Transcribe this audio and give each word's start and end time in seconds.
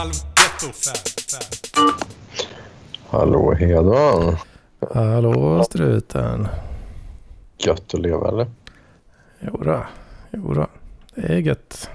Halvgetto. 0.00 0.90
Hallå 3.08 3.54
Hedman. 3.54 4.36
Hallå 4.94 5.64
struten. 5.64 6.48
Gött 7.58 7.94
att 7.94 8.00
leva 8.00 8.28
eller? 8.28 8.46
Jodå, 9.40 9.86
jodå. 10.30 10.66
Det 11.14 11.32
är 11.32 11.38
gött. 11.38 11.90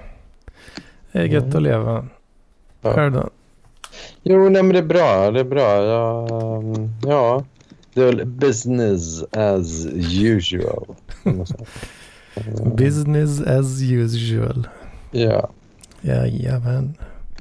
Det 1.12 1.18
är 1.18 1.24
gött 1.24 1.54
att 1.54 1.62
leva. 1.62 2.06
Ja. 2.80 2.94
Själv 2.94 3.12
då? 3.12 3.30
Jo, 4.22 4.48
nej 4.48 4.62
men 4.62 4.72
det 4.72 4.78
är 4.78 4.82
bra. 4.82 5.30
Det 5.30 5.40
är 5.40 5.44
bra. 5.44 5.84
Ja, 5.84 6.26
ja. 7.02 7.44
det 7.94 8.00
är 8.02 8.06
väl 8.06 8.26
business 8.26 9.22
as 9.22 9.86
usual. 10.22 10.86
Business 12.76 13.40
as 13.40 13.82
usual. 13.82 14.68
ja, 15.10 15.50
Jajamän. 16.00 16.94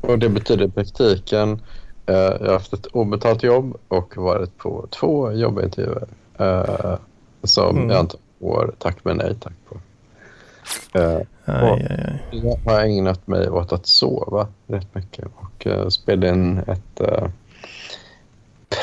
Och 0.07 0.19
det 0.19 0.29
betyder 0.29 0.65
i 0.65 0.69
praktiken 0.69 1.61
eh, 2.05 2.15
jag 2.15 2.45
har 2.45 2.53
haft 2.53 2.73
ett 2.73 2.85
obetalt 2.85 3.43
jobb 3.43 3.77
och 3.87 4.17
varit 4.17 4.57
på 4.57 4.87
två 4.99 5.31
jobbintervjuer 5.31 6.07
eh, 6.37 6.95
som 7.43 7.77
Mm. 7.77 7.89
jag 7.89 7.99
inte 7.99 8.17
får 8.39 8.73
tack 8.79 8.97
men 9.03 9.17
nej 9.17 9.35
tack 9.39 9.53
på. 9.69 9.77
Eh, 10.99 11.19
Aj, 11.47 11.87
aj, 11.89 12.19
aj. 12.31 12.41
Jag 12.43 12.71
har 12.71 12.79
ägnat 12.81 13.27
mig 13.27 13.49
åt 13.49 13.73
att 13.73 13.87
sova 13.87 14.47
rätt 14.67 14.95
mycket 14.95 15.25
och 15.35 15.67
uh, 15.67 15.87
spela 15.89 16.29
in 16.29 16.57
ett 16.57 17.01
uh, 17.01 17.27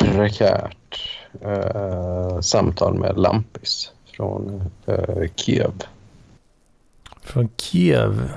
prekärt 0.00 1.08
eh, 1.41 2.41
samtal 2.41 2.94
med 2.98 3.19
Lampis 3.19 3.92
från 4.16 4.70
uh, 4.88 5.27
Kiev. 5.36 5.72
Från 7.22 7.48
Kiev. 7.56 8.28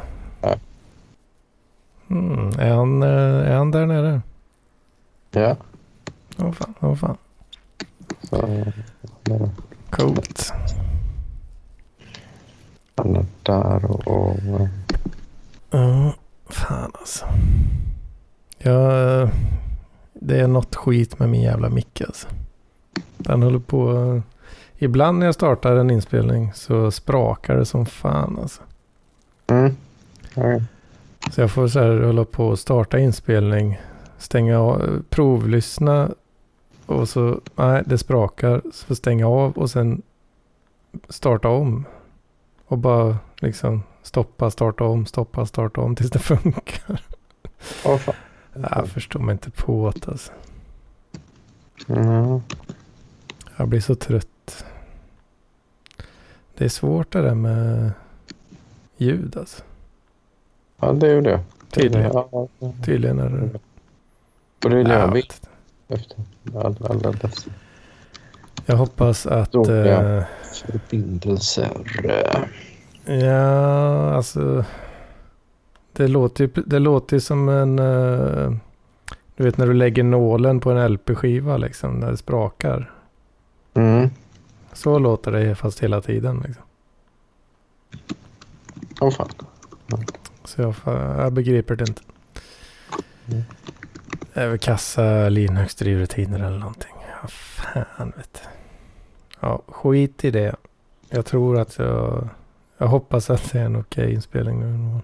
Mm, 2.09 2.49
är, 2.59 2.73
han, 2.73 3.03
eh, 3.03 3.09
är 3.51 3.55
han 3.55 3.71
där 3.71 3.85
nere? 3.85 4.21
Ja, 5.31 5.55
Åh 6.37 6.51
fan, 6.51 6.73
åh 6.79 6.95
fan. 6.95 7.17
så 8.23 8.47
uh, 8.47 8.67
Coolt. 9.89 10.53
han 12.95 13.15
är 13.15 13.25
där 13.43 13.85
och, 13.85 14.07
och 14.07 14.35
uh, 14.35 14.67
Ja, 15.71 16.13
fan 16.45 16.91
alltså. 16.99 17.25
Jag, 18.57 19.21
eh, 19.21 19.29
det 20.13 20.39
är 20.39 20.47
något 20.47 20.75
skit 20.75 21.19
med 21.19 21.29
min 21.29 21.41
jävla 21.41 21.69
mick 21.69 22.01
alltså. 22.01 22.27
Den 23.17 23.43
håller 23.43 23.59
på. 23.59 23.91
eh, 24.15 24.21
Ibland 24.77 25.19
när 25.19 25.25
jag 25.25 25.35
startar 25.35 25.75
en 25.75 25.91
inspelning 25.91 26.51
så 26.53 26.91
sprakar 26.91 27.55
det 27.55 27.65
som 27.65 27.85
fan 27.85 28.39
alltså. 28.41 28.61
mm, 29.47 29.75
ja, 30.33 30.59
Så 31.31 31.41
jag 31.41 31.51
får 31.51 31.67
så 31.67 31.79
här 31.79 32.01
hålla 32.01 32.25
på 32.25 32.47
och 32.47 32.59
starta 32.59 32.99
inspelning. 32.99 33.79
Stänga 34.17 34.59
av, 34.59 35.03
provlyssna. 35.09 36.11
Och 36.85 37.09
så, 37.09 37.41
nej 37.55 37.83
det 37.85 37.97
sprakar. 37.97 38.61
Så 38.73 38.85
får 38.85 38.95
stänga 38.95 39.27
av 39.27 39.51
och 39.51 39.69
sen 39.69 40.01
starta 41.09 41.49
om. 41.49 41.85
Och 42.65 42.77
bara 42.77 43.17
liksom 43.37 43.83
stoppa, 44.01 44.51
starta 44.51 44.83
om, 44.83 45.05
stoppa, 45.05 45.45
starta 45.45 45.81
om 45.81 45.95
tills 45.95 46.11
det 46.11 46.19
funkar. 46.39 47.01
Åh, 47.85 47.97
fan. 47.97 48.15
Jag 48.53 48.87
förstår 48.87 49.19
mig 49.19 49.33
inte 49.33 49.51
på 49.51 49.93
det 49.95 50.11
alltså. 50.11 50.31
Mm. 51.87 52.41
Jag 53.57 53.67
blir 53.67 53.79
så 53.79 53.95
trött. 53.95 54.65
Det 56.57 56.65
är 56.65 56.69
svårt 56.69 57.11
det 57.11 57.21
där 57.21 57.35
med 57.35 57.91
ljud 58.97 59.37
alltså. 59.37 59.63
Ja, 60.79 60.93
det 60.93 61.07
är 61.07 61.13
ju 61.13 61.21
det. 61.21 61.39
Tydligen. 61.71 62.11
Ja, 62.13 62.47
Tydligen 62.85 63.19
är 63.19 63.29
det... 63.29 63.59
och 64.63 64.69
det 64.69 64.79
är 64.79 64.83
Ja, 64.89 64.99
jag 64.99 65.17
efter 65.87 66.17
alla, 66.55 66.75
alla 66.89 67.11
dessa 67.11 67.49
Jag 68.65 68.75
hoppas 68.77 69.25
att... 69.25 69.51
Dåliga. 69.51 70.17
Eh, 70.17 70.23
förbindelser. 70.53 71.69
ja, 73.05 74.13
alltså... 74.13 74.65
Det 75.93 76.07
låter 76.07 76.43
ju 76.43 76.63
det 76.65 76.79
låter 76.79 77.19
som 77.19 77.49
en... 77.49 77.79
eh, 77.79 78.51
du 79.35 79.43
vet 79.43 79.57
när 79.57 79.67
du 79.67 79.73
lägger 79.73 80.03
nålen 80.03 80.59
på 80.59 80.71
en 80.71 80.93
LP-skiva 80.93 81.57
liksom. 81.57 81.99
När 81.99 82.11
det 82.11 82.17
sprakar. 82.17 82.91
Mm. 83.73 84.09
Så 84.73 84.99
låter 84.99 85.31
det 85.31 85.55
fast 85.55 85.79
hela 85.83 86.01
tiden 86.01 86.43
liksom. 86.45 86.63
Åh 89.01 89.11
fan. 89.11 89.29
Så 90.45 90.61
jag, 90.61 90.75
jag 91.17 91.33
begriper 91.33 91.75
det 91.75 91.89
inte. 91.89 92.01
Mm. 93.27 93.43
Det 94.33 94.41
är 94.41 94.47
väl 94.47 94.57
kassa 94.59 95.29
Linux-drivrutiner 95.29 96.39
eller 96.39 96.59
någonting. 96.59 96.95
Ja, 97.21 97.27
fan 97.27 98.13
vet 98.17 98.33
du. 98.33 98.49
Ja, 99.39 99.61
skit 99.67 100.23
i 100.23 100.31
det. 100.31 100.55
Jag 101.09 101.25
tror 101.25 101.59
att 101.59 101.77
jag... 101.77 102.27
Jag 102.77 102.87
hoppas 102.87 103.29
att 103.29 103.51
det 103.51 103.59
är 103.59 103.65
en 103.65 103.75
okej 103.75 104.13
inspelning 104.13 104.59
nu. 104.59 104.99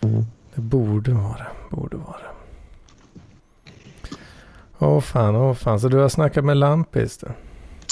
Mm. 0.00 0.24
Det 0.54 0.60
borde 0.60 1.12
vara 1.12 1.46
Borde 1.70 1.96
vara 1.96 2.20
Åh 4.78 5.00
fan, 5.00 5.36
åh 5.36 5.54
fan. 5.54 5.80
Så 5.80 5.88
du 5.88 5.96
har 5.96 6.08
snackat 6.08 6.44
med 6.44 6.56
Lampis 6.56 7.18
då? 7.18 7.26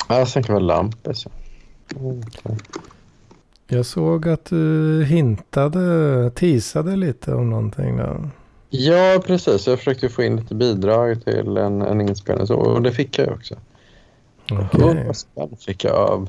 Ja, 0.08 0.18
Jag 0.18 0.28
tänker 0.28 0.53
väl 0.53 0.66
Lampis. 0.66 1.26
Mm. 1.97 2.22
Jag 3.69 3.87
såg 3.87 4.28
att 4.28 4.44
du 4.44 5.04
hintade, 5.04 6.31
teasade 6.31 6.97
lite 6.97 7.34
om 7.34 7.50
någonting 7.50 7.97
där. 7.97 8.31
Ja, 8.71 9.22
precis. 9.27 9.66
Jag 9.66 9.78
försökte 9.78 10.09
få 10.09 10.22
in 10.22 10.37
lite 10.37 10.54
bidrag 10.54 11.25
till 11.25 11.56
en, 11.56 11.82
en 11.82 12.00
inspelning 12.00 12.50
och 12.50 12.82
det 12.82 12.93
fick 12.93 13.19
jag 13.19 13.28
också. 13.28 13.54
Okej. 14.53 14.81
100 14.81 15.15
spänn 15.15 15.56
fick 15.59 15.84
jag 15.84 15.94
av 15.94 16.28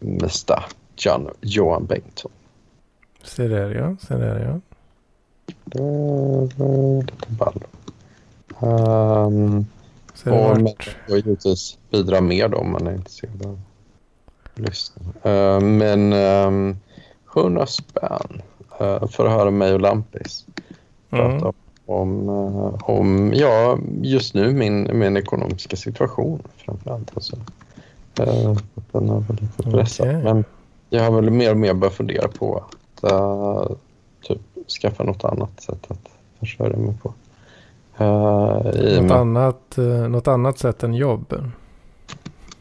Mr. 0.00 0.64
John, 0.96 1.30
Johan 1.40 1.86
Bengtsson. 1.86 2.32
Se 3.24 3.48
där 3.48 3.74
ja, 3.74 3.96
se 4.00 4.14
där 4.14 4.40
ja. 4.40 4.60
Det 5.64 5.80
var 6.56 7.02
lite 7.02 7.26
ball. 7.28 7.64
Um, 8.60 9.66
och 10.24 10.60
man 10.60 10.68
får 11.08 11.16
givetvis 11.16 11.78
bidra 11.90 12.20
mer 12.20 12.48
då 12.48 12.58
om 12.58 12.72
man 12.72 12.86
är 12.86 12.94
intresserad 12.94 13.60
lyssna. 14.58 15.02
Uh, 15.26 15.60
men 15.60 16.12
um, 16.12 16.76
100 17.36 17.66
spänn 17.66 18.42
uh, 18.80 19.06
för 19.06 19.26
att 19.26 19.32
höra 19.32 19.50
mig 19.50 19.72
och 19.74 19.80
Lampis 19.80 20.46
prata 21.10 21.34
Mm. 21.34 21.52
om, 21.86 22.28
eh, 22.28 22.90
om 22.90 23.32
ja, 23.34 23.78
just 24.02 24.34
nu 24.34 24.52
min, 24.52 24.98
min 24.98 25.16
ekonomiska 25.16 25.76
situation 25.76 26.42
framförallt. 26.56 27.10
Alltså. 27.14 27.36
Uh, 28.20 28.56
den 28.92 29.08
har 29.08 29.20
varit 29.20 29.40
lite 29.40 29.62
pressad. 29.70 30.08
Okej. 30.08 30.22
Men 30.22 30.44
jag 30.90 31.02
har 31.02 31.20
väl 31.20 31.30
mer 31.30 31.50
och 31.50 31.56
mer 31.56 31.74
börjat 31.74 31.94
fundera 31.94 32.28
på 32.28 32.56
att 32.56 33.12
eh, 33.12 33.66
typ 34.22 34.40
skaffa 34.80 35.04
något 35.04 35.24
annat 35.24 35.60
sätt 35.60 35.86
att 35.88 36.08
försörja 36.40 36.76
mig 36.76 36.94
på. 37.02 37.14
Uh, 38.04 38.64
Något, 38.64 39.02
med, 39.02 39.12
annat, 39.12 39.78
eh, 39.78 39.84
något 39.84 40.28
annat 40.28 40.58
sätt 40.58 40.82
än 40.82 40.94
jobb. 40.94 41.34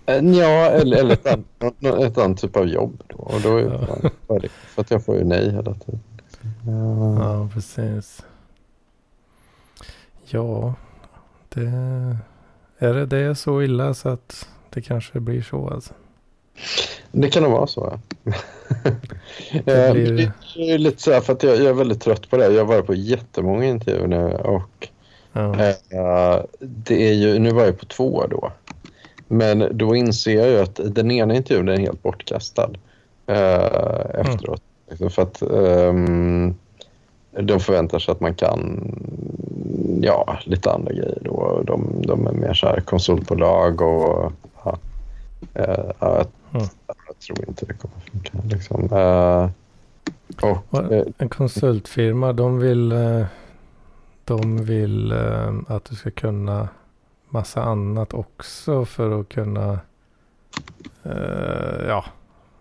Eh, 0.05 0.15
ja, 0.29 0.65
eller, 0.65 0.97
eller 0.97 1.13
ett, 1.13 1.27
annat, 1.83 2.01
ett 2.01 2.17
annat 2.17 2.37
typ 2.41 2.55
av 2.55 2.67
jobb. 2.67 3.03
Då. 3.07 3.15
Och 3.17 3.41
då 3.41 3.57
är 3.57 3.63
Ja. 4.27 4.39
det, 4.39 4.49
för 4.49 4.81
att 4.81 4.91
jag 4.91 5.05
får 5.05 5.15
ju 5.17 5.23
nej 5.23 5.49
hela 5.51 5.73
tiden. 5.73 5.99
Uh, 6.67 7.17
Ja, 7.19 7.49
precis. 7.53 8.21
Ja, 10.25 10.73
det... 11.49 11.67
Är 12.77 12.93
det, 12.93 13.05
det 13.05 13.17
är 13.17 13.33
så 13.33 13.61
illa 13.61 13.93
så 13.93 14.09
att 14.09 14.47
det 14.69 14.81
kanske 14.81 15.19
blir 15.19 15.41
så 15.41 15.69
alltså. 15.69 15.93
Det 17.11 17.29
kan 17.29 17.43
nog 17.43 17.51
vara 17.51 17.67
så. 17.67 17.99
Ja. 18.23 18.31
Det 19.65 19.87
Eh, 19.87 19.93
blir- 19.93 20.11
det 20.55 20.61
är 20.61 20.71
ju 20.71 20.77
lite 20.77 21.01
så 21.01 21.11
här 21.13 21.21
för 21.21 21.33
att 21.33 21.43
jag, 21.43 21.55
jag 21.55 21.65
är 21.65 21.73
väldigt 21.73 22.01
trött 22.01 22.29
på 22.29 22.37
det. 22.37 22.47
Jag 22.53 22.65
har 22.65 22.73
varit 22.73 22.85
på 22.85 22.93
jättemånga 22.93 23.65
intervjuer 23.65 24.07
nu 24.07 24.33
och 24.35 24.87
Ja. 25.33 25.55
eh, 25.59 26.43
det 26.59 27.09
är 27.09 27.13
ju, 27.13 27.39
nu 27.39 27.51
var 27.51 27.65
jag 27.65 27.79
på 27.79 27.85
två 27.85 28.25
då. 28.29 28.51
Men 29.27 29.77
då 29.77 29.95
inser 29.95 30.35
jag 30.35 30.49
ju 30.49 30.59
att 30.59 30.79
den 30.95 31.11
ena 31.11 31.35
intervjun 31.35 31.69
är 31.69 31.77
helt 31.77 32.03
bortkastad 32.03 32.69
eh, 33.27 34.19
efteråt. 34.19 34.61
Liksom 34.89 35.09
För 35.09 35.21
att 35.21 35.41
ehm, 35.41 36.53
de 37.41 37.59
förväntar 37.59 37.99
sig 37.99 38.11
att 38.11 38.19
man 38.19 38.33
kan 38.35 38.91
ja, 40.01 40.39
lite 40.45 40.71
andra 40.71 40.93
grejer 40.93 41.17
då. 41.21 41.63
De, 41.65 42.01
de 42.07 42.27
är 42.27 42.31
mer 42.31 42.53
så 42.53 42.67
här 42.67 42.79
konsultbolag 42.81 43.81
och 43.81 44.31
ja, 44.63 44.77
eh, 45.53 45.91
ja, 45.99 46.17
jag, 46.17 46.25
Mm. 46.55 46.67
jag 46.87 47.19
tror 47.19 47.49
inte 47.49 47.65
det 47.65 47.73
kommer 47.73 47.95
funka. 48.11 48.31
Liksom. 48.55 48.89
Eh, 48.91 49.49
och, 50.49 50.93
En 51.17 51.29
konsultfirma, 51.29 52.33
de 52.33 52.59
vill, 52.59 52.91
eh, 52.91 53.25
de 54.25 54.65
vill 54.65 55.11
eh, 55.11 55.53
att 55.67 55.85
du 55.85 55.95
ska 55.95 56.11
kunna 56.11 56.69
massa 57.35 57.63
annat 57.63 58.13
också 58.13 58.85
för 58.85 59.19
att 59.19 59.29
kunna 59.29 59.79
eh, 61.03 61.87
ja, 61.87 62.05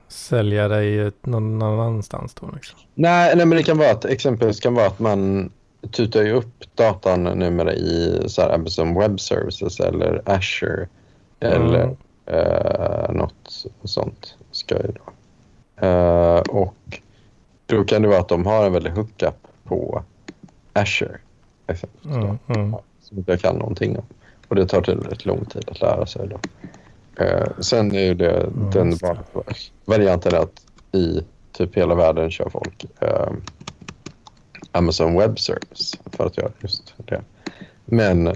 sälja 0.08 0.68
dig 0.68 1.12
någon 1.22 1.62
annanstans 1.62 2.34
då. 2.34 2.50
Liksom. 2.54 2.78
Nej, 2.94 3.36
nej, 3.36 3.46
men 3.46 3.58
det 3.58 3.64
kan 3.64 3.78
vara 3.78 3.90
att 3.90 4.04
exempelvis 4.04 4.60
kan 4.60 4.74
vara 4.74 4.86
att 4.86 4.98
man 4.98 5.50
tutar 5.90 6.22
ju 6.22 6.32
upp 6.32 6.64
datan 6.74 7.24
numera 7.24 7.72
i 7.74 8.22
så 8.26 8.42
här 8.42 8.54
Amazon 8.54 8.94
Web 8.94 9.20
Services 9.20 9.80
eller 9.80 10.22
Azure 10.26 10.88
eller 11.40 11.82
Mm. 11.84 11.96
eh, 12.26 13.10
något 13.12 13.64
sånt 13.84 14.36
ska 14.50 14.74
ju 14.74 14.92
då. 14.92 15.12
Eh, 15.86 16.38
och 16.38 17.00
då 17.66 17.84
kan 17.84 18.02
det 18.02 18.08
vara 18.08 18.20
att 18.20 18.28
de 18.28 18.46
har 18.46 18.66
en 18.66 18.72
väldig 18.72 18.90
hookup 18.90 19.34
på 19.64 20.02
Azure. 20.72 21.18
exempelvis 21.66 22.16
Mm, 22.16 22.38
mm. 22.48 22.74
Som 23.00 23.24
jag 23.26 23.40
kan 23.40 23.56
någonting 23.56 23.98
om. 23.98 24.04
Och 24.54 24.60
det 24.60 24.66
tar 24.66 24.82
tillräckligt 24.82 25.26
lång 25.26 25.44
tid 25.44 25.68
att 25.68 25.80
lära 25.80 26.06
sig. 26.06 26.28
Då. 26.28 26.38
Eh, 27.24 27.46
sen 27.60 27.94
är 27.94 28.00
ju 28.00 28.14
det 28.14 28.46
den 28.72 28.90
det. 28.90 29.02
vanliga 29.02 29.24
varianten 29.84 30.34
att 30.34 30.62
i 30.92 31.20
typ 31.52 31.76
hela 31.76 31.94
världen 31.94 32.30
kör 32.30 32.48
folk 32.48 32.86
eh, 33.00 33.32
Amazon 34.72 35.18
Web 35.18 35.38
Service 35.38 35.94
för 36.12 36.26
att 36.26 36.38
göra 36.38 36.50
just 36.60 36.94
det. 36.96 37.20
Men 37.84 38.34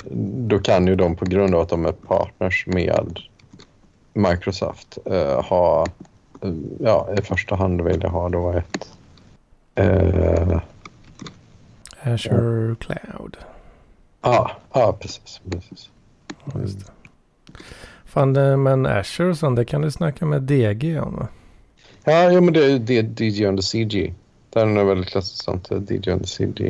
då 0.48 0.58
kan 0.58 0.86
ju 0.86 0.96
de 0.96 1.16
på 1.16 1.24
grund 1.24 1.54
av 1.54 1.60
att 1.60 1.68
de 1.68 1.86
är 1.86 1.92
partners 1.92 2.66
med 2.66 3.18
Microsoft 4.12 4.98
eh, 5.04 5.42
ha, 5.44 5.86
eh, 6.42 6.52
ja 6.80 7.08
i 7.18 7.22
första 7.22 7.54
hand 7.54 7.80
vilja 7.80 8.08
ha 8.08 8.28
då 8.28 8.52
ett 8.52 8.88
eh, 9.74 10.60
Azure 12.02 12.76
Cloud. 12.80 13.36
Ja, 14.22 14.50
ja 14.72 14.96
precis. 15.00 15.40
precis. 15.50 15.90
Just 16.62 16.78
det. 16.78 16.92
Fan, 18.04 18.32
det, 18.32 18.56
men 18.56 18.86
Azure 18.86 19.30
och 19.30 19.36
sånt, 19.38 19.56
det 19.56 19.64
kan 19.64 19.80
du 19.82 19.90
snacka 19.90 20.26
med 20.26 20.42
DG 20.42 21.00
om 21.00 21.14
va? 21.16 21.28
Ja, 22.04 22.32
ja 22.32 22.40
men 22.40 22.52
det 22.54 22.64
är 22.72 22.78
det- 22.78 23.20
DJ 23.20 23.46
on 23.48 23.56
the 23.56 23.62
CG. 23.62 24.14
Det 24.50 24.60
är 24.60 24.66
nog 24.66 24.86
väldigt 24.86 25.08
klassiskt 25.08 25.44
sånt. 25.44 25.70
eh, 25.70 25.78
DJ 25.88 26.18
the 26.18 26.26
CG. 26.26 26.60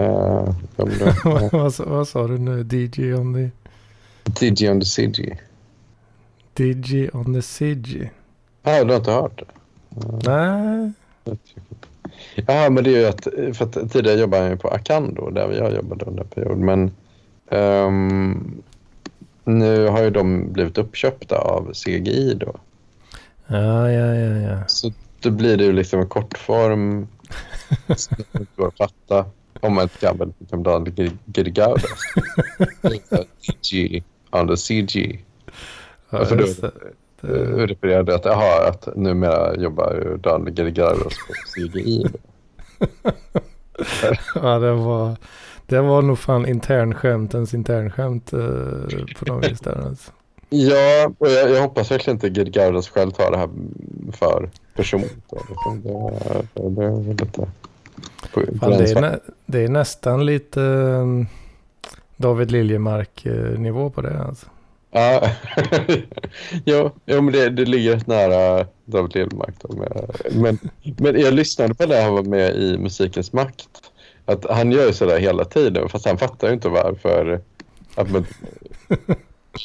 Uh, 0.00 0.54
det- 0.76 1.16
vad, 1.52 1.78
vad, 1.78 2.08
sa- 2.08 2.26
du 2.26 2.38
nu? 2.38 2.62
DJ 2.70 3.14
on 3.14 3.34
the... 3.34 3.50
DJ 4.46 4.68
on 4.70 4.80
the 4.80 4.86
CG. 4.86 5.38
DJ 6.56 7.08
on 7.12 7.34
the 7.34 7.42
CG? 7.42 8.10
Ja, 8.62 8.84
du 8.84 8.90
har 8.90 8.96
inte 8.96 9.10
hört 9.12 9.38
det? 9.38 9.44
Nej. 10.30 10.92
Ja, 12.34 12.70
men 12.70 12.84
det 12.84 12.90
är 12.96 12.98
ju 13.00 13.06
att, 13.06 13.56
för 13.56 13.64
att 13.64 13.92
tidigare 13.92 14.20
jobbade 14.20 14.48
jag 14.48 14.60
på 14.60 14.68
Acando 14.68 15.30
där 15.30 15.52
jag 15.52 15.74
jobbade 15.74 16.04
under 16.04 16.22
en 16.22 16.28
period. 16.28 16.58
Men 16.58 16.90
ehm, 17.50 18.62
nu 19.44 19.86
har 19.86 20.02
ju 20.02 20.10
de 20.10 20.52
blivit 20.52 20.78
uppköpta 20.78 21.38
av 21.38 21.72
CGI 21.72 22.34
då. 22.34 22.54
Ja, 23.46 23.90
ja, 23.90 24.14
ja, 24.14 24.36
ja. 24.50 24.58
Så 24.66 24.92
då 25.20 25.30
blir 25.30 25.56
det 25.56 25.64
ju 25.64 25.72
liksom 25.72 26.00
en 26.00 26.08
kortform 26.08 27.08
som 27.96 28.16
inte 28.18 28.46
går 28.56 28.68
att 28.68 28.76
fatta 28.76 29.24
om 29.60 29.74
man 29.74 29.82
inte 29.82 29.98
kan 29.98 30.18
väl 30.18 30.32
liksom 30.38 30.62
Daniel 30.62 31.10
Girgaudas. 31.34 31.90
On 34.30 34.48
the 34.48 34.56
CG. 34.56 35.24
ja 36.10 36.24
för 36.24 36.36
då- 36.36 36.46
det. 36.46 37.66
Refererade 37.66 38.14
att, 38.14 38.26
aha, 38.26 38.68
att 38.68 38.96
numera 38.96 39.56
jobbar 39.56 39.92
ju 39.94 40.16
Daniel 40.16 40.54
Girgaudas 40.56 41.12
på 41.26 41.32
CGI. 41.54 42.06
Ja, 44.34 44.58
det 44.58 44.72
var, 44.72 45.16
det 45.68 45.80
var 45.80 46.02
nog 46.02 46.18
fan 46.18 46.46
internskämtens 46.46 47.54
internskämt 47.54 48.32
eh, 48.32 48.40
på 49.18 49.24
något 49.26 49.50
vis 49.50 49.60
där 49.60 49.86
alltså. 49.86 50.12
Ja, 50.50 51.12
och 51.18 51.28
jag, 51.28 51.50
jag 51.50 51.62
hoppas 51.62 51.90
verkligen 51.90 52.16
inte 52.16 52.28
Girgaudas 52.28 52.88
själv 52.88 53.10
tar 53.10 53.30
det 53.30 53.38
här 53.38 53.48
för 54.12 54.50
personligt. 54.74 55.16
Liksom 55.48 55.82
Det, 55.82 55.90
det, 56.54 56.70
det 56.70 56.84
är 56.84 56.90
väl 56.90 57.08
lite 57.08 57.24
på 57.24 57.48
Fan, 58.60 58.70
det, 58.70 58.90
är 58.90 59.00
nä, 59.00 59.18
det 59.46 59.64
är 59.64 59.68
nästan 59.68 60.26
lite 60.26 60.60
um, 60.60 61.26
David 62.16 62.50
Liljemark-nivå 62.50 63.90
på 63.90 64.00
det 64.00 64.22
alltså. 64.22 64.46
Ja, 64.90 65.30
jo, 66.64 66.90
jo, 67.06 67.20
men 67.22 67.32
det, 67.32 67.50
det 67.50 67.64
ligger 67.64 67.94
rätt 67.96 68.06
nära 68.06 68.66
David 68.84 69.14
Liljemark. 69.14 69.54
Då 69.60 69.84
men, 70.32 70.58
men 70.96 71.20
jag 71.20 71.34
lyssnade 71.34 71.74
på 71.74 71.86
det 71.86 72.02
han 72.02 72.12
var 72.12 72.22
med 72.22 72.56
i 72.56 72.78
Musikens 72.78 73.32
makt. 73.32 73.87
Att 74.28 74.44
han 74.50 74.72
gör 74.72 74.86
ju 74.86 74.92
sådär 74.92 75.18
hela 75.18 75.44
tiden, 75.44 75.88
fast 75.88 76.06
han 76.06 76.18
fattar 76.18 76.48
ju 76.48 76.54
inte 76.54 76.68
varför. 76.68 77.40
Att 77.94 78.10
man 78.10 78.26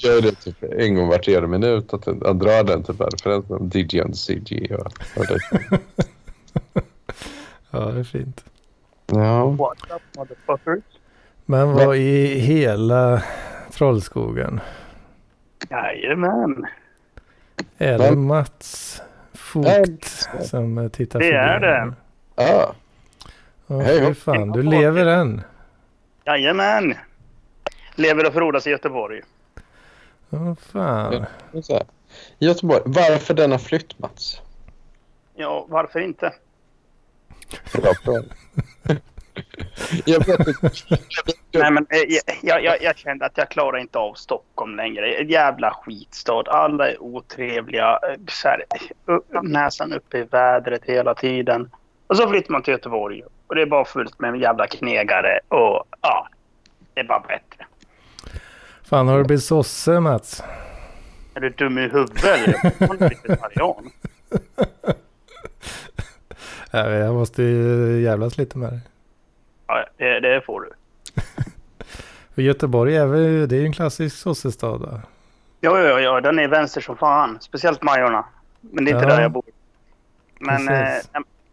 gör 0.04 0.22
det 0.22 0.32
typ 0.32 0.64
en 0.64 0.96
gång 0.96 1.08
var 1.08 1.18
tredje 1.18 1.48
minut. 1.48 1.94
Att 1.94 2.06
han 2.06 2.40
drar 2.40 2.64
den 2.64 2.84
typ 2.84 3.02
av 3.02 3.10
referensen 3.10 3.56
om 3.56 3.72
DJ 3.74 4.02
on 4.02 4.12
the 4.12 4.18
CG. 4.18 4.76
Och, 4.76 4.88
och 5.18 5.26
det. 5.28 5.40
Ja, 7.72 7.80
det 7.80 8.00
är 8.00 8.04
fint. 8.04 8.46
Ja. 9.06 9.58
Men 11.46 11.74
vad 11.74 11.98
i 11.98 12.40
hela 12.40 13.24
Trollskogen? 13.72 14.60
Jajamän. 15.70 16.66
Är 17.78 17.98
det? 17.98 18.16
Mats 18.16 19.02
Fogt 19.34 20.28
som 20.42 20.90
tittar 20.94 21.20
Det 21.20 21.26
förbi 21.26 21.38
är 21.38 21.60
det. 21.60 21.94
Ja, 22.36 22.74
Åh, 23.68 23.82
Hej, 23.82 24.06
hopp. 24.06 24.18
fan, 24.18 24.52
du 24.52 24.64
lever 24.64 25.06
än. 25.06 25.42
Jajamän. 26.26 26.96
Lever 27.96 28.28
och 28.28 28.34
frodas 28.34 28.68
i 28.68 28.70
Göteborg. 28.70 29.22
Åh 30.30 30.54
fan. 30.56 31.26
så 31.64 31.74
här. 31.74 31.84
Göteborg, 32.40 32.82
varför 32.86 33.34
denna 33.34 33.60
flytt 33.60 34.00
Mats? 34.00 34.42
Ja, 35.36 35.66
varför 35.70 36.00
inte? 36.00 36.34
Bra 37.74 37.94
fråga. 38.04 38.24
jag 40.06 40.26
vet 40.28 40.48
inte. 40.48 40.70
Nej, 41.52 41.72
men 41.72 41.86
eh, 41.90 42.18
jag, 42.44 42.64
jag, 42.64 42.82
jag 42.84 42.98
kände 42.98 43.26
att 43.26 43.38
jag 43.38 43.50
klarar 43.50 43.78
inte 43.78 44.00
av 44.00 44.14
Stockholm 44.14 44.76
längre. 44.76 45.14
En 45.14 45.28
jävla 45.30 45.72
skitstad. 45.72 46.44
Alla 46.48 46.92
är 46.92 47.04
otrevliga. 47.04 48.00
eh, 48.10 48.20
Så 48.30 48.48
här, 48.48 48.64
upp, 49.06 49.26
näsan 49.44 49.94
uppe 49.94 50.18
i 50.18 50.24
vädret 50.24 50.82
hela 50.86 51.14
tiden. 51.16 51.70
Och 52.08 52.18
så 52.18 52.30
flyttar 52.30 52.52
man 52.52 52.64
till 52.64 52.72
Göteborg. 52.72 53.22
Och 53.48 53.56
det 53.56 53.62
är 53.62 53.66
bara 53.66 53.86
fullt 53.86 54.20
med 54.20 54.36
jävla 54.40 54.68
knegare. 54.68 55.40
Och 55.48 55.84
ja, 56.02 56.28
det 56.94 57.00
är 57.00 57.04
bara 57.04 57.20
bättre. 57.20 57.66
Fan, 58.84 59.08
har 59.08 59.18
du 59.18 59.24
blivit 59.24 59.44
sosse 59.44 60.00
Mats? 60.00 60.44
Är 61.36 61.40
du 61.40 61.50
dum 61.50 61.78
i 61.78 61.82
huvudet 61.82 62.24
eller? 62.24 62.88
Man 62.88 63.02
är 63.02 63.10
vegetarian. 63.10 63.90
Jag, 66.72 66.92
jag 67.00 67.14
måste 67.14 67.44
ju 67.44 68.02
jävlas 68.02 68.38
lite 68.38 68.58
med 68.58 68.70
dig. 68.70 68.80
Ja, 69.68 69.86
det, 69.98 70.20
det 70.20 70.42
får 70.46 70.62
du. 70.62 70.70
För 72.36 72.42
Göteborg 72.42 72.96
är 72.98 73.06
väl, 73.06 73.48
det 73.48 73.56
är 73.56 73.60
ju 73.60 73.66
en 73.66 73.74
klassisk 73.74 74.18
sossestad 74.18 74.82
va? 74.82 75.02
Ja, 75.62 75.80
ja, 75.80 76.00
ja, 76.00 76.22
den 76.22 76.40
är 76.40 76.48
vänster 76.48 76.82
som 76.82 76.98
fan. 76.98 77.38
Speciellt 77.42 77.84
Majorna. 77.84 78.26
Men 78.62 78.86
det 78.86 78.92
är 78.92 78.96
inte 78.96 79.06
Ja. 79.10 79.16
där 79.16 79.22
jag 79.22 79.32
bor. 79.32 79.44
Men, 80.40 80.70
eh, 80.70 80.94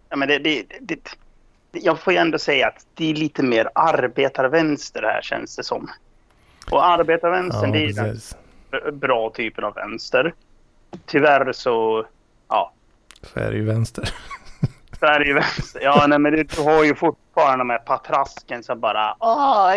ja, 0.09 0.17
men 0.17 0.29
det, 0.29 0.38
det, 0.38 0.62
det, 0.62 0.79
det, 0.81 1.11
jag 1.73 2.00
får 2.00 2.12
ju 2.12 2.19
ändå 2.19 2.39
säga 2.39 2.67
att 2.69 2.87
det 2.95 3.11
är 3.11 3.15
lite 3.15 3.43
mer 3.43 3.69
arbetarvänster 3.75 5.03
här 5.03 5.23
känns 5.23 5.57
det 5.57 5.65
som. 5.65 5.91
Och 6.71 6.87
arbetarvänstern, 6.87 7.75
Ja, 7.75 7.81
det 7.81 7.85
är 7.85 7.93
den 7.93 8.05
precis. 8.05 8.37
b- 8.71 8.91
bra 8.93 9.31
typen 9.31 9.65
av 9.65 9.75
vänster. 9.75 10.35
Tyvärr 11.07 11.53
så, 11.53 12.07
ja, 12.49 12.73
Så 13.23 13.41
är 13.41 13.50
det 13.50 13.57
ju 13.57 13.65
vänster. 13.65 14.09
så 14.99 15.07
är 15.07 15.19
det 15.19 15.25
ju 15.27 15.35
vänster. 15.35 15.81
Ja, 15.83 16.05
nej, 16.09 16.19
men 16.19 16.33
du 16.33 16.62
har 16.62 16.85
ju 16.85 16.95
fortfarande 16.95 17.59
de 17.59 17.71
här 17.71 17.79
patrasken 17.79 18.62
som 18.62 18.81
bara, 18.81 19.17
åh, 19.21 19.73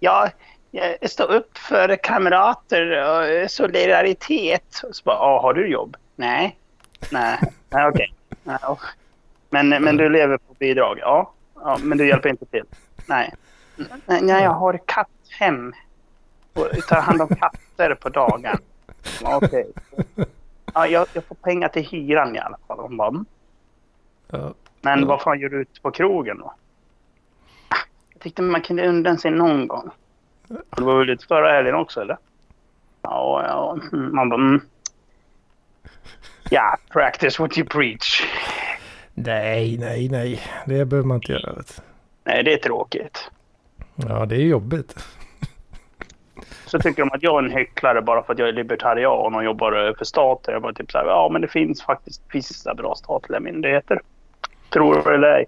ja, 0.00 0.28
jag 0.70 1.10
står 1.10 1.32
upp 1.32 1.58
för 1.58 1.96
kamrater 1.96 2.90
och 3.44 3.50
solidaritet. 3.50 4.82
Och 4.88 4.96
så 4.96 5.02
bara, 5.04 5.40
har 5.40 5.54
du 5.54 5.66
jobb? 5.68 5.96
Nej. 6.16 6.56
Nej, 7.10 7.38
okej. 7.88 8.14
Och- 8.68 8.82
Men, 9.50 9.68
men 9.68 9.96
du 9.96 10.08
lever 10.08 10.38
på 10.38 10.54
bidrag? 10.58 10.98
Ja. 11.00 11.32
ja. 11.54 11.78
Men 11.82 11.98
du 11.98 12.08
hjälper 12.08 12.28
inte 12.28 12.46
till? 12.46 12.64
Nej. 13.06 13.34
Nej, 14.06 14.42
jag 14.42 14.50
har 14.50 14.80
katthem. 14.86 15.72
Och 16.54 16.68
tar 16.88 17.00
hand 17.00 17.22
om 17.22 17.28
katter 17.28 17.94
på 17.94 18.08
dagen. 18.08 18.56
Okej. 19.24 19.72
Ja, 20.74 20.86
jag, 20.86 21.06
jag 21.12 21.24
får 21.24 21.34
pengar 21.34 21.68
till 21.68 21.82
hyran 21.82 22.36
i 22.36 22.38
alla 22.38 22.58
fall. 22.66 22.78
Hon 22.78 22.96
bara, 22.96 23.08
"Mm." 23.08 23.24
Ja. 24.30 24.54
Men 24.80 25.00
Ja. 25.00 25.06
vad 25.06 25.22
fan 25.22 25.40
gör 25.40 25.48
du 25.48 25.60
ute 25.60 25.80
på 25.80 25.90
krogen 25.90 26.38
då? 26.38 26.54
Jag 28.12 28.20
tyckte 28.22 28.42
man 28.42 28.62
kunde 28.62 28.88
undan 28.88 29.18
sig 29.18 29.30
någon 29.30 29.68
gång. 29.68 29.90
Det 30.48 30.82
var 30.82 30.98
väl 30.98 31.06
lite 31.06 31.26
förra 31.26 31.52
helgen 31.52 31.74
också 31.74 32.00
eller? 32.00 32.16
Ja, 33.02 33.44
ja. 33.48 33.78
mm, 33.92 34.14
Man 34.14 34.28
bara, 34.28 34.40
mm. 34.40 34.60
Ja, 36.50 36.76
practice 36.92 37.38
what 37.40 37.58
you 37.58 37.68
preach. 37.68 38.22
Nej, 39.18 39.76
nej, 39.78 40.08
nej. 40.08 40.40
Det 40.66 40.84
behöver 40.84 41.08
man 41.08 41.14
inte 41.14 41.32
göra. 41.32 41.52
Vet. 41.52 41.82
Nej, 42.24 42.42
det 42.42 42.52
är 42.52 42.56
tråkigt. 42.56 43.30
Ja, 43.94 44.26
det 44.26 44.36
är 44.36 44.40
jobbigt. 44.40 44.94
Så 46.66 46.78
tycker 46.78 47.02
de 47.02 47.10
att 47.12 47.22
jag 47.22 47.38
är 47.38 47.48
en 47.48 47.56
hycklare 47.56 48.02
bara 48.02 48.22
för 48.22 48.32
att 48.32 48.38
jag 48.38 48.48
är 48.48 48.52
libertarian 48.52 49.34
och 49.34 49.44
jobbar 49.44 49.94
för 49.98 50.04
staten. 50.04 50.54
Jag 50.54 50.62
bara 50.62 50.72
typ 50.72 50.90
så 50.90 50.98
här, 50.98 51.04
ja 51.06 51.28
men 51.32 51.42
det 51.42 51.48
finns 51.48 51.82
faktiskt 51.82 52.22
vissa 52.32 52.74
bra 52.74 52.94
statliga 52.94 53.40
myndigheter. 53.40 54.00
Tror 54.72 54.94
du 54.94 55.14
eller 55.14 55.28
ej? 55.28 55.46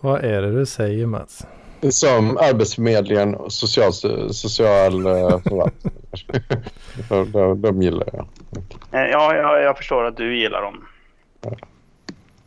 Vad 0.00 0.24
är 0.24 0.42
det 0.42 0.52
du 0.52 0.66
säger 0.66 1.06
Mats? 1.06 1.46
Som 1.90 2.36
Arbetsförmedlingen 2.36 3.34
och 3.34 3.52
social, 3.52 3.92
social 4.32 5.06
eh, 5.06 5.38
de, 7.08 7.32
de, 7.32 7.62
de 7.62 7.82
gillar 7.82 8.08
jag. 8.12 8.26
Ja, 8.90 9.36
jag, 9.36 9.62
jag 9.62 9.76
förstår 9.76 10.04
att 10.04 10.16
du 10.16 10.38
gillar 10.38 10.62
dem. 10.62 10.84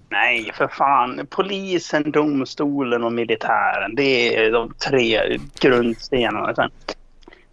Nej, 0.10 0.52
för 0.54 0.68
fan. 0.68 1.28
Polisen, 1.30 2.12
domstolen 2.12 3.04
och 3.04 3.12
militären. 3.12 3.96
Det 3.96 4.36
är 4.36 4.52
de 4.52 4.74
tre 4.74 5.38
grundstenarna. 5.60 6.56
Sen, 6.56 6.72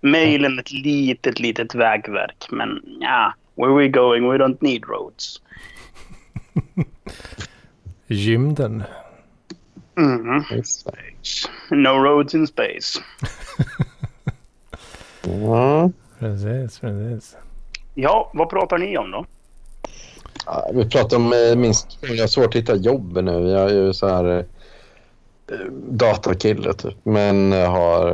möjligen 0.01 0.59
ett 0.59 0.73
litet, 0.73 1.41
litet 1.41 1.75
vägverk. 1.75 2.47
Men 2.51 2.81
ja, 3.01 3.35
where 3.55 3.75
we 3.75 3.89
going? 3.89 4.31
We 4.31 4.39
don't 4.39 4.59
need 4.61 4.85
roads. 4.85 5.43
Gymden. 8.07 8.83
Exakt. 10.51 11.51
No 11.71 11.89
roads 11.89 12.35
in 12.35 12.47
space. 12.47 13.01
Ja. 15.25 15.91
Precis, 16.19 16.79
precis. 16.79 17.37
Ja, 17.95 18.31
vad 18.35 18.51
pratar 18.51 18.79
ni 18.79 18.99
om 18.99 19.11
då? 19.11 19.27
Ja, 20.47 20.71
vi 20.75 20.89
pratar 20.89 21.17
om 21.17 21.33
eh, 21.33 21.57
minst... 21.57 21.99
Jag 22.01 22.23
har 22.23 22.27
svårt 22.27 22.47
att 22.47 22.55
hitta 22.55 22.77
jobb 22.77 23.25
nu. 23.25 23.49
Jag 23.49 23.71
är 23.71 23.75
ju 23.75 23.93
så 23.93 24.09
här 24.09 24.39
eh, 24.39 24.45
datakille 25.89 26.73
typ. 26.73 26.97
Men 27.03 27.53
jag 27.53 27.71
har... 27.71 28.07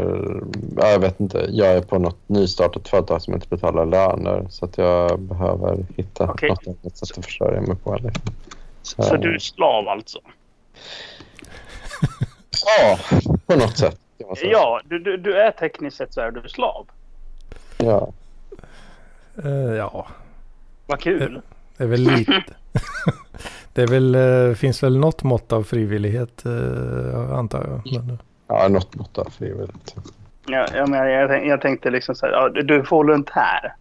Ja, 0.77 0.89
jag 0.89 0.99
vet 0.99 1.21
inte. 1.21 1.47
Jag 1.51 1.69
är 1.69 1.81
på 1.81 1.99
något 1.99 2.19
nystartat 2.27 2.89
företag 2.89 3.23
som 3.23 3.35
inte 3.35 3.49
betalar 3.49 3.87
löner. 3.87 4.47
Så 4.51 4.65
att 4.65 4.79
jag 4.79 5.21
behöver 5.21 5.87
hitta 5.97 6.25
Okej. 6.25 6.49
något 6.49 6.67
annat 6.67 6.99
sätt 6.99 7.19
att 7.19 7.25
försörja 7.25 7.61
mig 7.61 7.77
på. 7.77 7.95
Eller? 7.95 8.13
Så 8.83 9.17
du 9.17 9.35
är 9.35 9.39
slav 9.39 9.89
alltså? 9.89 10.19
Ja, 12.81 12.99
på 13.47 13.57
något 13.57 13.79
sätt. 13.79 14.01
Ja, 14.43 14.81
du, 14.85 14.99
du, 14.99 15.17
du 15.17 15.37
är 15.41 15.51
tekniskt 15.51 15.97
sett 15.97 16.15
så 16.15 16.21
är 16.21 16.31
du 16.31 16.49
slav. 16.49 16.87
ja. 17.79 18.13
Eh, 19.45 19.51
ja, 19.51 20.07
Vad 20.87 21.01
kul. 21.01 21.43
Det 21.79 21.85
är 21.85 21.89
väl 21.89 22.01
lite. 22.01 22.45
det 23.73 23.83
är 23.83 23.87
väl, 23.87 24.15
eh, 24.15 24.55
finns 24.55 24.83
väl 24.83 24.99
något 24.99 25.23
mått 25.23 25.53
av 25.53 25.63
frivillighet 25.63 26.47
eh, 26.47 27.31
antar 27.39 27.83
jag. 27.85 28.05
Men, 28.05 28.19
Ja, 28.49 28.69
något 28.69 28.95
mått 28.97 29.19
av 29.19 29.31
frivilligt. 29.31 29.95
Ja, 30.47 30.67
jag, 30.75 30.89
men 30.89 31.11
jag, 31.11 31.47
jag 31.47 31.61
tänkte 31.61 31.91
liksom 31.91 32.15
så 32.15 32.27
här, 32.27 32.33
ja, 32.33 32.49
du- 32.49 32.75
är 32.75 32.87
volontär. 32.91 33.75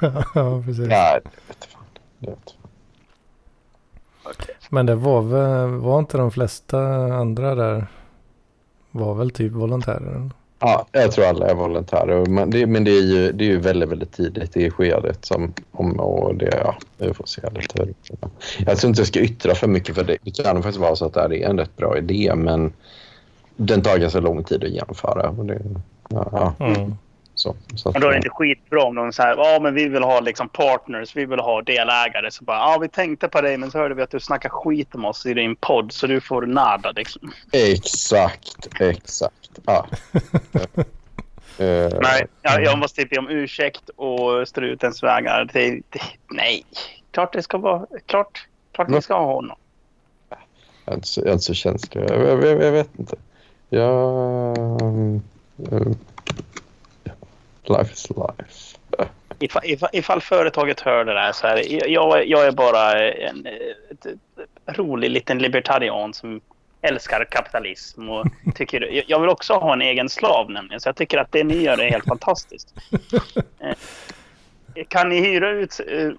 ja, 0.34 0.62
precis. 0.66 0.88
Ja, 0.90 1.20
det 1.24 1.30
vet 1.48 1.64
fan. 1.64 1.82
Det 2.18 2.30
vet 2.30 2.38
fan. 2.50 2.70
Okej. 4.24 4.54
Men 4.70 4.86
det 4.86 4.94
var 4.94 5.22
väl, 5.22 5.68
var 5.70 5.98
inte 5.98 6.18
de 6.18 6.30
flesta 6.30 6.80
andra 7.14 7.54
där 7.54 7.86
var 8.90 9.14
väl 9.14 9.30
typ 9.30 9.52
volontärer? 9.52 10.30
Ja, 10.60 10.86
jag 10.92 11.12
tror 11.12 11.24
alla 11.24 11.46
är 11.46 11.54
volontärer. 11.54 12.26
Men 12.26 12.50
det, 12.50 12.66
men 12.66 12.84
det 12.84 12.90
är 12.90 13.02
ju, 13.02 13.32
det 13.32 13.44
är 13.44 13.48
ju 13.48 13.58
väldigt, 13.58 13.88
väldigt 13.88 14.12
tidigt 14.12 14.56
i 14.56 14.70
skedet. 14.70 15.24
Som, 15.24 15.52
om, 15.72 16.00
och 16.00 16.34
det, 16.34 16.58
ja, 16.64 16.76
vi 16.98 17.14
får 17.14 17.26
se 17.26 17.42
lite. 17.54 17.88
Jag 18.66 18.78
tror 18.78 18.88
inte 18.88 19.00
jag 19.00 19.08
ska 19.08 19.20
yttra 19.20 19.54
för 19.54 19.66
mycket 19.66 19.94
för 19.94 20.04
det, 20.04 20.16
det 20.22 20.42
kan 20.42 20.62
faktiskt 20.62 20.78
vara 20.78 20.96
så 20.96 21.04
att 21.04 21.14
det 21.14 21.20
här 21.20 21.32
är 21.32 21.48
en 21.48 21.58
rätt 21.58 21.76
bra 21.76 21.98
idé 21.98 22.32
men 22.36 22.72
den 23.56 23.82
tar 23.82 23.98
ganska 23.98 24.20
lång 24.20 24.44
tid 24.44 24.64
att 24.64 24.70
genomföra. 24.70 25.28
Och 25.30 25.46
det, 25.46 25.60
ja, 26.08 26.54
ja, 26.58 26.66
Mm 26.66 26.94
så, 27.48 27.78
så 27.78 27.88
att, 27.88 27.94
Men 27.94 28.02
då 28.02 28.08
är 28.08 28.10
det 28.10 28.16
inte 28.16 28.28
skitbra 28.28 28.82
om 28.82 28.94
de 28.94 29.12
säger 29.12 29.36
ja 29.36 29.58
men 29.62 29.74
vi 29.74 29.88
vill 29.88 30.02
ha 30.02 30.20
liksom 30.20 30.48
partners, 30.48 31.16
vi 31.16 31.26
vill 31.26 31.40
ha 31.40 31.62
delägare. 31.62 32.30
Så 32.30 32.44
bara, 32.44 32.56
ja 32.56 32.78
vi 32.78 32.88
tänkte 32.88 33.28
på 33.28 33.40
dig 33.40 33.56
men 33.56 33.70
så 33.70 33.78
hörde 33.78 33.94
vi 33.94 34.02
att 34.02 34.10
du 34.10 34.20
snackar 34.20 34.48
skit 34.48 34.94
om 34.94 35.04
oss 35.04 35.26
i 35.26 35.34
din 35.34 35.56
podd 35.56 35.92
så 35.92 36.06
du 36.06 36.20
får 36.20 36.46
nada 36.46 36.92
liksom. 36.92 37.32
Exakt, 37.52 38.68
exakt. 38.80 39.50
Ja. 39.66 39.86
Eh, 41.60 41.90
Nej, 42.00 42.26
jag, 42.42 42.64
jag 42.64 42.78
måste 42.78 43.02
typ 43.02 43.10
be 43.10 43.18
om 43.18 43.28
ursäkt 43.28 43.88
och 43.96 44.48
strutens 44.48 45.02
vägar. 45.02 45.50
Det, 45.52 45.70
det, 45.70 46.00
nej, 46.30 46.64
klart 47.10 47.32
det 47.32 47.42
ska 47.42 47.58
vara, 47.58 47.86
klart, 48.06 48.46
klart 48.72 48.88
vi 48.90 49.02
ska 49.02 49.14
ha 49.14 49.34
honom. 49.34 49.56
Jag 50.84 50.92
är 50.92 50.94
inte 50.94 51.08
så, 51.08 51.20
jag 51.20 51.28
är 51.28 51.32
inte 51.32 51.44
så 51.44 51.54
känslig. 51.54 52.02
Jag, 52.02 52.10
jag, 52.10 52.44
jag, 52.44 52.62
jag 52.62 52.72
vet 52.72 52.98
inte. 52.98 53.16
Jag... 53.68 54.56
eh, 55.72 55.80
life 55.80 56.17
is 57.92 58.10
life. 58.10 58.78
Ifall, 59.40 59.62
ifall, 59.64 59.88
ifall 59.92 60.20
företaget 60.20 60.80
hör 60.80 61.04
det 61.04 61.14
där 61.14 61.32
så 61.32 61.46
här, 61.46 61.88
jag, 61.90 62.26
jag 62.28 62.46
är 62.46 62.52
bara 62.52 63.08
en 63.10 63.46
ett, 63.90 64.06
ett 64.06 64.78
rolig 64.78 65.10
liten 65.10 65.38
libertarian 65.38 66.14
som 66.14 66.40
älskar 66.82 67.24
kapitalism 67.30 68.08
och 68.08 68.26
tycker, 68.54 69.02
jag- 69.08 69.20
vill 69.20 69.28
också 69.30 69.54
ha 69.54 69.72
en 69.72 69.82
egen 69.82 70.08
slav 70.08 70.50
nämligen 70.50 70.80
så 70.80 70.88
jag 70.88 70.96
tycker 70.96 71.18
att 71.18 71.32
det 71.32 71.44
ni 71.44 71.62
gör 71.62 71.80
är 71.80 71.90
helt 71.90 72.04
fantastiskt. 72.08 72.74
Eh, 74.74 74.84
Kan 74.88 75.08
ni 75.08 75.20
hyra 75.20 75.50
ut 75.50 75.80
eh, 75.88 76.10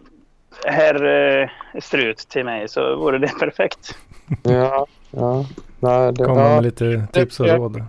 herr 0.65 1.05
eh, 1.41 1.49
Strut 1.81 2.17
till 2.17 2.45
mig 2.45 2.67
så 2.69 2.95
vore 2.95 3.17
det 3.17 3.39
perfekt. 3.39 3.97
Ja, 4.43 4.87
ja. 5.11 5.45
Nej, 5.79 6.13
det, 6.13 6.23
Komma 6.25 6.41
ja. 6.41 6.55
med 6.55 6.63
lite 6.63 7.07
tips 7.13 7.39
och 7.39 7.47
råd. 7.47 7.83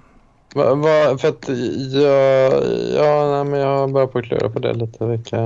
Va, 0.54 0.74
va, 0.74 1.18
för 1.18 1.28
att 1.28 1.48
jag, 1.92 2.52
ja, 2.94 3.30
nej, 3.30 3.44
men 3.44 3.60
jag 3.60 3.92
börjar 3.92 4.06
på 4.06 4.18
att 4.18 4.24
klura 4.24 4.48
på 4.50 4.58
det 4.58 4.72
lite. 4.72 5.06
Vilka, 5.06 5.36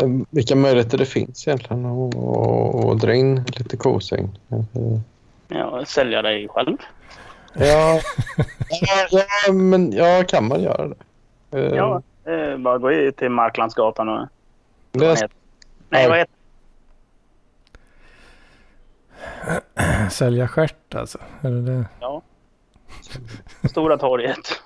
eh, 0.00 0.08
vilka 0.30 0.54
möjligheter 0.56 0.98
det 0.98 1.06
finns 1.06 1.48
egentligen 1.48 1.86
att 1.86 2.16
att- 2.16 2.84
att 2.84 3.00
dra 3.00 3.14
in 3.14 3.44
lite 3.56 3.76
kosing. 3.76 4.38
Ja, 5.48 5.84
sälja 5.86 6.22
dig 6.22 6.48
själv. 6.48 6.76
Ja, 7.54 8.00
ja, 8.70 9.22
ja, 9.46 9.52
men 9.52 9.92
ja, 9.92 10.24
kan 10.28 10.48
man 10.48 10.62
göra 10.62 10.88
det? 10.88 10.96
Eh, 11.58 11.74
Ja, 11.76 12.02
eh, 12.24 12.56
bara 12.58 12.78
gå 12.78 12.92
ut 12.92 13.16
till 13.16 13.30
Marklandsgatan 13.30 14.08
och... 14.08 14.28
det 14.92 15.28
Nej, 15.90 16.08
vad 16.08 16.18
heter 16.18 16.34
Sälja 20.10 20.48
stjärt 20.48 20.94
alltså. 20.94 21.18
Är 21.40 21.50
det 21.50 21.62
det? 21.62 21.84
Ja. 22.00 22.22
Stora 23.70 23.98
torget. 23.98 24.62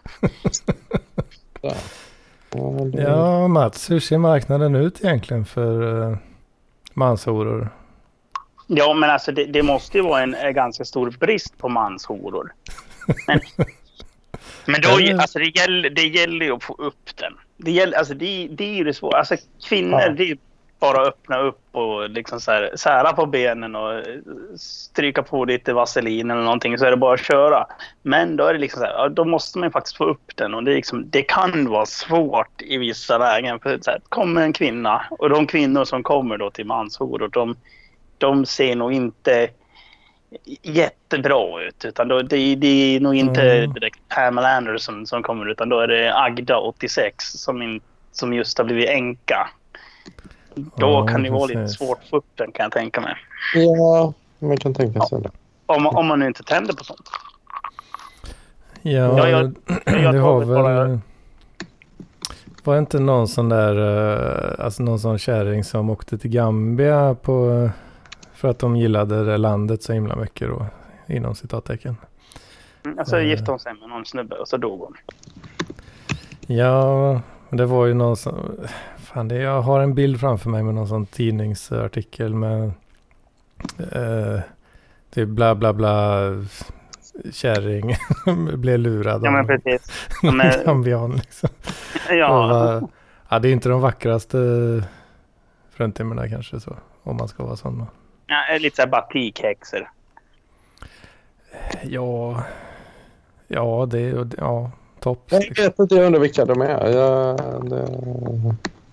ja, 2.92 3.48
Mats, 3.48 3.90
hur 3.90 4.00
ser 4.00 4.18
marknaden 4.18 4.74
ut 4.74 5.04
egentligen 5.04 5.44
för 5.44 5.82
uh, 5.82 6.16
manshoror? 6.94 7.70
Ja, 8.66 8.94
men 8.94 9.10
alltså 9.10 9.32
det, 9.32 9.44
det 9.44 9.62
måste 9.62 9.98
ju 9.98 10.04
vara 10.04 10.22
en, 10.22 10.34
eh, 10.34 10.50
ganska 10.50 10.84
stor 10.84 11.10
brist 11.10 11.58
på 11.58 11.68
manshoror. 11.68 12.52
Men, 13.26 13.40
men 14.66 14.80
då, 14.80 15.20
alltså 15.20 15.38
det, 15.38 15.58
gäller, 15.58 15.90
det 15.90 16.06
gäller 16.06 16.46
ju 16.46 16.52
att 16.52 16.64
få 16.64 16.74
upp 16.78 17.16
den. 17.16 17.32
Det, 17.56 17.70
gäller, 17.70 17.98
alltså 17.98 18.14
det, 18.14 18.48
det 18.50 18.64
är 18.64 18.74
ju 18.74 18.84
det 18.84 18.94
svåra. 18.94 19.18
Alltså 19.18 19.36
kvinnor, 19.68 20.00
Ja. 20.00 20.08
det 20.08 20.30
är 20.30 20.38
bara 20.82 21.06
öppna 21.06 21.38
upp 21.38 21.60
och 21.72 22.10
liksom 22.10 22.40
så 22.40 22.50
här, 22.50 22.70
sära 22.76 23.12
på 23.12 23.26
benen 23.26 23.76
och 23.76 24.02
stryka 24.56 25.22
på 25.22 25.44
lite 25.44 25.72
vaselin 25.72 26.30
eller 26.30 26.42
någonting 26.42 26.78
så 26.78 26.84
är 26.84 26.90
det 26.90 26.96
bara 26.96 27.14
att 27.14 27.20
köra. 27.26 27.66
Men 28.02 28.36
då 28.36 28.44
är 28.44 28.52
det 28.52 28.58
liksom 28.58 28.80
så 28.80 28.86
här, 28.86 29.08
då 29.08 29.24
måste 29.24 29.58
man 29.58 29.70
faktiskt 29.72 29.96
få 29.96 30.04
upp 30.04 30.36
den 30.36 30.54
och 30.54 30.64
det, 30.64 30.74
liksom, 30.74 31.10
det 31.10 31.22
kan 31.22 31.70
vara 31.70 31.86
svårt 31.86 32.62
i 32.62 32.76
vissa 32.78 33.18
lägen. 33.18 33.60
För 33.60 33.78
så 33.82 33.90
här, 33.90 34.00
kommer 34.08 34.42
en 34.42 34.52
kvinna 34.52 35.02
och 35.10 35.30
de 35.30 35.46
kvinnor 35.46 35.84
som 35.84 36.02
kommer 36.02 36.38
då 36.38 36.50
till 36.50 36.66
manshoror, 36.66 37.28
de, 37.28 37.56
de 38.18 38.46
ser 38.46 38.76
nog 38.76 38.92
inte 38.92 39.48
jättebra 40.62 41.62
ut. 41.62 41.84
Utan 41.84 42.08
då, 42.08 42.22
det, 42.22 42.54
det 42.54 42.96
är 42.96 43.00
nog 43.00 43.14
inte 43.14 43.42
Mm. 43.42 43.72
direkt 43.72 43.98
Pamela 44.08 44.56
Anderson 44.56 45.06
som 45.06 45.22
kommer 45.22 45.50
utan 45.50 45.68
då 45.68 45.80
är 45.80 45.88
det 45.88 46.14
Agda 46.18 46.58
86 46.58 47.24
som, 47.24 47.62
in, 47.62 47.80
som 48.12 48.32
just 48.32 48.58
har 48.58 48.64
blivit 48.64 48.88
änka. 48.88 49.48
Då 50.54 50.70
Ja, 50.76 51.06
kan 51.06 51.22
det 51.22 51.30
vara 51.30 51.46
lite 51.46 51.68
svårt 51.68 51.98
att 52.02 52.08
få 52.08 52.16
upp 52.16 52.26
den 52.34 52.52
kan 52.52 52.64
jag 52.64 52.72
tänka 52.72 53.00
mig. 53.00 53.14
ja, 53.54 54.12
man 54.38 54.56
kan 54.56 54.74
tänka 54.74 55.00
sig 55.00 55.22
det. 55.22 55.30
Om, 55.66 55.82
man- 55.82 55.96
om 55.96 56.06
man 56.06 56.18
nu 56.18 56.26
inte 56.26 56.42
tänder 56.42 56.74
på 56.74 56.84
sånt. 56.84 57.08
Ja, 58.82 58.90
Ja, 58.92 59.28
jag- 59.28 59.54
jag 60.02 60.14
det 60.14 60.20
har 60.20 60.38
väl 60.38 60.48
bara-. 60.48 61.00
Var 62.64 62.74
det 62.74 62.78
inte 62.78 62.98
någon 63.00 63.28
sån 63.28 63.48
där, 63.48 63.76
eh, 64.58 64.64
alltså 64.64 64.82
någon 64.82 64.98
sån 65.00 65.18
kärring 65.18 65.64
som 65.64 65.90
åkte 65.90 66.18
till 66.18 66.30
Gambia 66.30 67.14
på, 67.14 67.68
för 68.34 68.48
att 68.48 68.58
de 68.58 68.76
gillade 68.76 69.24
det 69.24 69.36
landet 69.36 69.82
så 69.82 69.92
himla 69.92 70.16
mycket 70.16 70.48
då, 70.48 70.66
inom 71.06 71.34
citattecken. 71.34 71.96
Mm, 72.84 72.98
Alltså 72.98 73.16
Eh. 73.20 73.26
gifte 73.28 73.50
hon 73.50 73.60
sig 73.60 73.74
med 73.74 73.88
någon 73.88 74.06
snubbe 74.06 74.34
och 74.36 74.48
så 74.48 74.56
dog 74.56 74.80
hon. 74.80 74.94
Ja, 76.46 77.20
det 77.50 77.66
var 77.66 77.86
ju 77.86 77.94
någon 77.94 78.16
som, 78.16 78.34
fan 79.14 79.28
det, 79.28 79.36
jag 79.36 79.62
har 79.62 79.80
en 79.80 79.94
bild 79.94 80.20
framför 80.20 80.50
mig 80.50 80.62
med 80.62 80.74
någon 80.74 80.88
sån 80.88 81.06
tidningsartikel 81.06 82.34
med, 82.34 82.72
eh, 83.92 84.40
typ 85.10 85.28
bla 85.28 85.54
bla 85.54 85.72
bla, 85.72 86.20
kärring 87.32 87.96
blev 88.56 88.78
lurad 88.78 89.24
Ja 89.24 89.28
av 89.28 89.32
men 89.32 89.40
en 89.40 89.46
precis. 89.46 90.08
Ja, 90.22 90.32
men- 90.32 90.64
gambian 90.64 91.12
liksom. 91.12 91.48
Ja, 92.10 92.46
var, 92.46 92.88
ja, 93.28 93.38
det 93.38 93.48
är 93.48 93.52
inte 93.52 93.68
de 93.68 93.80
vackraste 93.80 94.38
fruntimmerna 95.70 96.28
kanske 96.28 96.60
så. 96.60 96.76
Om 97.02 97.16
man 97.16 97.28
ska 97.28 97.44
vara 97.44 97.56
sån. 97.56 97.86
ja 98.26 98.58
lite 98.58 98.76
såhär 98.76 98.88
batikhäxor. 98.88 99.90
Ja, 101.82 102.44
ja 103.48 103.86
det 103.90 104.00
är 104.00 104.28
ja, 104.38 104.70
topp. 105.00 105.24
Jag 105.30 105.56
vet 105.56 105.78
inte, 105.78 105.94
jag 105.94 106.06
undrar 106.06 106.20
vilka 106.20 106.44
de 106.44 106.60
är. 106.62 106.90
Jag, 106.90 107.36
det, 107.70 107.86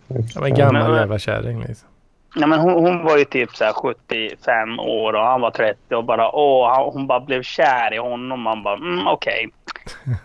Ja, 0.10 0.42
men 0.42 0.54
gammal 0.54 0.90
Men- 0.90 0.96
jävla 1.00 1.20
kärring 1.20 1.60
liksom. 1.60 1.88
Nej, 2.36 2.50
men 2.50 2.60
hon, 2.60 2.74
hon 2.74 3.04
var 3.04 3.18
ju 3.18 3.26
typ 3.26 3.56
så 3.56 3.64
här 3.64 3.74
75 3.74 4.80
år 4.80 5.14
och 5.14 5.26
han 5.26 5.42
var 5.42 5.52
30 5.52 5.96
och 5.96 6.04
bara 6.04 6.32
åh, 6.36 6.92
hon 6.94 7.08
bara 7.08 7.20
blev 7.20 7.44
kär 7.44 7.94
i 7.94 7.98
honom. 7.98 8.42
Man 8.42 8.64
bara 8.64 8.76
mm, 8.78 9.08
okej. 9.08 9.50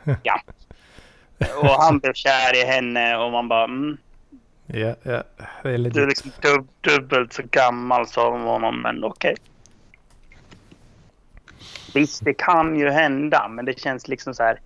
Ja. 0.23 0.41
Och 1.62 1.83
han 1.83 1.99
blev 1.99 2.12
kär 2.12 2.62
i 2.62 2.67
henne 2.67 3.17
och 3.17 3.33
man 3.33 3.49
bara 3.49 3.64
mm, 3.64 3.97
Ja, 4.67 4.95
ja, 5.03 5.23
det 5.62 5.71
är 5.75 5.79
du 5.79 6.03
är 6.03 6.07
liksom 6.07 6.31
dub, 6.43 6.69
dubbelt 6.81 7.33
så 7.33 7.43
gammal 7.50 8.07
som 8.07 8.43
honom 8.43 8.83
men 8.83 9.05
okej. 9.05 9.37
Visst, 11.95 12.25
det 12.25 12.35
kan 12.35 12.79
ju 12.79 12.91
hända 12.91 13.49
men 13.49 13.64
det 13.64 13.81
känns 13.81 14.09
liksom 14.09 14.35
så 14.35 14.43
här. 14.43 14.59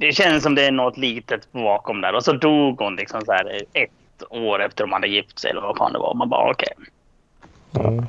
Det 0.00 0.12
känns 0.12 0.42
som 0.42 0.54
det 0.54 0.66
är 0.66 0.72
något 0.72 0.96
litet 0.96 1.52
bakom 1.52 2.00
där 2.00 2.14
och 2.14 2.24
så 2.24 2.32
dog 2.32 2.80
hon 2.80 2.96
liksom 2.96 3.20
så 3.20 3.32
här 3.32 3.62
ett 3.72 4.22
år 4.30 4.62
efter 4.62 4.84
de 4.84 4.92
hade 4.92 5.08
gift 5.08 5.38
sig 5.38 5.50
eller 5.50 5.60
vad 5.60 5.76
fan 5.76 5.92
det 5.92 5.98
var. 5.98 6.14
Man 6.14 6.28
bara 6.28 6.50
okej. 6.50 6.72
Mm. 7.74 8.06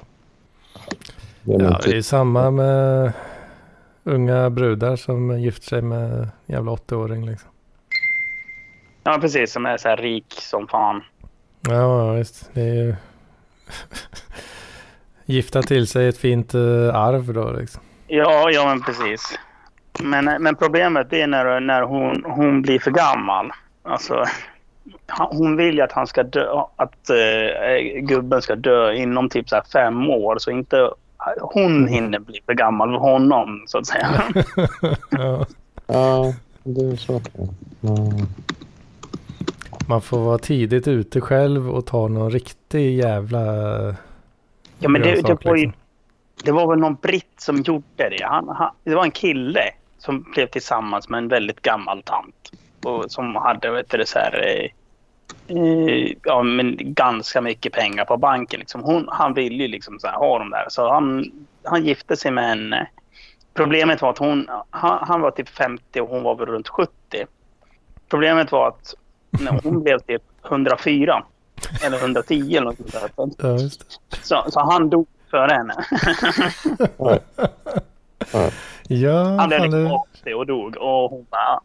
det 1.44 1.54
är 1.54 1.58
nog 1.58 1.72
Ja, 1.72 1.80
det 1.84 1.90
är 1.90 1.92
typ, 1.92 2.06
samma 2.06 2.52
med 2.52 3.14
unga 4.04 4.50
brudar 4.50 4.96
som 4.96 5.40
gift 5.40 5.64
sig 5.64 5.82
med 5.82 6.30
jävla 6.46 6.72
80-åring 6.72 7.26
liksom. 7.26 7.50
Ja, 9.04 9.18
precis. 9.22 9.52
Som 9.52 9.66
är 9.66 9.78
så 9.78 9.90
här 9.90 9.98
rik 9.98 10.34
som 10.40 10.68
fan. 10.68 11.04
Ja, 11.62 11.74
ja, 11.74 12.12
visst. 12.14 12.50
Det 12.54 12.62
är 12.62 12.74
ju... 12.74 12.96
Gifta 15.26 15.62
till 15.62 15.88
sig 15.88 16.08
ett 16.08 16.18
fint 16.18 16.54
eh, 16.54 16.96
arv 16.96 17.34
då 17.34 17.52
liksom. 17.52 17.82
Ja, 18.08 18.52
ja 18.52 18.66
men 18.66 18.82
precis. 18.82 19.40
Men, 20.00 20.44
men 20.44 20.56
problemet 20.56 21.14
är 21.14 21.28
när, 21.28 21.60
när 21.60 21.82
hon, 21.82 22.24
hon 22.26 22.62
blir 22.62 22.80
för 22.80 22.92
gammal. 22.92 23.52
Alltså, 23.84 24.26
hon 25.08 25.58
vill 25.58 25.76
ju 25.76 25.82
att 25.82 25.92
han 25.92 26.08
ska 26.08 26.24
dö, 26.24 26.64
att 26.76 27.10
eh, 27.10 28.00
gubben 28.02 28.42
ska 28.42 28.56
dö 28.56 28.94
inom 28.94 29.30
typ 29.30 29.50
så 29.50 29.56
här 29.56 29.64
fem 29.74 30.10
år. 30.10 30.38
Så 30.40 30.52
inte 30.52 30.90
hon 31.42 31.88
hinner 31.88 32.20
bli 32.20 32.40
för 32.46 32.54
gammal 32.54 32.90
för 32.90 32.98
honom, 32.98 33.64
så 33.68 33.78
att 33.78 33.88
säga. 33.88 34.24
ja. 35.10 35.46
ja, 35.88 36.34
det 36.64 36.82
är 36.82 36.96
så. 36.96 37.22
Ja. 37.82 38.12
Man 39.88 40.02
får 40.02 40.20
vara 40.20 40.38
tidigt 40.38 40.88
ute 40.88 41.22
själv 41.22 41.72
och 41.72 41.86
ta 41.86 42.08
någon 42.08 42.32
riktig 42.32 42.98
jävla 42.98 43.42
Ja, 44.80 44.90
men 44.90 45.02
det, 45.02 45.22
det, 45.22 45.46
var 45.46 45.56
ju, 45.56 45.66
liksom. 45.66 45.82
det 46.44 46.52
var 46.52 46.70
väl 46.70 46.80
någon 46.80 46.96
britt 46.96 47.34
som 47.38 47.62
gjorde 47.62 48.10
det. 48.10 48.24
Han, 48.24 48.50
han, 48.50 48.72
det 48.84 48.96
var 48.96 49.04
en 49.04 49.12
kille 49.12 49.62
som 50.02 50.22
blev 50.22 50.48
tillsammans 50.48 51.10
med 51.10 51.18
en 51.18 51.28
väldigt 51.28 51.62
gammal 51.62 52.04
tant. 52.04 52.52
Och 52.84 53.12
som 53.12 53.36
hade 53.36 53.72
vet 53.72 53.90
du, 53.90 54.06
så 54.06 54.20
här, 54.20 54.46
eh, 54.48 55.58
eh, 55.58 56.14
ja, 56.24 56.44
men 56.44 56.78
ganska 56.80 57.42
mycket 57.42 57.74
pengar 57.74 58.06
på 58.06 58.18
banken. 58.18 58.60
Liksom. 58.60 58.84
Hon, 58.84 59.08
han 59.12 59.34
ville 59.34 59.64
ju 59.64 59.68
liksom 59.68 60.00
så 60.00 60.08
här, 60.08 60.16
ha 60.16 60.40
dem 60.40 60.50
där. 60.50 60.66
Så 60.70 60.90
han, 60.90 61.32
han 61.64 61.86
gifte 61.86 62.18
sig 62.18 62.32
med 62.32 62.48
henne. 62.48 62.88
Problemet 63.54 64.02
var 64.02 64.10
att 64.10 64.18
hon, 64.18 64.48
han, 64.70 65.08
han 65.08 65.22
var 65.22 65.32
typ 65.32 65.50
50 65.50 66.02
och 66.02 66.10
hon 66.10 66.24
var 66.24 66.36
väl 66.36 66.46
runt 66.46 66.68
70. 66.68 66.92
Problemet 68.10 68.52
var 68.52 68.68
att 68.68 68.96
när 69.30 69.62
hon 69.64 69.84
blev 69.84 70.00
typ 70.00 70.24
104 70.46 71.24
eller 71.86 71.98
110 71.98 72.56
eller 72.58 72.62
något 72.62 72.78
sånt 72.78 73.38
där. 73.38 73.48
Ja, 73.48 73.58
just 73.58 73.80
det. 74.10 74.18
Så, 74.22 74.46
så 74.50 74.60
han 74.60 74.90
dog 74.90 75.08
före 75.32 75.52
henne. 75.52 75.86
Ja, 78.88 79.24
Han 79.24 79.50
blev 79.50 79.60
fan, 79.60 79.66
liksom 79.70 79.84
det... 79.84 79.92
80 80.22 80.34
och 80.34 80.46
dog. 80.48 80.78
Och 80.78 81.10
hon 81.10 81.26
bara... 81.30 81.60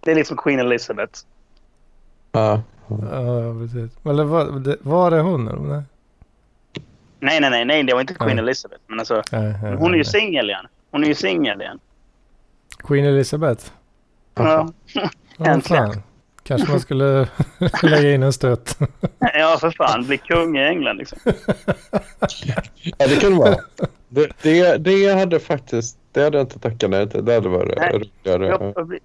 Det 0.00 0.10
är 0.10 0.14
liksom 0.14 0.36
Queen 0.36 0.60
Elizabeth. 0.60 1.20
Ja. 2.32 2.62
Ja, 2.88 3.54
precis. 3.60 3.98
Eller 4.06 4.24
var 4.24 4.76
var 4.80 5.10
det 5.10 5.20
hon? 5.20 5.48
eller? 5.48 5.60
Nej. 5.60 5.82
Nej, 7.20 7.50
nej, 7.50 7.64
nej, 7.64 7.82
det 7.82 7.94
var 7.94 8.00
inte 8.00 8.14
Queen 8.14 8.36
Nej. 8.36 8.42
Elizabeth. 8.42 8.80
Men 8.86 8.98
alltså, 8.98 9.22
Nej, 9.32 9.54
nej, 9.62 9.74
hon 9.76 9.92
är 9.94 9.98
ju 9.98 10.04
singel 10.04 10.50
igen. 10.50 10.66
Hon 10.90 11.04
är 11.04 11.08
ju 11.08 11.14
singel 11.14 11.60
igen. 11.60 11.78
Queen 12.84 13.04
Elizabeth? 13.04 13.64
Ja, 14.34 14.72
Äntligen. 15.38 16.02
Kanske 16.42 16.70
man 16.70 16.80
skulle 16.80 17.28
lägga 17.82 18.12
in 18.14 18.22
en 18.22 18.32
stöt. 18.32 18.78
ja 19.18 19.56
för 19.60 19.70
fan. 19.70 20.06
Bli 20.06 20.18
kung 20.18 20.58
i 20.58 20.64
England 20.64 20.96
liksom. 20.96 21.18
ja, 22.98 23.06
det 23.06 23.20
kan 23.20 23.30
det 23.30 23.38
vara. 23.38 23.56
Det, 24.12 24.30
det, 24.42 24.76
det 24.76 25.12
hade 25.18 25.40
faktiskt, 25.40 25.98
det 26.12 26.22
hade 26.22 26.38
jag 26.38 26.44
inte 26.44 26.58
tackat 26.58 26.90
nej 26.90 27.08
till. 27.08 27.24
Det 27.24 27.34
hade 27.34 27.48
varit 27.48 27.78
roligare. 27.78 28.72
Jag 28.76 28.86
blir- 28.86 29.00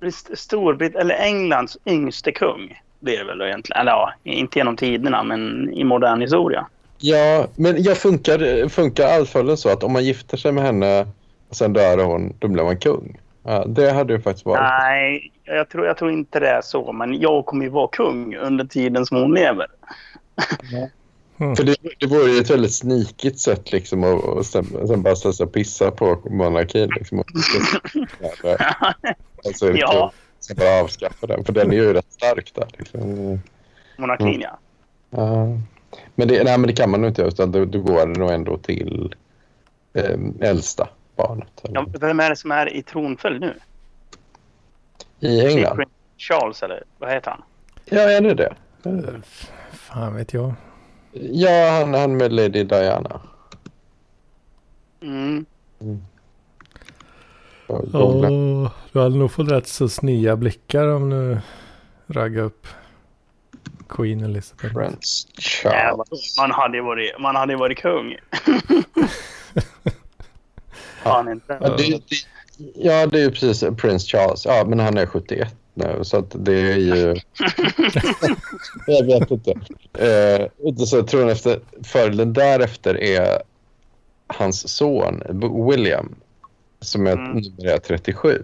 blir 0.00 0.36
Storbrit 0.36 0.96
eller 0.96 1.14
Englands 1.14 1.78
yngste 1.86 2.32
kung. 2.32 2.80
Blir 3.00 3.18
det 3.18 3.24
väl 3.24 3.40
egentligen. 3.40 3.80
Eller 3.80 3.92
ja, 3.92 4.12
inte 4.22 4.58
genom 4.58 4.76
tiderna 4.76 5.22
men 5.22 5.72
i 5.72 5.84
modern 5.84 6.20
historia. 6.20 6.66
Ja, 6.98 7.46
men 7.56 7.82
jag 7.82 7.96
funkar, 7.96 8.68
funkar 8.68 9.06
arvsföljden 9.06 9.56
så 9.56 9.68
att 9.68 9.82
om 9.84 9.92
man 9.92 10.04
gifter 10.04 10.36
sig 10.36 10.52
med 10.52 10.64
henne 10.64 11.06
och 11.48 11.56
sen 11.56 11.72
dör 11.72 11.98
hon, 12.04 12.34
då 12.38 12.48
blir 12.48 12.64
man 12.64 12.76
kung? 12.78 13.20
Ja, 13.42 13.64
det 13.64 13.90
hade 13.90 14.12
ju 14.12 14.20
faktiskt 14.20 14.46
varit. 14.46 14.60
Nej, 14.60 15.32
jag 15.44 15.68
tror, 15.68 15.86
jag 15.86 15.96
tror 15.96 16.10
inte 16.10 16.40
det 16.40 16.48
är 16.48 16.60
så. 16.62 16.92
Men 16.92 17.20
jag 17.20 17.46
kommer 17.46 17.64
ju 17.64 17.70
vara 17.70 17.88
kung 17.88 18.36
under 18.36 18.64
tiden 18.64 19.06
som 19.06 19.16
hon 19.16 19.34
lever. 19.34 19.66
För 21.38 21.64
det, 21.64 21.76
det 21.98 22.06
vore 22.06 22.30
ju 22.30 22.38
ett 22.38 22.50
väldigt 22.50 22.74
snikigt 22.74 23.38
sätt 23.38 23.72
liksom 23.72 24.04
att 24.04 24.24
och 24.24 24.46
sen, 24.46 24.64
sen 24.86 25.02
bara 25.02 25.16
ställa 25.16 25.32
sig 25.32 25.46
och 25.46 25.52
pissa 25.52 25.90
på 25.90 26.22
monarkin. 26.30 26.90
Liksom. 26.96 27.18
alltså, 29.44 29.66
är 29.66 29.72
det 29.72 29.78
Ja. 29.78 30.12
Sen 30.40 30.56
bara 30.56 30.80
avskaffa 30.82 31.26
den, 31.26 31.44
för 31.44 31.52
den 31.52 31.72
är 31.72 31.76
ju 31.76 31.92
rätt 31.92 32.12
stark 32.12 32.52
där. 32.54 32.68
Liksom. 32.78 33.40
Monarkin 33.98 34.40
ja. 34.40 34.58
Ja. 35.10 35.46
Men, 36.14 36.28
det, 36.28 36.44
nej, 36.44 36.58
men 36.58 36.66
det 36.66 36.72
kan 36.72 36.90
man 36.90 37.00
nog 37.00 37.10
inte 37.10 37.22
göra, 37.22 37.28
utan 37.28 37.52
då, 37.52 37.64
då 37.64 37.80
går 37.80 38.06
det 38.06 38.18
nog 38.18 38.30
ändå 38.30 38.58
till 38.58 39.14
eh, 39.94 40.18
äldsta 40.40 40.88
barnet. 41.16 41.48
ja. 41.62 41.86
Vem 42.00 42.20
är 42.20 42.30
det 42.30 42.36
som 42.36 42.50
är 42.50 42.72
i 42.72 42.82
tronföljd 42.82 43.40
nu? 43.40 43.54
I 45.20 45.46
England? 45.46 45.84
Charles 46.18 46.62
eller 46.62 46.84
vad 46.98 47.10
heter 47.10 47.30
han? 47.30 47.42
Ja, 47.84 48.00
är 48.00 48.20
det 48.20 48.34
det? 48.34 48.54
Är 48.82 48.92
det 48.92 49.02
det? 49.02 49.20
Fan 49.72 50.14
vet 50.14 50.32
jag. 50.32 50.54
Ja, 51.12 51.70
han, 51.70 51.94
han 51.94 52.16
med 52.16 52.32
Lady 52.32 52.64
Diana. 52.64 53.20
Mm. 55.02 55.46
Googlar. 57.66 58.30
Åh, 58.30 58.70
du 58.92 59.00
hade 59.00 59.16
nog 59.16 59.32
fått 59.32 59.50
rätt 59.50 59.68
så 59.68 59.88
snia 59.88 60.36
blickar 60.36 60.88
om 60.88 61.10
du 61.10 61.38
raggar 62.06 62.42
upp 62.42 62.66
Queen 63.88 64.24
Elizabeth. 64.24 64.74
Prince 64.74 65.28
Charles. 65.38 66.36
Man 66.38 66.50
hade 66.50 66.82
varit, 66.82 67.20
man 67.20 67.36
hade 67.36 67.56
varit 67.56 67.78
kung. 67.78 68.16
Fan 71.02 71.32
inte. 71.32 71.58
Ja, 71.60 71.68
det, 71.68 71.76
det, 71.76 72.02
ja, 72.74 73.06
det 73.06 73.18
är 73.18 73.22
ju 73.22 73.30
precis 73.30 73.60
Prince 73.60 74.06
Charles. 74.06 74.44
Ja, 74.44 74.64
men 74.66 74.78
han 74.78 74.98
är 74.98 75.06
71 75.06 75.54
nu, 75.78 75.98
så 76.04 76.16
att 76.16 76.34
det 76.44 76.60
är 76.60 76.76
ju... 76.76 77.16
jag 78.86 79.06
vet 79.06 79.30
inte. 79.30 79.50
Eh, 79.98 80.46
så 80.86 80.96
jag 80.96 81.08
tror 81.08 81.30
efter, 81.30 81.60
följden 81.84 82.32
därefter 82.32 83.02
är 83.02 83.42
hans 84.26 84.68
son 84.76 85.22
William, 85.70 86.14
som 86.80 87.06
är 87.06 87.12
Mm. 87.12 87.30
nummer 87.32 87.66
är 87.74 87.78
37. 87.78 88.42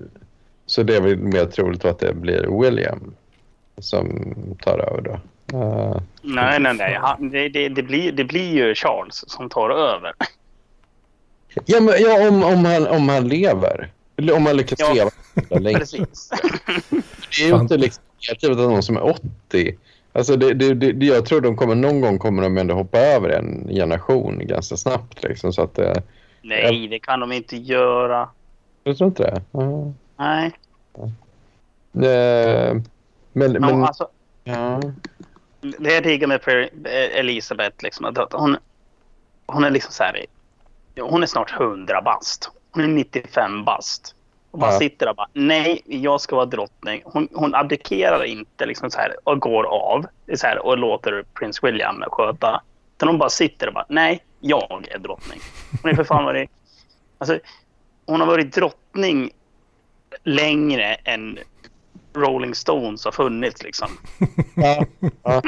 Så 0.66 0.82
det 0.82 0.96
är 0.96 1.00
väl 1.00 1.16
mer 1.16 1.46
troligt 1.46 1.84
att 1.84 1.98
det 1.98 2.14
blir 2.14 2.60
William 2.62 3.14
som 3.78 4.34
tar 4.62 4.78
över 4.78 5.00
då. 5.00 5.20
Eh, 5.58 6.00
Nej, 6.22 6.60
nej, 6.60 6.74
nej. 6.74 6.98
Han, 7.00 7.30
det, 7.30 7.48
det, 7.48 7.68
det, 7.68 7.82
blir, 7.82 8.12
det 8.12 8.24
blir 8.24 8.52
ju 8.52 8.74
Charles 8.74 9.24
som 9.30 9.48
tar 9.48 9.70
över. 9.70 10.12
ja, 11.64 11.80
men, 11.80 11.94
ja 11.98 12.28
om, 12.28 12.44
om, 12.44 12.64
han, 12.64 12.86
om 12.86 13.08
han 13.08 13.28
lever. 13.28 13.90
Om 14.34 14.46
han 14.46 14.56
lyckas 14.56 14.78
Ja. 14.80 14.92
leva 14.94 15.10
så 15.48 15.58
länge. 15.58 15.78
Precis. 15.78 16.30
Det 17.38 17.42
är 17.44 17.48
ju 17.48 17.54
inte 17.60 17.76
liksom 17.76 18.02
negativt 18.28 18.50
att 18.50 18.56
någon 18.58 18.82
som 18.82 18.96
är 18.96 19.02
80. 19.50 19.76
Alltså 20.12 20.36
det, 20.36 20.54
det, 20.54 20.74
det, 20.92 21.06
jag 21.06 21.26
tror 21.26 21.40
de 21.40 21.56
kommer 21.56 21.74
någon 21.74 22.00
gång 22.00 22.18
kommer 22.18 22.42
de 22.42 22.58
ändå 22.58 22.74
hoppa 22.74 22.98
över 22.98 23.28
en 23.28 23.68
generation 23.68 24.46
ganska 24.46 24.76
snabbt. 24.76 25.22
Liksom, 25.22 25.52
så 25.52 25.62
att, 25.62 25.78
eh, 25.78 25.92
Nej, 26.42 26.88
det 26.88 26.98
kan 26.98 27.20
de 27.20 27.32
inte 27.32 27.56
göra. 27.56 28.28
jag 28.84 28.96
tror 28.98 29.08
inte 29.08 29.22
det. 29.22 29.42
Ja. 29.52 29.92
Nej. 30.16 30.52
Eh, 31.94 32.74
men, 33.32 33.52
Men, 33.52 33.52
men 33.52 33.84
alltså, 33.84 34.08
ja. 34.44 34.80
det 35.60 35.94
jag 35.94 36.02
diggar 36.02 36.26
med 36.28 36.42
Per- 36.42 36.70
Elisabeth, 37.14 37.76
liksom, 37.84 38.04
att 38.04 38.32
hon, 38.32 38.56
hon 39.46 39.64
är 39.64 39.70
liksom 39.70 39.92
så 39.92 40.02
här. 40.02 40.26
Hon 41.00 41.22
är 41.22 41.26
snart 41.26 41.52
100 41.60 42.02
bast. 42.02 42.50
Hon 42.74 42.84
är 42.84 42.88
95 42.88 43.64
bast. 43.64 44.14
Och 44.50 44.58
bara 44.58 44.72
Ja. 44.72 44.78
sitter 44.78 45.06
där 45.06 45.10
och 45.10 45.16
bara, 45.16 45.28
nej, 45.32 45.82
jag 45.84 46.20
ska 46.20 46.36
vara 46.36 46.46
drottning. 46.46 47.02
Hon, 47.04 47.28
hon 47.34 47.54
abdikerar 47.54 48.24
inte 48.24 48.66
liksom 48.66 48.90
så 48.90 48.98
här, 48.98 49.16
och 49.24 49.40
går 49.40 49.64
av 49.64 50.06
så 50.36 50.46
här, 50.46 50.66
och 50.66 50.78
låter 50.78 51.24
prins 51.34 51.64
William 51.64 52.04
sköta. 52.10 52.62
Utan 52.96 53.08
hon 53.08 53.18
bara 53.18 53.30
sitter 53.30 53.66
och 53.66 53.74
bara, 53.74 53.86
nej, 53.88 54.24
jag 54.40 54.86
är 54.90 54.98
drottning. 54.98 55.40
Hon 55.82 55.90
är 55.90 55.94
för 55.96 56.04
fan 56.04 56.24
varit 56.24 56.50
Alltså, 57.18 57.38
hon 58.06 58.20
har 58.20 58.26
varit 58.26 58.54
drottning 58.54 59.30
längre 60.24 60.94
än 60.94 61.38
Rolling 62.14 62.54
Stones 62.54 63.04
har 63.04 63.12
funnits 63.12 63.62
liksom. 63.62 63.88
Ja. 64.56 64.84
Ja. 65.22 65.42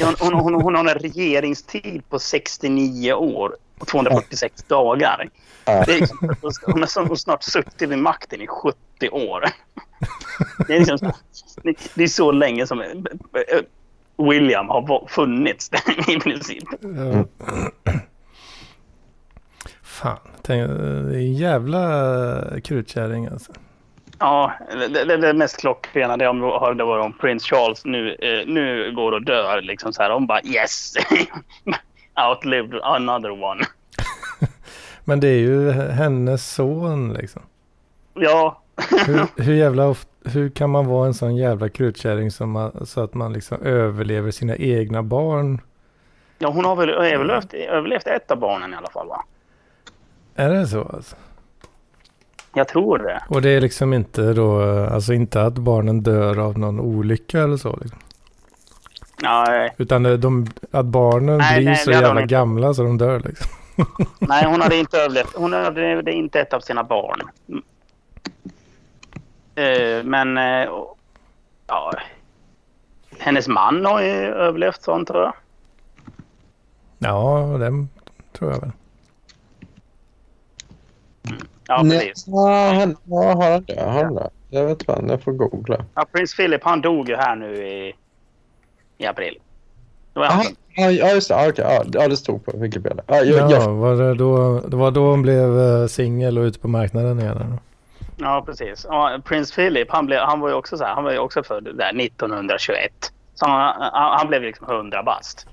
Hon, 0.00 0.14
hon, 0.20 0.34
hon, 0.34 0.54
hon 0.62 0.74
har 0.74 0.84
en 0.84 0.98
regeringstid 0.98 2.02
på 2.08 2.18
69 2.18 3.12
år 3.12 3.56
och 3.78 3.86
246 3.86 4.62
dagar. 4.62 5.28
Ja. 5.64 5.84
Det 5.86 5.92
är 5.94 5.98
liksom, 6.00 6.18
hon 6.66 6.80
har 6.82 7.14
snart 7.16 7.42
suttit 7.42 7.88
vid 7.90 7.98
makten 7.98 8.40
i 8.40 8.46
70 8.46 9.08
år. 9.10 9.44
Det 10.66 10.74
är, 10.74 10.78
liksom, 10.78 10.98
så- 10.98 11.12
det- 11.62 11.90
det 11.94 12.02
är 12.02 12.08
så 12.08 12.32
länge 12.32 12.66
som 12.66 12.80
eh, 12.80 12.86
William 14.30 14.68
har 14.68 15.06
funnits 15.08 15.70
i 16.08 16.18
princip. 16.20 16.64
Ja. 16.80 17.24
Fan, 19.82 20.18
tänk, 20.42 20.68
det 20.68 20.74
är 20.74 21.14
en 21.14 21.34
jävla 21.34 22.60
krutkärring 22.64 23.26
alltså. 23.26 23.52
Ja, 24.18 24.52
det, 24.72 25.04
det, 25.04 25.16
det 25.16 25.32
mest 25.32 25.56
klockrena 25.60 26.16
det 26.16 26.24
jag 26.24 26.60
hörde 26.60 26.84
var 26.84 26.98
om 26.98 27.12
Prince 27.12 27.46
Charles 27.48 27.84
nu, 27.84 28.14
eh, 28.14 28.46
nu 28.46 28.92
går 28.96 29.12
och 29.12 29.24
dör. 29.24 29.62
Liksom 29.62 29.92
så 29.92 30.02
här. 30.02 30.10
Hon 30.10 30.26
bara 30.26 30.40
yes! 30.44 30.94
Outlived 32.30 32.80
another 32.82 33.30
one. 33.44 33.64
Men 35.04 35.20
det 35.20 35.28
är 35.28 35.38
ju 35.38 35.70
hennes 35.72 36.52
son 36.54 37.12
liksom. 37.12 37.42
Ja, 38.14 38.60
Hur, 39.06 39.26
hur 39.42 39.54
jävla 39.54 39.86
of, 39.88 40.06
hur 40.24 40.48
kan 40.48 40.70
man 40.70 40.86
vara 40.86 41.06
en 41.06 41.14
sån 41.14 41.36
jävla 41.36 41.68
krutkärring 41.68 42.30
som 42.30 42.50
man, 42.50 42.86
så 42.86 43.00
att 43.00 43.14
man 43.14 43.32
liksom 43.32 43.62
överlever 43.62 44.30
sina 44.30 44.56
egna 44.56 45.02
barn? 45.02 45.60
ja 46.38 46.50
hon 46.50 46.64
har 46.64 46.76
väl 46.76 46.90
överlevt, 46.90 47.54
överlevt 47.54 48.06
ett 48.06 48.30
av 48.30 48.38
barnen 48.38 48.72
i 48.72 48.76
alla 48.76 48.90
fall 48.90 49.08
va? 49.08 49.24
Är 50.34 50.50
det 50.50 50.66
så 50.66 50.82
alltså? 50.82 51.16
Jag 52.54 52.68
tror 52.68 52.98
det. 52.98 53.22
Och 53.28 53.42
det 53.42 53.50
är 53.50 53.60
liksom 53.60 53.92
inte 53.92 54.32
då, 54.32 54.62
alltså 54.86 55.12
inte 55.12 55.42
att 55.42 55.54
barnen 55.54 56.02
dör 56.02 56.38
av 56.38 56.58
någon 56.58 56.80
olycka 56.80 57.40
eller 57.42 57.56
så 57.56 57.78
liksom. 57.82 57.98
Eh, 59.24 59.72
Utan 59.76 60.02
det- 60.02 60.16
de, 60.16 60.46
att 60.70 60.86
barnen 60.86 61.38
Nej, 61.38 61.56
blir 61.56 61.66
nej, 61.66 61.76
så 61.76 61.90
jävla 61.90 62.22
gamla 62.26 62.74
så 62.74 62.82
de 62.82 62.98
dör 62.98 63.20
liksom. 63.20 63.50
nej, 64.18 64.44
hon 64.46 64.60
hade 64.60 64.76
inte 64.76 64.98
överlevt. 64.98 65.34
Hon 65.36 65.54
överlevde 65.54 66.12
inte 66.12 66.40
ett 66.40 66.52
av 66.52 66.60
sina 66.60 66.84
barn. 66.84 67.20
Mm. 67.48 67.62
Eh, 69.54 70.04
men 70.04 70.38
och- 70.68 70.98
ja, 71.66 71.92
hennes 73.18 73.48
man 73.48 73.84
har 73.84 74.02
ju 74.02 74.10
överlevt 74.26 74.82
sånt 74.82 75.08
tror 75.08 75.22
jag. 75.22 75.32
Ja, 76.98 77.56
det 77.58 77.86
tror 78.38 78.50
jag 78.52 78.60
väl. 78.60 78.70
Ja, 81.66 81.82
Nej, 81.82 81.98
precis. 81.98 82.24
ja, 82.26 82.72
han, 82.72 82.96
ja, 83.04 83.32
har 83.34 83.50
han 83.52 83.64
det? 83.64 83.80
Har 83.82 84.04
han 84.04 84.14
det? 84.14 84.30
Jag 84.50 84.64
vet 84.66 84.84
fan, 84.84 85.08
jag 85.08 85.22
får 85.22 85.32
googla. 85.32 85.84
Ja, 85.94 86.06
prins 86.12 86.36
Philip 86.36 86.64
han 86.64 86.80
dog 86.80 87.08
ju 87.08 87.16
här 87.16 87.36
nu 87.36 87.66
i, 87.68 87.94
i 88.98 89.06
april. 89.06 89.38
Det 90.14 90.20
var 90.20 90.26
Aha, 90.26 90.36
han. 90.42 90.46
ja, 90.74 90.90
ja, 90.90 91.14
just 91.14 91.28
det. 91.28 91.34
Ja, 91.34 91.48
okej, 91.48 91.64
ja, 91.68 91.84
ja, 91.92 92.08
det 92.08 92.16
stod 92.16 92.44
på 92.44 92.52
Wikipedia. 92.58 93.02
Ja, 93.06 93.16
jag, 93.16 93.50
Ja, 93.50 93.56
jag, 93.60 93.68
var 93.70 93.94
det, 93.96 94.14
då, 94.14 94.60
det 94.60 94.76
var 94.76 94.90
då 94.90 95.10
hon 95.10 95.22
blev 95.22 95.58
eh, 95.60 95.86
singel 95.86 96.38
och 96.38 96.42
ute 96.42 96.58
på 96.58 96.68
marknaden 96.68 97.20
igen. 97.20 97.36
eller? 97.36 97.58
Ja, 98.16 98.42
precis. 98.46 98.86
Ja, 98.88 99.18
prins 99.24 99.52
Philip 99.52 99.90
han, 99.90 100.06
blev, 100.06 100.20
han 100.20 100.40
var 100.40 100.48
ju 100.48 100.54
också 100.54 100.76
så 100.76 100.84
här, 100.84 100.94
han 100.94 101.04
var 101.04 101.12
ju 101.12 101.18
också 101.18 101.42
född 101.42 101.64
där 101.64 102.00
1921. 102.00 102.92
Så 103.34 103.46
han, 103.46 103.74
han, 103.92 104.18
han 104.18 104.28
blev 104.28 104.42
liksom 104.42 104.70
100 104.70 105.02
bast. 105.02 105.46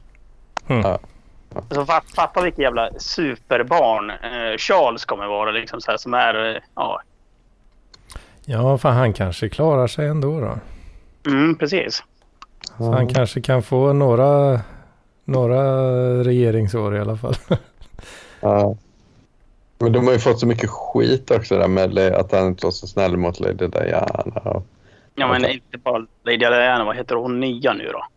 Mm. 0.67 0.81
Ja. 0.81 0.99
Så 1.71 1.85
fatt, 1.85 2.03
fatta 2.15 2.41
vilket 2.41 2.59
jävla 2.59 2.89
superbarn 2.99 4.09
eh, 4.09 4.57
Charles 4.57 5.05
kommer 5.05 5.27
vara 5.27 5.51
liksom 5.51 5.81
så 5.81 5.91
här, 5.91 5.97
som 5.97 6.13
är... 6.13 6.55
Eh, 6.55 6.61
ja, 6.75 7.01
Ja, 8.45 8.77
för 8.77 8.89
han 8.89 9.13
kanske 9.13 9.49
klarar 9.49 9.87
sig 9.87 10.07
ändå 10.07 10.39
då. 10.39 10.57
mm, 11.31 11.55
precis. 11.55 12.03
Så 12.77 12.91
han 12.91 13.07
kanske 13.07 13.41
kan 13.41 13.63
få 13.63 13.93
några, 13.93 14.61
några 15.25 15.63
regeringsår 16.23 16.95
i 16.95 16.99
alla 16.99 17.17
fall. 17.17 17.35
Ja. 18.43 18.75
Men 19.79 19.91
de 19.91 20.05
har 20.05 20.13
ju 20.13 20.19
fått 20.19 20.39
så 20.39 20.47
mycket 20.47 20.69
skit 20.69 21.31
också 21.31 21.57
där 21.57 21.67
med 21.67 21.97
att 21.97 22.31
han 22.31 22.47
inte 22.47 22.65
var 22.65 22.71
så 22.71 22.87
snäll 22.87 23.17
mot 23.17 23.39
Lady 23.39 23.67
Diana. 23.67 24.61
Ja, 25.15 25.27
men 25.27 25.45
inte 25.45 25.77
bara 25.77 26.05
Lady 26.23 26.37
Diana. 26.37 26.85
Vad 26.85 26.95
heter 26.95 27.15
hon 27.15 27.39
nya 27.39 27.73
nu 27.73 27.91
då? 27.91 28.07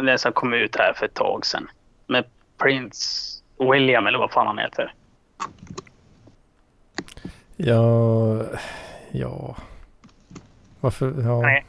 Den 0.00 0.18
som 0.18 0.32
kom 0.32 0.54
ut 0.54 0.76
här 0.76 0.92
för 0.92 1.06
ett 1.06 1.14
tag 1.14 1.46
sedan. 1.46 1.68
Med 2.06 2.24
Prince 2.62 3.02
William 3.58 4.06
eller 4.06 4.18
vad 4.18 4.30
fan 4.30 4.46
han 4.46 4.58
heter. 4.58 4.94
Ja, 7.56 8.42
ja. 9.10 9.56
Varför? 10.80 11.14
Ja. 11.24 11.40
Nej. 11.40 11.64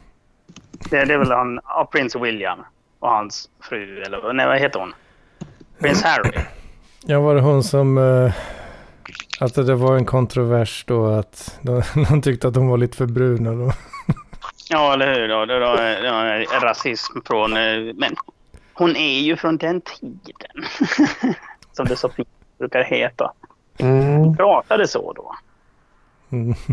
Det, 0.91 1.05
det 1.05 1.13
är 1.13 1.17
väl 1.17 1.31
han, 1.31 1.59
ja, 1.63 1.89
Prince 1.91 2.19
William 2.19 2.59
och 2.99 3.09
hans 3.09 3.49
fru 3.61 4.01
eller 4.01 4.33
nej 4.33 4.47
vad 4.47 4.59
heter 4.59 4.79
hon? 4.79 4.93
Prins 5.79 6.03
Harry. 6.03 6.31
ja, 7.05 7.19
var 7.19 7.35
det 7.35 7.41
hon 7.41 7.63
som... 7.63 7.97
eh, 7.97 8.33
att 9.39 9.53
det 9.55 9.75
var 9.75 9.95
en 9.97 10.05
kontrovers 10.05 10.83
då 10.87 11.07
att 11.07 11.59
de, 11.61 11.81
de 12.09 12.21
tyckte 12.21 12.47
att 12.47 12.55
hon 12.55 12.67
var 12.67 12.77
lite 12.77 12.97
för 12.97 13.05
brun. 13.05 13.47
Och 13.47 13.57
då. 13.57 13.73
Ja, 14.69 14.93
eller 14.93 15.13
hur? 15.13 15.27
Då? 15.27 15.45
Det 15.45 15.59
var, 15.59 15.77
det 15.77 16.11
var 16.11 16.59
rasism 16.61 17.19
från... 17.25 17.57
eh, 17.57 17.93
Men 17.95 18.15
hon 18.73 18.95
är 18.95 19.19
ju 19.19 19.35
från 19.37 19.57
den 19.57 19.81
tiden. 19.81 20.65
Som 21.71 21.85
det 21.85 21.95
så 21.95 22.09
fint 22.09 22.27
brukar 22.59 22.83
heta. 22.83 23.33
Mm. 23.77 24.35
Pratade 24.35 24.87
så 24.87 25.13
då. 25.13 25.35
Mm. 26.31 26.53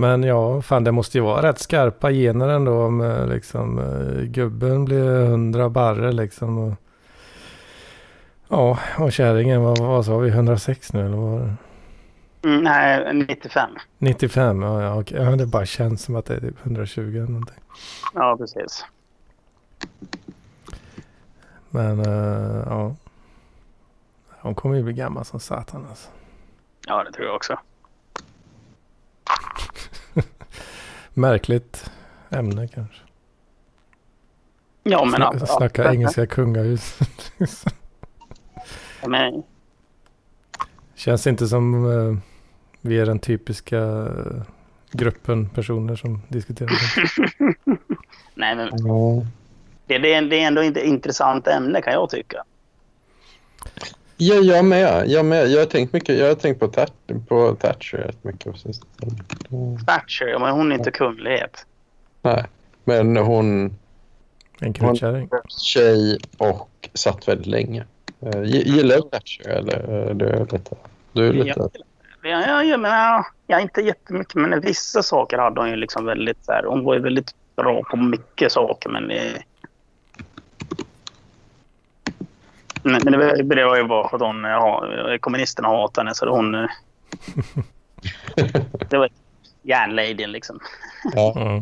Men 0.00 0.22
ja, 0.22 0.62
fan 0.62 0.84
det 0.84 0.92
måste 0.92 1.18
ju 1.18 1.24
vara 1.24 1.48
rätt 1.48 1.58
skarpa 1.58 2.10
gener 2.10 2.48
ändå 2.48 2.82
om 2.82 3.00
eh, 3.00 3.26
liksom 3.26 3.78
eh, 3.78 4.22
gubben 4.22 4.84
blir 4.84 5.24
100 5.24 5.68
barre 5.68 6.12
liksom. 6.12 6.58
Och, 6.58 6.74
ja, 8.48 8.78
och 8.98 9.12
kärringen, 9.12 9.62
vad, 9.62 9.78
vad 9.78 10.04
sa 10.06 10.18
vi, 10.18 10.28
106 10.28 10.92
nu 10.92 11.06
eller 11.06 11.16
vad 11.16 11.30
var 11.30 11.40
det? 11.40 11.56
Mm, 12.48 12.64
nej, 12.64 13.14
95. 13.14 13.70
95, 13.98 14.62
ja, 14.62 14.82
ja, 14.82 15.00
okej. 15.00 15.22
ja 15.22 15.36
det 15.36 15.46
bara 15.46 15.66
känns 15.66 16.02
som 16.02 16.16
att 16.16 16.26
det 16.26 16.34
är 16.34 16.40
typ 16.40 16.66
120 16.66 17.00
eller 17.00 17.20
någonting. 17.20 17.60
Ja, 18.14 18.36
precis. 18.36 18.84
Men 21.70 22.00
eh, 22.00 22.62
ja. 22.66 22.94
Hon 24.28 24.54
kommer 24.54 24.76
ju 24.76 24.82
bli 24.82 24.92
gammal 24.92 25.24
som 25.24 25.40
satan 25.40 25.86
alltså. 25.88 26.08
Ja, 26.86 27.04
det 27.04 27.12
tror 27.12 27.26
jag 27.26 27.36
också. 27.36 27.58
Märkligt 31.20 31.90
ämne 32.30 32.68
kanske. 32.68 33.02
Ja, 34.82 35.04
men... 35.04 35.20
Sna- 35.22 35.36
ja, 35.40 35.46
Snacka 35.46 35.84
ja, 35.84 35.92
engelska 35.92 36.26
kungahus. 36.26 36.98
Men, 39.06 39.42
Känns 40.94 41.26
inte 41.26 41.46
som 41.46 41.90
eh, 41.92 42.16
vi 42.80 42.98
är 42.98 43.06
den 43.06 43.18
typiska 43.18 43.78
eh, 43.78 44.42
gruppen 44.92 45.48
personer 45.48 45.96
som 45.96 46.22
diskuterar 46.28 46.68
det. 46.68 47.54
nej, 48.34 48.56
men 48.56 48.68
Ja. 48.72 49.26
det, 49.86 49.98
det, 49.98 50.14
är, 50.14 50.22
det 50.22 50.36
är 50.42 50.46
ändå 50.46 50.62
inte 50.62 50.80
ett 50.80 50.86
intressant 50.86 51.46
ämne 51.46 51.82
kan 51.82 51.92
jag 51.92 52.10
tycka. 52.10 52.44
Ja, 54.22 54.34
jag 54.34 54.64
med. 54.64 55.08
Jag 55.08 55.24
med. 55.24 55.48
Jag 55.48 55.58
har 55.58 55.66
tänkt 55.66 55.92
mycket. 55.92 56.18
Jag 56.18 56.28
har 56.28 56.34
tänkt 56.34 56.60
på, 56.60 56.68
Thatcher, 56.68 57.20
på 57.28 57.54
Thatcher 57.54 57.96
rätt 57.96 58.24
mycket. 58.24 58.54
Thatcher, 59.86 60.26
ja, 60.26 60.38
men 60.38 60.50
hon 60.50 60.72
är 60.72 60.76
inte 60.76 60.90
kunglighet. 60.90 61.66
Nej, 62.22 62.44
men 62.84 63.16
hon 63.16 63.74
En 64.60 64.72
krutkärring. 64.72 65.28
tjej 65.48 66.18
och 66.38 66.88
satt 66.94 67.28
väldigt 67.28 67.46
länge. 67.46 67.84
Uh, 68.22 68.44
gillar 68.44 68.96
du 68.96 69.02
Thatcher 69.02 69.48
eller 69.48 70.08
uh, 70.08 70.14
du 70.14 70.26
är 70.26 70.40
lite... 70.40 70.60
Du 71.12 71.28
är 71.28 71.32
lite... 71.32 71.68
Ja, 72.22 72.44
ja, 72.46 72.64
ja, 72.64 72.76
men, 72.76 72.90
ja, 72.90 73.26
ja, 73.46 73.60
inte 73.60 73.80
jättemycket, 73.80 74.34
men 74.34 74.60
vissa 74.60 75.02
saker 75.02 75.38
hade 75.38 75.60
hon 75.60 75.70
ju 75.70 75.76
liksom 75.76 76.04
väldigt 76.04 76.44
så 76.44 76.52
här, 76.52 76.64
Hon 76.64 76.84
var 76.84 76.94
ju 76.94 77.00
väldigt 77.00 77.34
bra 77.56 77.82
på 77.82 77.96
mycket 77.96 78.52
saker, 78.52 78.90
men... 78.90 79.10
Eh, 79.10 79.40
men 82.82 83.00
men 83.04 83.12
det, 83.12 83.64
var- 83.64 83.76
ju 83.76 83.84
bara 83.84 84.08
för 84.08 84.16
att 84.16 84.22
hon, 84.22 84.44
ja, 84.44 84.84
kommunisterna 85.20 85.68
hatade 85.68 86.04
henne, 86.06 86.14
så 86.14 86.28
hon... 86.28 86.54
eh, 86.54 86.66
det 88.90 88.98
var 88.98 89.08
järnladyn 89.62 90.32
liksom. 90.32 90.60
ja, 91.14 91.60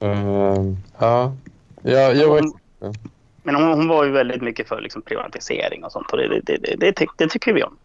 Mm. 0.00 0.76
Ja. 0.98 1.32
ja, 1.82 2.12
jag 2.12 2.28
var... 2.28 2.42
Men 3.42 3.54
hon, 3.54 3.64
hon 3.64 3.88
var 3.88 4.04
ju 4.04 4.10
väldigt 4.10 4.42
mycket 4.42 4.68
för 4.68 4.80
liksom, 4.80 5.02
privatisering 5.02 5.84
och 5.84 5.92
sånt. 5.92 6.10
Och 6.12 6.18
det, 6.18 6.28
det, 6.40 6.56
det, 6.56 6.74
det, 6.78 6.92
tyck, 6.92 7.10
det 7.16 7.28
tycker 7.28 7.52
vi 7.52 7.62
om. 7.62 7.76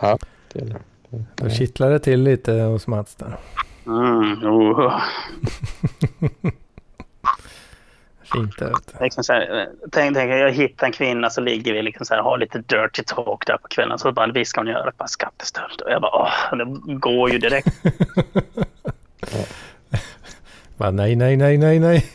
Ja, 0.00 0.18
det 0.52 0.60
är 0.60 0.64
det. 0.64 0.80
Då 1.34 1.50
kittlar 1.50 1.90
det 1.90 1.98
till 1.98 2.22
lite 2.22 2.52
hos 2.52 2.86
Mats 2.86 3.14
där. 3.14 3.36
Mm, 3.86 4.44
oh. 4.46 5.00
Inte 8.36 8.64
vet 8.64 8.92
du. 8.98 9.04
Liksom 9.04 9.24
så 9.24 9.32
här, 9.32 9.68
tänk, 9.92 10.16
tänk, 10.16 10.30
jag 10.30 10.52
hittar 10.52 10.86
en 10.86 10.92
kvinna 10.92 11.30
så 11.30 11.40
ligger 11.40 11.72
vi 11.72 11.82
liksom 11.82 12.06
så 12.06 12.14
här, 12.14 12.22
har 12.22 12.38
lite 12.38 12.58
dirty 12.58 13.02
talk 13.06 13.46
där 13.46 13.56
på 13.56 13.68
kvällen. 13.68 13.98
Så 13.98 14.12
bara, 14.12 14.32
vi 14.32 14.44
ska 14.44 14.60
hon 14.60 14.68
göra? 14.68 14.92
Bara 14.98 15.08
skattestöld. 15.08 15.80
Och 15.80 15.90
jag 15.90 16.02
bara, 16.02 16.16
åh, 16.22 16.56
det 16.58 16.94
går 16.94 17.30
ju 17.30 17.38
direkt. 17.38 17.68
Bara, 20.76 20.90
nej, 20.90 21.16
nej, 21.16 21.36
nej, 21.36 21.58
nej, 21.58 21.78
nej. 21.78 22.06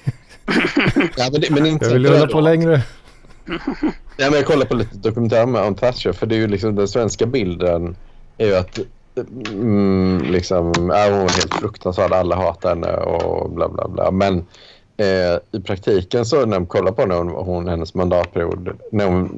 Ja, 1.18 1.30
men, 1.32 1.42
det, 1.42 1.50
men 1.50 1.66
inte 1.66 1.86
Jag 1.86 1.94
vill 1.94 2.06
hålla 2.06 2.28
på 2.28 2.42
längre. 2.42 2.82
Ja, 4.18 4.30
men 4.30 4.34
jag 4.34 4.46
kollar 4.46 4.66
på 4.66 4.76
lite 4.76 4.98
dokumentär 4.98 5.46
med 5.46 5.62
om 5.62 5.76
Thatcher 5.76 6.12
för 6.12 6.26
det 6.28 6.36
är 6.36 6.40
ju 6.40 6.48
liksom 6.48 6.76
den 6.76 6.88
svenska 6.88 7.26
bilden 7.26 7.96
är 8.38 8.46
ju 8.46 8.56
att 8.56 8.80
mm, 9.52 10.26
liksom, 10.32 10.92
är 10.92 11.12
hon 11.12 11.20
helt 11.20 11.54
fruktansvärd, 11.54 12.12
alla 12.12 12.36
hatar 12.36 12.70
henne 12.70 12.98
och 12.98 13.50
bla 13.50 13.70
bla 13.70 13.88
bla. 13.88 14.12
Men 14.12 14.46
eh, 15.00 15.40
i 15.52 15.60
praktiken 15.60 16.26
så 16.26 16.40
när 16.40 16.60
man 16.60 16.66
kollar 16.66 16.92
på 16.92 17.06
när 17.06 17.16
hon, 17.16 17.30
hon, 17.30 17.68
hennes 17.68 17.94
mandatperiod, 17.94 18.70
när 18.92 19.06
hon 19.06 19.30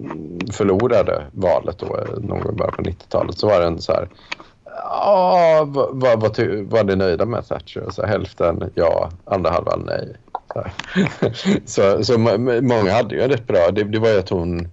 förlorade 0.51 1.25
valet 1.31 1.77
då, 1.77 1.85
eh, 1.97 2.19
någon 2.19 2.39
gång 2.39 2.53
i 2.53 2.55
början 2.55 2.73
på 2.73 2.81
90-talet 2.81 3.37
så 3.37 3.47
var 3.47 3.61
den 3.61 3.81
så 3.81 3.93
här 3.93 4.09
Ja, 4.83 5.63
vad, 5.67 6.19
vad, 6.19 6.21
var 6.69 6.83
ni 6.83 6.95
nöjda 6.95 7.25
med 7.25 7.47
Thatcher? 7.47 7.89
Så 7.91 8.05
hälften 8.05 8.71
ja, 8.75 9.09
andra 9.25 9.49
halvan 9.51 9.83
nej. 9.85 10.15
Så, 10.53 10.63
så, 11.65 12.03
så 12.03 12.19
må- 12.19 12.61
många 12.61 12.93
hade 12.93 13.15
ju 13.15 13.21
en 13.21 13.29
rätt 13.29 13.47
bra... 13.47 13.71
Det, 13.71 13.83
det 13.83 13.99
var 13.99 14.09
ju 14.09 14.19
att 14.19 14.29
hon... 14.29 14.67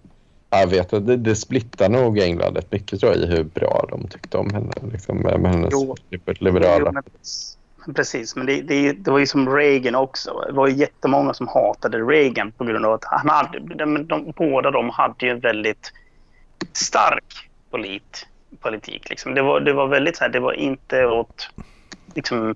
Jag 0.51 0.67
vet 0.67 0.93
att 0.93 1.07
det, 1.07 1.17
det 1.17 1.35
splittar 1.37 1.89
nog 1.89 2.19
England 2.19 2.57
rätt 2.57 2.73
mycket 2.73 3.01
tror 3.01 3.13
jag 3.13 3.23
i 3.23 3.27
hur 3.27 3.45
bra 3.45 3.87
de 3.91 4.09
tyckte 4.09 4.37
om 4.37 4.55
henne. 4.55 4.73
Liksom, 4.93 5.19
med, 5.19 5.51
hennes 5.53 5.73
Jo. 5.73 5.95
liberala... 6.41 6.93
Jo, 6.95 7.01
precis, 7.95 8.37
men 8.37 8.47
det, 8.47 8.63
det, 8.63 8.93
det 8.93 9.11
var 9.11 9.19
ju 9.19 9.27
som 9.27 9.57
Reagan 9.57 9.95
också. 9.95 10.45
Det 10.47 10.53
var 10.53 10.67
ju 10.67 10.75
jättemånga 10.75 11.35
som 11.35 11.49
hatade 11.49 11.99
Reagan 11.99 12.53
på 12.53 12.65
grund 12.65 12.87
av 12.87 12.93
att 12.93 13.05
han 13.05 13.29
hade, 13.29 13.59
de, 13.59 14.07
de, 14.07 14.33
båda 14.37 14.71
de 14.71 14.91
hade 14.91 15.27
ju 15.27 15.33
en 15.33 15.41
väldigt 15.41 15.93
stark 16.73 17.49
polit, 17.71 18.27
politik. 18.61 19.11
Liksom. 19.11 19.35
Det, 19.35 19.43
var, 19.43 19.61
det 19.61 19.73
var 19.73 19.87
väldigt 19.87 20.17
så 20.17 20.25
här, 20.25 20.31
det 20.31 20.41
var 20.41 20.53
inte 20.53 21.07
åt... 21.07 21.51
Liksom, 22.15 22.55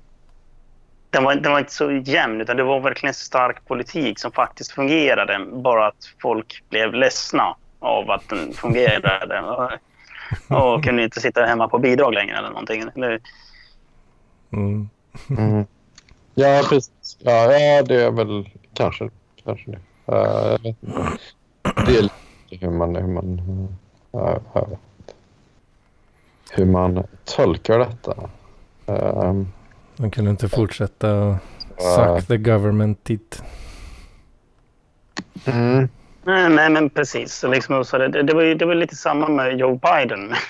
den 1.11 1.25
var, 1.25 1.35
den 1.35 1.53
var 1.53 1.59
inte 1.59 1.73
så 1.73 1.93
jämn, 1.93 2.41
utan 2.41 2.57
det 2.57 2.63
var 2.63 2.81
verkligen 2.81 3.15
stark 3.15 3.67
politik 3.67 4.19
som 4.19 4.33
faktiskt 4.33 4.73
fungerade. 4.73 5.47
Bara 5.53 5.87
att 5.87 6.15
folk 6.23 6.63
blev 6.69 6.95
ledsna 6.95 7.57
av 7.79 8.11
att 8.11 8.29
den 8.29 8.53
fungerade. 8.53 9.41
Och, 9.41 9.71
och 10.49 10.85
kunde 10.85 11.03
inte 11.03 11.21
sitta 11.21 11.45
hemma 11.45 11.69
på 11.69 11.79
bidrag 11.79 12.15
längre 12.15 12.39
eller 12.39 12.49
någonting. 12.49 12.83
Mm. 14.53 14.89
Mm. 15.31 15.67
Ja, 16.35 16.63
precis. 16.69 17.17
Ja, 17.19 17.53
ja, 17.53 17.83
det 17.83 18.03
är 18.03 18.11
väl 18.11 18.49
kanske, 18.75 19.11
kanske 19.45 19.71
det. 19.71 19.79
Uh, 20.13 20.19
jag 20.53 20.59
vet 20.59 20.77
inte. 20.83 21.19
det 21.87 21.99
är 21.99 22.03
lite 22.03 22.15
hur 22.61 22.71
man, 22.71 22.97
hur 22.97 23.07
man, 23.07 23.37
vet 24.13 24.71
inte. 24.71 25.15
hur 26.51 26.65
man 26.65 27.07
tolkar 27.25 27.79
detta. 27.79 28.31
Um, 28.87 29.53
De 29.97 30.11
kunde 30.11 30.31
inte 30.31 30.49
fortsätta 30.49 31.15
och 31.15 31.37
suck 31.79 32.27
the 32.27 32.37
government 32.37 33.05
dit. 33.05 33.43
mm. 35.45 35.89
Nej, 36.25 36.51
nej 36.51 36.71
men 36.71 36.91
precis. 36.91 37.35
Så 37.35 37.49
liksom, 37.49 37.85
så 37.85 37.99
det, 37.99 38.23
det, 38.23 38.35
var 38.35 38.43
ju, 38.43 38.55
det 38.55 38.65
var 38.65 38.75
lite 38.75 38.97
samma 38.97 39.29
med 39.29 39.59
Joe 39.59 39.75
Biden. 39.83 40.35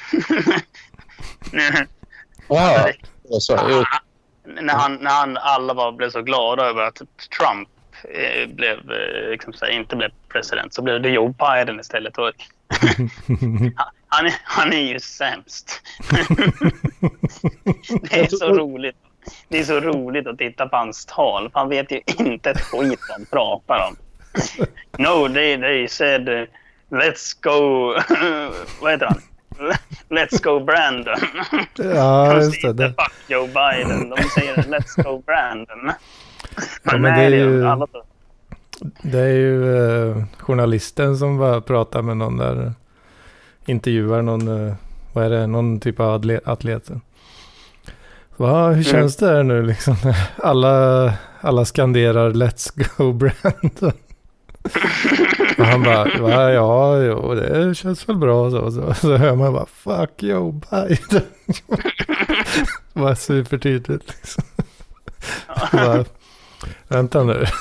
Ja, 2.48 2.88
så, 3.40 3.84
när 4.44 4.74
han, 4.74 4.94
när 4.94 5.10
han, 5.10 5.36
alla 5.36 5.74
var, 5.74 5.92
blev 5.92 6.10
så 6.10 6.22
glada 6.22 6.64
över 6.64 6.82
att 6.82 7.02
Trump 7.38 7.68
eh, 8.04 8.48
blev, 8.48 8.78
eh, 8.92 9.30
liksom, 9.30 9.52
här, 9.60 9.70
inte 9.70 9.96
blev 9.96 10.10
president 10.28 10.74
så 10.74 10.82
blev 10.82 11.02
det 11.02 11.08
Joe 11.08 11.28
Biden 11.38 11.80
istället. 11.80 12.18
Och, 12.18 12.32
han, 14.08 14.26
är, 14.26 14.34
han 14.44 14.72
är 14.72 14.92
ju 14.92 15.00
sämst. 15.00 15.82
det 18.10 18.20
är 18.20 18.36
så 18.36 18.48
roligt. 18.48 18.96
Det 19.48 19.58
är 19.58 19.64
så 19.64 19.80
roligt 19.80 20.26
att 20.26 20.38
titta 20.38 20.68
på 20.68 20.76
hans 20.76 21.06
tal. 21.06 21.50
Han 21.54 21.68
vet 21.68 21.92
ju 21.92 22.00
inte 22.18 22.50
ett 22.50 22.60
skit 22.60 23.00
vad 23.08 23.18
han 23.18 23.26
pratar 23.26 23.88
om. 23.88 23.96
No, 24.98 25.28
they, 25.34 25.56
they 25.56 25.88
said 25.88 26.28
uh, 26.28 26.44
let's 26.90 27.36
go... 27.40 27.94
vad 28.80 28.92
heter 28.92 29.06
han? 29.06 29.22
Let's 30.08 30.42
go 30.42 30.60
Brandon. 30.64 31.14
Ja, 31.94 32.34
De 32.34 32.40
just 32.40 32.62
det. 32.62 32.88
fuck 32.88 33.12
Joe 33.28 33.46
Biden. 33.46 34.10
De 34.10 34.22
säger 34.22 34.56
let's 34.56 35.02
go 35.02 35.22
Brandon. 35.26 35.92
Ja, 36.82 36.92
men 36.92 37.02
Nej, 37.02 37.30
det 37.30 37.36
är 37.36 37.40
ju- 37.48 37.66
alla. 37.66 37.86
Det 39.02 39.18
är 39.18 39.28
ju 39.34 39.76
eh, 40.10 40.24
journalisten 40.38 41.16
som 41.18 41.38
bara 41.38 41.60
pratar 41.60 42.02
med 42.02 42.16
någon 42.16 42.36
där. 42.36 42.72
Intervjuar 43.66 44.22
någon, 44.22 44.66
eh, 44.68 44.74
vad 45.12 45.24
är 45.24 45.30
det, 45.30 45.46
någon 45.46 45.80
typ 45.80 46.00
av 46.00 46.22
atle- 46.22 46.40
atlet. 46.44 46.90
Så, 48.36 48.46
ah, 48.46 48.70
hur 48.70 48.82
känns 48.82 49.16
det 49.16 49.26
här 49.26 49.42
nu 49.42 49.62
liksom? 49.62 49.96
Alla, 50.36 51.12
alla 51.40 51.64
skanderar 51.64 52.30
Let's 52.30 52.96
go 52.96 53.12
Brandon. 53.12 53.92
Och 55.58 55.64
han 55.64 55.82
bara, 55.82 56.52
ja, 56.52 56.98
jo, 56.98 57.34
det 57.34 57.74
känns 57.74 58.08
väl 58.08 58.16
bra. 58.16 58.50
Så, 58.50 58.70
så, 58.70 58.94
så 58.94 59.16
hör 59.16 59.34
man 59.34 59.52
bara, 59.52 59.66
fuck 59.66 60.22
Joe 60.22 60.52
Biden. 60.52 61.22
bara 62.92 63.16
supertydligt 63.16 64.08
liksom. 64.08 64.44
bara, 65.72 66.04
Vänta 66.88 67.24
nu. 67.24 67.44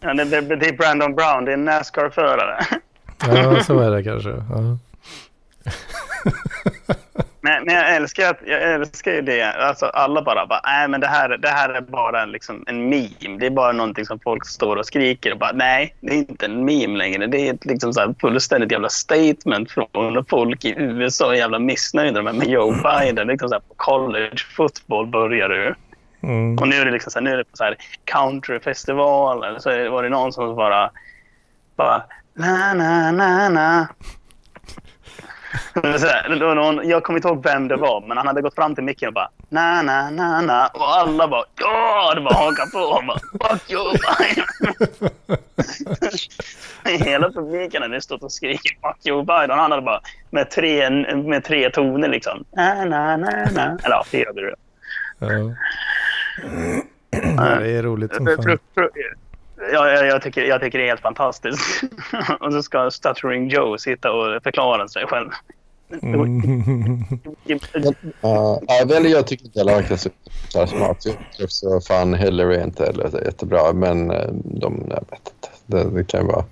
Ja, 0.00 0.14
det, 0.14 0.24
det, 0.24 0.56
det 0.56 0.68
är 0.68 0.76
Brandon 0.76 1.14
Brown, 1.14 1.44
det 1.44 1.50
är 1.50 1.54
en 1.54 1.64
Nascar-förare. 1.64 2.66
Ja, 3.20 3.64
så 3.64 3.78
är 3.78 3.90
det 3.90 4.04
kanske. 4.04 4.30
Ja. 4.30 4.78
Men, 7.48 7.64
men 7.64 7.74
jag 7.74 7.96
älskar 7.96 8.30
att, 8.30 8.38
jag 8.46 8.62
älskar 8.62 9.12
ju 9.12 9.22
det. 9.22 9.42
Alltså, 9.42 9.86
alla 9.86 10.22
bara, 10.22 10.46
bara 10.46 10.60
nej 10.64 10.88
men 10.88 11.00
det 11.00 11.06
här, 11.06 11.28
det 11.28 11.48
här 11.48 11.68
är 11.68 11.80
bara 11.80 12.22
en, 12.22 12.32
liksom, 12.32 12.64
en 12.66 12.88
meme. 12.88 13.38
Det 13.38 13.46
är 13.46 13.50
bara 13.50 13.72
någonting 13.72 14.04
som 14.04 14.20
folk 14.20 14.46
står 14.46 14.76
och 14.76 14.86
skriker 14.86 15.32
och 15.32 15.38
bara 15.38 15.52
nej, 15.52 15.94
det 16.00 16.12
är 16.12 16.16
inte 16.16 16.46
en 16.46 16.64
meme 16.64 16.98
längre. 16.98 17.26
Det 17.26 17.48
är 17.48 17.54
ett 17.54 17.64
liksom, 17.64 17.92
så 17.92 18.00
här, 18.00 18.14
fullständigt 18.20 18.72
jävla 18.72 18.88
statement 18.88 19.70
från 19.70 20.24
folk 20.28 20.64
i 20.64 20.74
USA 20.78 21.32
är 21.32 21.36
jävla 21.36 21.58
missnöjda 21.58 22.22
med, 22.22 22.48
Joe 22.48 22.72
Biden. 22.82 23.26
Liksom, 23.26 23.48
så 23.48 23.54
här, 23.54 23.62
på 23.68 23.74
college 23.76 24.38
football 24.56 25.06
börjar 25.06 25.48
du. 25.48 25.74
Mm. 26.22 26.58
Och 26.58 26.68
nu 26.68 26.76
är 26.76 26.84
det 26.84 26.90
liksom 26.90 27.10
så 27.10 27.18
här, 27.18 27.24
nu 27.24 27.32
är 27.32 27.36
det 27.36 27.44
på 27.44 27.56
så 27.56 27.64
här 27.64 27.76
countryfestival 28.04 29.44
eller 29.44 29.58
så 29.58 29.90
var 29.90 30.02
det 30.02 30.08
någon 30.08 30.32
som 30.32 30.56
bara 30.56 30.90
bara 31.76 32.02
na 32.34 32.74
na 32.74 33.12
na 33.12 33.48
na. 33.48 33.88
Så 35.02 35.16
här, 35.16 35.22
det 35.22 35.26
var 35.26 35.37
någon, 36.54 36.88
jag 36.88 37.02
kommer 37.02 37.18
inte 37.18 37.28
ihåg 37.28 37.44
vem 37.44 37.68
det 37.68 37.76
var, 37.76 38.00
men 38.00 38.16
han 38.16 38.26
hade 38.26 38.42
gått 38.42 38.54
fram 38.54 38.74
till 38.74 38.84
micken 38.84 39.08
och 39.08 39.14
bara 39.14 39.30
na 39.48 39.82
na 39.82 40.10
na 40.10 40.40
na 40.40 40.66
och 40.66 40.96
alla 40.96 41.28
bara 41.28 41.44
ja, 41.60 42.14
det 42.14 42.20
var 42.20 42.34
haka 42.34 42.66
på 42.66 42.78
och 42.78 43.04
bara 43.06 43.18
fuck 43.48 43.70
you 43.70 43.92
Biden. 43.92 44.44
Hela 47.06 47.30
publiken 47.30 47.82
hade 47.82 48.00
stått 48.00 48.22
och 48.22 48.32
skrikit 48.32 48.80
fuck 48.82 49.06
you 49.06 49.24
Biden. 49.24 49.58
Han 49.58 49.70
hade 49.70 49.82
bara 49.82 50.00
med 50.30 50.50
tre, 50.50 50.90
med 51.14 51.44
tre 51.44 51.70
toner 51.70 52.08
liksom 52.08 52.44
na 52.56 52.84
na 52.84 53.16
na 53.16 53.30
na. 53.54 53.78
Eller 53.84 53.96
ja, 53.96 54.04
fyra 54.10 54.32
blir 54.32 54.44
det. 54.44 54.56
Ja. 55.18 55.54
Det 57.58 57.70
är 57.70 57.82
roligt 57.82 58.14
som 58.14 58.26
fan. 58.26 58.58
Ja, 59.72 59.90
jag, 59.90 60.06
jag, 60.06 60.22
tycker, 60.22 60.44
jag 60.44 60.60
tycker 60.60 60.78
det 60.78 60.84
är 60.84 60.88
helt 60.88 61.00
fantastiskt. 61.00 61.82
och 62.40 62.52
så 62.52 62.62
ska 62.62 62.90
Stuttering 62.90 63.48
Joe 63.48 63.78
sitta 63.78 64.12
och 64.12 64.42
förklara 64.42 64.88
sig 64.88 65.06
själv. 65.06 65.30
Mm. 66.02 67.04
Ja, 67.44 67.58
ja, 68.68 68.96
eller 68.96 69.10
jag 69.10 69.26
tycker 69.26 69.44
inte 69.44 69.58
han 69.58 69.66
verkar 69.66 69.96
så 69.96 70.10
smart. 70.66 71.04
Jag 71.04 71.14
tycker 71.14 71.44
också 71.44 71.80
fan 71.80 72.14
Hillary 72.14 72.56
är 72.56 72.64
inte 72.64 72.84
heller 72.84 73.10
så 73.10 73.18
jättebra. 73.18 73.72
Men 73.72 74.10
eh, 74.10 74.28
de, 74.44 74.86
jag 74.90 75.04
vet 75.10 75.32
inte. 75.34 75.48
Det, 75.66 75.90
det 75.96 76.04
kan 76.04 76.20
ju 76.20 76.26
vara... 76.26 76.44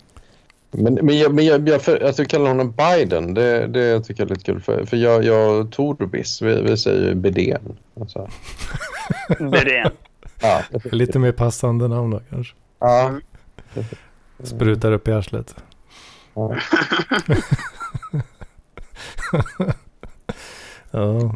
Men, 0.70 0.94
men, 0.94 1.18
jag, 1.18 1.34
men 1.34 1.44
jag, 1.44 1.68
jag, 1.68 1.82
för, 1.82 2.04
alltså, 2.04 2.24
kallar 2.24 2.48
honom 2.48 2.72
Biden. 2.72 3.34
Det, 3.34 3.66
det 3.66 4.00
tycker 4.00 4.22
jag 4.22 4.30
är 4.30 4.34
lite 4.34 4.44
kul. 4.44 4.60
För, 4.60 4.84
för 4.84 4.96
jag, 4.96 5.24
jag 5.24 5.72
Torbis, 5.72 6.42
vi, 6.42 6.62
vi 6.62 6.76
säger 6.76 7.08
ju 7.08 7.14
Bidén. 7.14 7.76
Alltså, 8.00 8.28
det. 9.38 9.90
ja, 10.42 10.62
Lite 10.84 11.18
mer 11.18 11.32
passande 11.32 11.88
namn 11.88 12.10
då 12.10 12.20
kanske. 12.30 12.54
Ja, 12.78 13.20
Sprutar 14.44 14.92
upp 14.92 15.08
i 15.08 15.12
arslet. 15.12 15.56
ja. 16.34 16.54
Ja. 20.90 21.34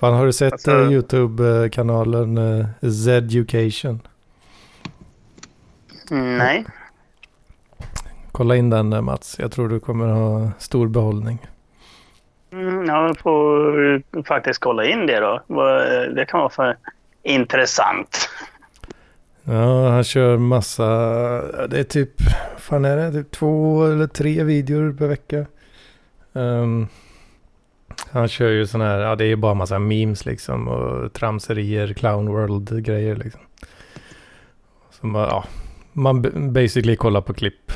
Fan, 0.00 0.14
har 0.14 0.26
du 0.26 0.32
sett 0.32 0.52
Alltså- 0.52 0.70
eh, 0.70 0.92
YouTube-kanalen 0.92 2.38
uh, 2.38 2.66
Z-Education? 2.90 4.00
Mm, 6.10 6.38
nej. 6.38 6.66
Kolla 8.32 8.56
in 8.56 8.70
den 8.70 8.92
eh, 8.92 9.00
Mats. 9.00 9.36
Jag 9.38 9.52
tror 9.52 9.68
du 9.68 9.80
kommer 9.80 10.06
ha 10.08 10.50
stor 10.58 10.88
behållning. 10.88 11.38
Mm, 12.52 12.84
jag 12.86 13.18
får 13.18 14.22
faktiskt 14.22 14.60
kolla 14.60 14.84
in 14.84 15.06
det 15.06 15.20
då. 15.20 15.42
Det 16.14 16.24
kan 16.28 16.40
vara 16.40 16.50
för 16.50 16.76
intressant. 17.22 18.28
Ja, 19.50 19.88
han 19.88 20.04
kör 20.04 20.38
massa, 20.38 20.86
det 21.66 21.78
är 21.80 21.84
typ, 21.84 22.10
fan 22.58 22.84
är 22.84 22.96
det, 22.96 23.12
typ 23.12 23.30
två 23.30 23.86
eller 23.86 24.06
tre 24.06 24.44
videor 24.44 24.92
per 24.92 25.06
vecka. 25.06 25.46
Um, 26.32 26.88
han 28.10 28.28
kör 28.28 28.50
ju 28.50 28.66
sån 28.66 28.80
här, 28.80 28.98
ja 28.98 29.16
det 29.16 29.24
är 29.24 29.36
bara 29.36 29.54
massa 29.54 29.78
memes 29.78 30.26
liksom 30.26 30.68
och 30.68 31.12
tramserier, 31.12 31.92
clown 31.92 32.26
world 32.26 32.84
grejer 32.84 33.16
liksom. 33.16 33.40
Så 34.90 35.06
man, 35.06 35.22
ja, 35.22 35.44
man 35.92 36.22
basically 36.52 36.96
kollar 36.96 37.20
på 37.20 37.34
klipp. 37.34 37.72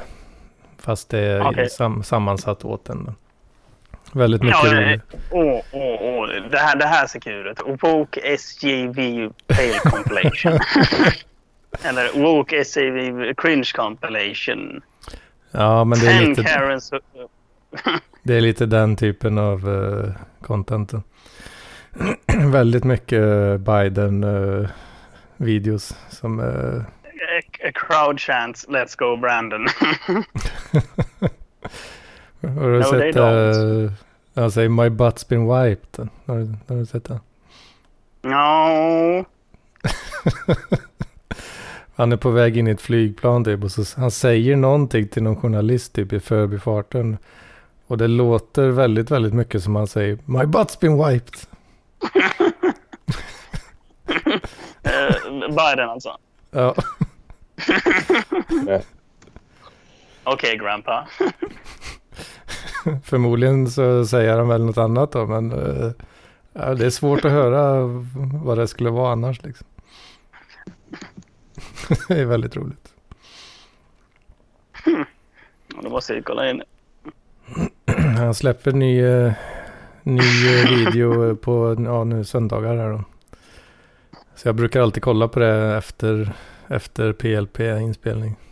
Fast 0.79 1.11
det 1.11 1.19
är 1.19 1.49
okay. 1.49 1.69
sam, 1.69 2.03
sammansatt 2.03 2.65
åt 2.65 2.89
en. 2.89 3.15
Väldigt 4.13 4.43
mycket 4.43 4.65
ja, 4.65 4.75
roligt. 4.75 5.03
Åh, 5.31 5.61
åh, 5.73 5.99
åh. 6.01 6.29
Det 6.51 6.59
här, 6.59 6.77
det 6.77 6.87
här 6.87 7.07
ser 7.07 7.21
kul 7.21 7.47
ut. 7.47 7.83
Woke 7.83 8.21
SJV 8.21 9.31
Pale 9.47 9.79
Compilation. 9.91 10.59
Eller 11.83 12.23
Woke 12.23 12.65
SJV 12.65 13.35
Cringe 13.35 13.71
Compilation. 13.75 14.83
Ja, 15.51 15.85
men 15.85 15.99
det 15.99 16.07
är 16.07 16.29
lite... 16.29 16.43
Karens... 16.43 16.93
det 18.23 18.35
är 18.35 18.41
lite 18.41 18.67
den 18.67 18.97
typen 18.97 19.39
av 19.39 19.69
uh, 19.69 20.13
contenten. 20.41 21.03
Väldigt 22.53 22.85
mycket 22.85 23.21
Biden-videos 23.61 25.91
uh, 25.91 25.97
som... 26.11 26.41
Uh... 26.41 26.83
A, 27.39 27.43
a 27.69 27.73
crowd 27.75 28.21
chants 28.21 28.69
Let's 28.69 28.99
go 28.99 29.17
Brandon. 29.17 29.67
Har 32.41 32.71
du 32.71 32.79
no, 32.79 32.85
sett... 32.85 33.17
Uh, 33.17 33.93
jag 34.35 34.53
säger 34.53 34.69
My 34.69 34.89
butt's 34.89 35.29
been 35.29 35.47
wiped. 35.47 36.09
Har 36.27 36.37
du, 36.37 36.55
har 36.69 36.77
du 36.77 36.87
sett 36.87 37.05
det? 37.05 37.21
No. 38.23 39.25
han 41.96 42.12
är 42.12 42.16
på 42.16 42.30
väg 42.30 42.57
in 42.57 42.68
i 42.68 42.70
ett 42.70 42.80
flygplan 42.80 43.44
typ 43.44 43.64
och 43.64 43.70
så 43.70 44.00
han 44.00 44.11
säger 44.11 44.57
någonting 44.57 45.09
till 45.09 45.22
någon 45.22 45.37
journalist 45.37 45.92
typ 45.92 46.12
i 46.12 46.20
förbifarten. 46.20 47.18
Och 47.87 47.98
det 47.98 48.09
låter 48.09 48.68
väldigt, 48.68 49.11
väldigt 49.11 49.35
mycket 49.35 49.62
som 49.62 49.76
han 49.76 49.87
säger 49.87 50.18
My 50.24 50.38
butt's 50.38 50.80
been 50.80 51.07
wiped. 51.07 51.35
uh, 54.87 55.48
Biden 55.48 55.88
alltså? 55.88 56.16
Ja. 56.50 56.74
Okej, 58.57 58.83
okay, 60.24 60.57
grandpa. 60.57 61.09
Förmodligen 63.04 63.70
så 63.70 64.07
säger 64.07 64.38
han 64.38 64.48
väl 64.48 64.64
något 64.64 64.78
annat 64.78 65.12
då, 65.12 65.26
men 65.26 65.50
ja, 66.52 66.74
det 66.74 66.87
är 66.87 66.90
svårt 66.90 67.24
att 67.24 67.33
höra 67.33 67.80
vad 68.44 68.59
det 68.59 68.68
skulle 68.68 68.90
vara 68.90 69.12
annars 69.12 69.42
liksom. 69.42 69.66
det 72.09 72.21
är 72.21 72.25
väldigt 72.25 72.57
roligt. 72.57 72.95
Hmm. 74.85 75.05
Då 75.83 75.90
måste 75.90 76.14
jag 76.14 76.25
kolla 76.25 76.51
in. 76.51 76.62
Han 78.17 78.35
släpper 78.35 78.73
ny, 78.73 79.03
uh, 79.03 79.33
ny 80.03 80.23
video 80.77 81.37
på 81.37 81.77
ja, 81.79 82.05
nu 82.05 82.25
söndagar 82.25 82.77
här 82.77 82.90
då. 82.90 83.05
Så 84.35 84.49
jag 84.49 84.55
brukar 84.55 84.81
alltid 84.81 85.03
kolla 85.03 85.29
på 85.29 85.40
det 85.40 85.77
efter, 85.77 86.33
efter 86.69 87.12
PLP-inspelning. 87.12 88.37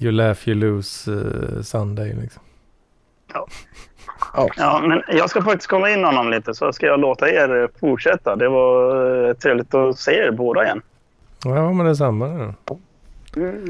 You 0.00 0.12
laugh, 0.12 0.48
you 0.48 0.54
lose 0.54 1.10
uh, 1.10 1.62
Sunday 1.62 2.14
liksom. 2.14 2.42
Ja. 3.32 3.48
Oh. 4.34 4.48
ja, 4.56 4.82
men 4.86 5.02
jag 5.08 5.30
ska 5.30 5.42
faktiskt 5.42 5.70
kolla 5.70 5.90
in 5.90 6.04
honom 6.04 6.30
lite 6.30 6.54
så 6.54 6.72
ska 6.72 6.86
jag 6.86 7.00
låta 7.00 7.30
er 7.30 7.62
eh, 7.62 7.68
fortsätta. 7.80 8.36
Det 8.36 8.48
var 8.48 8.96
uh, 9.06 9.34
trevligt 9.34 9.74
att 9.74 9.98
se 9.98 10.12
er 10.12 10.30
båda 10.30 10.64
igen. 10.64 10.82
Ja, 11.44 11.72
men 11.72 11.86
detsamma. 11.86 12.26
Mm, 12.26 12.54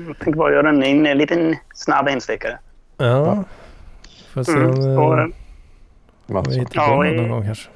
jag 0.06 0.18
tänkte 0.18 0.38
bara 0.38 0.52
göra 0.52 0.68
en, 0.68 0.82
en 1.06 1.18
liten 1.18 1.56
snabb 1.74 2.08
instickare. 2.08 2.58
Ja, 2.96 3.44
får 4.34 4.42
se 4.42 4.52
om 4.52 5.32
mm, 6.28 6.44
vi 6.48 6.58
hittar 6.58 6.88
på 6.88 7.04
ja, 7.04 7.12
någon 7.12 7.28
gång 7.28 7.44
kanske. 7.44 7.70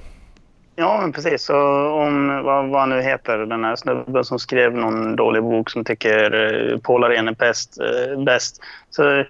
Ja, 0.77 0.99
men 1.01 1.13
precis. 1.13 1.43
Så 1.43 1.57
om 1.91 2.43
vad, 2.45 2.69
vad 2.69 2.89
nu 2.89 3.03
heter 3.03 3.39
den 3.39 3.65
här 3.65 3.77
snubben 3.77 4.25
som 4.25 4.39
skrev 4.39 4.77
någon 4.77 5.17
dålig 5.17 5.43
bok 5.43 5.71
som 5.71 5.85
tycker 5.85 6.81
Paul 6.83 7.05
Arén 7.05 7.29
är 7.29 7.35
bäst. 7.35 7.79
Uh, 7.81 8.25
bäst. 8.25 8.61
Så 8.91 9.11
uh, 9.11 9.25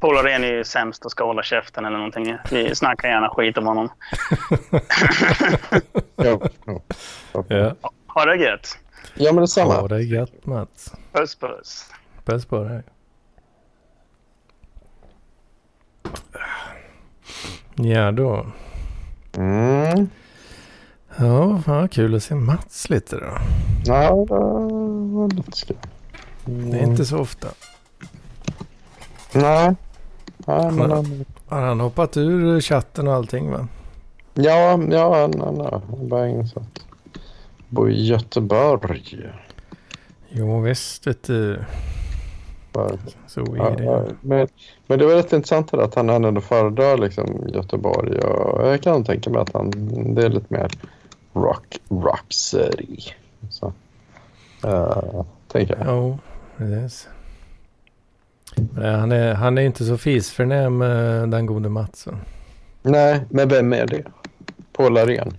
Paul 0.00 0.16
Arén 0.18 0.44
är 0.44 0.52
ju 0.52 0.64
sämst 0.64 1.04
och 1.04 1.10
ska 1.10 1.24
hålla 1.24 1.42
käften 1.42 1.84
eller 1.84 1.96
någonting. 1.96 2.36
Vi 2.50 2.74
snackar 2.74 3.08
gärna 3.08 3.28
skit 3.28 3.58
om 3.58 3.66
honom. 3.66 3.88
ja. 6.16 6.40
ja. 7.48 7.74
Ha 8.06 8.24
det 8.24 8.36
gött. 8.36 8.78
Ja, 9.14 9.32
men 9.32 9.40
detsamma. 9.40 9.74
Ha 9.74 9.88
det 9.88 10.02
gött, 10.02 10.46
Mats. 10.46 10.92
Puss, 11.12 11.34
puss. 11.34 11.90
Puss 12.24 12.46
på 12.46 12.64
dig. 12.64 12.82
Ja 17.74 18.10
då. 18.10 18.46
Mm. 19.36 20.08
Ja, 21.16 21.62
vad 21.66 21.90
kul 21.90 22.14
att 22.14 22.22
se 22.22 22.34
Mats 22.34 22.90
lite 22.90 23.16
då. 23.16 23.38
Ja, 23.84 24.10
det 24.28 24.34
var 25.14 25.34
lite. 25.34 25.74
Mm. 26.46 26.70
Det 26.70 26.78
är 26.78 26.82
inte 26.82 27.04
så 27.04 27.18
ofta. 27.18 27.48
Nej. 29.32 29.74
Ja, 30.48 30.70
men 30.70 30.90
han... 30.90 31.24
Har 31.46 31.60
han 31.60 31.80
hoppat 31.80 32.16
ur 32.16 32.60
chatten 32.60 33.08
och 33.08 33.14
allting 33.14 33.50
va? 33.50 33.68
Ja, 34.34 34.80
ja 34.90 35.20
han, 35.20 35.40
han 35.40 35.60
har 35.60 35.82
bara 36.02 36.28
insett. 36.28 36.84
Bor 37.68 37.90
i 37.90 38.06
Göteborg. 38.06 39.30
Jo 40.28 40.60
visst 40.60 41.06
vet 41.06 41.22
du. 41.22 41.64
Så 43.26 43.40
är 43.40 43.56
ja, 43.56 43.70
det. 43.70 44.16
Men, 44.20 44.48
men 44.86 44.98
det 44.98 45.06
var 45.06 45.14
rätt 45.14 45.32
intressant 45.32 45.74
att 45.74 45.94
han 45.94 46.10
ändå 46.10 46.40
föredrar 46.40 46.98
liksom 46.98 47.48
Göteborg. 47.48 48.18
Och 48.18 48.68
jag 48.68 48.82
kan 48.82 49.04
tänka 49.04 49.30
mig 49.30 49.40
att 49.40 49.52
han, 49.52 49.70
det 50.14 50.22
är 50.24 50.28
lite 50.28 50.54
mer 50.54 50.70
rock, 51.32 51.80
rock 51.88 52.26
city. 52.28 52.98
Så, 53.50 53.72
uh, 54.64 55.24
tänker 55.48 55.76
jag. 55.76 55.86
Jo, 55.86 56.18
precis. 56.56 57.08
Men 57.08 57.17
han, 58.76 59.12
är, 59.12 59.34
han 59.34 59.58
är 59.58 59.62
inte 59.62 59.84
så 59.84 59.98
fisförnäm 59.98 60.82
eh, 60.82 61.26
den 61.26 61.46
gode 61.46 61.68
Matsen. 61.68 62.16
Nej, 62.82 63.20
men 63.30 63.48
vem 63.48 63.72
är 63.72 63.86
det? 63.86 64.02
Paul 64.72 64.96
Arén? 64.96 65.36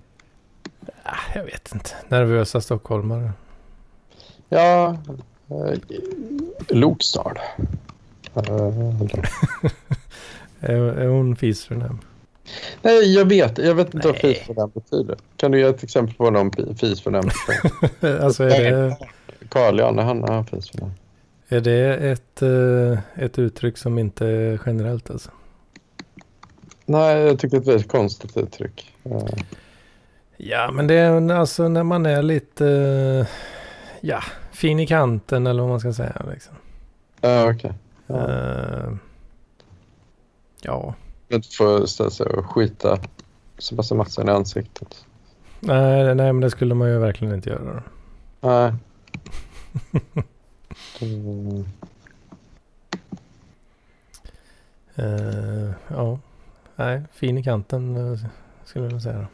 Ah, 1.03 1.35
jag 1.35 1.43
vet 1.43 1.73
inte. 1.73 1.89
Nervösa 2.07 2.61
stockholmare. 2.61 3.31
Ja, 4.49 4.97
eh, 5.49 5.79
Lokstad. 6.67 7.37
är, 10.59 10.75
är 10.75 11.07
hon 11.07 11.35
fisförnäm? 11.35 11.99
Nej, 12.81 13.13
jag 13.15 13.25
vet. 13.25 13.57
Jag 13.57 13.75
vet 13.75 13.93
inte 13.93 14.07
Nej. 14.07 14.21
vad 14.21 14.21
fisförnäm 14.21 14.71
betyder. 14.73 15.17
Kan 15.35 15.51
du 15.51 15.59
ge 15.59 15.65
ett 15.65 15.83
exempel 15.83 16.15
på 16.15 16.29
någon 16.29 16.51
fisförnäm? 16.77 17.29
alltså 18.21 18.43
är 18.43 18.71
det... 18.71 18.97
Carl-Jan, 19.49 19.97
han 19.97 20.23
är 20.23 20.43
fisförnäm. 20.43 20.91
Är 21.51 21.61
det 21.61 21.95
ett, 21.95 22.41
eh, 22.41 23.23
ett 23.23 23.39
uttryck 23.39 23.77
som 23.77 23.99
inte 23.99 24.27
är 24.27 24.61
generellt 24.65 25.09
alltså? 25.09 25.31
Nej, 26.85 27.17
jag 27.17 27.39
tycker 27.39 27.59
det 27.59 27.71
är 27.71 27.75
ett 27.75 27.87
konstigt 27.87 28.37
uttryck. 28.37 28.95
Ja, 30.37 30.71
men 30.71 30.87
det 30.87 30.93
är 30.93 31.31
alltså 31.31 31.67
när 31.67 31.83
man 31.83 32.05
är 32.05 32.21
lite, 32.21 33.27
ja, 34.01 34.23
fin 34.51 34.79
i 34.79 34.87
kanten 34.87 35.47
eller 35.47 35.61
vad 35.61 35.69
man 35.69 35.79
ska 35.79 35.93
säga. 35.93 36.25
Liksom. 36.31 36.55
Ja, 37.21 37.49
okej. 37.49 37.55
Okay. 37.55 37.71
Ja. 38.07 38.27
Uh, 38.27 38.95
ja. 40.61 40.93
Inte 41.29 41.47
få 41.55 41.87
ställa 41.87 42.09
sig 42.09 42.25
och 42.25 42.45
skita 42.45 42.99
Sebastian 43.57 43.97
Mattsson 43.97 44.29
i 44.29 44.31
ansiktet. 44.31 45.05
Nej, 45.59 46.15
nej, 46.15 46.33
men 46.33 46.41
det 46.41 46.51
skulle 46.51 46.73
man 46.75 46.89
ju 46.89 46.97
verkligen 46.97 47.33
inte 47.33 47.49
göra. 47.49 47.83
Nej. 48.41 48.73
mm. 51.01 51.65
uh, 54.99 55.71
ja, 55.87 56.19
nej, 56.75 57.01
fin 57.11 57.37
i 57.37 57.43
kanten 57.43 57.97
uh, 57.97 58.19
skulle 58.63 58.91
jag 58.91 59.01
säga. 59.01 59.27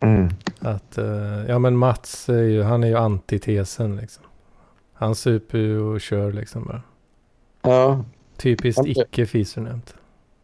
Mm. 0.00 0.28
Att, 0.60 0.98
uh, 0.98 1.44
ja 1.48 1.58
men 1.58 1.76
Mats 1.76 2.28
är 2.28 2.42
ju, 2.42 2.62
han 2.62 2.84
är 2.84 2.88
ju 2.88 2.96
antitesen 2.96 3.96
liksom. 3.96 4.24
Han 4.94 5.14
super 5.14 5.58
ju 5.58 5.80
och 5.80 6.00
kör 6.00 6.32
liksom 6.32 6.64
bara. 6.64 6.82
Ja. 7.62 8.04
Typiskt 8.36 8.80
okay. 8.80 8.92
icke 8.92 9.26
fisförnämt. 9.26 9.94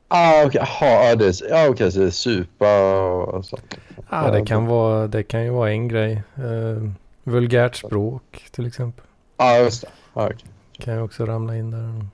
Ah, 0.09 0.45
okej. 0.47 0.63
Okay. 0.63 1.17
det 1.17 1.27
är, 1.27 1.51
ja, 1.51 1.69
okay, 1.69 1.91
så 1.91 1.99
det 1.99 2.07
är 2.07 2.11
supa 2.11 3.01
och 3.11 3.45
sånt. 3.45 3.79
Ja, 4.11 4.31
det 4.31 4.47
kan, 4.47 4.67
vara, 4.67 5.07
det 5.07 5.23
kan 5.23 5.45
ju 5.45 5.51
vara 5.51 5.71
en 5.71 5.89
grej. 5.89 6.23
Uh, 6.39 6.91
vulgärt 7.25 7.77
språk 7.77 8.47
till 8.51 8.67
exempel. 8.67 9.05
Ja, 9.37 9.59
just 9.59 9.83
det. 9.83 9.89
Ah, 10.13 10.27
okay. 10.27 10.39
Kan 10.73 10.95
ju 10.95 11.01
också 11.01 11.27
ramla 11.27 11.57
in 11.57 11.71
där. 11.71 12.07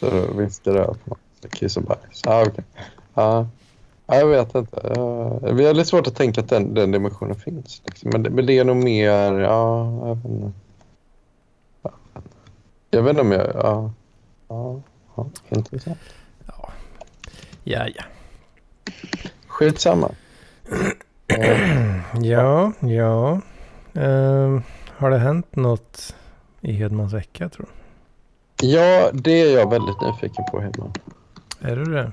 Så 0.00 0.32
viskar 0.32 0.72
det 0.72 0.94
på 1.04 1.16
kiss 1.48 1.76
och 1.76 1.82
bajs. 1.82 2.22
Ja, 2.24 2.44
okej. 2.46 2.64
Ja. 3.14 3.46
Jag 4.06 4.26
vet 4.26 4.54
inte. 4.54 4.76
Uh, 4.76 5.54
vi 5.54 5.66
har 5.66 5.74
lite 5.74 5.88
svårt 5.88 6.06
att 6.06 6.16
tänka 6.16 6.40
att 6.40 6.48
den, 6.48 6.74
den 6.74 6.90
dimensionen 6.90 7.36
finns. 7.36 7.82
Liksom. 7.84 8.10
Men, 8.10 8.22
det, 8.22 8.30
men 8.30 8.46
det 8.46 8.58
är 8.58 8.64
nog 8.64 8.76
mer... 8.76 9.38
Ja, 9.40 9.90
jag 10.06 10.14
vet 10.14 10.24
inte. 10.24 10.52
Jag 12.90 13.02
vet 13.02 13.10
inte 13.10 13.22
om 13.22 13.32
jag... 13.32 13.46
Ja, 13.54 13.92
ja, 14.48 14.80
ja 15.16 15.26
intressant. 15.48 15.98
Ja, 16.46 16.72
ja. 17.64 17.88
ja. 17.94 18.04
Skitsamma. 19.46 20.10
ja, 22.20 22.72
ja. 22.80 23.40
Uh, 23.96 24.60
har 24.96 25.10
det 25.10 25.18
hänt 25.18 25.56
något 25.56 26.14
i 26.62 26.72
Hedmans 26.72 27.12
vecka 27.12 27.48
tror 27.48 27.66
du? 27.66 28.66
Ja, 28.66 29.10
det 29.12 29.40
är 29.40 29.58
jag 29.58 29.70
väldigt 29.70 30.00
nyfiken 30.00 30.44
på 30.50 30.60
Hedman. 30.60 30.92
Är 31.60 31.76
du 31.76 31.84
det? 31.84 32.12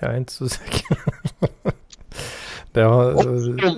Jag 0.00 0.12
är 0.12 0.16
inte 0.16 0.32
så 0.32 0.48
säker. 0.48 0.98
det, 2.72 2.80
har... 2.80 3.12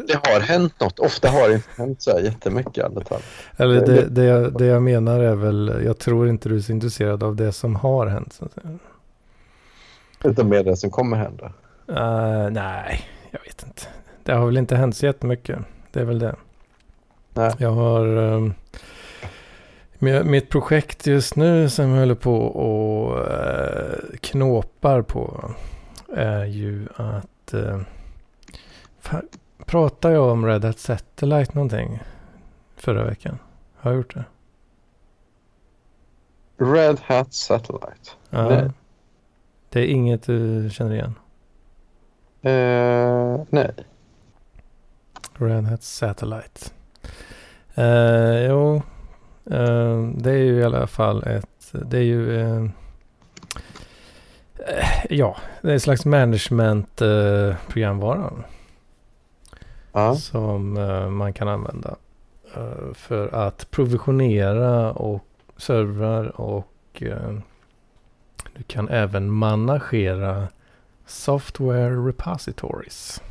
det 0.06 0.14
har 0.14 0.40
hänt 0.40 0.80
något. 0.80 0.98
Ofta 0.98 1.28
har 1.28 1.48
det 1.48 1.54
inte 1.54 1.68
hänt 1.76 2.02
så 2.02 2.10
här 2.10 2.20
jättemycket 2.20 2.78
i 2.78 2.82
alla 2.82 3.04
fall. 3.04 3.20
Eller 3.56 3.86
det, 3.86 4.08
det, 4.08 4.24
jag, 4.24 4.58
det 4.58 4.66
jag 4.66 4.82
menar 4.82 5.20
är 5.20 5.34
väl, 5.34 5.82
jag 5.84 5.98
tror 5.98 6.28
inte 6.28 6.48
du 6.48 6.56
är 6.56 6.60
så 6.60 6.72
intresserad 6.72 7.22
av 7.22 7.36
det 7.36 7.52
som 7.52 7.76
har 7.76 8.06
hänt. 8.06 8.40
Utan 10.24 10.48
mer 10.48 10.64
det 10.64 10.76
som 10.76 10.90
kommer 10.90 11.16
hända? 11.16 11.52
Uh, 11.88 12.50
nej, 12.50 13.08
jag 13.30 13.40
vet 13.40 13.62
inte. 13.62 13.82
Det 14.22 14.32
har 14.32 14.46
väl 14.46 14.56
inte 14.56 14.76
hänt 14.76 14.96
så 14.96 15.06
jättemycket. 15.06 15.58
Det 15.92 16.00
är 16.00 16.04
väl 16.04 16.18
det. 16.18 16.36
Nej. 17.34 17.52
Jag 17.58 17.70
har... 17.70 18.06
Um, 18.06 18.54
mitt 20.00 20.50
projekt 20.50 21.06
just 21.06 21.36
nu 21.36 21.68
som 21.68 21.90
jag 21.90 21.98
håller 21.98 22.14
på 22.14 22.36
och 22.36 23.18
uh, 23.18 24.16
knåpar 24.20 25.02
på 25.02 25.50
är 26.14 26.44
ju 26.44 26.88
att... 26.96 27.54
Uh, 27.54 27.80
pratar 29.66 30.10
jag 30.10 30.30
om 30.30 30.46
Red 30.46 30.64
Hat 30.64 30.78
Satellite 30.78 31.54
någonting 31.54 32.02
förra 32.76 33.04
veckan? 33.04 33.38
Har 33.76 33.90
jag 33.90 33.96
gjort 33.96 34.14
det? 34.14 34.24
Red 36.58 37.00
Hat 37.00 37.34
Satellite? 37.34 38.10
Ja. 38.30 38.48
Nej. 38.48 38.70
Det 39.68 39.80
är 39.80 39.86
inget 39.86 40.22
du 40.22 40.70
känner 40.72 40.94
igen? 40.94 41.14
Uh, 42.46 43.44
nej. 43.50 43.74
Red 45.34 45.64
Hat 45.64 45.82
Satellite. 45.82 46.70
Uh, 47.78 48.46
jo, 48.46 48.82
det 50.14 50.30
är 50.30 50.36
ju 50.36 50.58
i 50.58 50.64
alla 50.64 50.86
fall 50.86 51.22
ett... 51.22 51.72
Det 51.72 51.98
är 51.98 52.02
ju... 52.02 52.30
Uh, 52.30 52.68
ja, 55.10 55.36
det 55.62 55.68
är 55.68 55.72
en 55.72 55.80
slags 55.80 56.04
management-programvara. 56.04 58.32
Som 60.16 60.72
man 61.10 61.32
kan 61.32 61.48
använda 61.48 61.96
för 62.94 63.34
att 63.34 63.70
provisionera 63.70 64.92
och 64.92 65.24
servrar 65.56 66.40
och 66.40 67.02
du 68.56 68.62
kan 68.66 68.88
även 68.88 69.30
managera 69.30 70.48
software 71.06 72.08
repositories. 72.08 73.22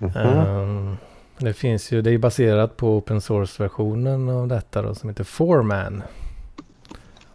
Mm 0.00 0.12
-hmm. 0.12 0.96
Det 1.44 1.52
finns 1.52 1.92
ju, 1.92 2.02
det 2.02 2.10
är 2.10 2.18
baserat 2.18 2.76
på 2.76 2.96
open 2.96 3.20
source-versionen 3.20 4.28
av 4.28 4.48
detta 4.48 4.82
då 4.82 4.94
som 4.94 5.08
heter 5.08 5.24
Foreman. 5.24 6.02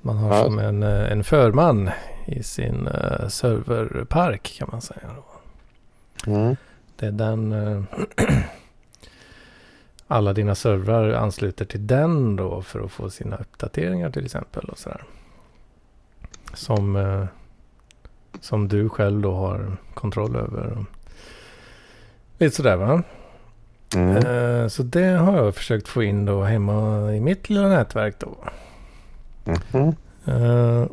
Man 0.01 0.18
har 0.18 0.36
ja. 0.36 0.43
som 0.43 0.60
en, 0.60 0.84
eh, 0.84 1.12
en 1.12 1.24
förman 1.24 1.89
i 2.26 2.43
sin 2.43 2.88
uh, 2.88 3.28
serverpark 3.28 4.56
kan 4.58 4.70
man 4.72 4.82
säga. 4.82 5.10
Mm. 6.28 6.56
Det 6.95 7.06
är 7.06 7.12
den... 7.12 7.51
Uh, 7.51 7.84
alla 10.08 10.34
dina 10.34 10.56
servrar 10.56 11.14
ansluter 11.14 11.66
till 11.66 11.88
den 11.88 12.36
då 12.36 12.62
för 12.62 12.80
att 12.80 12.91
få 12.91 13.10
sina 13.10 13.36
uppdateringar 13.36 14.12
till 14.12 14.26
exempel 14.26 14.70
och 14.70 14.78
sådär. 14.78 15.04
Som, 16.54 16.95
uh, 16.95 17.26
som 18.39 18.68
du 18.68 18.89
själv 18.89 19.22
då 19.22 19.34
har 19.34 19.78
kontroll 19.93 20.36
över. 20.36 20.86
Lite 22.38 22.56
sådär 22.56 22.76
va? 22.76 23.04
Mm. 23.96 24.26
Uh, 24.26 24.68
så 24.68 24.84
det 24.84 25.10
har 25.10 25.38
jag 25.38 25.56
försökt 25.56 25.88
få 25.88 26.04
in 26.04 26.26
då 26.26 26.44
hemma 26.44 27.12
i 27.14 27.20
mitt 27.20 27.50
lilla 27.50 27.68
nätverk 27.68 28.16
då. 28.20 28.38
Mm. 29.74 29.96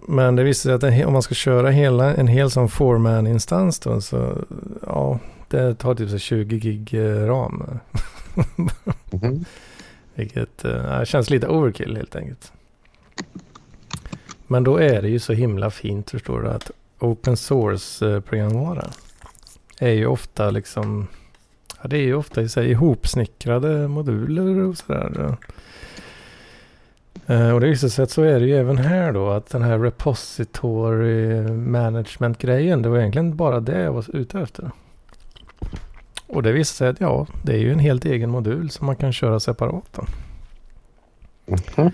Men 0.08 0.36
det 0.36 0.42
visar 0.42 0.78
sig 0.78 1.00
att 1.00 1.06
om 1.06 1.12
man 1.12 1.22
ska 1.22 1.34
köra 1.34 1.70
hela, 1.70 2.14
en 2.14 2.26
hel 2.26 2.50
sån 2.50 2.68
foreman-instans 2.68 3.78
då 3.78 4.00
så 4.00 4.38
ja, 4.86 5.18
det 5.48 5.74
tar 5.74 5.94
typ 5.94 6.10
så 6.10 6.18
20 6.18 6.58
gig 6.58 6.94
uh, 6.94 7.26
ram. 7.26 7.80
mm. 9.12 9.44
Vilket 10.14 10.64
uh, 10.64 11.04
känns 11.04 11.30
lite 11.30 11.48
overkill 11.48 11.96
helt 11.96 12.16
enkelt. 12.16 12.52
Men 14.46 14.64
då 14.64 14.76
är 14.76 15.02
det 15.02 15.08
ju 15.08 15.18
så 15.18 15.32
himla 15.32 15.70
fint 15.70 16.10
förstår 16.10 16.40
du 16.40 16.48
att 16.48 16.70
open 16.98 17.36
source 17.36 18.20
programvara 18.20 18.90
är 19.78 19.92
ju 19.92 20.06
ofta 20.06 20.50
liksom 20.50 21.06
Ja, 21.82 21.88
det 21.88 21.96
är 21.96 22.02
ju 22.02 22.14
ofta 22.14 22.48
så 22.48 22.60
här, 22.60 22.68
ihopsnickrade 22.68 23.88
moduler 23.88 24.62
och 24.62 24.76
sådär. 24.76 25.36
Uh, 27.30 27.50
och 27.54 27.60
det 27.60 27.66
visar 27.66 27.88
sig 27.88 28.02
att 28.02 28.10
så 28.10 28.22
är 28.22 28.40
det 28.40 28.46
ju 28.46 28.56
även 28.56 28.78
här 28.78 29.12
då. 29.12 29.30
Att 29.30 29.50
den 29.50 29.62
här 29.62 29.78
repository 29.78 31.42
management-grejen. 31.52 32.82
Det 32.82 32.88
var 32.88 32.98
egentligen 32.98 33.36
bara 33.36 33.60
det 33.60 33.80
jag 33.80 33.92
var 33.92 34.16
ute 34.16 34.40
efter. 34.40 34.70
Och 36.26 36.42
det 36.42 36.52
visar 36.52 36.74
sig 36.74 36.88
att 36.88 37.00
ja, 37.00 37.26
det 37.42 37.52
är 37.52 37.58
ju 37.58 37.72
en 37.72 37.78
helt 37.78 38.04
egen 38.04 38.30
modul 38.30 38.70
som 38.70 38.86
man 38.86 38.96
kan 38.96 39.12
köra 39.12 39.40
separat. 39.40 39.92
Då. 39.92 40.04
Mm 41.46 41.92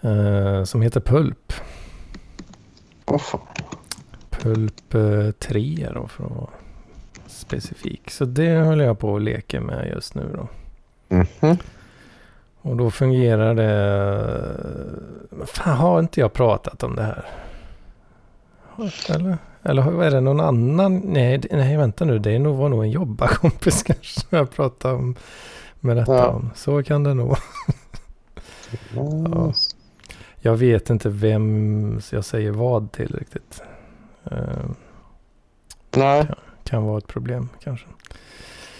-hmm. 0.00 0.64
som 0.64 0.82
heter 0.82 1.00
Pulp. 1.00 1.52
Oh, 3.06 3.34
Pulp 4.30 4.94
uh, 4.94 5.30
3 5.30 5.88
då 5.94 6.08
för 6.08 6.24
att 6.24 6.30
vara 6.30 6.48
specifik. 7.34 8.10
Så 8.10 8.24
det 8.24 8.60
håller 8.60 8.84
jag 8.84 8.98
på 8.98 9.16
att 9.16 9.22
leka 9.22 9.60
med 9.60 9.88
just 9.94 10.14
nu 10.14 10.22
då. 10.34 10.48
Mm 11.08 11.26
-hmm. 11.40 11.58
Och 12.60 12.76
då 12.76 12.90
fungerar 12.90 13.54
det... 13.54 15.46
Fan, 15.46 15.76
har 15.76 16.00
inte 16.00 16.20
jag 16.20 16.32
pratat 16.32 16.82
om 16.82 16.96
det 16.96 17.02
här? 17.02 17.24
Eller? 19.08 19.38
Eller 19.62 20.02
är 20.02 20.10
det 20.10 20.20
någon 20.20 20.40
annan? 20.40 20.98
Nej, 21.04 21.42
nej 21.50 21.76
vänta 21.76 22.04
nu. 22.04 22.18
Det 22.18 22.38
var 22.38 22.68
nog 22.68 22.84
en 22.84 22.90
jobbarkompis 22.90 23.82
kanske 23.86 24.20
som 24.20 24.38
jag 24.38 24.50
pratade 24.50 24.94
om 24.94 25.14
med 25.80 25.96
detta 25.96 26.16
ja. 26.16 26.28
om. 26.28 26.50
Så 26.54 26.82
kan 26.82 27.04
det 27.04 27.14
nog 27.14 27.36
ja. 28.94 29.52
Jag 30.40 30.56
vet 30.56 30.90
inte 30.90 31.08
vem 31.08 32.00
jag 32.12 32.24
säger 32.24 32.50
vad 32.50 32.92
till 32.92 33.16
riktigt. 33.16 33.62
Uh, 34.32 34.70
nej. 35.96 36.26
Kan, 36.26 36.36
kan, 36.74 36.84
vara 36.84 36.98
ett 36.98 37.06
problem 37.06 37.48
kanske. 37.64 37.86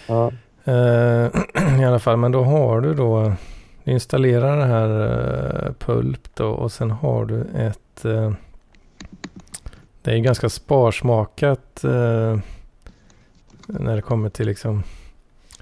Ja. 0.07 0.31
Uh, 0.67 1.29
I 1.81 1.85
alla 1.85 1.99
fall, 1.99 2.17
men 2.17 2.31
då 2.31 2.43
har 2.43 2.81
du 2.81 2.93
då 2.93 3.33
du 3.83 3.91
installerar 3.91 4.57
det 4.57 4.65
här 4.65 4.89
uh, 5.67 5.73
Pulp 5.73 6.35
då 6.35 6.47
och 6.47 6.71
sen 6.71 6.91
har 6.91 7.25
du 7.25 7.41
ett... 7.41 8.05
Uh, 8.05 8.31
det 10.01 10.11
är 10.11 10.17
ganska 10.17 10.49
sparsmakat 10.49 11.79
när 13.67 13.95
det 13.95 14.01
kommer 14.01 14.29
till 14.29 14.45
liksom 14.45 14.83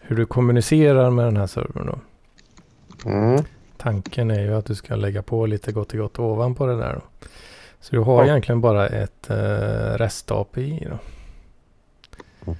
hur 0.01 0.15
du 0.15 0.25
kommunicerar 0.25 1.09
med 1.09 1.25
den 1.25 1.38
här 1.38 1.47
servern 1.47 1.86
då. 1.86 1.99
Mm. 3.09 3.43
Tanken 3.77 4.31
är 4.31 4.41
ju 4.41 4.55
att 4.55 4.65
du 4.65 4.75
ska 4.75 4.95
lägga 4.95 5.21
på 5.21 5.45
lite 5.45 5.71
gott 5.71 5.93
och 5.93 5.99
gott 5.99 6.19
ovanpå 6.19 6.65
det 6.65 6.77
där. 6.77 6.93
Då. 6.93 7.27
Så 7.79 7.95
du 7.95 8.01
har 8.01 8.23
ja. 8.23 8.29
egentligen 8.29 8.61
bara 8.61 8.88
ett 8.88 9.29
REST-API 9.97 10.88
då. 10.89 10.97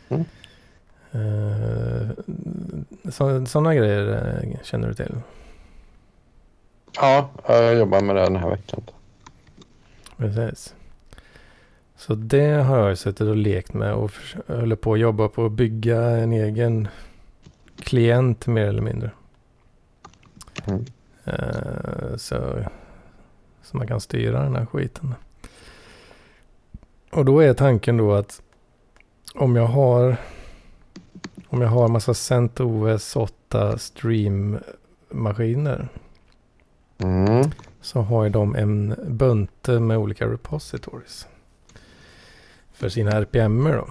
Mm. 0.10 0.26
Uh, 1.16 2.10
Sådana 3.46 3.76
grejer 3.76 4.60
känner 4.64 4.88
du 4.88 4.94
till? 4.94 5.16
Ja, 6.96 7.30
jag 7.48 7.76
jobbar 7.76 8.02
med 8.02 8.16
det 8.16 8.22
den 8.22 8.36
här 8.36 8.50
veckan. 8.50 8.82
Precis. 10.18 10.76
Så 11.96 12.16
det 12.16 12.52
har 12.52 12.78
jag 12.78 12.98
suttit 12.98 13.28
och 13.28 13.36
lekt 13.36 13.74
med 13.74 13.94
och 13.94 14.12
håller 14.48 14.76
på 14.76 14.94
att 14.94 15.00
jobba 15.00 15.28
på 15.28 15.46
att 15.46 15.52
bygga 15.52 16.02
en 16.02 16.34
egen 16.34 16.88
klient 17.78 18.48
mer 18.48 18.66
eller 18.66 18.82
mindre. 18.82 19.12
Mm. 20.66 20.86
Uh, 21.28 22.18
så, 22.18 22.64
så 23.62 23.78
man 23.78 23.88
kan 23.88 24.02
styra 24.02 24.44
den 24.44 24.56
här 24.56 24.66
skiten. 24.66 25.16
Och 27.12 27.26
då 27.26 27.40
är 27.40 27.54
tanken 27.54 27.98
då 27.98 28.14
att 28.14 28.42
om 29.36 29.56
jag 29.56 29.68
har 29.68 30.18
om 31.48 31.62
jag 31.62 31.70
har 31.70 31.88
massa 31.88 32.14
CentOS 32.14 33.16
8 33.16 33.78
stream-maskiner 33.78 35.88
Mm. 36.98 37.52
Så 37.82 38.02
har 38.02 38.30
de 38.30 38.56
en 38.56 38.96
bunte 39.08 39.80
med 39.80 39.98
olika 39.98 40.28
repositories. 40.28 41.28
för 42.74 42.90
sina 42.90 43.12
RPMer 43.12 43.74
då. 43.74 43.88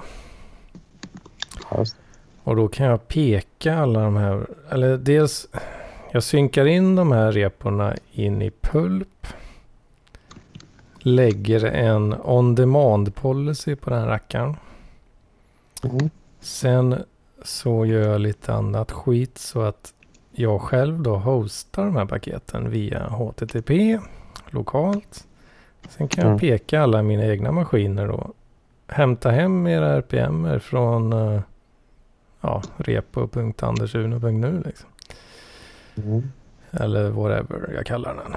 Just. 1.79 1.97
Och 2.43 2.57
då 2.57 2.69
kan 2.69 2.87
jag 2.87 3.09
peka 3.09 3.75
alla 3.75 4.01
de 4.01 4.17
här, 4.17 4.47
eller 4.71 4.97
dels 4.97 5.49
jag 6.13 6.23
synkar 6.23 6.67
in 6.67 6.97
de 6.97 7.13
här 7.13 7.33
reporna 7.33 7.95
in 8.13 8.43
i 8.43 8.51
Pulp. 8.51 9.27
Lägger 10.99 11.65
en 11.65 12.15
on 12.23 12.55
demand 12.55 13.15
policy 13.15 13.77
på 13.77 13.91
den 13.91 14.07
rackaren. 14.07 14.57
Mm. 15.85 16.11
Sen 16.41 17.05
så 17.45 17.87
gör 17.87 18.09
jag 18.13 18.21
lite 18.21 18.53
annat 18.55 18.93
skit 18.93 19.39
så 19.39 19.61
att 19.63 19.95
jag 20.33 20.61
själv 20.61 21.01
då 21.01 21.17
hostar 21.17 21.85
de 21.85 21.97
här 21.97 22.07
paketen 22.07 22.71
via 22.71 23.09
HTTP 23.09 23.99
lokalt. 24.51 25.27
Sen 25.89 26.09
kan 26.09 26.23
jag 26.23 26.29
Mm. 26.29 26.39
peka 26.41 26.81
alla 26.83 27.03
mina 27.03 27.25
egna 27.27 27.53
maskiner 27.53 28.09
då. 28.09 28.33
Hämta 28.87 29.31
hem 29.31 29.67
era 29.67 29.89
RPM 29.97 30.61
från 30.61 31.13
eh, 31.13 31.41
ja, 32.41 32.63
repo.andersuno.nu 32.77 34.63
liksom. 34.67 34.89
Mm. 35.97 36.23
Eller 36.71 37.11
whatever 37.11 37.73
jag 37.75 37.87
kallar 37.87 38.15
den. 38.15 38.35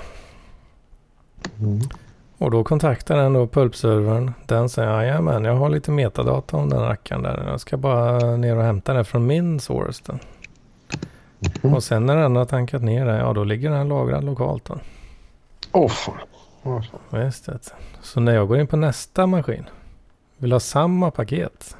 Mm. 1.67 1.79
Och 2.38 2.51
då 2.51 2.63
kontaktar 2.63 3.17
den 3.17 3.33
då 3.33 3.47
pulpservern. 3.47 4.33
Den 4.45 4.69
säger 4.69 4.89
jajamän, 4.89 5.43
jag 5.43 5.55
har 5.55 5.69
lite 5.69 5.91
metadata 5.91 6.57
om 6.57 6.69
den 6.69 6.79
rackaren 6.81 7.23
där. 7.23 7.43
Jag 7.47 7.59
ska 7.59 7.77
bara 7.77 8.36
ner 8.38 8.57
och 8.57 8.63
hämta 8.63 8.93
det 8.93 9.03
från 9.03 9.25
min 9.27 9.59
source. 9.59 10.03
Då. 10.05 10.13
Mhm. 11.63 11.73
Och 11.75 11.83
sen 11.83 12.05
när 12.05 12.15
den 12.15 12.36
har 12.36 12.45
tankat 12.45 12.81
ner 12.81 13.05
det, 13.05 13.17
ja 13.17 13.33
då 13.33 13.43
ligger 13.43 13.71
den 13.71 13.88
lagrad 13.88 14.23
lokalt. 14.23 14.69
Åh 15.71 15.89
fan. 15.89 16.15
Åh, 16.63 16.81
fan. 16.81 17.21
Just 17.21 17.45
det. 17.45 17.59
Så 18.01 18.19
när 18.19 18.36
jag 18.36 18.47
går 18.47 18.59
in 18.59 18.67
på 18.67 18.77
nästa 18.77 19.27
maskin, 19.27 19.65
vill 20.38 20.51
ha 20.51 20.59
samma 20.59 21.11
paket. 21.11 21.77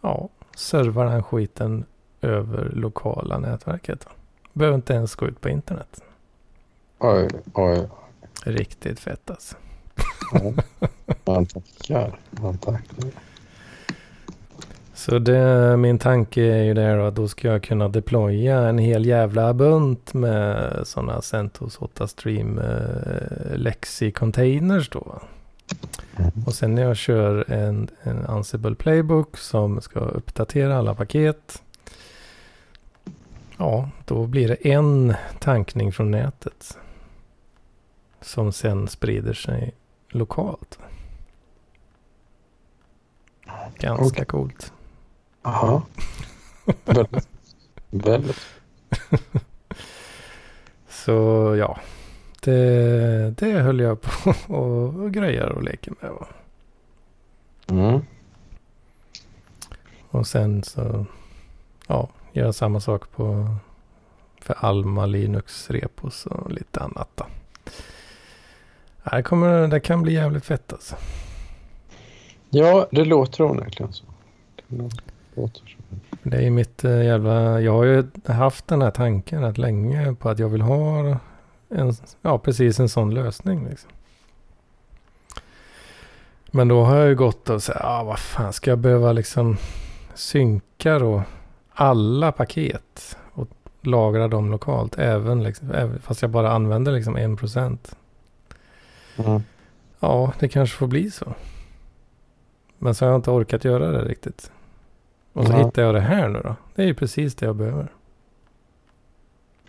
Ja, 0.00 0.28
servar 0.56 1.06
den 1.06 1.22
skiten 1.22 1.84
över 2.20 2.70
lokala 2.74 3.38
nätverket. 3.38 4.06
Behöver 4.52 4.74
inte 4.74 4.92
ens 4.92 5.14
gå 5.14 5.26
ut 5.26 5.40
på 5.40 5.48
internet. 5.48 6.02
Oj, 6.98 7.28
oj. 7.54 7.88
Riktigt 8.44 9.00
fett 9.00 9.30
alltså. 9.30 9.56
Ja. 10.32 10.52
Man 11.24 11.46
tackar. 11.46 12.18
Man 12.30 12.58
tackar. 12.58 13.10
Så 14.94 15.18
det, 15.18 15.76
min 15.76 15.98
tanke 15.98 16.42
är 16.42 16.62
ju 16.62 16.74
då 16.74 17.04
att 17.04 17.14
då 17.14 17.28
ska 17.28 17.48
jag 17.48 17.62
kunna 17.62 17.88
deploya 17.88 18.68
en 18.68 18.78
hel 18.78 19.06
jävla 19.06 19.54
bunt 19.54 20.14
med 20.14 20.72
sådana 20.84 21.22
CentOS 21.22 21.76
8 21.78 22.06
Stream 22.06 22.58
eh, 22.58 23.56
Lexi 23.56 24.12
containers 24.12 24.88
då. 24.88 25.20
Mm. 26.16 26.30
Och 26.46 26.54
sen 26.54 26.74
när 26.74 26.82
jag 26.82 26.96
kör 26.96 27.52
en, 27.52 27.88
en 28.02 28.26
Ansible 28.26 28.74
Playbook 28.74 29.36
som 29.36 29.80
ska 29.80 30.00
uppdatera 30.00 30.78
alla 30.78 30.94
paket. 30.94 31.62
Ja, 33.56 33.90
då 34.04 34.26
blir 34.26 34.48
det 34.48 34.68
en 34.68 35.14
tankning 35.38 35.92
från 35.92 36.10
nätet. 36.10 36.78
Som 38.20 38.52
sen 38.52 38.88
sprider 38.88 39.32
sig 39.32 39.74
lokalt. 40.10 40.78
Ganska 43.78 44.04
Okej. 44.04 44.24
coolt. 44.24 44.72
Jaha. 45.42 45.82
Väldigt. 46.84 47.28
Väldigt. 47.90 48.40
Så 50.88 51.12
ja, 51.58 51.78
det, 52.40 53.30
det 53.30 53.60
höll 53.60 53.80
jag 53.80 54.00
på 54.00 54.34
och, 54.54 55.12
grejer 55.12 55.48
och 55.52 55.62
leker 55.62 55.92
med. 56.00 56.10
va. 56.10 56.26
Mm. 57.66 58.00
Och 60.10 60.26
sen 60.26 60.62
så, 60.62 61.06
ja, 61.86 62.08
göra 62.32 62.52
samma 62.52 62.80
sak 62.80 63.10
på 63.10 63.54
för 64.40 64.54
Alma 64.58 65.06
Linux 65.06 65.70
repos 65.70 66.26
och 66.26 66.50
lite 66.52 66.80
annat 66.80 67.08
då. 67.14 67.26
Det, 69.04 69.22
kommer, 69.22 69.68
det 69.68 69.80
kan 69.80 70.02
bli 70.02 70.12
jävligt 70.12 70.44
fett 70.44 70.72
alltså. 70.72 70.96
Ja, 72.50 72.88
det 72.90 73.04
låter 73.04 73.44
onekligen 73.44 73.92
så. 73.92 74.04
Det 74.68 74.76
låter 75.34 75.60
så. 75.60 75.96
Det 76.22 76.36
är 76.36 76.42
ju 76.42 76.50
mitt 76.50 76.84
eh, 76.84 77.04
jävla, 77.04 77.60
jag 77.60 77.72
har 77.72 77.84
ju 77.84 78.04
haft 78.26 78.68
den 78.68 78.82
här 78.82 78.90
tanken 78.90 79.42
rätt 79.42 79.58
länge 79.58 80.14
på 80.14 80.28
att 80.28 80.38
jag 80.38 80.48
vill 80.48 80.60
ha 80.60 80.98
en, 81.68 81.94
ja 82.22 82.38
precis 82.38 82.80
en 82.80 82.88
sån 82.88 83.14
lösning 83.14 83.68
liksom. 83.68 83.90
Men 86.50 86.68
då 86.68 86.82
har 86.82 86.96
jag 86.96 87.08
ju 87.08 87.14
gått 87.14 87.50
och 87.50 87.62
sagt, 87.62 87.80
ah, 87.80 88.02
vad 88.02 88.18
fan 88.18 88.52
ska 88.52 88.70
jag 88.70 88.78
behöva 88.78 89.12
liksom 89.12 89.56
synka 90.14 90.98
då 90.98 91.22
alla 91.72 92.32
paket 92.32 93.16
och 93.32 93.48
lagra 93.80 94.28
dem 94.28 94.50
lokalt 94.50 94.98
även 94.98 95.42
liksom, 95.42 95.70
även, 95.70 95.98
fast 95.98 96.22
jag 96.22 96.30
bara 96.30 96.52
använder 96.52 96.92
liksom 96.92 97.16
en 97.16 97.36
procent. 97.36 97.96
Mm. 99.26 99.42
Ja, 100.00 100.32
det 100.38 100.48
kanske 100.48 100.76
får 100.76 100.86
bli 100.86 101.10
så. 101.10 101.34
Men 102.78 102.94
så 102.94 103.04
har 103.04 103.10
jag 103.12 103.18
inte 103.18 103.30
orkat 103.30 103.64
göra 103.64 103.90
det 103.90 104.04
riktigt. 104.04 104.52
Och 105.32 105.46
så 105.46 105.52
Ja. 105.52 105.66
hittar 105.66 105.82
jag 105.82 105.94
det 105.94 106.00
här 106.00 106.28
nu 106.28 106.40
då. 106.44 106.56
Det 106.74 106.82
är 106.82 106.86
ju 106.86 106.94
precis 106.94 107.34
det 107.34 107.46
jag 107.46 107.56
behöver. 107.56 107.92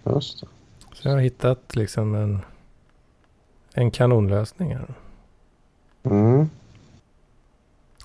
Just 0.05 0.41
det. 0.41 0.47
Så 0.93 1.07
jag 1.07 1.13
har 1.13 1.19
hittat 1.21 1.75
liksom 1.75 2.15
en, 2.15 2.41
en 3.73 3.91
kanonlösning 3.91 4.75
här. 4.75 4.93
Mm. 6.03 6.49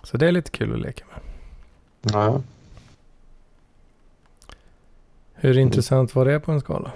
Så 0.03 0.16
det 0.16 0.28
är 0.28 0.32
lite 0.32 0.51
kul 0.51 0.72
att 0.74 0.80
leka 0.80 1.05
med. 1.12 1.20
Ja. 2.14 2.42
Hur 5.34 5.59
intressant 5.59 6.14
var 6.14 6.24
det 6.24 6.40
på 6.40 6.53
en 6.53 6.61
skala? 6.61 6.92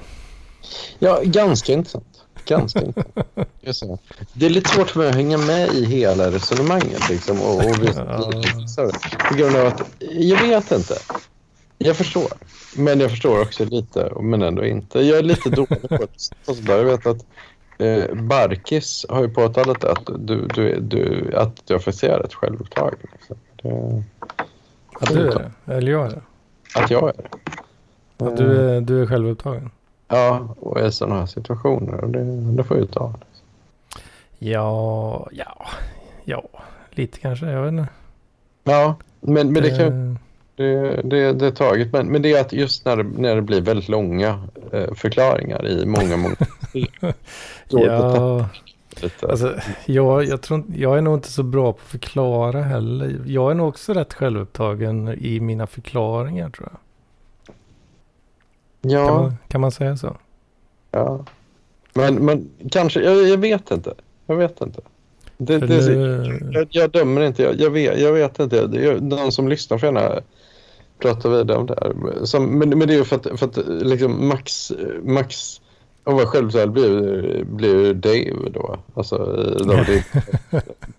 ja, 0.99 1.21
ganska 1.25 1.73
intressant. 1.73 2.10
Ganska 2.51 2.83
intressant. 2.83 4.01
Det. 4.15 4.27
det 4.33 4.47
är 4.47 4.51
lite 4.51 4.69
svårt 4.71 4.91
för 4.91 4.99
mig 4.99 5.09
att 5.09 5.15
hänga 5.15 5.39
med 5.39 5.69
i 5.69 5.85
hela 5.85 6.31
resonemanget. 6.31 7.09
Liksom, 7.11 7.41
och, 7.41 7.57
och 7.57 7.77
på 9.29 9.35
grund 9.35 9.57
av 9.57 9.67
att 9.67 9.83
jag 10.01 10.43
vet 10.43 10.73
inte. 10.73 10.95
Jag 11.79 11.97
förstår. 11.97 12.33
Men 12.77 13.01
jag 13.01 13.11
förstår 13.11 13.43
också 13.43 13.65
lite, 13.65 14.13
men 14.21 14.43
ändå 14.43 14.65
inte. 14.65 15.01
Jag 15.01 15.19
är 15.19 15.23
lite 15.23 15.51
dålig 15.51 15.83
på 15.83 15.97
det. 15.97 16.09
Så 16.43 16.53
där. 16.53 16.77
Jag 16.77 16.85
vet 16.85 17.07
att 17.07 17.27
eh, 17.79 18.15
Barkis 18.15 19.07
har 19.09 19.23
ju 19.23 19.29
påtalat 19.29 19.85
att 19.85 20.07
du, 20.19 20.47
du, 20.55 20.81
du, 20.81 21.33
att 21.37 21.67
du 21.67 21.75
officerar 21.75 22.25
ett 22.25 22.35
självupptag. 22.35 22.95
Liksom. 23.13 23.37
Det, 23.63 24.03
Att 25.01 25.15
du 25.15 25.29
är 25.29 25.35
det? 25.35 25.75
Eller 25.75 25.93
jag 25.93 26.07
är 26.07 26.11
det? 26.11 26.23
att 26.75 26.91
jag 26.91 27.09
är 27.09 27.15
det. 27.17 27.29
Att 28.27 28.37
du 28.37 28.61
är, 28.61 28.81
du 28.81 29.03
är 29.03 29.07
självupptagen? 29.07 29.71
Ja, 30.11 30.55
och 30.61 30.81
i 30.81 30.93
sådana 30.93 31.19
här 31.19 31.27
situationer. 31.27 32.05
Och 32.05 32.11
det, 32.11 32.25
det 32.57 32.65
får 32.65 32.79
jag 32.79 32.91
ta. 32.91 33.15
Ja, 34.39 35.29
ja, 35.33 35.67
ja, 36.25 36.43
lite 36.91 37.19
kanske. 37.19 37.47
Jag 37.47 37.63
vet 37.63 37.73
inte. 37.73 37.89
Ja, 38.65 38.97
men, 39.21 39.53
men 39.53 39.63
det, 39.63 39.79
kan, 39.79 40.19
Eh, 40.61 40.67
det, 40.67 41.03
det, 41.05 41.33
det 41.33 41.47
är 41.47 41.51
taget. 41.51 41.93
Men, 41.93 42.07
men 42.07 42.23
det 42.23 42.33
är 42.33 42.41
att 42.41 42.53
just 42.53 42.85
när 42.85 42.97
det, 42.97 43.03
när 43.03 43.37
det 43.37 43.43
blir 43.43 43.61
väldigt 43.61 43.89
långa 43.89 44.49
eh, 44.73 44.95
förklaringar 44.95 45.69
i 45.69 45.87
många, 45.87 46.17
många 46.17 46.37
ja, 47.69 48.49
alltså, 49.23 49.55
jag, 49.87 50.25
jag, 50.25 50.43
tror, 50.43 50.65
jag 50.77 50.99
är 50.99 51.03
nog 51.03 51.15
inte 51.15 51.33
så 51.33 51.43
bra 51.43 51.73
på 51.73 51.79
att 51.83 51.91
förklara 51.91 52.63
heller. 52.63 53.23
Jag 53.27 53.51
är 53.51 53.55
nog 53.55 53.69
också 53.69 53.93
rätt 53.93 54.15
självupptagen 54.15 55.09
i 55.21 55.41
mina 55.41 55.67
förklaringar 55.67 56.51
tror 56.51 56.69
jag. 56.73 56.79
Kan, 58.83 58.91
ja, 58.91 59.23
man, 59.23 59.35
kan 59.49 59.61
man 59.61 59.71
säga 59.71 59.97
så? 59.97 60.17
ja. 60.91 61.25
Men, 61.95 62.15
men 62.15 62.49
kanske, 62.71 63.01
jag, 63.03 63.29
jag 63.29 63.39
vet 63.39 63.71
inte. 63.71 63.95
Jag 64.27 64.37
vet 64.37 64.61
inte. 64.61 64.81
Det, 65.37 65.59
det, 65.59 65.67
nu- 65.67 66.51
jag, 66.53 66.67
jag 66.71 66.91
dömer 66.91 67.21
inte. 67.21 67.43
Jag, 67.43 67.61
jag, 67.61 67.71
vet, 67.71 68.01
jag 68.01 68.13
vet 68.13 68.39
inte. 68.39 68.57
Jag, 68.57 69.03
någon 69.03 69.33
som 69.33 69.49
lyssnar 69.49 69.79
får 69.79 69.87
gärna 69.87 70.21
prata 70.99 71.29
vidare 71.29 71.59
om 71.59 71.67
det 71.67 71.79
här. 71.81 72.25
Som, 72.25 72.59
men, 72.59 72.69
men 72.79 72.89
det 72.89 72.95
är 72.95 72.99
ju 72.99 73.05
för 73.05 73.17
att, 73.17 73.39
för 73.41 73.47
att 73.47 73.59
liksom 73.67 74.29
Max, 74.29 74.73
Max 75.03 75.61
om 76.05 76.15
var 76.17 76.27
själv 76.27 76.73
blir, 76.73 77.45
blir 77.45 77.95
Dave 77.95 78.51
då. 78.51 78.79
Alltså, 78.95 79.17
de, 79.59 79.65
det, 79.67 80.05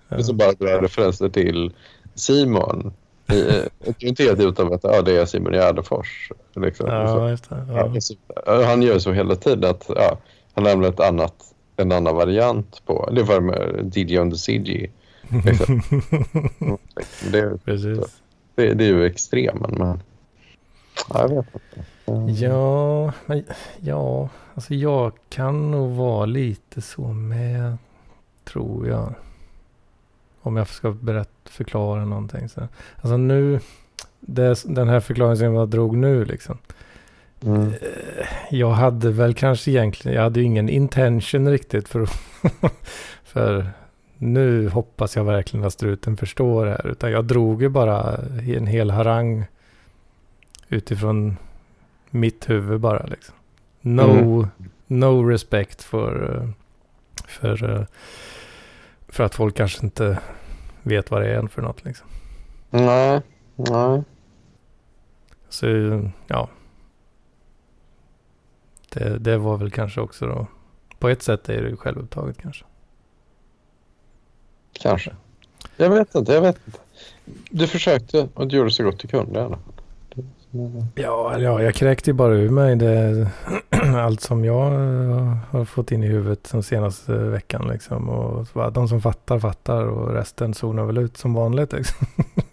det 0.10 0.24
så 0.24 0.34
bara 0.34 0.82
referenser 0.82 1.30
till 1.30 1.74
Simon. 2.16 2.94
Det 3.26 3.69
är 3.84 4.05
inte 4.05 4.24
helt 4.24 4.39
utan 4.39 4.74
att 4.74 4.84
ja, 4.84 5.01
det 5.01 5.17
är 5.17 5.26
Simon 5.26 5.53
Gärdenfors. 5.53 6.32
Liksom. 6.55 6.88
Ja. 6.89 7.38
Ja, 8.45 8.65
han 8.65 8.82
gör 8.82 8.99
så 8.99 9.11
hela 9.11 9.36
tiden 9.36 9.69
att 9.69 9.86
ja, 9.95 10.17
han 10.53 10.63
lämnar 10.63 10.89
ett 10.89 10.99
annat, 10.99 11.36
en 11.78 11.91
annan 11.91 12.15
variant 12.15 12.82
på. 12.86 13.09
Det 13.11 13.24
var 13.24 13.39
med 13.39 13.91
DJ 13.97 14.19
on 14.19 14.32
the 14.32 14.38
CG. 14.38 14.91
Liksom. 15.45 15.82
det, 17.32 17.65
Precis. 17.65 18.22
det, 18.55 18.74
det 18.74 18.84
är 18.84 18.89
ju 18.89 19.05
extremen 19.05 19.76
men 19.78 20.03
ja, 21.09 21.22
jag 21.22 21.30
vet 21.30 21.45
inte. 21.53 22.41
Ja, 22.43 23.13
ja, 23.80 24.30
alltså 24.53 24.74
jag 24.74 25.11
kan 25.30 25.72
nog 25.72 25.91
vara 25.91 26.26
lite 26.26 26.82
så 26.82 27.07
med, 27.07 27.78
tror 28.43 28.88
jag. 28.88 29.13
Om 30.42 30.58
jag 30.58 30.68
ska 30.68 30.92
berätta, 30.92 31.30
förklara 31.50 32.06
någonting. 32.06 32.50
Så. 32.50 32.68
Alltså 32.96 33.18
nu, 33.18 33.60
det, 34.20 34.64
den 34.66 34.89
här 34.89 35.00
förklaringen 35.00 35.38
som 35.38 35.54
jag 35.54 35.70
drog 35.70 35.98
nu 35.98 36.26
liksom. 36.26 36.58
Mm. 37.44 37.68
Eh, 37.68 37.76
Jag 38.50 38.72
hade 38.72 39.12
väl 39.12 39.34
kanske 39.34 39.72
egentligen, 39.72 40.16
jag 40.16 40.24
hade 40.24 40.39
ju 40.39 40.46
ingen 40.46 40.70
intention 40.70 41.50
riktigt 41.50 41.88
för 41.89 42.10
För 43.24 43.70
nu 44.18 44.70
hoppas 44.70 45.16
jag 45.16 45.24
verkligen 45.24 45.66
att 45.66 45.74
struten 45.74 46.18
förstår 46.18 46.66
det 46.66 46.72
här. 46.72 46.88
Utan 46.88 47.12
jag 47.12 47.26
drog 47.26 47.62
ju 47.62 47.70
bara 47.70 48.18
en 48.56 48.68
hel 48.68 48.92
harang 48.92 49.46
utifrån 50.70 51.38
mitt 52.10 52.50
huvud 52.50 52.80
bara 52.80 53.06
liksom. 53.06 53.36
No, 53.82 54.02
Mm. 54.02 54.48
no 54.88 55.24
respect 55.30 55.84
för, 55.84 56.36
eh, 56.44 56.50
för, 57.28 57.76
eh, 57.76 57.86
för 59.12 59.24
att 59.24 59.36
folk 59.36 59.55
kanske 59.55 59.86
inte 59.86 60.20
vet 60.84 61.12
vad 61.12 61.22
det 61.22 61.36
är 61.36 61.47
för 61.47 61.62
något 61.62 61.86
liksom. 61.86 62.07
Nej, 62.70 63.22
nej. 63.55 64.03
Så 65.49 65.68
ja. 66.28 66.49
Det, 68.89 69.18
det 69.18 69.38
var 69.38 69.57
väl 69.57 69.72
kanske 69.72 70.01
också 70.01 70.28
då. 70.28 70.47
På 70.99 71.09
ett 71.09 71.24
sätt 71.24 71.49
är 71.49 71.62
det 71.62 71.70
ju 71.70 71.78
självupptaget 71.78 72.38
kanske. 72.38 72.66
Kanske. 74.74 75.16
Jag 75.78 75.89
vet 75.89 76.16
inte, 76.16 76.34
jag 76.34 76.41
vet 76.41 76.57
inte. 76.66 76.80
Du 77.49 77.68
försökte 77.68 78.30
och 78.34 78.47
du 78.47 78.57
gjorde 78.57 78.72
så 78.72 78.84
gott 78.84 78.99
du 78.99 79.07
kunde 79.07 79.39
i 79.39 79.43
alla 79.43 79.57
fall. 79.57 79.81
Ja, 80.95 81.39
ja 81.39 81.62
jag 81.62 81.76
kräkte 81.76 82.10
ju 82.10 82.14
bara 82.14 82.34
ur 82.34 82.49
mig 82.49 82.76
det, 82.76 83.28
allt 83.97 84.22
som 84.22 84.45
jag 84.45 84.74
eh, 84.74 85.38
har 85.52 85.66
fått 85.66 85.91
in 85.91 86.04
i 86.04 86.08
huvudet 86.08 86.52
den 86.52 86.64
senaste 86.64 87.14
veckan. 87.14 87.68
Liksom. 87.68 88.10
Och 88.10 88.47
bara, 88.54 88.70
de 88.70 88.88
som 88.88 89.02
fattar 89.02 89.39
fattar 89.39 89.86
och 89.86 90.14
resten 90.14 90.54
zonar 90.54 90.84
väl 90.84 90.97
ut 90.97 91.18
som 91.18 91.34
vanligt. 91.34 91.74
Liksom. 91.74 92.08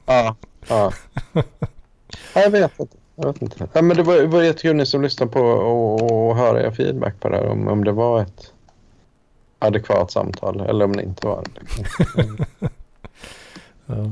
Ja. 0.06 0.36
ja. 0.68 0.92
ja 1.32 1.42
jag 2.34 2.50
vet 2.50 2.80
inte. 2.80 2.96
Jag 3.16 3.26
vet 3.26 3.42
inte. 3.42 3.68
Ja, 3.72 3.82
men 3.82 3.96
det 3.96 4.02
var, 4.02 4.16
det 4.16 4.26
var 4.26 4.42
jättekul 4.42 4.76
ni 4.76 4.86
som 4.86 5.02
lyssnade 5.02 5.32
på 5.32 5.40
och, 5.40 6.28
och 6.28 6.36
höra 6.36 6.62
er 6.62 6.70
feedback 6.70 7.20
på 7.20 7.28
det 7.28 7.36
här. 7.36 7.48
Om, 7.48 7.68
om 7.68 7.84
det 7.84 7.92
var 7.92 8.22
ett 8.22 8.52
adekvat 9.58 10.10
samtal 10.10 10.60
eller 10.60 10.84
om 10.84 10.96
det 10.96 11.02
inte 11.02 11.26
var 11.26 11.44
det. 11.44 11.60
liksom. 11.60 12.46
Ja. 13.90 14.10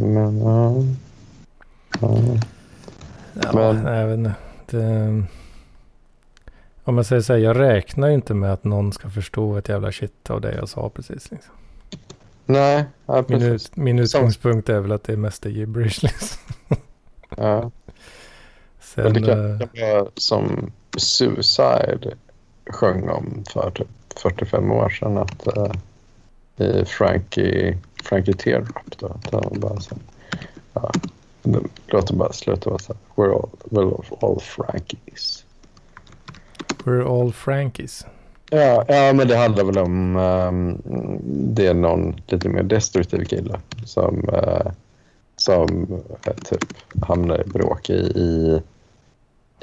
Men, 0.00 0.40
ja. 0.40 0.74
Ja. 2.00 2.18
Ja, 3.42 3.72
Men- 3.72 3.94
jag 3.98 4.06
vet 4.06 4.18
inte. 4.18 4.34
Det, 4.66 5.24
om 6.84 6.96
jag 6.96 7.06
säger 7.06 7.22
så 7.22 7.32
här, 7.32 7.40
jag 7.40 7.58
räknar 7.58 8.08
ju 8.08 8.14
inte 8.14 8.34
med 8.34 8.52
att 8.52 8.64
någon 8.64 8.92
ska 8.92 9.10
förstå 9.10 9.56
ett 9.56 9.68
jävla 9.68 9.92
shit 9.92 10.30
av 10.30 10.40
det 10.40 10.54
jag 10.54 10.68
sa 10.68 10.88
precis. 10.88 11.30
Liksom. 11.30 11.54
Nej, 12.46 12.84
ja, 13.06 13.24
Min, 13.28 13.40
precis. 13.40 13.68
ut, 13.70 13.76
min 13.76 13.98
utgångspunkt 13.98 14.68
är 14.68 14.80
väl 14.80 14.92
att 14.92 15.04
det 15.04 15.12
är 15.12 15.16
mest 15.16 15.46
är 15.46 15.50
gibberish. 15.50 16.02
Liksom. 16.02 16.38
Ja. 17.36 17.70
Sen, 18.80 19.04
Men 19.04 19.12
det 19.12 19.20
kan, 19.20 19.58
kan 19.58 19.88
vara 19.90 20.06
som 20.14 20.70
Suicide 20.96 22.14
sjöng 22.70 23.08
om 23.08 23.44
för 23.52 23.70
typ 23.70 23.88
45 24.22 24.70
år 24.70 24.88
sedan. 24.90 25.18
Att, 25.18 25.46
uh, 25.58 25.72
I 26.68 26.84
Frankie, 26.84 27.78
Frankie 28.02 28.34
Teardrop. 28.34 28.98
Då, 28.98 29.06
att 29.06 29.32
han 29.32 29.60
bara 29.60 29.80
så, 29.80 29.96
ja, 30.72 30.90
låter 31.86 32.14
bara 32.14 32.32
sluta 32.32 32.70
vara 32.70 32.78
så 32.78 32.92
här. 32.92 33.00
We're 33.14 33.34
all, 33.34 33.48
we're 33.70 34.26
all 34.26 34.40
Frankies. 34.40 35.44
we're 36.84 37.04
all 37.04 37.32
Frankies. 37.32 38.06
Ja, 38.50 38.84
ja, 38.88 39.12
men 39.12 39.28
det 39.28 39.36
handlar 39.36 39.64
väl 39.64 39.78
om 39.78 40.16
ehm, 40.16 40.82
det 41.54 41.66
är 41.66 41.74
någon 41.74 42.20
lite 42.26 42.48
mer 42.48 42.62
destruktiv 42.62 43.24
kille 43.24 43.60
som, 43.84 44.28
eh, 44.32 44.72
som 45.36 45.86
eh, 46.24 46.34
typ 46.34 46.64
hamnar 47.02 47.40
i 47.40 47.44
bråk 47.44 47.90
i, 47.90 47.94
i, 47.94 48.60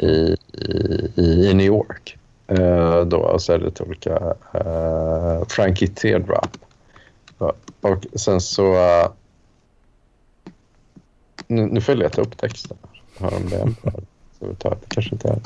i, 0.05 0.38
i, 1.15 1.53
New 1.53 1.65
York. 1.65 2.17
Eh, 2.47 3.01
då, 3.01 3.17
och 3.17 3.41
så 3.41 3.53
är 3.53 3.59
det 3.59 3.81
olika 3.81 4.36
uh, 4.55 5.45
Frankie 5.47 5.88
Teardrop. 5.88 6.57
Och 7.81 8.05
sen 8.15 8.41
så... 8.41 8.75
eh, 11.47 11.55
nu, 11.55 11.65
nu 11.65 11.81
får 11.81 11.95
jag 11.95 11.99
leta 11.99 12.21
upp 12.21 12.37
texten. 12.37 12.77
Har 13.19 13.31
de 13.31 13.49
det? 13.49 13.91
Så 14.39 14.47
vi 14.47 14.55
tar 14.55 14.69
det 14.69 14.87
kanske 14.87 15.15
inte 15.15 15.39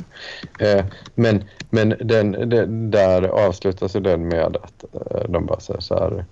är. 0.60 0.78
Eh, 0.78 0.86
men 1.16 1.44
men 1.70 1.96
den, 2.00 2.32
den, 2.32 2.92
där 2.92 3.24
avslutas 3.24 3.96
ju 3.96 4.00
den 4.00 4.28
med 4.28 4.58
att 4.58 4.84
eh, 4.94 5.30
de 5.30 5.46
bara 5.46 5.60
säger 5.60 5.80
så 5.80 5.96
här 5.96 6.26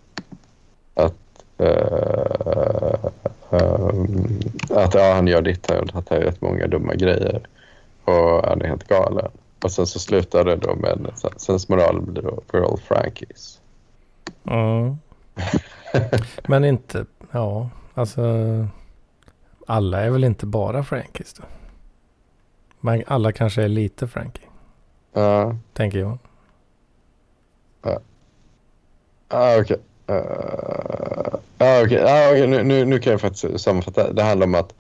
att, 0.94 1.44
eh, 1.58 3.10
ehm, 3.50 4.40
att 4.70 4.94
ja, 4.94 5.14
han 5.14 5.28
gör 5.28 5.42
ditt 5.42 5.72
och 5.72 5.96
att 5.96 6.10
han 6.10 6.20
gör 6.20 6.26
rätt 6.26 6.42
många 6.42 6.68
dumma 6.68 6.96
grejer 6.96 7.48
och 8.04 8.46
han 8.46 8.62
är 8.62 8.68
helt 8.68 8.88
galen. 8.88 9.32
Och 9.64 9.72
sen 9.72 9.88
så 9.88 10.00
slutar 10.00 10.46
det 10.46 10.56
då 10.56 10.76
med 10.76 11.12
sensmoralen 11.38 12.14
blir 12.14 12.24
då 12.24 12.44
all 12.54 12.78
Frankies. 12.78 13.60
Ja. 14.44 14.98
Men 16.48 16.66
inte, 16.66 17.06
ja, 17.32 17.70
alltså. 17.94 18.22
Alla 19.70 20.02
är 20.02 20.10
väl 20.10 20.24
inte 20.24 20.46
bara 20.46 20.84
Frankies 20.84 21.34
då? 21.34 21.44
Men 22.80 23.04
alla 23.08 23.32
kanske 23.32 23.64
är 23.64 23.68
lite 23.68 24.08
Frankie, 24.08 24.46
Ja, 25.14 25.56
tänker 25.74 26.00
jag. 26.00 26.18
ah, 29.30 29.60
okej. 29.60 29.78
Uh, 30.10 30.16
ah, 31.58 31.82
okej, 31.84 32.04
ah, 32.04 32.30
okej, 32.32 32.48
nu, 32.48 32.64
nu, 32.64 32.86
nu 32.86 33.00
kan 33.00 33.12
jag 33.12 33.22
faktiskt 33.22 33.60
sammanfatta. 33.60 34.14
Det 34.14 34.24
handlar 34.24 34.48
om 34.48 34.56
att 34.56 34.74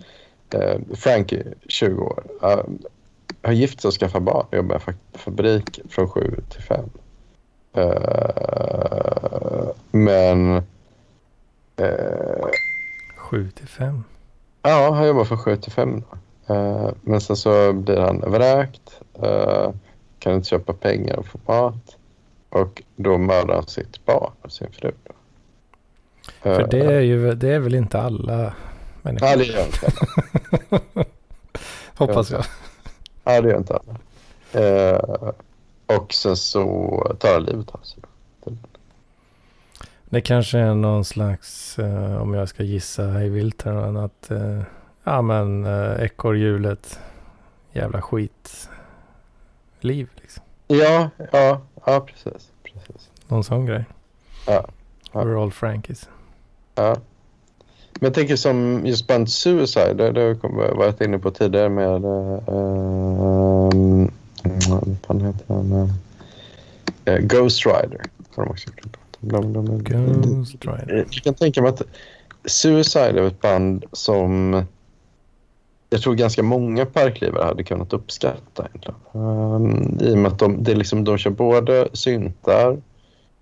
uh, 0.55 0.95
Frankie, 0.95 1.53
20 1.67 2.01
år, 2.01 2.23
uh, 2.43 2.63
har 3.43 3.51
gift 3.53 3.81
sig 3.81 3.87
och 3.87 3.93
skaffat 3.93 4.23
barn. 4.23 4.45
Jobbar 4.51 4.75
i 4.75 4.79
fa- 4.79 4.93
fabrik 5.13 5.79
från 5.89 6.09
7 6.09 6.41
till 6.49 6.61
5. 6.63 6.89
Uh, 7.77 9.69
men... 9.91 10.55
Uh, 11.81 12.47
7 13.17 13.51
till 13.51 13.67
5. 13.67 14.03
Ja, 14.69 14.91
han 14.91 15.07
jobbar 15.07 15.25
från 15.25 15.37
7 15.37 15.55
till 15.57 15.71
5. 15.71 16.03
Då. 16.09 16.17
Uh, 16.53 16.91
men 17.01 17.21
sen 17.21 17.35
så 17.35 17.73
blir 17.73 17.97
han 17.97 18.19
vräkt. 18.19 19.01
Uh, 19.23 19.71
kan 20.19 20.33
inte 20.33 20.49
köpa 20.49 20.73
pengar 20.73 21.15
och 21.15 21.25
få 21.25 21.39
mat. 21.45 21.97
Och 22.49 22.83
då 22.95 23.17
mördar 23.17 23.55
han 23.55 23.67
sitt 23.67 24.05
barn 24.05 24.31
och 24.41 24.51
sin 24.51 24.71
fru. 24.71 24.91
För 26.41 26.61
Eh, 26.61 26.67
det 26.67 26.79
är 26.79 26.99
ju, 26.99 27.35
det 27.35 27.49
är 27.49 27.59
väl 27.59 27.75
inte 27.75 28.01
alla 28.01 28.53
människor. 29.01 29.29
Ja, 29.29 29.35
det 29.35 29.43
gör 29.43 29.65
inte 29.65 29.87
alla. 29.87 31.05
Hoppas 31.95 32.31
jag. 32.31 32.43
Ja, 33.23 33.41
det 33.41 33.49
gör 33.49 33.57
inte 33.57 33.73
alla. 33.73 33.97
Eh, 34.65 35.31
och 35.85 36.13
sen 36.13 36.37
så 36.37 37.15
tar 37.19 37.33
han 37.33 37.43
livet 37.43 37.69
av 37.71 37.79
sig. 37.79 38.03
Det 40.09 40.21
kanske 40.21 40.59
är 40.59 40.75
någon 40.75 41.05
slags, 41.05 41.79
eh, 41.79 42.21
om 42.21 42.33
jag 42.33 42.49
ska 42.49 42.63
gissa 42.63 43.03
hej 43.03 43.29
vilt 43.29 43.61
här, 43.61 44.05
att 44.05 44.31
eh, 44.31 44.61
ja 45.03 45.21
men 45.21 45.65
eh, 45.65 46.03
ekorrhjulet, 46.05 46.99
jävla 47.71 48.01
skit 48.01 48.69
liv 49.79 50.09
liksom. 50.15 50.43
Ja, 50.67 51.09
ja, 51.31 51.61
ja 51.85 51.99
precis. 51.99 52.51
precis. 52.63 53.09
Någon 53.27 53.43
sån 53.43 53.65
grej. 53.65 53.85
Ja, 54.47 54.65
ja. 55.13 55.21
We're 55.21 55.43
all 55.43 55.51
Frankies. 55.51 56.09
Ja. 56.75 56.95
Men 57.93 58.07
jag 58.07 58.13
tänker 58.13 58.35
som 58.35 58.85
just 58.85 59.07
band 59.07 59.29
Suicide, 59.29 59.93
det, 59.93 60.11
det 60.11 60.21
har 60.21 60.27
jag 60.27 60.75
varit 60.75 61.01
inne 61.01 61.19
på 61.19 61.31
tidigare 61.31 61.69
med... 61.69 62.05
Uh, 62.05 62.49
um, 63.73 64.11
vad 64.69 64.97
fan 65.07 65.21
heter 65.21 65.45
han? 65.47 65.89
Uh, 67.09 67.17
Ghost 67.19 67.65
Rider 67.65 68.01
har 68.35 68.43
de 68.43 68.51
också 68.51 68.69
gjort. 68.69 68.97
De, 69.19 69.53
de, 69.53 69.65
de, 69.65 70.21
Ghost 70.21 70.65
Rider. 70.65 71.05
Jag 71.11 71.23
kan 71.23 71.33
tänka 71.33 71.61
mig 71.61 71.69
att 71.69 71.81
Suicide 72.45 73.21
är 73.21 73.27
ett 73.27 73.41
band 73.41 73.85
som 73.91 74.63
jag 75.89 76.01
tror 76.01 76.15
ganska 76.15 76.43
många 76.43 76.85
parklivare 76.85 77.43
hade 77.43 77.63
kunnat 77.63 77.93
uppskatta. 77.93 78.67
Egentligen. 78.67 78.95
Um, 79.11 79.97
I 80.01 80.13
och 80.13 80.17
med 80.17 80.31
att 80.31 80.39
de, 80.39 80.63
det 80.63 80.71
är 80.71 80.75
liksom, 80.75 81.03
de 81.03 81.17
kör 81.17 81.31
både 81.31 81.87
syntar 81.93 82.81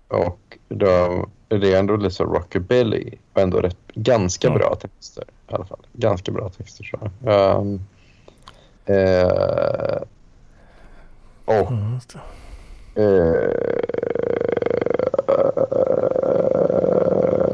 och 0.08 0.58
de, 0.68 1.30
det 1.48 1.72
är 1.74 1.78
ändå 1.78 1.96
lite 1.96 2.14
så 2.14 2.24
rockabilly 2.24 3.14
och 3.32 3.40
ändå 3.40 3.60
rätt, 3.60 3.76
ganska 3.94 4.50
bra 4.50 4.74
texter 4.74 5.24
i 5.50 5.54
alla 5.54 5.64
fall. 5.64 5.86
Ganska 5.92 6.32
bra 6.32 6.48
texter 6.48 6.84
tror 6.84 7.10
jag. 7.24 7.60
Um, 7.60 7.80
eh, 8.84 10.02
och 11.44 11.70
Mm. 11.70 12.00
Eh, 12.94 13.50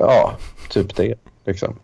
ja, 0.07 0.37
typ 0.71 0.97
det. 0.97 1.15
Liksom. 1.45 1.75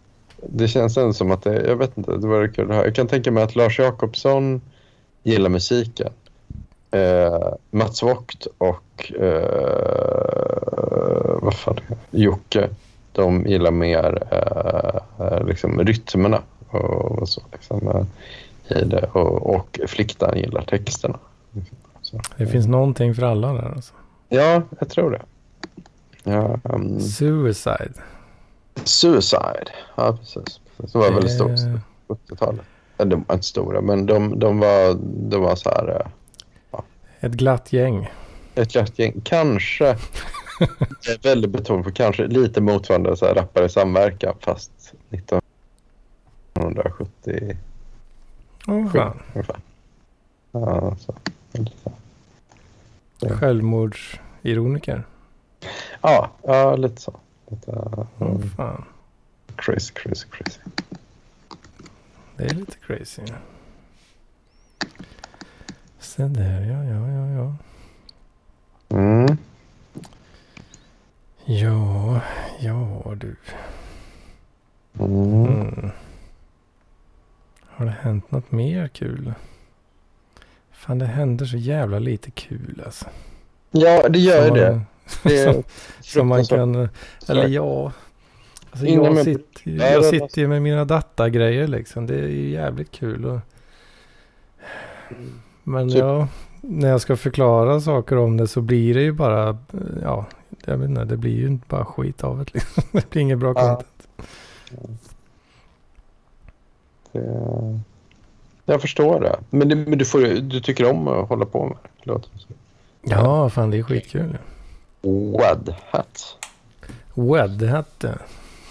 Det 0.42 0.68
känns 0.68 0.96
ändå 0.96 1.12
som 1.12 1.30
att 1.30 1.42
det, 1.42 1.66
jag 1.66 1.76
vet 1.76 1.98
inte, 1.98 2.16
det 2.16 2.26
vore 2.26 2.48
kul 2.48 2.70
att 2.70 2.76
höra. 2.76 2.86
Jag 2.86 2.94
kan 2.94 3.06
tänka 3.06 3.30
mig 3.30 3.42
att 3.42 3.56
Lars 3.56 3.78
Jakobsson 3.78 4.60
gillar 5.22 5.50
musiken. 5.50 6.12
Eh, 6.90 7.48
Mats 7.70 8.02
Vogt 8.02 8.46
och 8.58 9.12
eh, 9.20 10.18
vad 11.42 11.54
fan? 11.54 11.80
Jocke 12.10 12.68
de 13.12 13.46
gillar 13.46 13.70
mer 13.70 14.22
eh, 14.30 15.26
eh, 15.26 15.44
liksom 15.46 15.84
rytmerna 15.84 16.42
och, 16.70 17.18
och 17.18 17.28
så. 17.28 17.42
Liksom, 17.52 17.88
eh, 17.88 18.04
i 18.80 18.84
det. 18.84 19.10
Och, 19.12 19.54
och 19.54 19.80
flickan 19.86 20.38
gillar 20.38 20.62
texterna. 20.62 21.18
Så. 22.02 22.20
Det 22.36 22.46
finns 22.46 22.66
någonting 22.66 23.14
för 23.14 23.22
alla 23.22 23.52
där 23.52 23.72
alltså. 23.74 23.94
Ja, 24.28 24.62
jag 24.78 24.88
tror 24.88 25.10
det. 25.10 25.22
Ja, 26.28 26.58
um, 26.64 27.00
Suicide. 27.00 27.92
Suicide. 28.84 29.70
Ja, 29.96 30.16
precis. 30.16 30.60
Det 30.76 30.94
var 30.94 31.12
väldigt 31.12 31.34
stort 31.34 31.50
på 32.06 32.14
70-talet. 32.14 32.60
Eller 32.98 33.10
de 33.10 33.24
var 33.28 33.34
inte 33.34 33.46
stora, 33.46 33.80
men 33.80 34.06
de, 34.06 34.38
de, 34.38 34.58
var, 34.58 34.94
de 35.30 35.42
var 35.42 35.56
så 35.56 35.70
här... 35.70 36.06
eh, 36.72 36.80
Ett 37.20 37.32
glatt 37.32 37.72
gäng. 37.72 38.10
Ett 38.54 38.74
lätt 38.74 38.98
gäng. 38.98 39.20
Kanske, 39.24 39.96
väldigt 41.22 41.50
betonad 41.50 41.84
på 41.84 41.90
kanske 41.92 42.26
lite 42.26 42.60
motsvarande 42.60 43.16
så 43.16 43.26
här 43.26 43.34
rappare 43.34 43.64
i 43.64 43.68
samverkan 43.68 44.34
fast 44.40 44.94
1970 45.10 47.56
Åh 48.68 48.92
fan. 48.92 49.18
ungefär. 49.34 49.56
Ja, 50.52 50.96
så. 51.00 51.14
Ja. 53.20 53.28
Självmordsironiker. 53.30 55.02
Ja, 56.02 56.30
ja, 56.42 56.76
lite 56.76 57.00
så. 57.02 57.20
Lite, 57.50 57.70
um, 58.18 58.50
fan. 58.56 58.84
crazy, 59.56 59.92
crazy, 59.94 60.26
crazy. 60.30 60.60
Det 62.36 62.44
är 62.44 62.54
lite 62.54 62.76
crazy. 62.86 63.22
Se 65.98 66.22
där, 66.28 66.60
ja, 66.62 66.84
ja, 66.84 67.08
ja, 67.08 67.26
ja. 67.30 67.54
Mm. 68.98 69.38
Ja, 71.44 72.20
ja 72.60 73.14
du. 73.16 73.36
Mm. 75.00 75.46
Mm. 75.46 75.90
Har 77.66 77.84
det 77.84 77.94
hänt 78.00 78.30
något 78.30 78.52
mer 78.52 78.88
kul? 78.88 79.32
Fan, 80.72 80.98
det 80.98 81.06
händer 81.06 81.46
så 81.46 81.56
jävla 81.56 81.98
lite 81.98 82.30
kul 82.30 82.82
alltså. 82.86 83.06
Ja, 83.70 84.08
det 84.08 84.18
gör 84.18 84.46
Som 84.46 84.56
ju 84.56 84.62
det. 84.62 84.70
man- 84.72 84.86
som, 85.44 85.62
som 86.00 86.26
man 86.28 86.44
kan... 86.44 86.88
Eller 87.28 87.48
ja. 87.48 87.92
Alltså 88.70 88.86
jag 88.86 89.14
med- 89.14 89.24
sitter, 89.24 89.70
Ja, 89.70 89.86
jag 89.86 90.02
det- 90.02 90.08
sitter 90.08 90.40
ju 90.42 90.48
med 90.48 90.62
mina 90.62 90.84
datagrejer 90.84 91.66
liksom. 91.68 92.06
Det 92.06 92.14
är 92.14 92.28
ju 92.28 92.50
jävligt 92.50 92.90
kul. 92.90 93.24
Och... 93.24 93.38
Men 95.64 95.88
Typ- 95.90 95.98
ja, 95.98 96.28
när 96.60 96.88
jag 96.88 97.00
ska 97.00 97.16
förklara 97.16 97.80
saker 97.80 98.16
om 98.18 98.36
det 98.36 98.48
så 98.48 98.60
blir 98.60 98.94
det 98.94 99.02
ju 99.02 99.12
bara, 99.12 99.58
ja, 100.02 100.26
jag 100.64 100.76
vet 100.76 100.88
inte, 100.88 101.04
det 101.04 101.16
blir 101.16 101.36
ju 101.36 101.46
inte 101.46 101.66
bara 101.68 101.84
skit 101.84 102.24
av 102.24 102.38
det 102.38 102.44
liksom. 102.54 102.82
Det 102.92 103.10
blir 103.10 103.22
inget 103.22 103.38
bra 103.38 103.52
Ja. 103.56 103.82
content. 104.70 105.12
Det, 107.12 107.80
jag 108.72 108.80
förstår 108.80 109.20
det. 109.20 109.36
Men, 109.50 109.68
det, 109.68 109.76
men 109.76 109.98
du, 109.98 110.04
får, 110.04 110.20
du 110.40 110.60
tycker 110.60 110.90
om 110.90 111.08
att 111.08 111.28
hålla 111.28 111.44
på 111.44 111.64
med 111.66 111.76
det? 112.04 112.20
Ja, 113.02 113.50
fan 113.50 113.70
det 113.70 113.78
är 113.78 113.82
skitkul. 113.82 114.22
Wad 114.28 114.38
hat. 115.90 116.36
Wedhatte, 117.14 118.18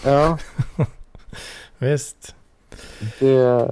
Ja, 0.03 0.37
visst. 1.77 2.35
det... 3.19 3.71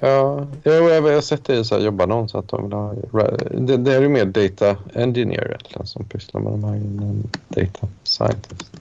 Ja, 0.00 0.46
jag, 0.62 1.02
har 1.02 1.20
sett 1.20 1.44
det 1.44 1.56
i 1.56 1.64
så 1.64 1.74
här 1.74 1.82
jobbannons 1.82 2.34
att 2.34 2.48
de 2.48 2.62
vill 2.62 2.72
ha... 2.72 2.94
Det, 3.50 3.76
det 3.76 3.94
är 3.94 4.00
ju 4.00 4.08
mer 4.08 4.24
data 4.24 4.76
engineer 4.94 5.46
egentligen 5.46 5.86
som 5.86 6.04
pysslar 6.04 6.40
med 6.40 6.52
de 6.52 6.64
här 6.64 6.76
inom 6.76 7.30
data 7.48 7.88
scientist. 8.02 8.72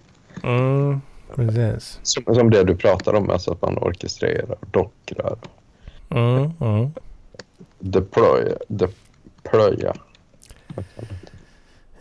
Mm, 0.43 1.01
precis. 1.35 1.99
Som, 2.03 2.35
som 2.35 2.49
det 2.49 2.63
du 2.63 2.75
pratar 2.75 3.13
om, 3.13 3.29
alltså 3.29 3.51
att 3.51 3.61
man 3.61 3.77
orkestrerar, 3.77 4.57
dockrar, 4.71 5.37
Mm, 6.09 6.51
mm. 6.59 6.91
deploy, 7.79 8.53
deploya. 8.67 9.93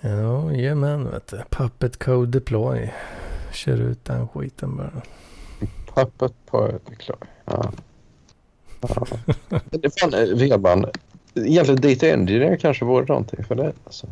Ja, 0.01 0.53
jajamän 0.53 1.11
vet 1.11 1.27
du. 1.27 1.43
Puppet 1.51 1.99
Code 1.99 2.31
Deploy. 2.31 2.93
Kör 3.53 3.81
ut 3.81 4.05
den 4.05 4.29
skiten 4.29 4.77
bara. 4.77 5.03
Puppet 5.95 6.33
på 6.47 6.67
deploy. 6.67 7.19
Ja. 7.45 7.73
ja. 8.81 8.89
Fan, 10.01 10.15
eh, 10.15 10.37
Vedman, 10.37 10.87
egentligen 11.35 11.81
data 11.81 12.07
engineer 12.07 12.57
kanske 12.57 12.85
vore 12.85 13.05
någonting 13.05 13.45
för 13.45 13.55
dig. 13.55 13.73
Alltså. 13.85 14.07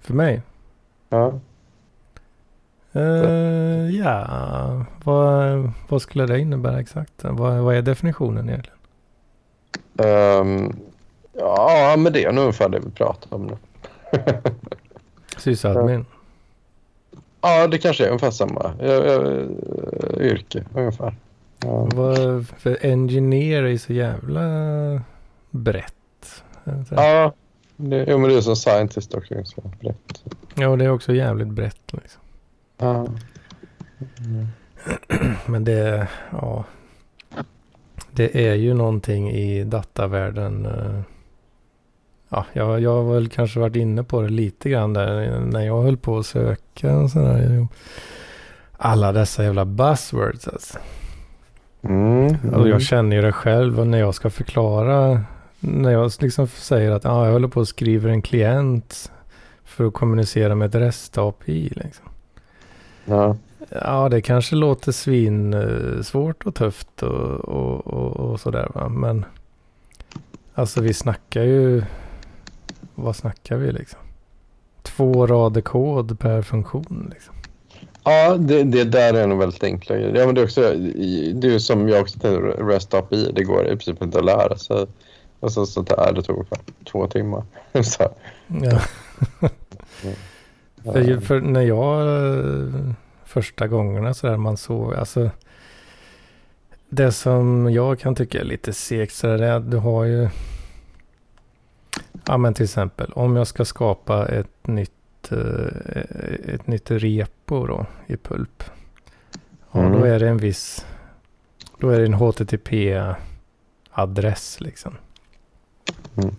För 0.00 0.14
mig? 0.14 0.42
Ja. 1.08 1.40
Uh, 2.96 3.96
ja, 3.96 4.84
vad, 5.04 5.70
vad 5.88 6.02
skulle 6.02 6.26
det 6.26 6.40
innebära 6.40 6.80
exakt? 6.80 7.12
Vad, 7.24 7.58
vad 7.58 7.74
är 7.74 7.82
definitionen 7.82 8.48
egentligen? 8.48 8.78
Ehm, 9.98 10.76
ja, 11.32 11.94
men 11.98 12.12
det 12.12 12.24
är 12.24 12.32
nog 12.32 12.42
ungefär 12.42 12.68
det 12.68 12.80
vi 12.80 12.90
pratar 12.90 13.36
om 13.36 13.46
nu. 13.46 13.56
Sysadmin? 15.38 16.06
ja, 17.40 17.66
det 17.66 17.78
kanske 17.78 18.04
är 18.04 18.08
ungefär 18.08 18.30
samma 18.30 18.72
ja, 18.80 18.86
ja, 18.86 19.22
yrke 20.20 20.64
ungefär. 20.74 21.14
Ja. 21.64 21.88
Vad, 21.94 22.46
för 22.58 22.78
engineer 22.82 23.62
är 23.62 23.68
ju 23.68 23.78
så 23.78 23.92
jävla 23.92 24.42
brett. 25.50 26.42
Ja, 26.90 27.32
det, 27.76 28.04
jo, 28.08 28.18
men 28.18 28.30
det 28.30 28.36
är 28.36 28.40
som 28.40 28.56
scientist 28.56 29.14
också. 29.14 29.44
Så 29.44 29.60
brett. 29.80 30.24
Ja, 30.54 30.76
det 30.76 30.84
är 30.84 30.90
också 30.90 31.14
jävligt 31.14 31.48
brett 31.48 31.92
liksom. 31.92 32.22
Ja. 32.78 33.06
Men 35.46 35.64
det, 35.64 36.08
ja. 36.30 36.64
Det 38.10 38.48
är 38.48 38.54
ju 38.54 38.74
någonting 38.74 39.30
i 39.30 39.64
datavärlden. 39.64 40.66
eh, 40.66 41.00
Ja, 42.28 42.44
jag, 42.52 42.80
jag 42.80 43.02
har 43.02 43.14
väl 43.14 43.28
kanske 43.28 43.60
varit 43.60 43.76
inne 43.76 44.04
på 44.04 44.22
det 44.22 44.28
lite 44.28 44.70
grann 44.70 44.92
där 44.92 45.40
när 45.40 45.66
jag 45.66 45.82
höll 45.82 45.96
på 45.96 46.18
att 46.18 46.26
söka 46.26 46.96
och 46.96 47.10
sådär. 47.10 47.66
Alla 48.76 49.12
dessa 49.12 49.44
jävla 49.44 49.64
buzzwords 49.64 50.48
alltså. 50.48 50.78
Mm. 51.82 52.36
Alltså 52.54 52.68
jag 52.68 52.82
känner 52.82 53.16
ju 53.16 53.22
det 53.22 53.32
själv 53.32 53.80
och 53.80 53.86
när 53.86 53.98
jag 53.98 54.14
ska 54.14 54.30
förklara. 54.30 55.22
När 55.60 55.90
jag 55.90 56.12
liksom 56.20 56.46
säger 56.46 56.90
att 56.90 57.06
ah, 57.06 57.24
jag 57.24 57.32
håller 57.32 57.48
på 57.48 57.60
att 57.60 57.68
skriva 57.68 58.10
en 58.10 58.22
klient 58.22 59.12
för 59.64 59.84
att 59.84 59.94
kommunicera 59.94 60.54
med 60.54 60.74
ett 60.74 60.82
REST-API. 60.82 61.72
Liksom. 61.76 62.06
Ja. 63.04 63.36
Ja, 63.68 64.08
det 64.08 64.20
kanske 64.20 64.56
låter 64.56 64.92
svin 64.92 65.54
eh, 65.54 66.02
svårt 66.02 66.46
och 66.46 66.54
tufft 66.54 67.02
och, 67.02 67.44
och, 67.44 67.86
och, 67.86 68.16
och 68.16 68.40
sådär 68.40 68.68
va. 68.74 68.88
Men 68.88 69.24
alltså 70.54 70.80
vi 70.80 70.94
snackar 70.94 71.42
ju, 71.42 71.82
vad 73.02 73.16
snackar 73.16 73.56
vi 73.56 73.72
liksom? 73.72 74.00
Två 74.82 75.26
rader 75.26 75.60
kod 75.60 76.18
per 76.18 76.42
funktion 76.42 77.10
liksom. 77.12 77.34
Ja, 78.04 78.36
det, 78.36 78.62
det 78.62 78.84
där 78.84 79.14
är 79.14 79.26
nog 79.26 79.38
väldigt 79.38 79.64
enkla 79.64 79.96
grejer. 79.96 80.14
Ja, 80.14 80.26
men 80.26 80.34
det 80.34 80.40
är 80.40 80.44
också 80.44 80.60
det 81.34 81.54
är 81.54 81.58
som 81.58 81.88
jag 81.88 82.00
också 82.00 82.18
tänkte, 82.18 82.40
REST 82.62 82.94
API, 82.94 83.32
det 83.34 83.44
går 83.44 83.64
i 83.66 83.68
princip 83.68 84.02
inte 84.02 84.18
att 84.18 84.24
lära 84.24 84.56
sig. 84.56 84.86
Och 85.40 85.52
så, 85.52 85.66
sånt 85.66 85.88
där, 85.88 86.12
det 86.12 86.22
tog 86.22 86.36
ungefär 86.36 86.58
två 86.92 87.06
timmar. 87.06 87.42
så, 87.82 88.08
Ja. 88.62 88.80
För, 90.92 91.00
ju- 91.00 91.20
för 91.20 91.40
när 91.40 91.62
jag 91.62 92.06
första 93.24 93.66
gångerna 93.68 94.14
sådär 94.14 94.36
man 94.36 94.56
såg, 94.56 94.94
alltså 94.94 95.30
det 96.88 97.12
som 97.12 97.70
jag 97.72 97.98
kan 97.98 98.14
tycka 98.14 98.40
är 98.40 98.44
lite 98.44 98.72
segt 98.72 99.14
så 99.14 99.28
är 99.28 99.42
att 99.42 99.70
du 99.70 99.76
har 99.76 100.04
ju, 100.04 100.28
ja 102.28 102.36
men 102.36 102.54
till 102.54 102.64
exempel 102.64 103.12
om 103.12 103.36
jag 103.36 103.46
ska 103.46 103.64
skapa 103.64 104.28
ett 104.28 104.66
nytt, 104.66 105.32
eh, 105.32 105.66
ett 106.54 106.66
nytt 106.66 106.90
repo 106.90 107.66
då 107.66 107.86
i 108.06 108.16
Pulp. 108.16 108.64
Ja, 109.72 109.80
Mm. 109.80 109.92
då 110.00 110.04
är 110.06 110.18
det 110.18 110.28
en 110.28 110.38
viss, 110.38 110.86
då 111.78 111.88
är 111.90 111.98
det 111.98 112.04
en 112.06 112.14
HTTP-adress 112.14 114.60
liksom. 114.60 114.94
Mm. 116.16 116.34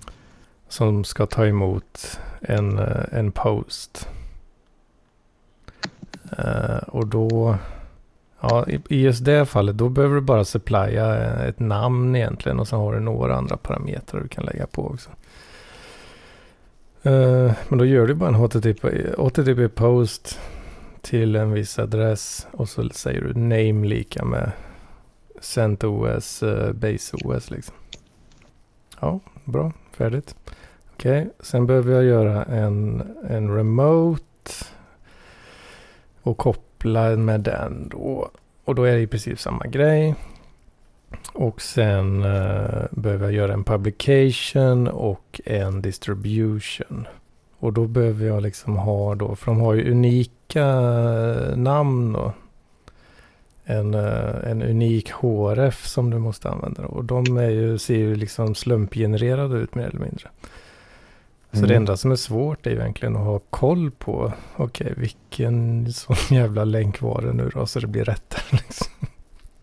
Som 0.68 1.04
ska 1.04 1.26
ta 1.26 1.46
emot 1.46 2.20
en, 2.42 2.80
eh, 2.80 3.04
en 3.12 3.32
post. 3.32 4.08
Eh, 6.38 6.78
och 6.88 7.08
då, 7.08 7.56
ja 8.42 8.66
i, 8.68 8.80
i 8.90 9.02
just 9.02 9.26
det 9.26 9.46
fallet, 9.46 9.78
då 9.78 9.90
behöver 9.90 10.16
du 10.16 10.22
bara 10.22 10.46
supplya 10.46 11.16
ett 11.46 11.60
namn 11.60 12.16
egentligen 12.16 12.60
och 12.60 12.68
sen 12.68 12.80
har 12.80 12.94
du 12.94 13.00
några 13.00 13.36
andra 13.36 13.58
parametrar 13.58 14.22
du 14.22 14.28
kan 14.28 14.46
lägga 14.46 14.68
på 14.68 14.88
också. 14.88 15.10
Eh, 17.04 17.54
men 17.70 17.80
då 17.80 17.86
gör 17.86 18.08
du 18.08 18.14
bara 18.14 18.30
en 18.30 18.36
HTTP, 18.36 18.88
HTTP 19.18 19.70
post 19.70 20.39
till 21.02 21.36
en 21.36 21.52
viss 21.52 21.80
adress 21.80 22.47
och 22.52 22.70
så 22.70 22.89
säger 22.89 23.22
du 23.22 23.34
name 23.34 23.88
lika 23.88 24.26
med 24.26 24.52
CentOS, 25.41 26.43
uh, 26.43 26.50
eh, 26.50 26.72
BaseOS 26.74 27.52
liksom. 27.52 27.76
Ja, 29.00 29.20
bra, 29.43 29.72
färdigt. 29.91 30.36
Okej, 30.93 31.30
sen 31.39 31.68
behöver 31.68 31.93
jag 31.93 32.04
göra 32.04 32.43
en, 32.43 33.04
en 33.30 33.56
remote 33.56 34.24
och 36.22 36.38
koppla 36.38 36.70
koppla 36.80 37.16
med 37.16 37.41
den 37.41 37.89
då. 37.89 38.30
Och 38.66 38.76
då 38.76 38.84
är 38.84 38.95
det 38.95 39.02
i 39.02 39.08
princip 39.08 39.39
samma 39.39 39.68
grej. 39.68 40.16
Och 41.40 41.62
sen 41.62 42.24
uh, 42.24 42.86
behöver 42.92 43.26
jag 43.26 43.34
göra 43.34 43.54
en 43.54 43.64
publication 43.64 44.88
och 44.88 45.42
en 45.46 45.82
distribution. 45.82 47.08
Och 47.60 47.74
då 47.74 47.88
behöver 47.88 48.26
jag 48.26 48.44
liksom 48.44 48.78
ha 48.78 49.16
då, 49.16 49.36
för 49.36 49.46
de 49.46 49.60
har 49.60 49.74
ju 49.74 49.92
unika 49.92 50.66
namn 51.56 52.14
då. 52.14 52.34
En, 53.64 53.94
uh, 53.94 54.50
en 54.50 54.62
unik 54.62 55.12
HRF 55.12 55.88
som 55.88 56.10
du 56.10 56.18
måste 56.18 56.50
använda. 56.50 56.86
Och 56.86 57.06
de 57.06 57.38
är 57.38 57.50
ju, 57.50 57.78
ser 57.78 57.98
ju 57.98 58.16
liksom 58.16 58.56
slumpgenererade 58.56 59.58
ut 59.58 59.76
mer 59.76 59.88
eller 59.88 60.00
mindre. 60.00 60.30
Så 61.52 61.58
mm. 61.58 61.70
det 61.70 61.76
enda 61.76 61.98
som 61.98 62.12
är 62.12 62.16
svårt 62.16 62.68
är 62.68 62.72
egentligen 62.72 63.16
att 63.16 63.26
ha 63.26 63.40
koll 63.40 63.92
på, 63.92 64.34
okej, 64.56 64.92
okay, 64.92 65.02
vilken 65.02 65.94
sån 65.94 66.16
jävla 66.38 66.64
länk 66.64 67.02
var 67.02 67.22
det 67.22 67.34
nu 67.34 67.50
då, 67.54 67.66
så 67.66 67.80
det 67.80 67.88
blir 67.88 68.04
rätt. 68.04 68.36
Liksom. 68.52 68.88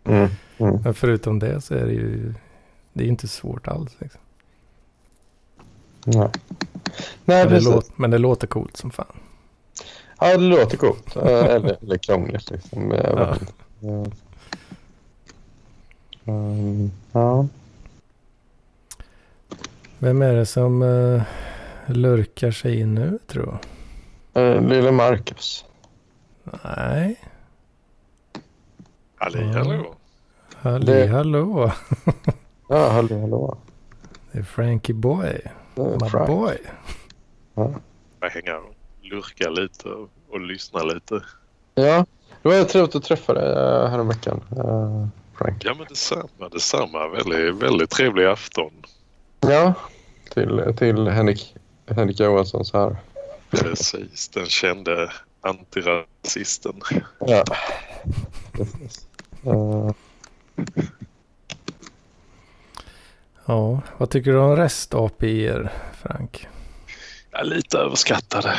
Mm. 0.04 0.28
Mm. 0.58 0.80
Men 0.84 0.94
förutom 0.94 1.38
det 1.38 1.60
så 1.60 1.74
är 1.74 1.86
det 1.86 1.92
ju, 1.92 2.34
det 2.92 3.04
är 3.04 3.08
inte 3.08 3.28
svårt 3.28 3.68
alls. 3.68 3.96
Liksom. 3.98 4.20
Nej. 6.04 6.30
Nej, 7.24 7.44
men, 7.44 7.48
det 7.48 7.60
låter, 7.60 7.92
men 7.96 8.10
det 8.10 8.18
låter 8.18 8.46
coolt 8.46 8.76
som 8.76 8.90
fan. 8.90 9.16
Ja, 10.20 10.36
det 10.36 10.44
låter 10.44 10.76
coolt. 10.76 11.16
eller, 11.16 11.76
eller 11.82 11.98
krångligt 11.98 12.50
liksom. 12.50 12.90
Ja. 12.90 13.36
Um, 16.24 16.90
ja. 17.12 17.46
Vem 19.98 20.22
är 20.22 20.34
det 20.34 20.46
som... 20.46 20.82
Uh, 20.82 21.22
lurkar 21.86 22.50
sig 22.50 22.80
in 22.80 22.94
nu 22.94 23.18
tror 23.26 23.58
jag. 24.32 24.56
Uh, 24.56 24.68
Lille 24.68 24.90
Marcus. 24.90 25.64
Nej. 26.64 27.20
Halli 29.16 29.42
hallå. 29.42 29.95
Halli 30.60 30.92
det... 30.92 31.06
hallå. 31.06 31.72
ja, 32.68 32.88
halli 32.88 33.20
hallå. 33.20 33.58
Det 34.32 34.38
är 34.38 34.42
Frankie 34.42 34.94
Boy. 34.94 35.40
My 35.74 36.08
Frank. 36.10 36.26
boy. 36.26 36.58
Ja. 37.54 37.74
Jag 38.20 38.30
hänger 38.30 38.56
och 38.56 38.74
lurkar 39.02 39.50
lite 39.50 39.88
och, 40.28 40.40
lyssnar 40.40 40.94
lite. 40.94 41.22
Ja, 41.74 42.06
det 42.42 42.48
var 42.48 42.64
trevligt 42.64 42.94
att 42.94 43.04
träffa 43.04 43.34
dig 43.34 43.48
uh, 43.48 43.88
häromveckan. 43.88 44.40
Uh, 44.56 45.06
Frank. 45.38 45.64
Ja 45.64 45.74
men 45.74 45.86
detsamma, 45.88 46.48
detsamma. 46.52 47.08
Väldigt, 47.08 47.62
väldigt 47.62 47.90
trevlig 47.90 48.26
afton. 48.26 48.72
Ja, 49.40 49.74
till, 50.34 50.74
till 50.78 51.08
Henrik 51.08 51.56
Henrik 51.86 52.20
Johansson 52.20 52.64
så 52.64 52.78
här. 52.78 52.96
Precis, 53.50 54.28
den 54.28 54.46
kände 54.46 55.12
antirasisten. 55.40 56.80
Ja, 57.20 57.44
precis. 58.52 59.08
Uh. 59.46 59.90
Ja, 63.48 63.82
vad 63.98 64.10
tycker 64.10 64.30
du 64.32 64.38
om 64.38 64.56
rest-API, 64.56 65.68
Frank? 66.02 66.48
Ja, 67.30 67.42
lite 67.42 67.78
överskattade. 67.78 68.56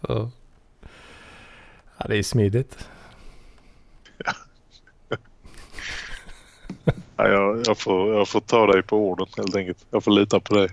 ja. 0.00 0.30
ja, 1.98 2.06
det 2.08 2.16
är 2.16 2.22
smidigt. 2.22 2.88
Ja, 7.16 7.28
jag, 7.28 7.62
jag, 7.66 7.78
får, 7.78 8.14
jag 8.14 8.28
får 8.28 8.40
ta 8.40 8.66
dig 8.66 8.82
på 8.82 8.96
orden 8.96 9.26
helt 9.36 9.56
enkelt. 9.56 9.86
Jag 9.90 10.04
får 10.04 10.10
lita 10.10 10.40
på 10.40 10.54
dig. 10.54 10.68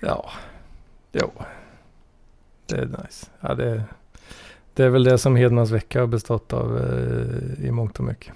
ja, 0.00 0.30
jo. 1.12 1.32
Det 2.66 2.76
är 2.76 2.86
nice. 2.86 3.26
Ja, 3.40 3.54
det, 3.54 3.84
det 4.78 4.84
är 4.84 4.88
väl 4.88 5.04
det 5.04 5.18
som 5.18 5.36
Hedmans 5.36 5.70
vecka 5.70 6.00
har 6.00 6.06
bestått 6.06 6.52
av 6.52 6.78
eh, 6.78 7.66
i 7.66 7.70
mångt 7.70 7.98
och 7.98 8.04
mycket. 8.04 8.32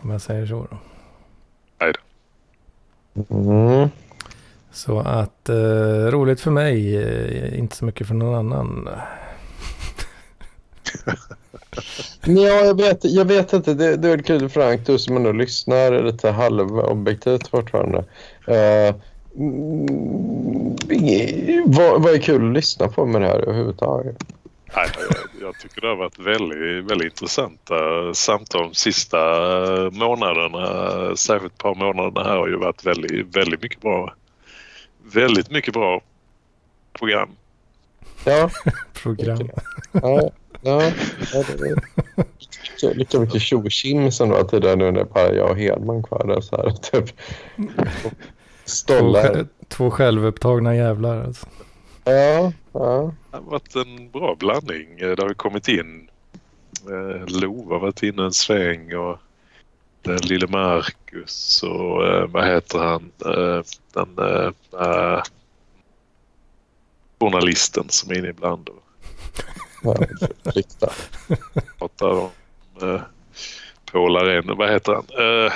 Om 0.00 0.10
jag 0.10 0.20
säger 0.20 0.46
så 0.46 0.66
då. 0.70 0.78
Nej 1.80 1.92
då. 1.92 2.00
Mm. 3.36 3.88
Så 4.72 4.98
att 4.98 5.48
eh, 5.48 6.10
roligt 6.10 6.40
för 6.40 6.50
mig, 6.50 6.96
eh, 6.96 7.58
inte 7.58 7.76
så 7.76 7.84
mycket 7.84 8.06
för 8.06 8.14
någon 8.14 8.34
annan. 8.34 8.88
Ja, 12.24 12.64
jag 12.64 12.76
vet, 12.76 13.04
jag 13.04 13.24
vet 13.24 13.52
inte. 13.52 13.74
Det, 13.74 13.96
det 13.96 14.08
är 14.08 14.18
kul 14.18 14.48
Frank, 14.48 14.86
du 14.86 14.98
som 14.98 15.16
ändå 15.16 15.32
lyssnar 15.32 16.02
lite 16.02 16.30
halvobjektivt 16.30 17.48
fortfarande. 17.48 17.98
Uh, 18.48 18.94
vad, 21.66 22.02
vad 22.02 22.14
är 22.14 22.18
kul 22.18 22.48
att 22.48 22.54
lyssna 22.54 22.88
på 22.88 23.06
med 23.06 23.20
det 23.20 23.26
här 23.26 23.38
överhuvudtaget? 23.38 24.16
Nej, 24.76 24.88
jag, 24.94 25.48
jag 25.48 25.60
tycker 25.60 25.80
det 25.80 25.88
har 25.88 25.96
varit 25.96 26.18
väldigt, 26.18 26.90
väldigt 26.90 27.12
intressanta 27.12 27.74
samtal 28.14 28.62
de 28.62 28.74
sista 28.74 29.18
månaderna. 29.92 31.16
Särskilt 31.16 31.52
ett 31.52 31.58
par 31.58 31.74
månaderna 31.74 32.28
här 32.28 32.36
har 32.36 32.48
ju 32.48 32.56
varit 32.56 32.86
väldigt, 32.86 33.36
väldigt 33.36 33.62
mycket 33.62 33.80
bra. 33.80 34.14
Väldigt 35.12 35.50
mycket 35.50 35.74
bra 35.74 36.00
program. 36.92 37.28
Ja. 38.24 38.50
program. 39.02 39.50
Ja. 39.92 40.30
Ja, 40.62 40.92
det 42.80 42.86
är 42.86 42.94
lika 42.94 43.20
mycket 43.20 43.42
tjo 43.42 43.66
och 43.66 44.12
som 44.12 44.28
det 44.28 44.34
var 44.34 44.44
tidigare 44.44 44.76
nu 44.76 44.90
när 44.90 45.04
bara 45.04 45.32
jag 45.32 45.50
och 45.50 45.56
Hedman 45.56 46.02
kvar 46.02 46.26
där 46.26 46.40
så 46.40 46.56
här. 46.56 46.70
Typ. 46.70 47.20
Stollar. 48.66 49.34
Två, 49.34 49.44
två 49.68 49.90
självupptagna 49.90 50.76
jävlar 50.76 51.24
alltså. 51.24 51.46
Ja, 52.04 52.52
ja. 52.72 53.14
Det 53.30 53.36
har 53.36 53.42
varit 53.42 53.76
en 53.76 54.10
bra 54.10 54.36
blandning. 54.38 54.96
Det 54.98 55.22
har 55.22 55.34
kommit 55.34 55.68
in 55.68 56.08
eh, 56.84 57.40
Lova 57.40 57.74
har 57.74 57.80
varit 57.80 58.02
inne 58.02 58.22
en 58.22 58.32
sväng 58.32 58.96
och 58.96 59.18
den 60.02 60.16
lille 60.16 60.46
Marcus 60.46 61.62
och 61.62 62.06
eh, 62.06 62.26
vad 62.26 62.46
heter 62.46 62.78
han? 62.78 63.12
Eh, 63.24 63.62
den 63.92 64.18
eh, 64.18 64.52
äh, 64.80 65.22
journalisten 67.20 67.84
som 67.88 68.10
är 68.10 68.18
inne 68.18 68.28
ibland. 68.28 68.68
Och, 68.68 69.96
Rikta. 70.42 70.92
Pratar 71.78 72.06
om 72.06 72.30
eh, 72.82 73.00
Paul 73.92 74.46
Vad 74.56 74.70
heter 74.70 74.92
han? 74.92 75.04
Eh, 75.46 75.52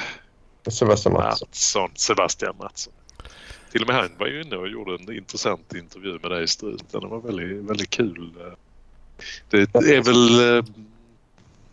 Sebastian 0.71 1.13
Mattsson. 1.13 1.49
Mattsson. 1.49 1.91
Sebastian 1.95 2.55
Mattsson. 2.59 2.93
Till 3.71 3.83
och 3.83 3.89
med 3.89 3.97
han 3.97 4.11
var 4.19 4.27
ju 4.27 4.43
inne 4.43 4.57
och 4.57 4.69
gjorde 4.69 4.95
en 4.95 5.17
intressant 5.17 5.75
intervju 5.75 6.19
med 6.23 6.31
dig 6.31 6.45
i 6.45 6.47
Strut. 6.47 6.85
Den 6.91 7.09
var 7.09 7.21
väldigt, 7.21 7.65
väldigt 7.65 7.91
kul. 7.91 8.33
Det 9.51 9.57
är 9.75 10.03
väl... 10.03 10.57
Eh, 10.57 10.65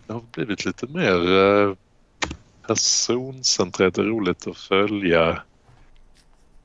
det 0.08 0.14
har 0.14 0.22
blivit 0.32 0.66
lite 0.66 0.88
mer 0.88 1.38
eh, 1.38 1.74
personcentrerat. 2.68 3.96
Det 3.96 4.02
är 4.02 4.06
roligt 4.06 4.48
att 4.48 4.58
följa 4.58 5.42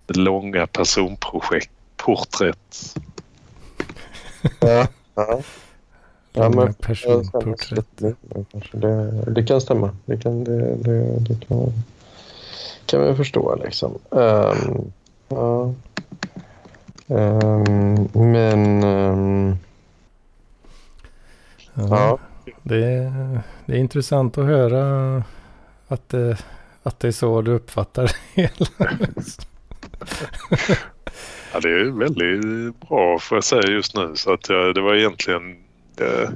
långa 0.07 0.67
personprojekt, 0.67 1.71
porträtt. 1.97 2.97
Ja, 4.61 4.89
ja. 5.15 5.43
Ja, 6.33 6.49
men, 6.49 6.75
personporträtt. 6.75 7.87
Det, 8.73 9.31
det 9.31 9.45
kan 9.45 9.61
stämma. 9.61 9.97
Det 10.07 10.17
kan, 10.17 10.45
det, 10.45 10.77
det, 10.77 11.19
det 11.21 11.47
kan, 11.47 11.73
kan 12.87 13.01
man 13.01 13.17
förstå 13.17 13.57
liksom. 13.65 13.99
Um, 14.11 14.93
ja. 15.35 15.75
Um, 17.07 18.09
men... 18.13 18.85
Um, 18.85 19.59
ja, 21.75 21.87
ja. 21.91 22.19
Det, 22.63 22.85
är, 22.85 23.41
det 23.67 23.73
är 23.73 23.79
intressant 23.79 24.39
att 24.39 24.45
höra 24.45 25.17
att 25.89 26.09
det, 26.09 26.39
att 26.83 27.01
det 27.01 27.09
är 27.09 27.13
så 27.13 27.43
du 27.43 27.51
uppfattar 27.51 28.03
det 28.03 28.13
hela. 28.43 28.67
ja, 31.53 31.61
det 31.61 31.69
är 31.69 31.99
väldigt 31.99 32.81
bra 32.89 33.19
får 33.19 33.37
jag 33.37 33.45
säga 33.45 33.71
just 33.71 33.97
nu. 33.97 34.13
Så 34.15 34.33
att 34.33 34.49
jag, 34.49 34.75
det 34.75 34.81
var 34.81 34.95
egentligen 34.95 35.57
eh, 36.01 36.31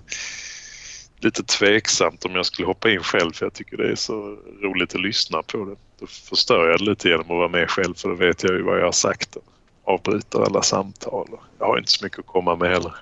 lite 1.18 1.42
tveksamt 1.42 2.24
om 2.24 2.34
jag 2.34 2.46
skulle 2.46 2.66
hoppa 2.66 2.90
in 2.90 3.02
själv 3.02 3.32
för 3.32 3.46
jag 3.46 3.52
tycker 3.52 3.76
det 3.76 3.90
är 3.90 3.94
så 3.94 4.36
roligt 4.62 4.94
att 4.94 5.00
lyssna 5.00 5.42
på 5.42 5.64
det. 5.64 5.76
Då 6.00 6.06
förstör 6.06 6.68
jag 6.68 6.78
det 6.78 6.84
lite 6.84 7.08
genom 7.08 7.20
att 7.20 7.28
vara 7.28 7.48
med 7.48 7.70
själv 7.70 7.94
för 7.94 8.08
då 8.08 8.14
vet 8.14 8.42
jag 8.42 8.52
ju 8.52 8.62
vad 8.62 8.78
jag 8.78 8.84
har 8.84 8.92
sagt. 8.92 9.36
Avbryter 9.84 10.40
alla 10.40 10.62
samtal. 10.62 11.28
Jag 11.58 11.66
har 11.66 11.78
inte 11.78 11.90
så 11.90 12.04
mycket 12.04 12.18
att 12.18 12.26
komma 12.26 12.56
med 12.56 12.70
heller. 12.70 12.94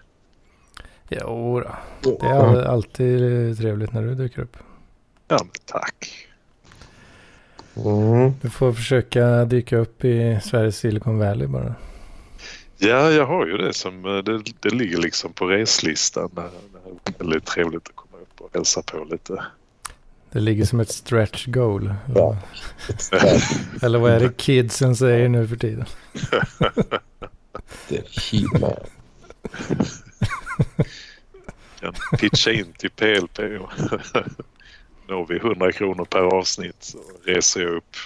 Jo 1.08 1.60
då. 1.60 2.18
det 2.20 2.26
är 2.26 2.64
alltid 2.64 3.58
trevligt 3.58 3.92
när 3.92 4.02
du 4.02 4.14
dyker 4.14 4.42
upp. 4.42 4.56
Ja, 5.28 5.38
men 5.40 5.50
tack. 5.64 6.28
Mm. 7.76 8.32
Du 8.42 8.50
får 8.50 8.72
försöka 8.72 9.44
dyka 9.44 9.76
upp 9.76 10.04
i 10.04 10.40
Sveriges 10.44 10.78
Silicon 10.78 11.18
Valley 11.18 11.46
bara. 11.46 11.74
Ja, 12.78 13.10
jag 13.10 13.26
har 13.26 13.46
ju 13.46 13.56
det 13.56 13.72
som 13.72 14.04
eh, 14.04 14.16
det, 14.16 14.42
det 14.60 14.70
ligger 14.70 14.98
liksom 14.98 15.32
på 15.32 15.46
reslistan. 15.46 16.30
Det 16.34 16.42
är 17.10 17.18
väldigt 17.18 17.46
trevligt 17.46 17.88
att 17.88 17.96
hälsa 18.55 18.82
på 18.82 19.05
lite. 19.05 19.44
Det 20.32 20.40
ligger 20.40 20.64
som 20.64 20.80
ett 20.80 20.88
stretch 20.90 21.46
goal. 21.46 21.94
Ja. 22.14 22.38
Eller 23.82 23.98
vad 23.98 24.12
är 24.12 24.20
det 24.20 24.36
kidsen 24.36 24.96
säger 24.96 25.28
nu 25.28 25.48
för 25.48 25.57
tiden? 25.57 25.84
Det 27.88 27.96
är 27.96 28.05
He-Man. 28.32 28.76
Kan 31.80 31.94
pitcha 32.18 32.50
in 32.50 32.72
till 32.72 32.90
PLP. 32.90 33.38
Når 35.09 35.26
vi 35.26 35.36
100 35.36 35.72
kronor 35.72 36.05
per 36.05 36.20
avsnitt 36.20 36.76
så 36.78 36.98
reser 37.24 37.61
jag 37.61 37.72
upp. 37.72 37.96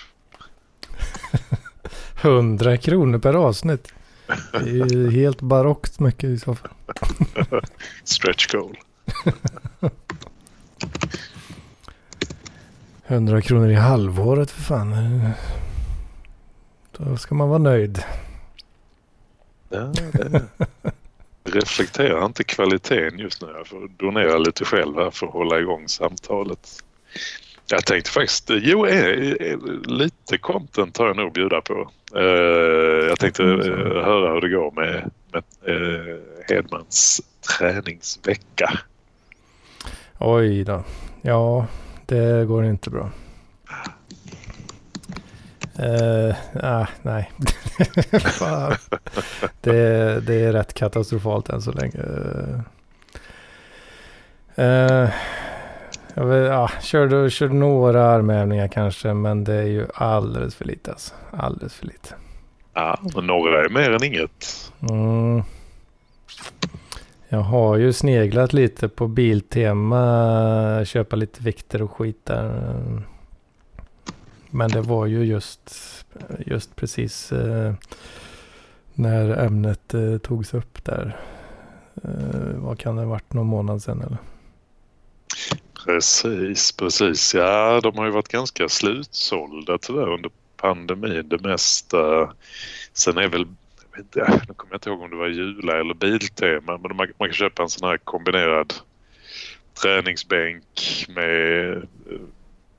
100 2.20 2.76
kronor 2.76 3.18
per 3.18 3.34
avsnitt. 3.34 3.92
Det 4.52 4.70
är 4.70 4.92
ju 4.92 5.10
helt 5.10 5.40
barockt 5.40 6.00
mycket 6.00 6.24
i 6.24 6.38
så 6.38 6.54
fall. 6.54 6.70
Stretch 8.04 8.46
goal. 8.46 8.76
100 13.08 13.40
kronor 13.42 13.68
i 13.70 13.74
halvåret 13.74 14.50
för 14.50 14.62
fan. 14.62 15.20
Då 16.96 17.16
ska 17.16 17.34
man 17.34 17.48
vara 17.48 17.58
nöjd. 17.58 18.02
Ja, 19.68 19.92
det 20.12 20.42
reflekterar 21.58 22.26
inte 22.26 22.44
kvaliteten 22.44 23.18
just 23.18 23.42
nu. 23.42 23.48
Jag 23.56 23.66
får 23.66 23.88
donera 23.96 24.38
lite 24.38 24.64
själv 24.64 24.96
här 24.96 25.10
för 25.10 25.26
att 25.26 25.32
hålla 25.32 25.60
igång 25.60 25.88
samtalet. 25.88 26.68
Jag 27.70 27.86
tänkte 27.86 28.10
faktiskt, 28.10 28.50
jo, 28.50 28.86
eh, 28.86 29.32
eh, 29.32 29.58
lite 29.86 30.38
content 30.38 30.96
har 30.96 31.06
jag 31.06 31.16
nog 31.16 31.26
att 31.26 31.32
bjuda 31.32 31.60
på. 31.60 31.90
Eh, 32.16 32.22
Jag 33.08 33.18
tänkte 33.18 33.42
eh, 33.42 34.04
höra 34.04 34.32
hur 34.32 34.40
det 34.40 34.48
går 34.48 34.70
med, 34.70 35.10
med 35.32 35.42
Hedmans 36.48 37.20
träningsvecka. 37.58 38.78
Oj 40.18 40.64
då. 40.64 40.84
Ja, 41.22 41.66
det 42.08 42.44
går 42.46 42.64
inte 42.64 42.90
bra. 42.90 43.10
Eh, 45.78 46.36
ah, 46.62 46.86
nej, 47.02 47.30
det, 49.60 50.20
det 50.26 50.34
är 50.34 50.52
rätt 50.52 50.74
katastrofalt 50.74 51.48
än 51.48 51.62
så 51.62 51.72
länge. 51.72 51.98
Eh, 54.54 55.10
jag 56.14 56.26
vet, 56.26 56.48
ja, 56.48 56.70
körde, 56.82 57.30
körde 57.30 57.54
några 57.54 58.04
armhävningar 58.04 58.68
kanske, 58.68 59.14
men 59.14 59.44
det 59.44 59.54
är 59.54 59.66
ju 59.66 59.86
alldeles 59.94 60.54
för 60.54 60.64
lite. 60.64 60.90
Alltså. 60.90 61.14
Alldeles 61.30 61.74
för 61.74 61.86
lite. 61.86 62.14
Ja, 62.74 62.98
men 63.14 63.26
några 63.26 63.64
är 63.64 63.68
mer 63.68 63.90
än 63.90 64.04
inget. 64.04 64.72
Mm. 64.90 65.42
Jag 67.28 67.40
har 67.40 67.76
ju 67.76 67.92
sneglat 67.92 68.52
lite 68.52 68.88
på 68.88 69.08
Biltema, 69.08 70.84
köpa 70.84 71.16
lite 71.16 71.42
vikter 71.42 71.82
och 71.82 71.92
skit 71.92 72.24
där. 72.24 73.02
Men 74.50 74.70
det 74.70 74.80
var 74.80 75.06
ju 75.06 75.24
just, 75.24 75.70
just 76.46 76.76
precis 76.76 77.32
eh, 77.32 77.74
när 78.94 79.30
ämnet 79.30 79.94
eh, 79.94 80.18
togs 80.18 80.54
upp 80.54 80.84
där. 80.84 81.16
Eh, 82.04 82.54
vad 82.54 82.78
kan 82.78 82.96
det 82.96 83.02
ha 83.02 83.08
varit, 83.08 83.32
någon 83.32 83.46
månad 83.46 83.82
sedan 83.82 84.00
eller? 84.00 84.18
Precis, 85.84 86.72
precis. 86.72 87.34
Ja, 87.34 87.80
de 87.82 87.98
har 87.98 88.04
ju 88.04 88.10
varit 88.10 88.28
ganska 88.28 88.68
slutsålda 88.68 89.78
tyvärr 89.78 90.12
under 90.12 90.30
pandemin. 90.56 91.28
Det 91.28 91.40
mesta. 91.40 92.32
Sen 92.92 93.18
är 93.18 93.28
väl, 93.28 93.46
nu 94.14 94.54
kommer 94.56 94.72
jag 94.72 94.76
inte 94.76 94.90
ihåg 94.90 95.02
om 95.02 95.10
det 95.10 95.16
var 95.16 95.28
Jula 95.28 95.80
eller 95.80 95.94
Biltema, 95.94 96.78
men 96.78 96.96
man, 96.96 97.08
man 97.18 97.28
kan 97.28 97.32
köpa 97.32 97.62
en 97.62 97.68
sån 97.68 97.88
här 97.88 97.96
kombinerad 97.96 98.74
träningsbänk 99.82 101.06
med 101.08 101.76
eh, 101.76 101.82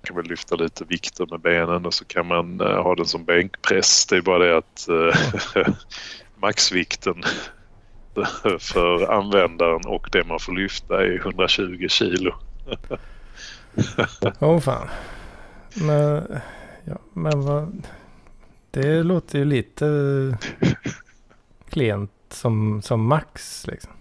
kan 0.04 0.16
väl 0.16 0.26
lyfta 0.26 0.56
lite 0.56 0.84
vikter 0.84 1.28
med 1.32 1.40
benen 1.40 1.86
och 1.86 1.94
så 1.94 2.06
kan 2.06 2.28
man 2.28 2.62
eh, 2.62 2.84
ha 2.84 2.96
den 2.96 3.06
som 3.06 3.26
bänkpress. 3.26 4.06
Det 4.06 4.18
är 4.18 4.22
bara 4.22 4.40
det 4.40 4.58
att 4.58 4.88
eh, 4.90 5.74
maxvikten 6.42 7.24
för 8.60 9.12
användaren 9.12 9.82
och 9.86 10.10
det 10.12 10.28
man 10.28 10.40
får 10.40 10.54
lyfta 10.54 11.06
är 11.06 11.16
120 11.16 11.88
kilo. 11.90 12.36
Åh 14.40 14.50
oh, 14.50 14.60
fan. 14.60 14.88
Men, 15.74 16.28
ja, 16.86 16.98
men 17.14 17.42
vad... 17.42 17.88
Det 18.72 19.04
låter 19.04 19.40
ju 19.40 19.46
lite 19.46 19.86
klent 21.70 22.12
som, 22.30 22.82
som 22.82 23.08
max 23.08 23.68
liksom. 23.68 23.92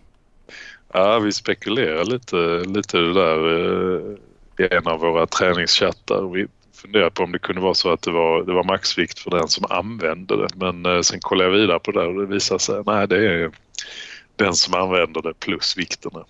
Ja, 0.92 1.18
vi 1.18 1.32
spekulerar 1.32 2.04
lite, 2.04 2.36
lite 2.68 2.98
det 2.98 3.14
där 3.14 3.38
eh, 3.54 4.64
i 4.64 4.74
en 4.74 4.86
av 4.86 5.00
våra 5.00 5.26
träningschattar. 5.26 6.32
Vi 6.32 6.46
funderar 6.74 7.10
på 7.10 7.22
om 7.22 7.32
det 7.32 7.38
kunde 7.38 7.60
vara 7.60 7.74
så 7.74 7.92
att 7.92 8.02
det 8.02 8.10
var, 8.10 8.42
det 8.42 8.52
var 8.52 8.64
maxvikt 8.64 9.18
för 9.18 9.30
den 9.30 9.48
som 9.48 9.66
använde 9.70 10.36
det. 10.36 10.48
Men 10.54 10.86
eh, 10.86 11.00
sen 11.00 11.20
kollade 11.20 11.50
jag 11.50 11.58
vidare 11.58 11.78
på 11.78 11.90
det 11.90 12.06
och 12.06 12.20
det 12.20 12.26
visade 12.26 12.60
sig 12.60 12.82
nej 12.86 13.08
det 13.08 13.26
är 13.26 13.50
den 14.36 14.54
som 14.54 14.74
använder 14.74 15.22
det 15.22 15.34
plus 15.40 15.76
vikterna. 15.76 16.24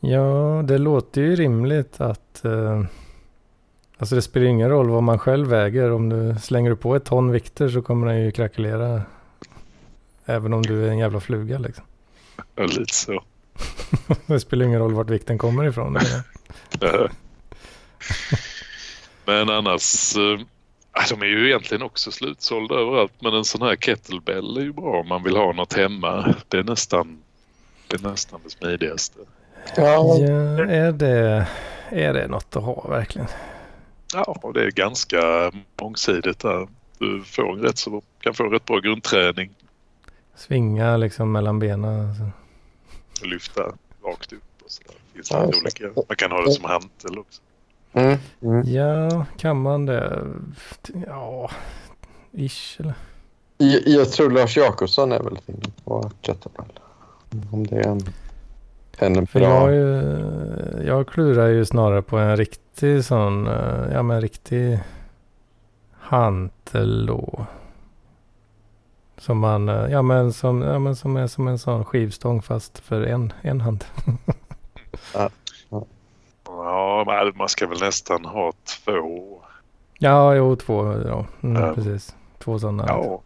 Ja, 0.00 0.62
det 0.64 0.78
låter 0.78 1.20
ju 1.20 1.36
rimligt 1.36 2.00
att... 2.00 2.44
Eh, 2.44 2.84
alltså 3.98 4.14
det 4.14 4.22
spelar 4.22 4.46
ingen 4.46 4.70
roll 4.70 4.90
vad 4.90 5.02
man 5.02 5.18
själv 5.18 5.48
väger. 5.48 5.92
Om 5.92 6.08
du 6.08 6.40
slänger 6.40 6.74
på 6.74 6.96
ett 6.96 7.04
ton 7.04 7.30
vikter 7.30 7.68
så 7.68 7.82
kommer 7.82 8.06
den 8.06 8.24
ju 8.24 8.30
krackelera. 8.30 9.02
Även 10.28 10.52
om 10.52 10.62
du 10.62 10.86
är 10.86 10.90
en 10.90 10.98
jävla 10.98 11.20
fluga 11.20 11.58
liksom. 11.58 11.84
Ja, 12.54 12.64
lite 12.64 12.94
så. 12.94 13.22
det 14.26 14.40
spelar 14.40 14.66
ingen 14.66 14.80
roll 14.80 14.94
vart 14.94 15.10
vikten 15.10 15.38
kommer 15.38 15.64
ifrån. 15.64 15.98
Men 19.24 19.50
annars... 19.50 20.16
eh, 20.16 20.40
De 21.10 21.22
är 21.22 21.26
ju 21.26 21.46
egentligen 21.46 21.82
också 21.82 22.10
slutsålda 22.10 22.74
överallt 22.74 23.12
men 23.20 23.34
en 23.34 23.44
sån 23.44 23.62
här 23.62 23.76
kettlebell 23.76 24.56
är 24.56 24.60
ju 24.60 24.72
bra 24.72 25.00
om 25.00 25.08
man 25.08 25.22
vill 25.22 25.36
ha 25.36 25.52
något 25.52 25.72
hemma. 25.72 26.34
Det 26.48 26.58
är 26.58 26.64
nästan 26.64 27.18
det, 27.88 27.96
är 27.96 28.10
nästan 28.10 28.40
det 28.44 28.50
smidigaste. 28.50 29.18
Ja, 29.76 30.16
är 30.18 30.92
det, 30.92 31.46
är 31.90 32.14
det 32.14 32.28
något 32.28 32.56
att 32.56 32.62
ha 32.62 32.88
verkligen? 32.88 33.28
Ja, 34.14 34.50
det 34.54 34.62
är 34.64 34.70
ganska 34.70 35.52
mångsidigt 35.80 36.38
där. 36.38 36.68
Du 36.98 37.22
får 37.24 37.56
rätt 37.56 37.78
så, 37.78 38.02
kan 38.20 38.34
få 38.34 38.44
rätt 38.44 38.64
bra 38.64 38.78
grundträning. 38.78 39.50
Svinga 40.38 40.96
liksom 40.96 41.32
mellan 41.32 41.58
benen. 41.58 42.08
alltså. 42.08 42.30
Lyfta 43.26 43.60
rakt 44.04 44.32
upp 44.32 44.42
och 44.64 44.70
sådär. 44.70 44.94
Det 45.12 45.14
finns 45.14 45.30
Ja, 45.30 45.46
olika. 45.46 45.84
Man 46.08 46.16
kan 46.16 46.30
ha 46.30 46.42
det 46.44 46.52
som 46.52 46.64
hantel 46.64 47.18
också. 47.18 47.42
mm, 47.92 48.18
mm. 48.42 48.62
Ja, 48.66 49.26
kan 49.38 49.60
man 49.60 49.86
det? 49.86 50.22
Ja, 51.06 51.50
ish 52.32 52.80
eller? 52.80 52.94
Jag, 53.58 53.82
jag 53.86 54.12
tror 54.12 54.30
Lars 54.30 54.56
Jakobsson 54.56 55.12
är 55.12 55.20
väl 55.22 55.38
inne 55.46 55.62
på 55.84 56.10
kettlebell. 56.22 56.80
Om 57.52 57.66
det 57.66 57.76
är 57.76 57.88
en, 57.88 59.16
en 59.16 59.26
För 59.26 59.40
jag, 59.40 59.62
bra... 59.68 59.74
ju, 59.74 60.86
jag 60.86 61.08
klurar 61.08 61.46
ju 61.48 61.64
snarare 61.64 62.02
på 62.02 62.16
en 62.18 62.36
riktig 62.36 63.04
sån, 63.04 63.46
eh, 63.46 63.92
ja 63.92 64.02
men 64.02 64.20
riktig 64.20 64.78
hantel 65.98 67.06
då. 67.06 67.46
Som 69.18 69.38
man, 69.38 69.68
eh, 69.68 69.90
ja 69.90 70.02
men 70.02 70.32
som, 70.32 70.62
ja, 70.62 70.78
men 70.78 70.96
som 70.96 71.16
är 71.16 71.26
som 71.26 71.48
en 71.48 71.58
sån 71.58 71.84
skivstång 71.84 72.42
fast 72.42 72.78
för 72.78 73.02
en, 73.02 73.32
en 73.42 73.60
hand. 73.60 73.84
Ja, 76.44 77.04
men 77.06 77.32
man 77.36 77.48
ska 77.48 77.66
väl 77.66 77.80
nästan 77.80 78.24
ha 78.24 78.52
två. 78.84 79.38
Ja, 79.98 80.34
jo, 80.34 80.56
två, 80.56 80.92
ja, 81.06 81.26
mm, 81.42 81.62
Ja. 81.62 81.74
precis. 81.74 82.16
Två 82.38 82.58
sådana. 82.58 82.84
Ja, 82.88 83.20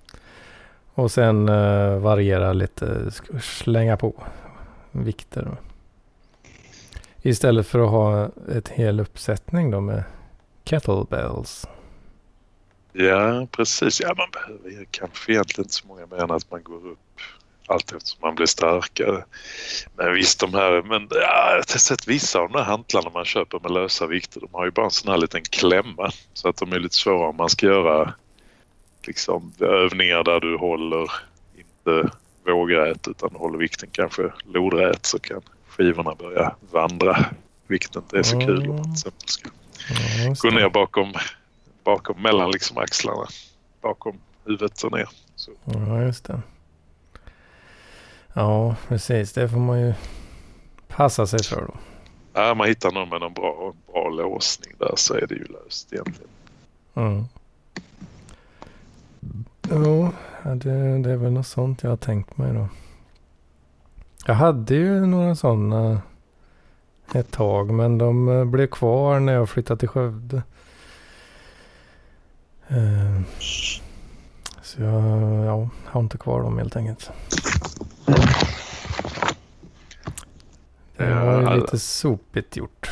Och 0.94 1.10
sen 1.10 1.48
uh, 1.48 1.98
variera 1.98 2.52
lite, 2.52 3.10
slänga 3.40 3.96
på 3.96 4.12
vikter. 4.90 5.42
då. 5.42 5.56
Istället 7.22 7.66
för 7.66 7.78
att 7.84 7.90
ha 7.90 8.28
ett 8.56 8.68
hel 8.68 9.00
uppsättning 9.00 9.70
då 9.70 9.80
med 9.80 10.04
kettlebells. 10.64 11.68
Ja 12.92 13.46
precis. 13.50 14.00
Ja, 14.00 14.14
man 14.16 14.28
behöver 14.32 14.70
ju 14.80 14.86
kanske 14.90 15.32
egentligen 15.32 15.64
inte 15.64 15.74
så 15.74 15.86
många 15.86 16.06
mer 16.06 16.22
än 16.22 16.30
att 16.30 16.50
man 16.50 16.62
går 16.62 16.86
upp 16.86 16.98
allt 17.66 17.92
eftersom 17.92 18.18
man 18.22 18.34
blir 18.34 18.46
starkare. 18.46 19.24
Men 19.96 20.14
visst 20.14 20.40
de 20.40 20.54
här, 20.54 20.82
men 20.82 21.08
ja, 21.10 21.50
jag 21.50 21.56
har 21.56 21.78
sett 21.78 22.08
vissa 22.08 22.38
av 22.38 22.48
de 22.48 22.58
här 22.58 22.64
hantlarna 22.64 23.10
man 23.10 23.24
köper 23.24 23.60
med 23.60 23.70
lösa 23.70 24.06
vikter. 24.06 24.40
De 24.40 24.48
har 24.52 24.64
ju 24.64 24.70
bara 24.70 24.84
en 24.84 24.90
sån 24.90 25.10
här 25.10 25.18
liten 25.18 25.42
klämma 25.42 26.10
så 26.32 26.48
att 26.48 26.56
de 26.56 26.72
är 26.72 26.78
lite 26.78 26.94
svåra 26.94 27.28
om 27.28 27.36
man 27.36 27.48
ska 27.48 27.66
göra 27.66 28.14
liksom 29.06 29.52
övningar 29.60 30.24
där 30.24 30.40
du 30.40 30.56
håller 30.56 31.12
inte 31.58 32.10
vågrät 32.46 33.08
utan 33.08 33.30
håller 33.34 33.58
vikten 33.58 33.88
kanske 33.92 34.32
lodrät 34.44 35.06
så 35.06 35.18
kan 35.18 35.42
skivorna 35.68 36.14
börja 36.14 36.54
vandra. 36.70 37.24
Vilket 37.66 37.96
inte 37.96 38.18
är 38.18 38.22
så 38.22 38.40
kul 38.40 38.68
om 38.70 38.76
man 38.76 38.82
till 38.82 38.92
exempel 38.92 39.28
ska 40.36 40.48
gå 40.48 40.54
ner 40.54 40.68
bakom, 40.68 41.12
bakom 41.84 42.22
mellan 42.22 42.50
liksom 42.50 42.78
axlarna. 42.78 43.26
Bakom 43.80 44.18
huvudet 44.44 44.82
och 44.82 44.92
ner. 44.92 45.08
Så, 45.36 45.50
Ja, 45.64 46.02
just 46.02 46.24
det. 46.24 46.42
Ja, 48.32 48.76
precis. 48.88 49.32
Det 49.32 49.48
får 49.48 49.58
man 49.58 49.80
ju 49.80 49.94
passa 50.88 51.26
sig 51.26 51.42
för 51.42 51.60
då. 51.60 51.74
Ja, 52.32 52.54
man 52.54 52.68
hittar 52.68 52.92
någon 52.92 53.08
med 53.08 53.20
någon 53.20 53.32
bra, 53.32 53.72
bra 53.92 54.08
låsning 54.08 54.74
där 54.78 54.92
så 54.96 55.14
är 55.14 55.26
det 55.26 55.34
ju 55.34 55.44
löst 55.44 55.92
egentligen. 55.92 56.30
Mm. 56.94 57.24
Jo, 59.70 60.10
det, 60.42 60.98
det 60.98 61.10
är 61.10 61.16
väl 61.16 61.32
något 61.32 61.46
sånt 61.46 61.82
jag 61.82 61.90
har 61.90 61.96
tänkt 61.96 62.36
mig 62.36 62.54
då. 62.54 62.68
Jag 64.26 64.34
hade 64.34 64.74
ju 64.74 65.06
några 65.06 65.34
sådana 65.34 66.02
ett 67.14 67.30
tag 67.30 67.70
men 67.74 67.98
de 67.98 68.28
eh, 68.28 68.44
blev 68.44 68.66
kvar 68.66 69.20
när 69.20 69.32
jag 69.32 69.48
flyttade 69.48 69.80
till 69.80 69.88
Skövde. 69.88 70.42
Eh, 72.72 73.20
Så 74.62 74.82
jag 74.82 75.04
ja, 75.46 75.68
har 75.84 76.00
inte 76.00 76.18
kvar 76.18 76.42
dem 76.42 76.58
helt 76.58 76.76
enkelt. 76.76 77.10
Det 80.96 81.14
var 81.14 81.40
ju 81.54 81.60
lite 81.60 81.78
sopigt 81.78 82.56
gjort. 82.56 82.90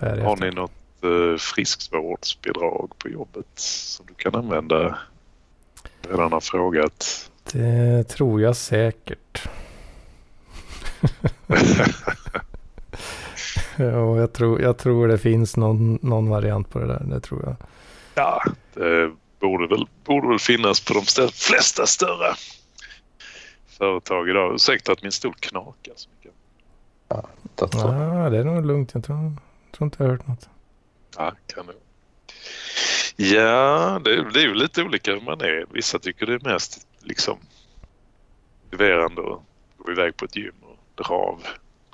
Har 0.00 0.36
ni 0.40 0.50
något 0.50 0.70
eh, 1.02 1.38
friskvårdsbidrag 1.38 2.92
på 2.98 3.08
jobbet 3.08 3.46
som 3.54 4.06
du 4.06 4.14
kan 4.14 4.34
använda? 4.34 4.98
Redan 6.02 6.32
har 6.32 6.40
frågat. 6.40 7.30
Det 7.52 8.04
tror 8.04 8.40
jag 8.40 8.56
säkert. 8.56 9.48
ja, 13.84 14.18
jag, 14.18 14.32
tror, 14.32 14.60
jag 14.60 14.78
tror 14.78 15.08
det 15.08 15.18
finns 15.18 15.56
någon, 15.56 15.98
någon 16.02 16.28
variant 16.28 16.70
på 16.70 16.78
det 16.78 16.86
där. 16.86 17.02
Det 17.04 17.20
tror 17.20 17.42
jag. 17.44 17.56
Ja, 18.14 18.42
det 18.74 19.12
borde 19.40 19.66
väl, 19.66 19.86
borde 20.04 20.28
väl 20.28 20.38
finnas 20.38 20.80
på 20.80 20.94
de 20.94 21.28
flesta 21.32 21.86
större 21.86 22.34
företag 23.78 24.28
idag. 24.28 24.54
Ursäkta 24.54 24.92
att 24.92 25.02
min 25.02 25.12
stol 25.12 25.34
knakar 25.34 25.92
så 25.96 26.08
mycket. 26.16 26.32
Dator. 27.54 27.94
Ja, 27.94 28.30
det 28.30 28.38
är 28.38 28.44
nog 28.44 28.66
lugnt. 28.66 28.90
Jag 28.94 29.04
tror, 29.04 29.36
tror 29.76 29.86
inte 29.86 29.96
jag 30.02 30.08
har 30.08 30.16
hört 30.16 30.26
något. 30.26 30.48
Ja, 31.16 31.32
kanon. 31.46 31.74
Ja, 33.16 34.00
det, 34.04 34.30
det 34.30 34.40
är 34.40 34.44
ju 34.44 34.54
lite 34.54 34.82
olika 34.82 35.12
hur 35.12 35.20
man 35.20 35.40
är. 35.40 35.66
Vissa 35.70 35.98
tycker 35.98 36.26
det 36.26 36.34
är 36.34 36.52
mest 36.52 36.86
liksom 37.00 37.38
motiverande 38.70 39.20
att 39.20 39.40
gå 39.76 39.92
iväg 39.92 40.16
på 40.16 40.24
ett 40.24 40.36
gym 40.36 40.54
och 40.62 41.04
dra 41.04 41.14
av, 41.14 41.42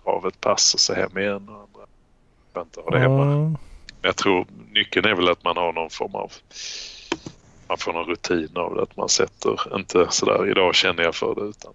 dra 0.05 0.11
av 0.11 0.26
ett 0.26 0.41
pass 0.41 0.74
och 0.74 0.80
så 0.80 0.95
hem 0.95 1.18
igen. 1.18 1.49
Och 1.49 1.64
andra 2.61 2.64
skönt 2.64 2.78
att 2.78 2.84
ha 2.84 2.90
det 2.90 2.98
hemma. 2.98 3.22
Mm, 3.22 3.57
Jag 4.02 4.16
tror 4.16 4.46
nyckeln 4.72 5.07
är 5.07 5.14
väl 5.14 5.28
att 5.28 5.44
man 5.44 5.57
har 5.57 5.72
någon 5.72 5.90
form 5.90 6.14
av 6.14 6.32
man 7.68 7.78
får 7.78 7.92
någon 7.92 8.05
rutin 8.05 8.48
av 8.55 8.74
det. 8.74 8.82
Att 8.82 8.96
man 8.96 9.09
sätter 9.09 9.76
inte 9.76 10.07
sådär 10.11 10.50
idag 10.50 10.74
känner 10.74 11.02
jag 11.02 11.14
för 11.14 11.34
det 11.34 11.40
utan 11.40 11.72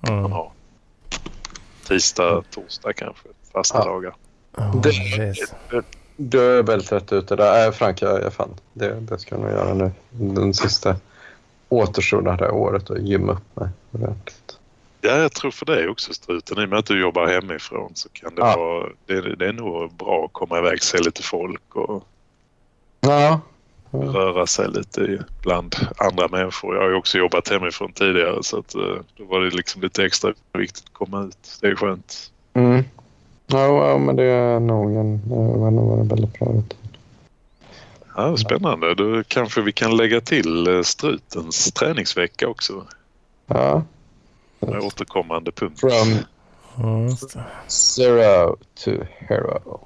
man 0.00 0.18
mm. 0.18 0.32
har 0.32 0.50
tisdag, 1.88 2.42
torsdag 2.50 2.92
kanske 2.92 3.28
fasta 3.52 3.78
Ja. 3.78 3.84
dagar. 3.84 4.14
Ja, 4.56 4.72
Det-. 4.82 5.82
Du 6.16 6.58
är 6.58 6.62
väldigt 6.62 6.92
rätt 6.92 7.12
ute 7.12 7.36
där. 7.36 7.66
Äh, 7.66 7.72
Frank, 7.72 8.02
jag, 8.02 8.22
jag 8.22 8.32
fan. 8.32 8.50
Det, 8.72 9.00
det 9.00 9.18
ska 9.18 9.34
jag 9.34 9.42
nog 9.42 9.50
göra 9.50 9.74
nu. 9.74 9.90
Den 10.10 10.54
sista 10.54 10.96
återstoden 11.68 12.28
av 12.28 12.36
det 12.36 12.44
här 12.44 12.52
året 12.52 12.90
och 12.90 12.98
gymma 12.98 13.32
upp 13.32 13.56
mig 13.56 13.68
ordentligt. 13.92 14.58
Ja, 15.04 15.16
jag 15.16 15.32
tror 15.32 15.50
för 15.50 15.66
dig 15.66 15.88
också 15.88 16.14
struten. 16.14 16.58
I 16.58 16.64
och 16.64 16.68
med 16.68 16.78
att 16.78 16.86
du 16.86 17.00
jobbar 17.00 17.26
hemifrån 17.26 17.90
så 17.94 18.08
kan 18.08 18.34
det 18.34 18.40
Ja. 18.40 18.56
vara... 18.56 18.88
Det, 19.06 19.34
det 19.36 19.46
är 19.48 19.52
nog 19.52 19.92
bra 19.94 20.24
att 20.24 20.32
komma 20.32 20.58
iväg, 20.58 20.82
se 20.82 20.98
lite 20.98 21.22
folk 21.22 21.76
och 21.76 22.04
Ja. 23.00 23.40
röra 23.90 24.46
sig 24.46 24.68
lite 24.68 25.24
bland 25.42 25.76
andra 25.98 26.28
människor. 26.28 26.74
Jag 26.74 26.82
har 26.82 26.88
ju 26.90 26.94
också 26.96 27.18
jobbat 27.18 27.48
hemifrån 27.48 27.92
tidigare 27.92 28.42
så 28.42 28.58
att 28.58 28.74
eh, 28.74 28.96
då 29.16 29.24
var 29.24 29.40
det 29.40 29.50
liksom 29.50 29.82
lite 29.82 30.04
extra 30.04 30.32
viktigt 30.52 30.84
att 30.86 30.92
komma 30.92 31.22
ut. 31.24 31.58
Det 31.60 31.66
är 31.66 31.74
skönt. 31.76 32.30
Mm. 32.54 32.84
Ja, 33.46 33.88
ja, 33.90 33.98
men 33.98 34.16
det 34.16 34.24
är 34.24 34.60
nog 34.60 34.96
en, 34.96 35.20
var 35.60 35.68
en 35.68 36.08
väldigt 36.08 36.38
bra 36.38 36.48
rutin. 36.48 36.78
Ja, 38.16 38.36
spännande. 38.36 38.94
Då 38.94 39.22
kanske 39.28 39.60
vi 39.60 39.72
kan 39.72 39.96
lägga 39.96 40.20
till 40.20 40.68
eh, 40.68 40.82
strutens 40.82 41.72
träningsvecka 41.72 42.48
också. 42.48 42.86
Ja. 43.46 43.82
Med 44.66 44.80
återkommande 44.80 45.52
punkt. 45.52 45.80
From 45.80 46.20
zero 47.68 48.56
to 48.84 48.90
hero. 49.18 49.80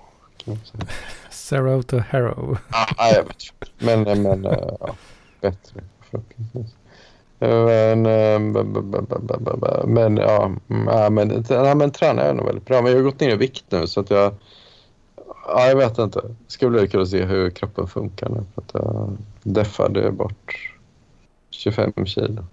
Zero 1.30 1.82
to 1.82 1.98
Harrow. 2.10 2.58
Ja, 2.72 2.86
jag 3.14 3.24
vet. 3.24 3.36
Men, 3.78 4.22
men 4.22 4.44
ja, 4.44 4.94
bättre 5.40 5.80
förhoppningsvis. 6.10 6.74
Men, 7.38 8.02
men 9.94 10.16
ja, 10.16 10.52
men, 11.10 11.44
ja, 11.48 11.74
men 11.74 11.90
tränar 11.90 12.24
är 12.24 12.34
nog 12.34 12.46
väldigt 12.46 12.64
bra. 12.64 12.82
Men 12.82 12.92
jag 12.92 12.98
har 12.98 13.04
gått 13.04 13.20
ner 13.20 13.30
i 13.30 13.36
vikt 13.36 13.64
nu 13.68 13.86
så 13.86 14.00
att 14.00 14.10
jag... 14.10 14.34
Ja, 15.46 15.66
jag 15.66 15.76
vet 15.76 15.98
inte. 15.98 16.20
Det 16.20 16.34
ska 16.52 16.68
bli 16.68 16.88
kul 16.88 17.02
att 17.02 17.08
se 17.08 17.24
hur 17.24 17.50
kroppen 17.50 17.86
funkar 17.86 18.28
nu. 18.28 18.44
För 18.54 18.62
att 18.62 18.70
jag 18.74 19.16
deffade 19.42 20.10
bort 20.10 20.72
25 21.50 21.92
kilo. 22.06 22.44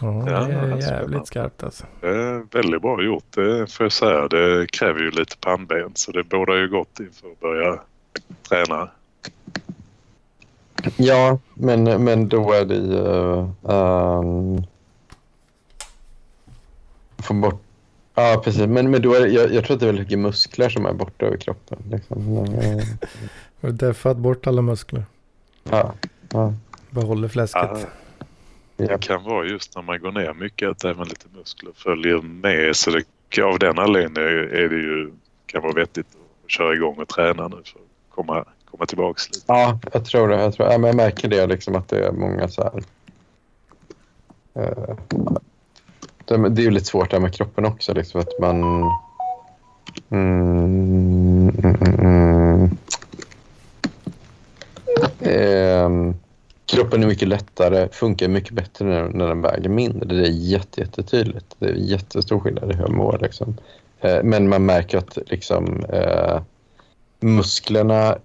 Ja, 0.00 0.06
det 0.06 0.32
är 0.32 0.44
spännande. 0.44 0.86
jävligt 0.86 1.26
skarpt 1.26 1.62
alltså. 1.62 1.86
Det 2.00 2.08
är 2.08 2.46
väldigt 2.52 2.82
bra 2.82 3.02
gjort, 3.02 3.24
det 3.30 3.72
får 3.72 3.84
jag 3.84 3.92
säga. 3.92 4.28
Det 4.28 4.66
kräver 4.72 5.00
ju 5.00 5.10
lite 5.10 5.36
pannben 5.36 5.90
så 5.94 6.12
det 6.12 6.24
bådar 6.24 6.54
ju 6.54 6.68
gott 6.68 7.00
inför 7.00 7.28
att 7.28 7.40
börja 7.40 7.80
träna. 8.48 8.88
Ja, 10.96 11.38
men, 11.54 12.04
men 12.04 12.28
då 12.28 12.52
är 12.52 12.64
det 12.64 12.74
ju... 12.74 12.98
Uh, 13.72 14.62
få 17.18 17.34
bort... 17.34 17.62
Ja, 18.14 18.40
precis. 18.44 18.66
Men, 18.66 18.90
men 18.90 19.02
då 19.02 19.14
är 19.14 19.20
det, 19.20 19.28
jag, 19.28 19.52
jag 19.52 19.64
tror 19.64 19.74
att 19.74 19.80
det 19.80 19.86
är 19.86 19.88
väldigt 19.88 20.06
mycket 20.06 20.18
muskler 20.18 20.68
som 20.68 20.86
är 20.86 20.92
borta 20.92 21.26
över 21.26 21.36
kroppen. 21.36 21.78
Liksom. 21.90 22.36
Eh, 22.36 22.84
Har 23.60 23.68
du 23.68 23.72
deffat 23.72 24.16
bort 24.16 24.46
alla 24.46 24.62
muskler? 24.62 25.04
Ja, 25.70 25.94
ja, 26.32 26.54
Behåller 26.90 27.28
fläsket. 27.28 27.68
Ja, 27.72 27.78
ja. 28.76 28.86
det 28.86 28.98
kan 28.98 29.24
vara 29.24 29.46
just 29.46 29.76
när 29.76 29.82
man 29.82 30.00
går 30.00 30.12
ner 30.12 30.34
mycket 30.34 30.68
att 30.68 30.84
även 30.84 31.08
lite 31.08 31.26
muskler 31.36 31.72
följer 31.74 32.22
med. 32.22 32.76
Så 32.76 32.90
det, 32.90 33.04
av 33.42 33.58
den 33.58 33.78
anledningen 33.78 34.16
är 34.52 34.68
det 34.68 34.76
ju, 34.76 35.12
kan 35.46 35.62
vara 35.62 35.72
vettigt 35.72 36.06
att 36.44 36.50
köra 36.50 36.74
igång 36.74 36.98
och 36.98 37.08
träna 37.08 37.48
nu 37.48 37.56
för 37.56 37.78
att 37.78 38.10
komma, 38.10 38.44
komma 38.70 38.86
tillbaks 38.86 39.28
lite. 39.28 39.44
ja 39.46 39.78
jag 39.92 40.04
tror 40.04 40.28
det. 40.28 40.42
Jag, 40.42 40.54
tror, 40.54 40.72
ja, 40.72 40.78
men 40.78 40.88
jag 40.88 40.96
märker 40.96 41.28
det 41.28 41.46
liksom 41.46 41.74
att 41.74 41.88
det 41.88 42.06
är 42.06 42.12
många 42.12 42.48
så 42.48 42.62
här... 42.62 42.82
eh, 44.54 44.96
det, 46.24 46.48
det 46.48 46.62
är 46.62 46.64
ju 46.64 46.70
lite 46.70 46.86
svårt 46.86 47.10
där 47.10 47.20
med 47.20 47.34
kroppen 47.34 47.64
också. 47.64 47.94
Liksom, 47.94 48.20
att 48.20 48.38
man... 48.40 48.62
Mm, 50.10 51.48
mm, 51.48 51.76
mm, 51.80 52.00
mm. 52.00 52.70
Kroppen 56.66 57.02
är 57.02 57.06
mycket 57.06 57.28
lättare, 57.28 57.88
funkar 57.88 58.28
mycket 58.28 58.52
bättre 58.52 58.84
när, 58.84 59.08
när 59.08 59.28
den 59.28 59.42
väger 59.42 59.68
mindre. 59.68 60.16
Det 60.16 60.26
är 60.26 60.30
jätte, 60.30 60.80
jättetydligt. 60.80 61.56
Det 61.58 61.66
är 61.66 61.74
jättestor 61.74 62.40
skillnad 62.40 62.70
i 62.70 62.74
hur 62.74 62.82
jag 62.82 62.92
mår. 62.92 63.18
Liksom. 63.22 63.56
Eh, 64.00 64.22
men 64.22 64.48
man 64.48 64.66
märker 64.66 64.98
att 64.98 65.18
liksom, 65.26 65.84
eh, 65.84 66.42
musklerna 67.20 68.18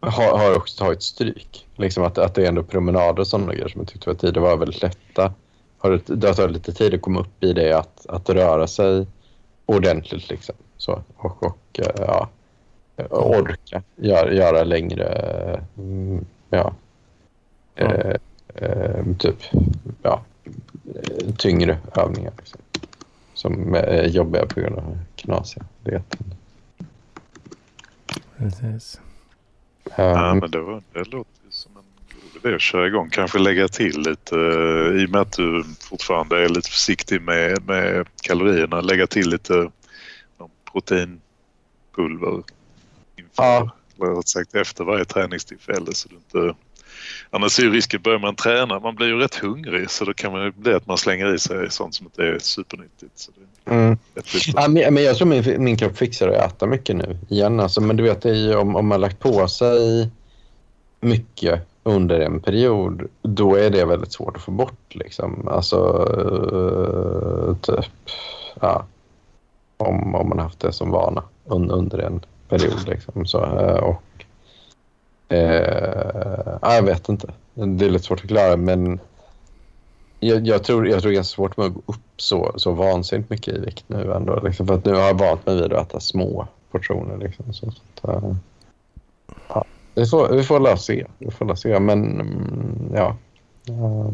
har, 0.00 0.38
har 0.38 0.56
också 0.56 0.84
tagit 0.84 1.02
stryk. 1.02 1.66
Liksom 1.76 2.04
att, 2.04 2.18
att 2.18 2.34
det 2.34 2.44
är 2.44 2.48
ändå 2.48 2.62
promenader 2.62 3.20
och 3.20 3.26
sådana 3.26 3.52
grejer 3.52 3.68
som 3.68 3.80
jag 3.80 3.88
tyckte 3.88 4.08
var 4.10 4.14
tidigare 4.14 4.48
var 4.48 4.56
väldigt 4.56 4.82
lätta. 4.82 5.32
Har 5.78 5.90
det, 5.90 6.16
det 6.16 6.26
har 6.26 6.34
tagit 6.34 6.52
lite 6.52 6.72
tid 6.72 6.94
att 6.94 7.02
komma 7.02 7.20
upp 7.20 7.44
i 7.44 7.52
det 7.52 7.72
att, 7.72 8.06
att 8.06 8.30
röra 8.30 8.66
sig 8.66 9.06
ordentligt. 9.66 10.30
Liksom. 10.30 10.54
Så, 10.76 11.02
och, 11.16 11.42
och 11.42 11.80
eh, 11.80 11.94
ja, 11.98 12.28
orka 13.10 13.82
göra, 13.96 14.32
göra 14.32 14.64
längre 14.64 15.06
mm, 15.78 16.24
ja, 16.50 16.74
Ja. 17.74 17.94
eh, 17.94 18.16
eh, 18.54 19.04
typ 19.18 19.36
ja, 20.02 20.22
eh, 20.94 21.34
tyngre 21.38 21.78
övningar. 21.96 22.32
Liksom. 22.38 22.60
Som 23.34 23.74
är 23.74 24.04
jobbiga 24.04 24.46
på 24.46 24.60
grund 24.60 24.78
av 24.78 24.98
knasiga 25.16 25.64
dieten. 25.84 26.34
Precis. 28.36 29.00
Ja, 29.96 30.30
Um, 30.30 30.38
men 30.38 30.50
det, 30.50 30.60
var, 30.60 30.82
det 30.92 31.04
låter 31.04 31.42
som 31.50 31.72
en 31.76 31.82
god 32.14 32.44
idé 32.46 32.54
att 32.54 32.60
köra 32.60 32.86
igång. 32.86 33.08
Kanske 33.10 33.38
lägga 33.38 33.68
till 33.68 33.98
lite, 33.98 34.36
eh, 34.36 35.02
i 35.02 35.06
och 35.06 35.10
med 35.10 35.20
att 35.20 35.32
du 35.32 35.64
fortfarande 35.80 36.44
är 36.44 36.48
lite 36.48 36.70
försiktig 36.70 37.22
med, 37.22 37.66
med 37.66 38.06
kalorierna, 38.22 38.80
lägga 38.80 39.06
till 39.06 39.30
lite 39.30 39.70
proteinpulver 40.72 42.42
Ja. 43.36 43.70
rätt 43.96 44.28
sagt 44.28 44.54
efter 44.54 44.84
varje 44.84 45.04
träningstillfälle. 45.04 45.94
Så 45.94 46.08
du 46.08 46.14
inte, 46.14 46.58
annars 47.30 47.58
är 47.58 47.62
ju 47.62 47.72
risken, 47.72 48.02
börjar 48.02 48.18
man 48.18 48.34
träna, 48.34 48.80
man 48.80 48.94
blir 48.94 49.06
ju 49.06 49.18
rätt 49.18 49.34
hungrig 49.34 49.90
så 49.90 50.04
då 50.04 50.14
kan 50.14 50.32
man 50.32 50.44
ju 50.44 50.50
bli 50.50 50.74
att 50.74 50.86
man 50.86 50.98
slänger 50.98 51.34
i 51.34 51.38
sig 51.38 51.70
sånt 51.70 51.94
som 51.94 52.06
inte 52.06 52.22
är 52.22 52.38
supernyttigt. 52.38 53.18
Så 53.18 53.32
det 53.64 53.70
är 53.70 53.74
mm. 53.74 53.98
Ja, 54.54 54.68
men, 54.68 54.94
men 54.94 55.04
jag 55.04 55.16
tror 55.16 55.28
min, 55.28 55.64
min 55.64 55.76
kropp 55.76 55.98
fixar 55.98 56.28
att 56.28 56.52
äta 56.52 56.66
mycket 56.66 56.96
nu 56.96 57.18
igen. 57.28 57.60
Alltså, 57.60 57.80
men 57.80 57.96
du 57.96 58.02
vet, 58.02 58.22
det 58.22 58.30
ju 58.34 58.54
om, 58.54 58.76
om 58.76 58.86
man 58.86 59.00
lagt 59.00 59.18
på 59.18 59.48
sig 59.48 60.10
mycket 61.00 61.68
under 61.82 62.20
en 62.20 62.40
period, 62.40 63.08
då 63.22 63.54
är 63.54 63.70
det 63.70 63.84
väldigt 63.84 64.12
svårt 64.12 64.36
att 64.36 64.42
få 64.42 64.50
bort. 64.50 64.94
Liksom. 64.94 65.48
Alltså, 65.48 65.76
eh, 66.52 67.56
typ, 67.56 67.92
ja, 68.60 68.86
om, 69.76 70.14
om 70.14 70.28
man 70.28 70.38
haft 70.38 70.60
det 70.60 70.72
som 70.72 70.90
vana 70.90 71.22
un, 71.44 71.70
under 71.70 71.98
en 71.98 72.20
period. 72.52 72.88
Liksom. 72.88 73.26
Så, 73.26 73.44
eh, 73.44 73.76
och, 73.76 74.02
eh, 75.28 76.58
jag 76.62 76.82
vet 76.82 77.08
inte. 77.08 77.32
Det 77.54 77.86
är 77.86 77.90
lite 77.90 78.04
svårt 78.04 78.20
att 78.20 78.28
klara 78.28 78.56
men 78.56 79.00
jag, 80.20 80.46
jag, 80.46 80.64
tror, 80.64 80.88
jag 80.88 81.00
tror 81.02 81.10
det 81.10 81.14
är 81.14 81.16
ganska 81.16 81.34
svårt 81.34 81.58
att 81.58 81.74
gå 81.74 81.82
upp 81.86 82.00
så, 82.16 82.52
så 82.56 82.72
vansinnigt 82.72 83.30
mycket 83.30 83.54
i 83.54 83.58
vikt 83.58 83.84
nu 83.86 84.12
ändå. 84.12 84.40
Liksom, 84.40 84.66
för 84.66 84.74
att 84.74 84.84
nu 84.84 84.92
har 84.92 85.00
jag 85.00 85.18
vant 85.18 85.46
mig 85.46 85.54
vid 85.54 85.72
att 85.72 85.88
äta 85.88 86.00
små 86.00 86.48
portioner. 86.70 87.18
Liksom, 87.18 87.52
så, 87.52 87.70
så 87.70 88.10
att, 88.10 88.24
uh, 88.24 88.34
ja, 89.48 89.64
vi, 89.94 90.06
får, 90.06 90.28
vi 90.28 90.42
får 90.42 90.60
la 90.60 90.76
se. 90.76 91.06
Vi 91.18 91.30
får 91.30 91.44
la 91.44 91.56
se. 91.56 91.80
Men 91.80 92.20
mm, 92.20 92.92
ja. 92.94 93.16
Eh, 93.68 93.84
uh, 93.84 94.12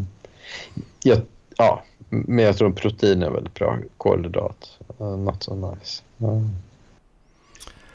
ja, 1.02 1.16
ja. 1.56 1.82
Men 2.09 2.44
jag 2.44 2.56
tror 2.56 2.70
protein 2.70 3.23
är 3.23 3.31
väldigt 3.31 3.55
bra. 3.55 3.78
Kolhydrat. 3.97 4.78
Not 4.98 5.43
so 5.43 5.55
nice. 5.55 6.02
Uh. 6.23 6.48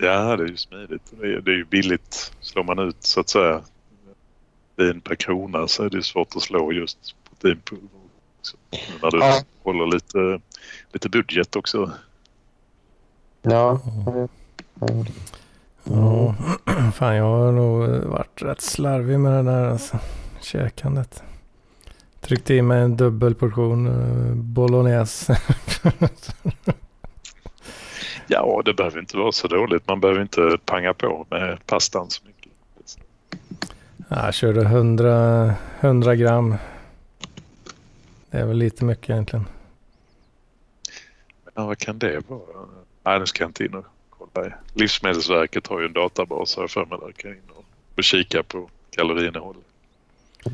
Ja, 0.03 0.35
det 0.37 0.43
är 0.43 0.47
ju 0.47 0.57
smidigt. 0.57 1.13
Det 1.19 1.27
är, 1.27 1.41
det 1.41 1.51
är 1.51 1.55
ju 1.55 1.65
billigt. 1.65 2.31
Slår 2.41 2.63
man 2.63 2.79
ut 2.79 3.03
så 3.03 3.19
att 3.19 3.29
säga 3.29 3.61
vin 4.75 5.01
per 5.01 5.15
krona 5.15 5.67
så 5.67 5.83
är 5.83 5.89
det 5.89 6.03
svårt 6.03 6.35
att 6.35 6.41
slå 6.41 6.71
just 6.71 7.15
proteinpulver. 7.29 7.89
Också. 8.39 8.57
När 9.01 9.11
du 9.11 9.17
ja. 9.17 9.41
håller 9.63 9.85
lite, 9.87 10.41
lite 10.91 11.09
budget 11.09 11.55
också. 11.55 11.91
Ja. 13.41 13.79
Mm. 14.81 15.05
Ja, 15.83 16.35
fan 16.93 17.15
jag 17.15 17.23
har 17.23 17.51
nog 17.51 17.89
varit 17.89 18.41
rätt 18.41 18.61
slarvig 18.61 19.19
med 19.19 19.31
det 19.33 19.51
där 19.51 19.65
alltså. 19.65 19.99
Käkandet. 20.41 21.23
Tryckte 22.21 22.53
i 22.53 22.61
mig 22.61 22.81
en 22.81 22.97
dubbel 22.97 23.35
portion 23.35 23.87
uh, 23.87 24.33
bolognese. 24.35 25.41
ja, 28.27 28.61
det 28.65 28.73
behöver 28.73 28.99
inte 28.99 29.17
vara 29.17 29.31
så 29.31 29.47
dåligt. 29.47 29.87
Man 29.87 29.99
behöver 29.99 30.21
inte 30.21 30.57
panga 30.65 30.93
på 30.93 31.25
med 31.29 31.65
pastan 31.65 32.09
så 32.09 32.21
mycket. 32.25 32.51
Jag 34.07 34.33
körde 34.33 34.61
100, 34.61 35.53
100 35.79 36.15
gram. 36.15 36.55
Det 38.29 38.37
är 38.37 38.45
väl 38.45 38.57
lite 38.57 38.85
mycket 38.85 39.09
egentligen. 39.09 39.45
Ja, 41.53 41.65
vad 41.65 41.77
kan 41.77 41.99
det 41.99 42.29
vara? 42.29 42.65
Nej, 43.03 43.19
nu 43.19 43.25
ska 43.25 43.43
jag 43.43 43.49
inte 43.49 43.65
in 43.65 43.73
och 43.73 43.85
kolla. 44.09 44.53
Livsmedelsverket 44.73 45.67
har 45.67 45.79
ju 45.79 45.85
en 45.85 45.93
databas 45.93 46.57
här 46.57 46.67
för 46.67 46.85
mig. 46.85 46.97
Där 47.01 47.11
kan 47.11 47.31
jag 47.31 47.37
in 47.37 47.49
och, 47.55 47.65
och 47.97 48.03
kika 48.03 48.43
på 48.43 48.69
kaloriinnehåll. 48.89 49.55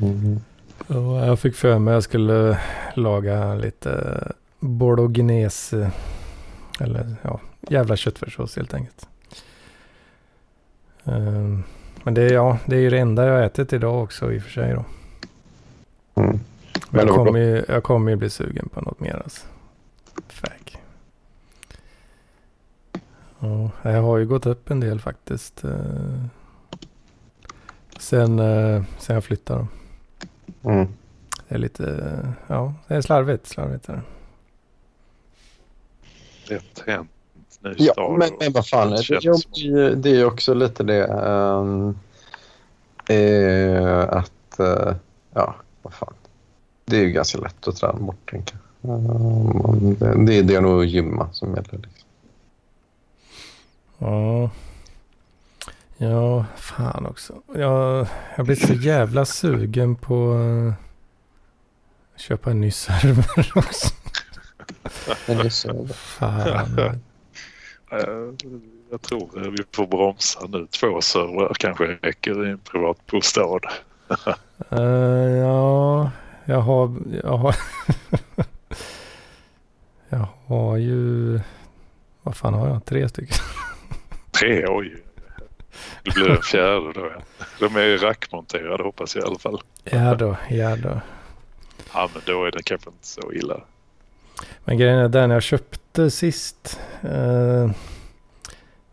Mm. 0.02 0.40
Jag 1.26 1.40
fick 1.40 1.56
för 1.56 1.78
mig 1.78 1.92
att 1.92 1.96
jag 1.96 2.02
skulle 2.02 2.58
laga 2.94 3.54
lite 3.54 4.22
bolognese. 4.58 5.90
Eller 6.80 7.16
ja, 7.22 7.40
jävla 7.60 7.96
köttfärssås 7.96 8.56
helt 8.56 8.74
enkelt. 8.74 9.08
Um, 11.04 11.64
men 12.02 12.14
det, 12.14 12.32
ja, 12.32 12.58
det 12.66 12.76
är 12.76 12.80
ju 12.80 12.90
det 12.90 12.98
enda 12.98 13.26
jag 13.26 13.44
ätit 13.44 13.72
idag 13.72 14.02
också 14.02 14.32
i 14.32 14.38
och 14.38 14.42
för 14.42 14.50
sig 14.50 14.74
då. 14.74 14.84
Mm. 16.22 16.40
Men 16.90 17.06
jag 17.06 17.16
kommer, 17.16 17.38
ju, 17.38 17.64
jag 17.68 17.82
kommer 17.82 18.10
ju 18.10 18.16
bli 18.16 18.30
sugen 18.30 18.68
på 18.68 18.80
något 18.80 19.00
mer 19.00 19.22
alltså. 19.24 19.46
Fag. 20.28 20.78
Ja, 23.38 23.70
jag 23.82 24.02
har 24.02 24.18
ju 24.18 24.26
gått 24.26 24.46
upp 24.46 24.70
en 24.70 24.80
del 24.80 25.00
faktiskt. 25.00 25.64
Eh, 25.64 26.24
sen, 27.98 28.38
eh, 28.38 28.82
sen 28.98 29.14
jag 29.14 29.24
flyttade. 29.24 29.66
Mm. 30.62 30.88
Det 31.48 31.54
är 31.54 31.58
lite, 31.58 32.34
ja, 32.46 32.74
det 32.88 32.94
är 32.94 33.00
slarvigt. 33.00 33.46
Slarvigt 33.46 33.88
är 33.88 33.92
det. 33.92 34.02
Lätt 36.54 36.84
hänt. 37.64 37.76
Ja, 37.78 38.16
men, 38.18 38.30
men 38.40 38.52
vad 38.52 38.66
fan. 38.66 38.90
Det, 38.90 39.20
det, 39.62 39.94
det 39.94 40.10
är 40.10 40.14
ju 40.14 40.24
också 40.24 40.54
lite 40.54 40.82
det 40.82 41.06
um, 41.06 41.98
eh, 43.08 44.02
att, 44.02 44.60
uh, 44.60 44.94
ja, 45.34 45.54
vad 45.82 45.92
fan. 45.92 46.14
Det 46.84 46.96
är 46.96 47.00
ju 47.00 47.10
ganska 47.10 47.38
lätt 47.38 47.68
att 47.68 47.76
träna 47.76 47.92
bort, 47.92 48.30
tänker 48.30 48.56
jag. 48.80 48.90
Um, 48.90 49.96
det, 49.98 50.24
det, 50.26 50.42
det 50.42 50.54
är 50.54 50.60
nog 50.60 50.84
gymma 50.84 51.28
som 51.32 51.48
gäller. 51.48 51.72
Liksom. 51.72 52.08
Ja. 53.98 54.50
Ja, 56.02 56.44
fan 56.56 57.06
också. 57.06 57.34
Jag, 57.54 58.06
jag 58.36 58.46
blir 58.46 58.56
så 58.56 58.72
jävla 58.72 59.24
sugen 59.24 59.96
på 59.96 60.34
att 62.14 62.20
köpa 62.20 62.50
en 62.50 62.60
ny 62.60 62.70
server 62.70 63.52
också. 63.54 63.94
En 65.26 65.38
ny 65.38 65.50
server? 65.50 65.94
Fan. 65.94 67.00
Jag 68.90 69.02
tror 69.02 69.50
vi 69.50 69.64
får 69.72 69.86
bromsa 69.86 70.40
nu. 70.48 70.66
Två 70.66 71.00
servrar 71.00 71.54
kanske 71.54 71.84
räcker 71.84 72.46
i 72.46 72.50
en 72.50 72.58
privat 72.58 73.06
bostad. 73.06 73.64
uh, 74.72 74.78
ja, 75.38 76.10
jag 76.44 76.60
har... 76.60 76.96
Jag 77.22 77.36
har, 77.36 77.56
jag 80.08 80.28
har 80.46 80.76
ju... 80.76 81.40
Vad 82.22 82.36
fan 82.36 82.54
har 82.54 82.68
jag? 82.68 82.84
Tre 82.84 83.08
stycken. 83.08 83.36
Tre? 84.30 84.66
Oj. 84.68 85.02
Det 86.04 86.14
blir 86.14 86.30
en 86.30 86.42
fjärde 86.42 86.92
då. 86.92 87.12
De 87.58 87.76
är 87.76 87.98
rackmonterade 87.98 88.82
hoppas 88.82 89.16
jag 89.16 89.24
i 89.24 89.26
alla 89.26 89.38
fall. 89.38 89.60
Ja 89.84 90.14
då, 90.14 90.36
ja 90.50 90.76
då. 90.76 91.00
Ja 91.94 92.10
men 92.14 92.22
då 92.26 92.44
är 92.44 92.50
det 92.50 92.62
kanske 92.62 92.90
inte 92.90 93.06
så 93.06 93.32
illa. 93.32 93.60
Men 94.64 94.78
grejen 94.78 94.98
är 94.98 95.08
den 95.08 95.30
jag 95.30 95.42
köpte 95.42 96.10
sist. 96.10 96.80
Eh, 97.02 97.70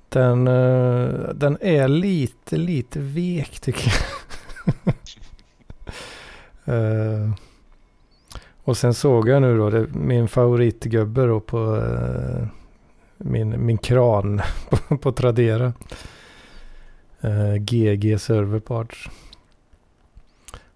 den, 0.10 0.48
eh, 0.48 1.10
den 1.34 1.58
är 1.62 1.88
lite, 1.88 2.58
lite 2.58 3.00
vek 3.00 3.60
tycker 3.60 3.94
jag. 3.94 4.06
eh, 6.76 7.32
och 8.64 8.78
sen 8.78 8.94
såg 8.94 9.30
jag 9.30 9.42
nu 9.42 9.58
då 9.58 9.70
det, 9.70 9.88
min 9.94 10.28
favoritgubbe 10.28 11.26
då 11.26 11.40
på 11.40 11.76
eh, 11.76 12.48
min, 13.18 13.66
min 13.66 13.78
kran 13.78 14.42
på, 14.70 14.98
på 14.98 15.12
Tradera. 15.12 15.74
Eh, 17.22 17.56
GG 17.56 18.20
Serverparts. 18.20 19.10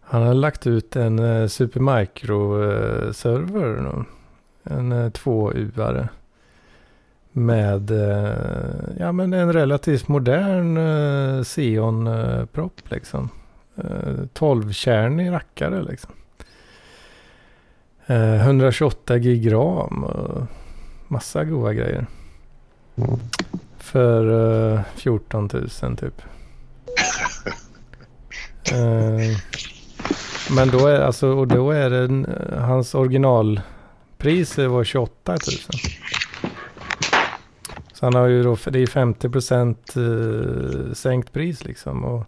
Han 0.01 0.23
har 0.23 0.33
lagt 0.33 0.67
ut 0.67 0.95
en 0.95 1.19
eh, 1.19 1.47
Supermicro-server. 1.47 3.77
Eh, 3.77 4.03
en 4.63 4.91
eh, 4.91 5.09
2U-are. 5.09 6.07
Med 7.31 7.91
eh, 7.91 8.33
ja, 8.99 9.11
men 9.11 9.33
en 9.33 9.53
relativt 9.53 10.07
modern 10.07 10.77
eh, 10.77 11.43
Xeon-propp 11.43 12.81
eh, 12.85 12.91
liksom. 12.91 13.29
Eh, 13.75 14.23
12-kärnig 14.33 15.31
rackare 15.31 15.83
liksom. 15.83 16.11
128 18.07 19.13
eh, 19.15 19.21
gig 19.21 19.53
ram 19.53 20.03
och 20.03 20.41
massa 21.07 21.43
goda 21.43 21.73
grejer. 21.73 22.05
För 23.77 24.25
uh, 24.25 24.81
14 24.95 25.49
000 25.53 25.97
typ. 25.97 26.21
men 30.55 30.67
då 30.71 30.87
är, 30.87 30.99
alltså, 30.99 31.27
och 31.27 31.47
då 31.47 31.71
är 31.71 31.89
det 31.89 32.25
hans 32.61 32.95
Priset 34.21 34.69
var 34.69 34.83
28 34.83 35.31
000. 35.31 35.39
Så 37.93 38.05
han 38.05 38.13
har 38.13 38.27
ju 38.27 38.43
då, 38.43 38.57
det 38.65 38.79
är 38.79 38.87
50 38.87 39.29
procent 39.29 39.95
eh, 39.95 40.93
sänkt 40.93 41.33
pris 41.33 41.65
liksom. 41.65 42.03
Och 42.03 42.25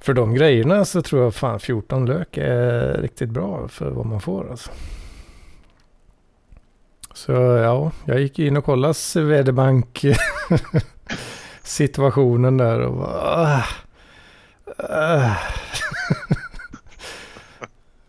för 0.00 0.14
de 0.14 0.34
grejerna 0.34 0.84
så 0.84 1.02
tror 1.02 1.22
jag 1.22 1.34
fan 1.34 1.60
14 1.60 2.06
lök 2.06 2.36
är 2.36 2.94
riktigt 3.02 3.30
bra 3.30 3.68
för 3.68 3.90
vad 3.90 4.06
man 4.06 4.20
får 4.20 4.50
alltså. 4.50 4.70
Så 7.14 7.32
ja, 7.32 7.92
jag 8.04 8.20
gick 8.20 8.38
in 8.38 8.56
och 8.56 8.64
kollade 8.64 8.94
Swedbank 8.94 10.04
situationen 11.62 12.56
där 12.56 12.80
och 12.80 12.96
bara... 12.96 13.46
Uh, 13.46 13.64
uh. 14.90 15.32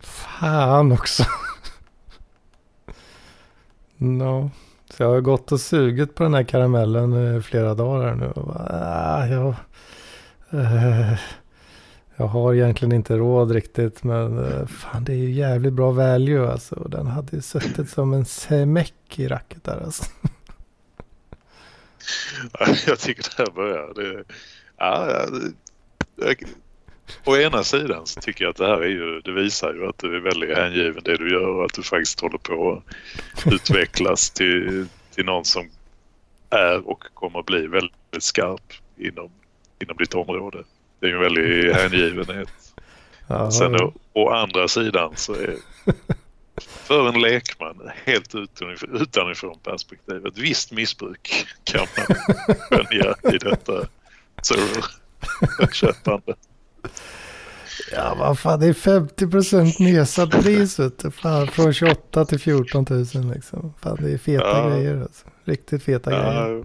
Fan 0.00 0.92
också 0.92 1.24
no. 3.98 4.50
Så 4.90 5.02
jag 5.02 5.10
har 5.10 5.20
gått 5.20 5.52
och 5.52 5.60
sugit 5.60 6.14
på 6.14 6.22
den 6.22 6.34
här 6.34 6.42
karamellen 6.42 7.36
i 7.36 7.42
flera 7.42 7.74
dagar 7.74 8.14
nu. 8.14 8.26
Och 8.26 8.46
bara, 8.46 9.24
äh, 9.24 9.32
jag, 9.32 9.54
äh, 10.50 11.18
jag 12.16 12.26
har 12.26 12.54
egentligen 12.54 12.92
inte 12.92 13.16
råd 13.16 13.50
riktigt 13.50 14.04
men 14.04 14.38
eh, 14.38 14.66
fan 14.66 15.04
det 15.04 15.12
är 15.12 15.16
ju 15.16 15.30
jävligt 15.30 15.72
bra 15.72 15.90
value 15.90 16.52
alltså. 16.52 16.88
Den 16.88 17.06
hade 17.06 17.36
ju 17.36 17.42
suttit 17.42 17.90
som 17.90 18.12
en 18.12 18.24
semäck 18.24 19.18
i 19.18 19.28
racket 19.28 19.64
där 19.64 19.82
alltså. 19.84 20.04
jag 22.86 22.98
tycker 22.98 23.22
det 23.22 23.42
här 23.42 23.54
börjar. 23.54 23.94
Det, 23.94 24.24
ja, 24.76 25.26
det, 26.16 26.34
å 27.24 27.36
ena 27.36 27.64
sidan 27.64 28.06
så 28.06 28.20
tycker 28.20 28.44
jag 28.44 28.50
att 28.50 28.56
det 28.56 28.66
här 28.66 28.82
är 28.82 28.88
ju, 28.88 29.20
det 29.20 29.32
visar 29.32 29.74
ju 29.74 29.88
att 29.88 29.98
du 29.98 30.16
är 30.16 30.20
väldigt 30.20 30.56
hängiven 30.56 31.02
det 31.04 31.16
du 31.16 31.30
gör 31.32 31.48
och 31.48 31.64
att 31.64 31.74
du 31.74 31.82
faktiskt 31.82 32.20
håller 32.20 32.38
på 32.38 32.82
att 33.34 33.52
utvecklas 33.52 34.30
till, 34.30 34.86
till 35.14 35.24
någon 35.24 35.44
som 35.44 35.70
är 36.50 36.88
och 36.88 37.04
kommer 37.14 37.38
att 37.38 37.46
bli 37.46 37.66
väldigt 37.66 37.92
skarp 38.18 38.72
inom, 38.96 39.30
inom 39.82 39.96
ditt 39.96 40.14
område. 40.14 40.64
Det 41.00 41.06
är 41.06 41.10
ju 41.10 41.16
en 41.16 41.22
väldig 41.22 41.72
hängivenhet. 41.72 42.48
Sen 43.52 43.74
å, 43.74 43.92
å 44.12 44.30
andra 44.30 44.68
sidan 44.68 45.12
så 45.16 45.34
är 45.34 45.56
för 46.60 47.08
en 47.08 47.20
lekman 47.20 47.90
helt 48.04 48.34
utanifrån, 48.34 48.96
utanifrån 48.96 49.58
perspektiv 49.58 50.26
ett 50.26 50.38
visst 50.38 50.72
missbruk 50.72 51.46
kan 51.64 51.86
man 51.96 52.16
skönja 52.58 53.14
i 53.34 53.38
detta 53.38 53.86
serverköpande. 54.42 56.34
Ja, 57.92 58.14
vad 58.18 58.38
fan, 58.38 58.60
det 58.60 58.66
är 58.66 58.72
50% 58.72 59.82
nedsatt 59.82 60.30
pris. 60.30 60.78
vet 60.78 60.98
du. 60.98 61.10
Fan, 61.10 61.46
från 61.48 61.72
28 61.72 62.24
till 62.24 62.38
14 62.40 62.86
000 62.90 63.04
liksom. 63.34 63.74
Fan, 63.82 63.98
det 64.00 64.10
är 64.12 64.18
feta 64.18 64.44
Ja. 64.46 64.68
grejer 64.70 65.02
alltså. 65.02 65.26
Riktigt 65.44 65.82
feta 65.82 66.10
grejer. 66.10 66.64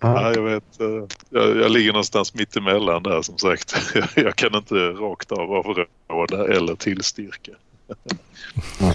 Ja, 0.00 0.22
ja, 0.22 0.32
jag 0.34 0.42
vet. 0.42 0.80
eh, 0.80 0.86
Jag, 1.30 1.56
jag 1.56 1.70
ligger 1.70 1.92
någonstans 1.92 2.34
mitt 2.34 2.56
emellan 2.56 3.02
där 3.02 3.22
som 3.22 3.38
sagt. 3.38 3.74
Jag, 3.94 4.08
jag 4.24 4.36
kan 4.36 4.54
inte 4.54 4.74
rakt 4.74 5.32
av 5.32 5.52
avråda 5.52 6.54
eller 6.54 6.74
tillstyrka. 6.74 7.52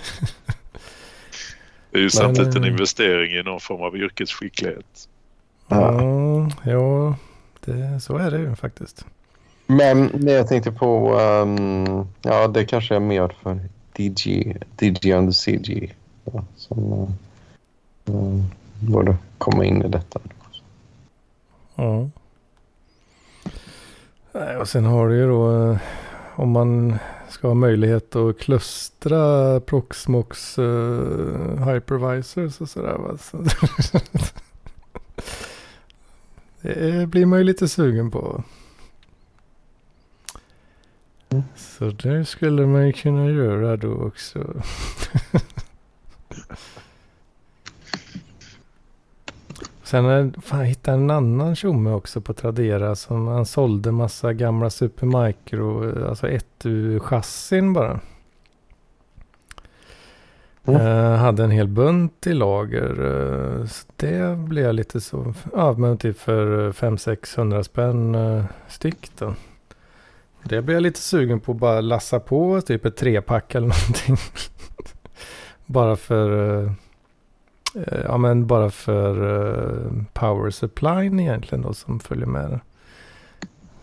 Det 1.91 1.99
är 1.99 2.03
ju 2.03 2.10
samtidigt 2.10 2.56
en 2.56 2.64
eh, 2.64 2.69
investering 2.69 3.31
i 3.34 3.43
någon 3.43 3.60
form 3.60 3.81
av 3.81 3.95
yrkesskicklighet. 3.97 5.07
Ja, 5.68 6.49
ja 6.65 7.15
det, 7.65 7.99
så 7.99 8.18
är 8.18 8.31
det 8.31 8.39
ju 8.39 8.56
faktiskt. 8.56 9.06
Men 9.68 10.28
jag 10.28 10.48
tänkte 10.48 10.72
på, 10.72 11.20
um, 11.20 12.08
ja 12.22 12.48
det 12.48 12.66
kanske 12.66 12.96
är 12.96 13.00
mer 13.00 13.36
för 13.42 13.60
DG, 13.94 14.58
DJ 14.80 15.14
on 15.14 15.28
the 15.28 15.34
CG 15.34 15.96
ja, 16.26 16.44
som 16.56 17.08
uh, 18.10 18.42
borde 18.80 19.18
komma 19.38 19.66
in 19.66 19.82
i 19.82 19.88
detta. 19.88 20.20
Ja. 21.76 22.10
Och 24.60 24.70
sen 24.70 24.86
har 24.86 25.10
du 25.10 25.16
ju 25.18 25.28
då 25.28 25.72
eh, 25.72 25.78
om 26.36 26.52
man 26.52 26.98
ska 27.30 27.48
ha 27.48 27.56
möjlighet 27.56 28.16
att 28.16 28.40
klustra 28.40 29.60
Proxmox 29.60 30.60
uh, 30.60 31.68
hypervisors 31.68 32.62
och 32.62 32.70
sådär. 32.70 32.98
Va? 32.98 33.18
Så 33.18 33.38
det 36.62 37.10
blir 37.10 37.26
man 37.26 37.40
ju 37.40 37.46
lite 37.46 37.68
sugen 37.68 38.12
på. 38.12 38.44
Så 41.56 41.86
det 41.86 42.26
skulle 42.26 42.66
man 42.66 42.86
ju 42.88 42.94
kunna 42.94 43.26
göra 43.26 43.78
då 43.78 43.94
också. 43.94 44.53
Sen 49.84 50.06
är, 50.06 50.41
fan, 50.41 50.60
jag 50.60 50.66
hittade 50.68 50.98
en 50.98 51.12
annan 51.12 51.56
tjomme 51.56 51.91
också 51.91 52.22
på 52.22 52.34
Tradera 52.34 52.95
som 52.95 53.28
han 53.28 53.45
sålde 53.45 53.91
massa 53.91 54.34
gamla 54.34 54.70
Supermicro, 54.70 56.07
alltså 56.10 56.28
1U-chassin 56.28 57.74
bara. 57.74 57.99
Mm. 60.66 60.82
Eh, 60.82 61.18
hade 61.18 61.44
en 61.44 61.52
hel 61.52 61.68
bunt 61.68 62.28
i 62.28 62.34
lager. 62.34 62.90
eh, 62.90 63.66
så 63.66 63.88
det 63.95 64.38
blev 64.38 64.66
jag 64.66 64.76
lite 64.76 65.02
så, 65.02 65.34
ja 65.53 65.74
men 65.74 65.98
typ 65.98 66.20
för 66.20 66.72
500-600 66.72 67.64
spänn 67.64 68.16
eh, 68.16 68.44
styck 68.68 69.12
då. 69.18 69.34
Det 70.47 70.61
blir 70.61 70.76
jag 70.76 70.84
lite 70.84 70.99
sugen 70.99 71.39
på 71.39 71.51
att 71.51 71.57
bara 71.57 71.81
lassa 71.81 72.19
på 72.19 72.61
typ 72.61 72.85
ett 72.85 72.97
trepack 72.97 73.55
eller 73.55 73.67
någonting. 73.88 74.17
bara 75.65 75.95
för 75.95 76.63
eh, 76.63 76.72
Ja 78.05 78.17
men 78.17 78.47
bara 78.47 78.69
för 78.69 79.15
eh, 79.85 80.03
power 80.13 80.49
supplyn 80.49 81.19
egentligen 81.19 81.61
då 81.61 81.73
som 81.73 81.99
följer 81.99 82.26
med. 82.26 82.59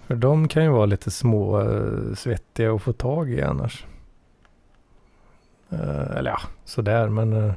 För 0.06 0.14
de 0.14 0.48
kan 0.48 0.64
ju 0.64 0.70
vara 0.70 0.86
lite 0.86 1.10
små 1.10 1.60
eh, 1.60 2.14
svettiga 2.14 2.72
att 2.72 2.82
få 2.82 2.92
tag 2.92 3.30
i 3.30 3.42
annars. 3.42 3.86
Eh, 5.70 6.16
eller 6.16 6.30
ja, 6.30 6.40
sådär 6.64 7.08
men 7.08 7.32
eh, 7.32 7.52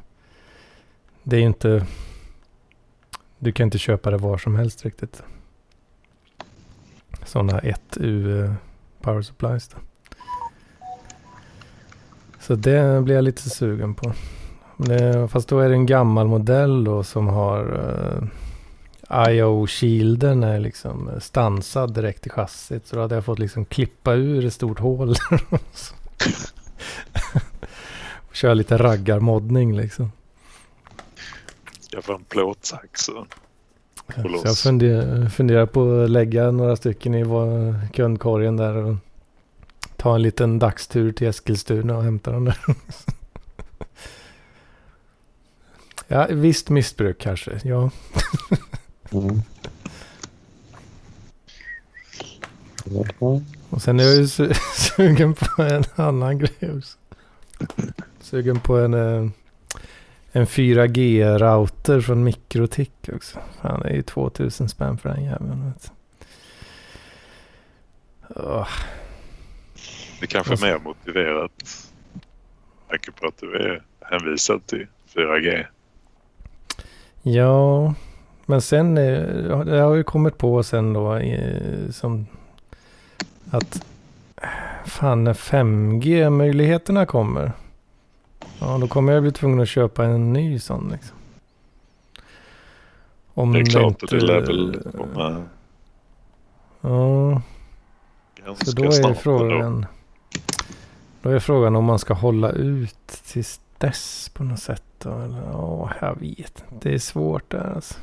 det 1.22 1.36
är 1.36 1.40
ju 1.40 1.46
inte... 1.46 1.86
Du 3.38 3.52
kan 3.52 3.64
inte 3.64 3.78
köpa 3.78 4.10
det 4.10 4.16
var 4.16 4.38
som 4.38 4.56
helst 4.56 4.84
riktigt. 4.84 5.22
Sådana 7.24 7.60
1U 7.60 8.54
power 9.06 9.22
supplies 9.22 9.68
då. 9.68 9.78
Så 12.40 12.54
det 12.54 13.02
blir 13.02 13.14
jag 13.14 13.24
lite 13.24 13.50
sugen 13.50 13.94
på. 13.94 14.12
Det, 14.76 15.28
fast 15.28 15.48
då 15.48 15.58
är 15.60 15.68
det 15.68 15.74
en 15.74 15.86
gammal 15.86 16.26
modell 16.26 16.84
då 16.84 17.02
som 17.02 17.28
har 17.28 17.60
eh, 17.72 18.22
uh, 19.18 19.30
IO-shielden 19.30 20.42
är 20.42 20.60
liksom 20.60 21.08
eh, 21.08 21.18
stansad 21.18 21.94
direkt 21.94 22.26
i 22.26 22.30
chassit. 22.30 22.86
Så 22.86 22.96
då 22.96 23.02
hade 23.02 23.14
jag 23.14 23.24
fått 23.24 23.38
liksom 23.38 23.64
klippa 23.64 24.12
ur 24.14 24.44
ett 24.44 24.52
stort 24.52 24.78
hål. 24.78 25.14
köra 28.32 28.54
lite 28.54 28.76
raggarmoddning 28.76 29.76
liksom. 29.76 30.12
Jag 31.90 32.04
får 32.04 32.14
en 32.14 32.24
plåtsax. 32.24 33.10
Så 34.14 34.40
jag 34.44 34.58
funderar, 34.58 35.28
funderar 35.28 35.66
på 35.66 36.00
att 36.00 36.10
lägga 36.10 36.50
några 36.50 36.76
stycken 36.76 37.14
i 37.14 37.24
kundkorgen 37.92 38.56
där 38.56 38.76
och 38.76 38.96
ta 39.96 40.14
en 40.14 40.22
liten 40.22 40.58
dagstur 40.58 41.12
till 41.12 41.26
Eskilstuna 41.28 41.96
och 41.96 42.02
hämta 42.02 42.32
dem 42.32 42.44
där. 42.44 42.58
ja, 46.08 46.26
visst 46.30 46.68
missbruk 46.68 47.18
kanske. 47.18 47.60
Ja, 47.64 47.90
Mm. 49.12 49.40
Och 53.70 53.82
sen 53.82 54.00
är 54.00 54.04
jag 54.04 54.14
ju 54.16 54.22
su- 54.22 54.54
sugen 54.96 55.34
på 55.34 55.62
en 55.62 55.84
annan 55.96 56.38
grej 56.38 56.76
också. 56.76 56.98
Sugen 58.20 58.60
på 58.60 58.76
en, 58.78 58.94
eh, 58.94 59.28
en 60.36 60.46
4G-router 60.46 62.00
från 62.00 62.24
Mikrotik 62.24 62.92
också. 63.14 63.38
Fan, 63.62 63.80
det 63.80 63.88
är 63.88 63.94
ju 63.94 64.02
2000 64.02 64.68
spänn 64.68 64.98
för 64.98 65.08
den 65.08 65.24
jäveln. 65.24 65.72
Åh, 68.28 68.68
Det 70.20 70.26
kanske 70.26 70.52
är 70.54 70.60
mer 70.72 70.78
motiverat. 70.78 71.52
tanke 72.88 73.12
på 73.12 73.26
att 73.26 73.38
du 73.40 73.56
är 73.56 73.82
hänvisad 74.00 74.66
till 74.66 74.86
4G. 75.14 75.64
Ja, 77.22 77.94
men 78.46 78.62
sen 78.62 78.98
eh, 78.98 79.58
det 79.64 79.78
har 79.80 79.94
ju 79.94 80.04
kommit 80.04 80.38
på 80.38 80.62
sen 80.62 80.92
då 80.92 81.16
eh, 81.16 81.90
som 81.90 82.26
att 83.50 83.84
fan 84.86 85.24
när 85.24 85.34
5G-möjligheterna 85.34 87.06
kommer. 87.06 87.52
Ja, 88.60 88.78
då 88.80 88.88
kommer 88.88 89.12
jag 89.12 89.22
bli 89.22 89.32
tvungen 89.32 89.60
att 89.60 89.68
köpa 89.68 90.04
en 90.04 90.32
ny 90.32 90.58
sån 90.58 90.88
liksom. 90.92 91.16
Om 93.34 93.52
Det 93.52 93.58
är 93.60 93.64
klart 93.64 94.02
att 94.02 94.10
det 94.10 94.16
inte- 94.16 94.26
lär 94.26 94.40
väl 94.40 94.82
komma 94.96 95.42
Ja, 96.80 97.42
ganska 98.44 98.64
så 98.64 98.72
då 98.76 98.84
är 98.84 99.14
frågan. 99.14 99.86
Då 101.22 101.30
är 101.30 101.38
frågan 101.38 101.76
om 101.76 101.84
man 101.84 101.98
ska 101.98 102.14
hålla 102.14 102.50
ut 102.50 103.06
tills 103.26 103.60
dess 103.78 104.30
på 104.34 104.44
något 104.44 104.58
sätt. 104.60 104.82
Då, 104.98 105.10
eller, 105.18 105.42
ja, 105.52 105.90
jag 106.00 106.20
vet 106.20 106.64
inte. 106.72 106.88
Det 106.88 106.94
är 106.94 106.98
svårt 106.98 107.50
där 107.50 107.72
alltså. 107.74 107.94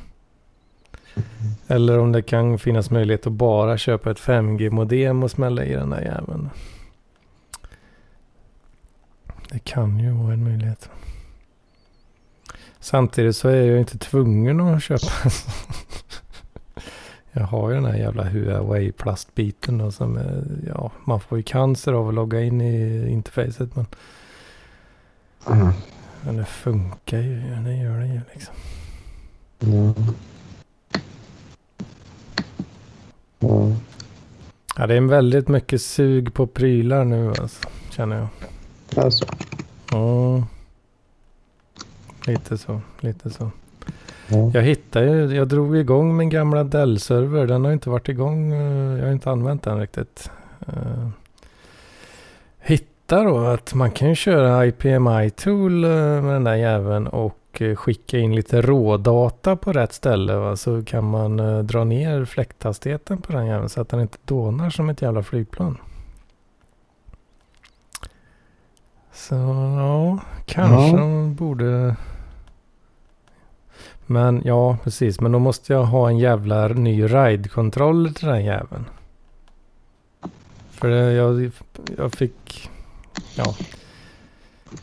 Eller 1.66 1.98
om 1.98 2.12
det 2.12 2.22
kan 2.22 2.58
finnas 2.58 2.90
möjlighet 2.90 3.26
att 3.26 3.32
bara 3.32 3.78
köpa 3.78 4.10
ett 4.10 4.18
5G-modem 4.20 5.22
och 5.22 5.30
smälla 5.30 5.64
i 5.64 5.72
den 5.72 5.90
där 5.90 6.00
jäveln. 6.00 6.50
Det 9.54 9.60
kan 9.64 9.98
ju 9.98 10.10
vara 10.10 10.32
en 10.32 10.44
möjlighet. 10.44 10.88
Samtidigt 12.80 13.36
så 13.36 13.48
är 13.48 13.62
jag 13.62 13.78
inte 13.78 13.98
tvungen 13.98 14.60
att 14.60 14.82
köpa. 14.82 15.06
Jag 17.32 17.42
har 17.44 17.68
ju 17.70 17.74
den 17.74 17.84
här 17.84 17.96
jävla 17.98 18.24
Huawei-plastbiten 18.24 19.78
då 19.78 19.90
som 19.90 20.16
är, 20.16 20.44
ja, 20.66 20.92
man 21.04 21.20
får 21.20 21.38
ju 21.38 21.44
cancer 21.44 21.92
av 21.92 22.08
att 22.08 22.14
logga 22.14 22.40
in 22.40 22.60
i 22.60 23.08
interfacet 23.10 23.76
men, 23.76 23.86
Mm. 25.50 25.68
men 26.24 26.36
det 26.36 26.44
funkar 26.44 27.18
ju, 27.18 27.40
det 27.64 27.76
gör 27.76 27.98
det 27.98 28.06
ju 28.06 28.20
liksom. 28.34 28.54
Mm. 29.60 29.94
Mm. 33.40 33.74
Ja, 34.76 34.86
det 34.86 34.94
är 34.94 35.00
väldigt 35.00 35.48
mycket 35.48 35.82
sug 35.82 36.34
på 36.34 36.46
prylar 36.46 37.04
nu 37.04 37.28
alltså, 37.28 37.68
känner 37.90 38.16
jag. 38.16 38.28
Alltså. 38.96 39.24
Ja. 39.90 40.42
Lite 42.26 42.58
så, 42.58 42.80
lite 43.00 43.30
så. 43.30 43.50
Ja. 44.28 44.50
Jag 44.54 44.62
hittade 44.62 45.06
ju, 45.06 45.36
jag 45.36 45.48
drog 45.48 45.76
igång 45.76 46.16
min 46.16 46.30
gamla 46.30 46.64
Dell-server. 46.64 47.46
Den 47.46 47.64
har 47.64 47.72
inte 47.72 47.90
varit 47.90 48.08
igång, 48.08 48.52
eh, 48.52 48.98
jag 48.98 49.04
har 49.04 49.12
inte 49.12 49.30
använt 49.30 49.62
den 49.62 49.80
riktigt. 49.80 50.30
Eh, 50.66 51.08
hitta 52.60 52.94
hittade 53.04 53.28
då 53.28 53.38
att 53.38 53.74
man 53.74 53.90
kan 53.90 54.08
ju 54.08 54.14
köra 54.14 54.66
IPMI-tool 54.66 55.84
eh, 55.84 55.90
med 56.22 56.34
den 56.34 56.44
där 56.44 56.54
jäveln 56.54 57.06
och 57.06 57.62
skicka 57.76 58.18
in 58.18 58.34
lite 58.34 58.62
rådata 58.62 59.56
på 59.56 59.72
rätt 59.72 59.92
ställe. 59.92 60.36
Va? 60.36 60.56
Så 60.56 60.84
kan 60.84 61.04
man 61.04 61.36
dra 61.66 61.84
ner 61.84 62.24
fläkthastigheten 62.24 63.22
på 63.22 63.32
den 63.32 63.46
jäveln 63.46 63.68
så 63.68 63.80
att 63.80 63.88
den 63.88 64.00
inte 64.00 64.18
dånar 64.24 64.70
som 64.70 64.88
ett 64.88 65.02
jävla 65.02 65.22
flygplan. 65.22 65.78
Så 69.14 69.34
ja, 69.78 70.18
kanske 70.46 70.96
Ja. 70.96 71.02
de 71.02 71.34
borde... 71.34 71.96
Men 74.06 74.42
ja, 74.44 74.78
precis. 74.84 75.20
Men 75.20 75.32
då 75.32 75.38
måste 75.38 75.72
jag 75.72 75.84
ha 75.84 76.08
en 76.08 76.18
jävla 76.18 76.68
ny 76.68 77.04
ride-kontroller 77.04 78.10
till 78.10 78.28
den 78.28 78.44
jäveln. 78.44 78.84
För 80.70 80.88
jag, 80.88 81.50
jag 81.96 82.12
fick... 82.12 82.70
Ja. 83.34 83.54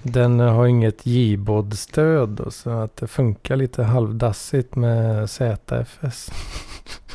Den 0.03 0.39
har 0.39 0.67
inget 0.67 1.05
J-bod-stöd 1.05 2.47
så 2.49 2.69
att 2.69 2.95
det 2.95 3.07
funkar 3.07 3.55
lite 3.55 3.83
halvdassigt 3.83 4.75
med 4.75 5.29
ZFS. 5.29 6.29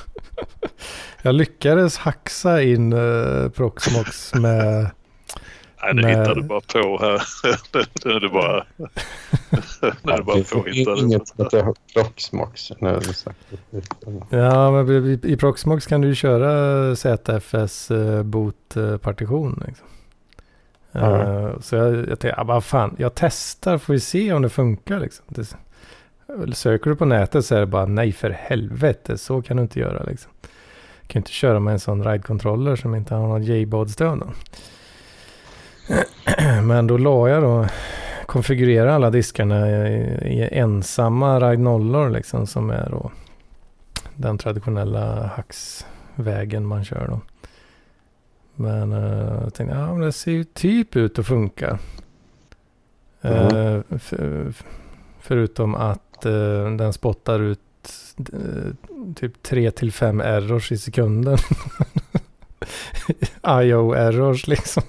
jag 1.23 1.35
lyckades 1.35 1.97
haxa 1.99 2.63
in 2.63 2.93
uh, 2.93 3.49
Proxmox 3.51 4.35
med... 4.35 4.91
Nej, 5.83 5.95
det 5.95 6.09
hittar 6.09 6.35
du 6.35 6.43
bara 6.43 6.61
på 6.61 6.99
här. 7.01 7.23
nu 8.05 8.11
är 8.11 8.21
det 8.21 8.29
bara, 8.29 8.65
nu 10.03 10.13
är 10.13 10.17
det 10.17 10.23
bara 10.23 10.37
Det 10.37 10.41
är 10.41 10.55
påhittat. 10.55 10.99
inget 10.99 11.29
som 11.29 11.45
heter 11.45 11.75
Proxmox. 11.95 12.73
Ja, 14.31 14.71
men 14.71 14.91
i, 15.07 15.21
i 15.23 15.37
Proxmox 15.37 15.87
kan 15.87 16.01
du 16.01 16.09
ju 16.09 16.15
köra 16.15 16.97
ZFS 16.97 17.91
uh, 17.91 18.23
boot-partition. 18.23 19.63
Liksom. 19.67 19.87
Eh, 20.93 21.61
så 21.61 21.77
jag, 21.77 21.95
jag 21.97 22.19
tänkte, 22.21 22.35
ah, 22.41 22.45
vad 22.45 22.65
fan, 22.65 22.97
jag 22.99 23.15
testar 23.15 23.79
får 23.79 23.93
vi 23.93 24.01
se 24.01 24.33
om 24.33 24.43
det 24.43 24.49
funkar. 24.49 25.01
Liksom. 25.01 25.25
Det, 25.29 25.57
söker 26.55 26.91
du 26.91 26.97
på 26.97 27.05
nätet 27.05 27.45
så 27.45 27.55
är 27.55 27.61
det 27.61 27.67
bara 27.67 27.87
nej 27.87 28.13
för 28.13 28.31
helvete, 28.31 29.19
så 29.19 29.43
kan 29.43 29.57
du 29.57 29.63
inte 29.63 29.81
göra. 29.81 30.03
Liksom. 30.03 30.33
Du 31.03 31.09
kan 31.09 31.21
ju 31.21 31.21
inte 31.21 31.33
köra 31.33 31.61
med 31.61 31.73
en 31.73 31.81
sån 31.81 32.05
ride-controller 32.05 32.77
som 32.77 32.95
inte 32.95 33.15
har 33.15 33.29
något 33.29 33.45
J-bod-stöd. 33.45 34.23
Men 36.63 36.87
då 36.87 36.99
la 36.99 37.29
jag 37.29 37.43
då, 37.43 37.67
konfigurera 38.27 38.95
alla 38.95 39.11
diskarna 39.11 39.69
i, 39.89 40.49
ensamma 40.53 41.41
ride 41.41 41.63
nollor 41.63 42.11
liksom 42.11 42.47
som 42.47 42.71
är 42.71 42.89
då 42.91 43.11
den 44.17 44.39
traditionella 44.39 45.31
hacksvägen 45.37 46.67
man 46.67 46.85
kör 46.85 47.07
då. 47.09 47.21
Men 48.55 48.93
uh, 48.93 49.43
jag 49.43 49.55
tänkte, 49.55 49.77
ja 49.77 49.93
men 49.93 50.01
det 50.01 50.13
ser 50.13 50.33
ju 50.33 50.45
typ 50.45 50.97
ut 50.97 51.19
att 51.19 51.27
funka. 51.27 51.79
Eh, 53.23 53.81
f- 53.91 54.13
f- 54.49 54.65
förutom 55.21 55.75
att 55.75 56.25
eh, 56.25 56.71
den 56.79 56.93
spottar 56.93 57.41
ut 57.41 57.61
eh, 58.33 58.73
typ 59.15 59.43
3 59.43 59.71
till 59.71 59.93
5 59.93 60.21
errors 60.21 60.73
i 60.73 60.79
sekunden. 60.79 61.39
IO 63.63 63.93
errors 63.93 64.47
liksom. 64.47 64.83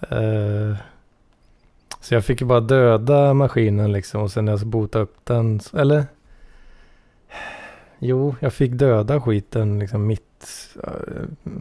Eh, 0.00 0.76
så 2.00 2.14
jag 2.14 2.24
fick 2.24 2.40
ju 2.40 2.46
bara 2.46 2.60
döda 2.60 3.34
maskinen 3.34 3.92
liksom 3.92 4.22
och 4.22 4.30
sen 4.30 4.44
när 4.44 4.52
jag 4.52 4.66
botade 4.66 5.04
upp 5.04 5.16
den, 5.24 5.60
eller? 5.72 6.06
Jo, 7.98 8.34
jag 8.40 8.52
fick 8.52 8.72
döda 8.72 9.20
skiten 9.20 9.78
liksom 9.78 10.06
mitt 10.06 10.68
eh, 10.84 11.52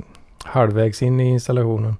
halvvägs 0.43 1.01
in 1.01 1.19
i 1.19 1.29
installationen. 1.29 1.95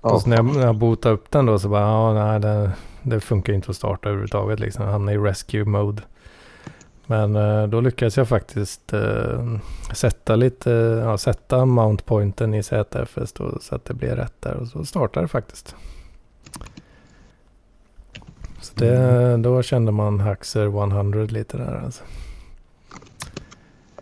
Och 0.00 0.22
så 0.22 0.28
när 0.28 0.36
jag, 0.36 0.56
när 0.56 0.66
jag 0.66 0.76
botade 0.76 1.14
upp 1.14 1.30
den 1.30 1.46
då 1.46 1.58
så 1.58 1.68
bara, 1.68 1.80
ja 1.80 2.12
nej 2.12 2.40
det, 2.40 2.72
det 3.02 3.20
funkar 3.20 3.52
inte 3.52 3.70
att 3.70 3.76
starta 3.76 4.08
överhuvudtaget 4.08 4.60
liksom. 4.60 4.84
Jag 4.84 4.92
hamnade 4.92 5.16
i 5.16 5.20
rescue 5.20 5.64
mode. 5.64 6.02
Men 7.06 7.36
eh, 7.36 7.66
då 7.66 7.80
lyckades 7.80 8.16
jag 8.16 8.28
faktiskt 8.28 8.92
eh, 8.92 9.56
sätta 9.92 10.36
lite, 10.36 10.70
ja, 11.04 11.18
sätta 11.18 11.64
mountpointen 11.64 12.54
i 12.54 12.62
ZFS 12.62 13.32
då, 13.32 13.58
så 13.60 13.74
att 13.74 13.84
det 13.84 13.94
blev 13.94 14.16
rätt 14.16 14.34
där 14.40 14.54
och 14.54 14.68
så 14.68 14.84
startade 14.84 15.24
det 15.24 15.28
faktiskt. 15.28 15.76
Så 18.60 18.72
det, 18.74 19.36
då 19.36 19.62
kände 19.62 19.92
man 19.92 20.20
Haxer 20.20 20.66
100 20.66 21.22
lite 21.22 21.56
där 21.56 21.82
alltså. 21.84 22.04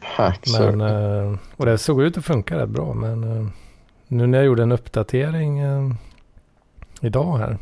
Hackser. 0.01 0.72
Men, 0.72 0.81
eh, 0.81 1.39
och 1.56 1.66
det 1.66 1.78
såg 1.78 2.02
ut 2.02 2.18
att 2.18 2.24
funka 2.24 2.59
rätt 2.59 2.68
bra. 2.68 2.94
Men 2.94 3.51
nu 4.09 4.26
när 4.26 4.39
jag 4.39 4.44
gjorde 4.47 4.62
en 4.62 4.72
uppdatering 4.72 5.60
idag 7.01 7.39
här. 7.39 7.59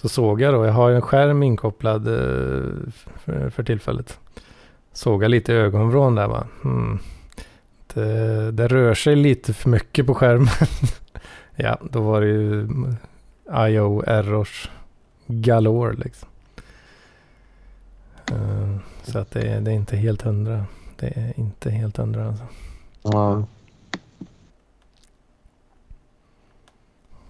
Så 0.00 0.08
såg 0.08 0.40
jag 0.40 0.54
då, 0.54 0.66
jag 0.66 0.72
har 0.72 0.90
en 0.90 1.02
skärm 1.02 1.42
inkopplad 1.42 2.08
eh, 2.08 2.92
för, 3.16 3.50
för 3.50 3.62
tillfället. 3.62 4.18
Såg 4.92 5.24
jag 5.24 5.30
lite 5.30 5.52
i 5.52 5.56
ögonvrån 5.56 6.14
där 6.14 6.28
va. 6.28 6.46
Hmm. 6.62 6.98
Det, 7.94 8.52
det 8.52 8.68
rör 8.68 8.94
sig 8.94 9.16
lite 9.16 9.54
för 9.54 9.70
mycket 9.70 10.06
på 10.06 10.14
skärmen. 10.14 10.48
ja, 11.56 11.78
då 11.90 12.00
var 12.00 12.20
det 12.20 12.26
ju 12.26 12.60
mm, 12.60 12.96
IO 13.52 14.02
errors 14.06 14.70
galore 15.26 15.96
liksom. 15.96 16.28
Eh, 18.30 18.76
så 19.02 19.18
att 19.18 19.30
det, 19.30 19.60
det 19.60 19.70
är 19.70 19.74
inte 19.74 19.96
helt 19.96 20.22
hundra. 20.22 20.64
Det 20.96 21.12
är 21.16 21.40
inte 21.40 21.70
helt 21.70 21.96
hundra 21.96 22.28
alltså. 22.28 22.44
Ja. 23.02 23.44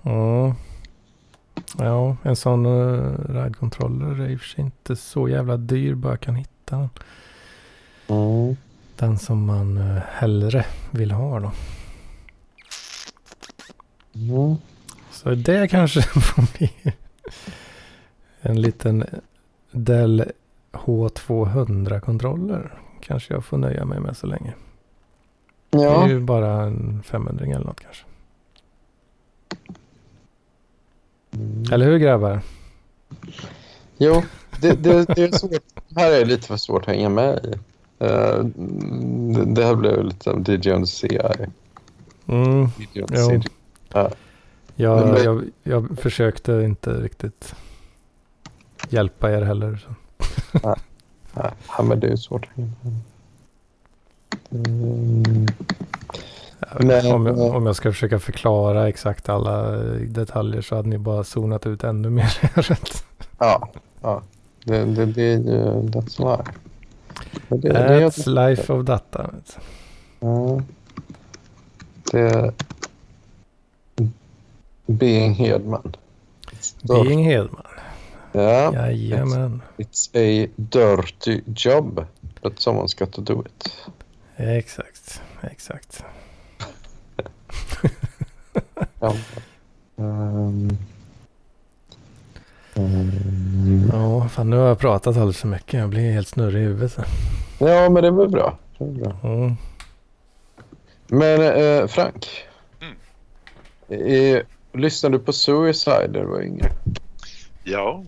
Ja. 0.03 0.55
Ja, 1.79 2.17
en 2.23 2.37
sån 2.37 2.67
uh, 2.67 3.15
ride-controller 3.29 4.21
är 4.25 4.29
i 4.29 4.37
och 4.37 4.41
för 4.41 4.49
sig 4.49 4.65
inte 4.65 4.97
så 4.97 5.29
jävla 5.29 5.57
dyr. 5.57 5.95
Bara 5.95 6.17
kan 6.17 6.35
hitta 6.35 6.77
den. 6.77 6.89
Mm. 8.09 8.57
Den 8.97 9.19
som 9.19 9.45
man 9.45 9.79
uh, 9.79 10.01
hellre 10.11 10.65
vill 10.91 11.11
ha 11.11 11.41
då. 11.41 11.53
Mm. 14.15 14.57
Så 15.11 15.31
det 15.35 15.69
kanske 15.71 16.03
får 16.21 16.59
bli 16.59 16.73
en 18.41 18.61
liten 18.63 19.05
Dell 19.71 20.25
H200-kontroller. 20.73 22.75
Kanske 23.01 23.35
jag 23.35 23.45
får 23.45 23.59
nöja 23.59 23.85
mig 23.85 24.01
med 24.01 24.17
så 24.17 24.27
länge. 24.27 24.55
Det 25.71 25.79
är 25.79 25.83
Ja. 25.85 26.09
ju 26.09 26.21
bara 26.21 26.63
en 26.63 27.03
500 27.03 27.45
eller 27.45 27.65
något 27.67 27.81
kanske. 27.81 28.05
Eller 31.73 31.87
hur 31.87 31.99
grabbar? 31.99 32.41
Jo, 33.99 34.23
det, 34.61 34.73
det, 34.73 35.05
det 35.05 35.23
är 35.23 35.33
svårt. 35.39 35.51
Det 35.89 36.01
här 36.01 36.13
är 36.13 36.25
lite 36.25 36.47
för 36.47 36.57
svårt 36.57 36.83
att 36.83 36.89
hänga 36.95 37.09
med 37.09 37.45
i. 37.45 37.53
Eh, 38.05 38.45
det, 39.35 39.45
det 39.55 39.65
här 39.65 39.75
blev 39.75 40.05
lite 40.05 40.25
som 40.25 40.45
DJ 40.49 40.73
on 40.73 40.87
CI. 40.87 41.19
Mm, 42.27 42.69
DJ 42.79 43.03
on 43.03 43.07
the 43.09 43.15
Jo. 43.17 43.41
Ja. 43.93 44.11
jag, 44.75 45.07
Men- 45.09 45.25
jag, 45.25 45.45
jag 45.63 45.99
försökte 45.99 46.53
inte 46.53 46.91
riktigt 46.91 47.55
hjälpa 48.89 49.33
er 49.33 49.43
heller. 49.43 49.87
Så. 49.87 49.95
Ja, 51.77 51.83
men 51.83 52.01
det 52.01 52.09
är 52.09 52.17
svårt 52.17 52.45
att 52.45 52.57
hänga 52.57 52.73
med. 52.83 52.95
Mm. 54.69 55.47
Men- 56.81 57.13
om, 57.13 57.27
jag, 57.27 57.39
om 57.39 57.67
jag 57.67 57.77
ska 57.77 57.93
försöka 57.93 58.19
förklara 58.19 58.89
exakt 58.89 59.29
alla 59.29 59.73
detaljer 60.07 60.61
så 60.63 60.77
hade 60.77 60.89
ni 60.89 60.99
bara 60.99 61.25
zonat 61.25 61.67
ut 61.67 61.85
ännu 61.85 62.11
mer. 62.11 62.39
Ja, 63.39 63.69
ja. 64.01 64.23
Det, 64.65 64.85
det, 64.85 65.07
det 65.07 65.23
är 65.23 65.39
ju 65.39 65.83
that's 65.89 66.37
life. 66.37 66.53
Det, 67.49 67.57
det, 67.69 68.07
That's 68.07 68.49
life 68.49 68.73
of 68.73 68.85
data. 68.85 69.31
Ja. 70.21 70.61
Det... 72.13 72.53
Being 74.87 75.35
Hedman. 75.35 75.97
Så, 76.61 77.03
Being 77.05 77.25
Hedman. 77.25 77.67
ja, 78.33 78.73
Jajamän. 78.75 79.63
it's 79.77 80.11
a 80.15 80.49
dirty 80.57 81.41
job, 81.47 82.05
but 82.43 82.59
someone's 82.59 82.99
got 82.99 83.13
to 83.13 83.21
do 83.21 83.45
it. 83.47 83.73
Exakt. 84.37 85.23
Exakt. 85.43 86.05
Ja. 89.01 89.17
Ehm. 89.97 90.77
Ehm. 92.75 93.91
Ja, 93.93 94.29
fan 94.29 94.51
nu 94.51 94.57
har 94.57 94.69
jag 94.69 94.79
pratat 94.79 95.17
alldeles 95.17 95.41
för 95.41 95.49
mycket. 95.49 95.81
Jag 95.81 95.89
blir 95.89 96.13
helt 96.13 96.29
snurrig 96.29 96.63
i 96.63 96.65
huvudet. 96.65 96.93
så. 96.93 97.03
ja, 97.59 97.89
men 97.91 98.03
det 98.03 98.11
var 98.11 98.29
bra. 98.29 98.59
Det 98.79 98.85
var 98.85 98.93
bra. 98.93 99.17
Mm. 99.23 99.57
Men 101.07 101.43
eh, 101.43 101.87
Frank. 101.87 102.27
Mm. 102.81 102.97
Eh, 104.07 104.43
lyssnade 104.73 105.19
du 105.19 105.25
på 105.25 105.33
Suicide 105.33 106.25
var 106.25 106.43
yngre? 106.43 106.71
Ja, 107.65 108.05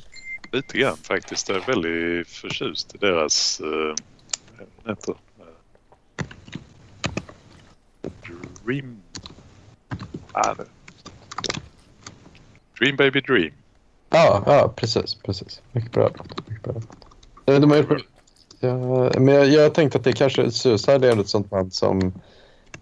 lite 0.53 0.79
grann 0.79 0.97
faktiskt. 0.97 1.49
Jag 1.49 1.59
är 1.59 1.67
väldigt 1.67 2.29
förtjust 2.29 2.95
i 2.95 2.99
deras... 2.99 3.61
Uh, 3.61 3.95
vad 4.83 4.97
heter? 4.97 5.15
Dream... 8.65 9.03
Det. 10.33 10.65
Dream 12.79 12.97
Baby 12.97 13.21
Dream. 13.21 13.53
Ja, 14.11 14.43
ja 14.47 14.73
precis. 14.77 15.15
precis. 15.15 15.63
Mycket 15.73 15.93
bra 15.93 16.11
låt. 16.15 16.49
Mycket 16.49 16.65
bra 16.65 16.75
De 17.45 17.71
har 17.71 17.77
gjort, 17.77 18.07
ja, 18.61 18.77
men 19.19 19.35
jag, 19.35 19.49
jag 19.49 19.75
tänkte 19.75 19.99
att 19.99 20.05
det 20.05 20.13
kanske 20.13 20.51
Suicide 20.51 21.09
är 21.09 21.21
ett 21.21 21.29
sånt 21.29 21.51
band 21.51 21.75
som 21.75 22.13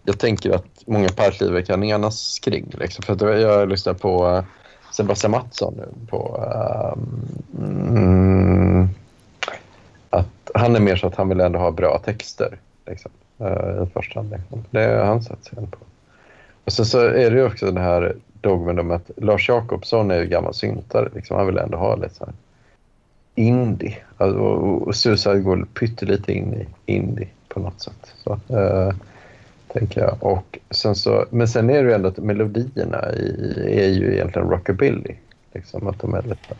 jag 0.04 0.18
tänker 0.18 0.50
att 0.50 0.86
många 0.86 1.08
parklivet 1.08 1.66
kan 1.66 1.84
enas 1.84 2.38
kring. 2.38 2.72
Liksom. 2.78 3.02
För 3.02 3.12
att 3.12 3.40
jag 3.40 3.68
lyssnar 3.68 3.94
på 3.94 4.28
eh, 4.28 4.44
Sebastian 4.92 5.30
Mattsson 5.30 5.74
nu. 5.76 5.88
På, 6.10 6.44
mm, 7.58 8.88
att 10.10 10.50
han 10.54 10.76
är 10.76 10.80
mer 10.80 10.96
så 10.96 11.06
att 11.06 11.14
han 11.14 11.28
vill 11.28 11.40
ändå 11.40 11.58
ha 11.58 11.70
bra 11.70 11.98
texter. 11.98 12.58
Liksom, 12.86 13.10
uh, 13.40 13.82
I 13.82 13.86
första 13.94 14.20
hand. 14.20 14.30
Liksom. 14.30 14.64
Det 14.70 14.84
har 14.84 15.04
han 15.04 15.22
sett 15.22 15.44
sig 15.44 15.56
på. 15.56 15.78
Och 16.64 16.72
sen 16.72 16.86
så 16.86 16.98
är 16.98 17.30
det 17.30 17.36
ju 17.36 17.46
också 17.46 17.66
den 17.66 17.84
här 17.84 18.16
dogmen 18.40 18.78
om 18.78 18.90
att 18.90 19.10
Lars 19.16 19.48
Jakobsson 19.48 20.10
är 20.10 20.18
ju 20.20 20.26
gammal 20.26 20.54
syntare. 20.54 21.08
Liksom. 21.14 21.36
Han 21.36 21.46
vill 21.46 21.58
ändå 21.58 21.78
ha 21.78 21.96
lite 21.96 22.14
så 22.14 22.24
här 22.24 22.34
indie. 23.34 23.96
Alltså, 24.16 24.38
och, 24.38 24.88
och 24.88 24.96
Suicide 24.96 25.40
går 25.40 25.66
pyttelite 25.74 26.32
in 26.32 26.54
i 26.54 26.66
indie 26.92 27.28
på 27.48 27.60
något 27.60 27.80
sätt. 27.80 28.14
Så, 28.24 28.56
eh, 28.56 28.94
tänker 29.72 30.00
jag. 30.00 30.16
Och 30.20 30.58
sen 30.70 30.94
så, 30.94 31.24
men 31.30 31.48
sen 31.48 31.70
är 31.70 31.82
det 31.82 31.88
ju 31.88 31.94
ändå 31.94 32.08
att 32.08 32.18
melodierna 32.18 33.12
i, 33.12 33.54
är 33.80 33.88
ju 33.88 34.14
egentligen 34.14 34.48
rockabilly. 34.48 35.14
Liksom 35.52 35.86
att 35.86 36.00
de 36.00 36.14
är 36.14 36.22
lite... 36.22 36.54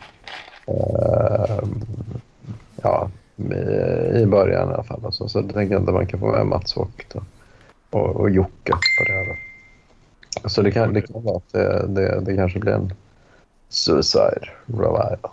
eh, 0.65 1.63
ja, 2.81 3.09
i, 4.15 4.25
början 4.25 4.69
i 4.69 4.73
alla 4.73 4.83
fall. 4.83 5.05
Och 5.05 5.13
så, 5.13 5.29
så 5.29 5.39
jag 5.39 5.53
tänker 5.53 5.75
jag 5.75 5.83
att 5.83 5.93
man 5.93 6.07
kan 6.07 6.19
få 6.19 6.31
med 6.31 6.45
Mats 6.45 6.77
och, 6.77 7.05
och, 7.89 8.15
och 8.15 8.29
Jocke 8.29 8.71
på 8.71 9.03
det 9.07 9.13
här. 9.13 9.50
Så 10.45 10.61
det 10.61 10.71
kan, 10.71 10.93
det 10.93 11.01
kan 11.01 11.23
vara 11.23 11.37
att 11.37 11.51
det, 11.51 11.87
det, 11.87 12.21
det 12.21 12.35
kanske 12.35 12.59
blir 12.59 12.73
en 12.73 12.93
Suicide 13.69 14.49
Revival. 14.65 15.31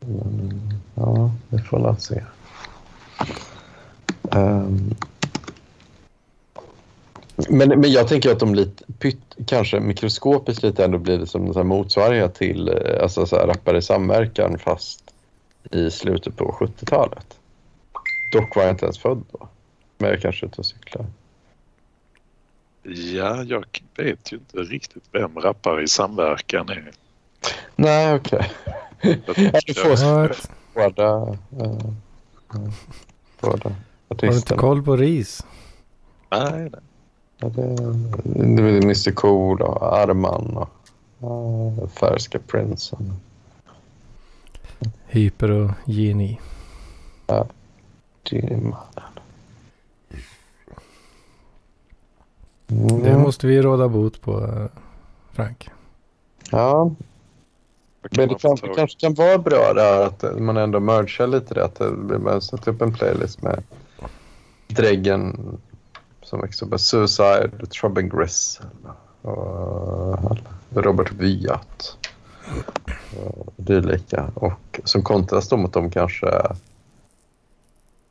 Mm, 0.00 0.70
ja, 0.94 1.30
vi 1.48 1.58
får 1.58 1.80
väl 1.80 1.96
se. 1.96 2.22
Ehm, 4.32 4.94
men, 7.48 7.68
men 7.68 7.92
jag 7.92 8.08
tänker 8.08 8.32
att 8.32 8.38
de 8.38 8.54
lite, 8.54 8.84
pytt, 8.98 9.36
kanske 9.46 9.80
mikroskopiskt 9.80 10.62
lite 10.62 10.84
ändå 10.84 10.98
blir 10.98 11.18
det 11.18 11.26
som 11.26 11.56
en 11.56 11.66
motsvarighet 11.66 12.34
till 12.34 12.68
eh, 12.68 13.02
alltså 13.02 13.26
så 13.26 13.36
här 13.36 13.46
rappare 13.46 13.78
i 13.78 13.82
samverkan 13.82 14.58
fast 14.58 15.02
i 15.70 15.90
slutet 15.90 16.36
på 16.36 16.56
70-talet. 16.60 17.26
Dock 18.32 18.56
var 18.56 18.62
jag 18.62 18.72
inte 18.72 18.84
ens 18.84 18.98
född 18.98 19.24
då. 19.32 19.48
Men 19.98 20.10
jag 20.10 20.20
kanske 20.20 20.46
ute 20.46 20.56
och 20.58 20.66
cyklar. 20.66 21.06
Ja, 22.88 23.42
jag 23.42 23.64
vet 23.96 24.32
ju 24.32 24.36
inte 24.36 24.58
riktigt 24.58 25.04
vem 25.12 25.38
rappare 25.38 25.82
i 25.82 25.88
samverkan 25.88 26.68
är. 26.68 26.90
Nej, 27.76 28.14
okej. 28.14 28.52
Jag, 29.00 29.20
Ja, 29.36 29.60
du 29.66 29.74
får 29.74 30.36
båda, 30.74 31.16
uh, 31.20 31.90
båda 33.40 33.68
Har 33.68 33.70
du 34.08 34.26
inte 34.26 34.26
artisterna. 34.26 34.60
koll 34.60 34.82
på 34.82 34.96
RIS? 34.96 35.46
nej, 36.30 36.52
nej. 36.52 36.70
Ja, 37.38 37.48
det, 37.48 37.74
det 38.24 38.62
är 38.62 38.82
Mr 38.82 39.12
Cool 39.12 39.62
och 39.62 39.96
Arman 39.98 40.56
och 40.56 40.68
uh, 41.82 41.88
Färska 41.88 42.38
Prinsen. 42.38 43.12
Hyper 45.06 45.50
och 45.50 45.70
Geni. 45.86 46.40
Genie 48.24 48.56
Mannen. 48.56 48.95
Mm. 52.68 53.02
Det 53.02 53.18
måste 53.18 53.46
vi 53.46 53.62
råda 53.62 53.88
bot 53.88 54.20
på, 54.20 54.44
eh, 54.44 54.66
Frank. 55.32 55.68
Ja, 56.50 56.94
men 58.10 58.28
det, 58.28 58.34
kan, 58.34 58.56
kanske 58.56 59.00
kan 59.00 59.14
vara 59.14 59.38
bra 59.38 59.72
där 59.72 60.06
att 60.06 60.40
man 60.40 60.56
ändå 60.56 60.80
mergar 60.80 61.26
lite 61.26 61.54
det. 61.54 61.64
Att 61.64 61.80
man 62.22 62.40
sätter 62.40 62.72
upp 62.72 62.82
en 62.82 62.92
playlist 62.92 63.42
med 63.42 63.62
Dräggen 64.68 65.58
som 66.22 66.44
exempel 66.44 66.78
Suicide, 66.78 67.50
Throbbing 67.80 68.08
Gristle 68.08 68.66
och 69.22 70.38
Robert 70.70 71.12
Wyatt 71.12 71.96
och 73.24 73.52
dylika. 73.56 74.30
Och 74.34 74.80
som 74.84 75.02
kontrast 75.02 75.52
mot 75.52 75.72
dem 75.72 75.90
kanske 75.90 76.42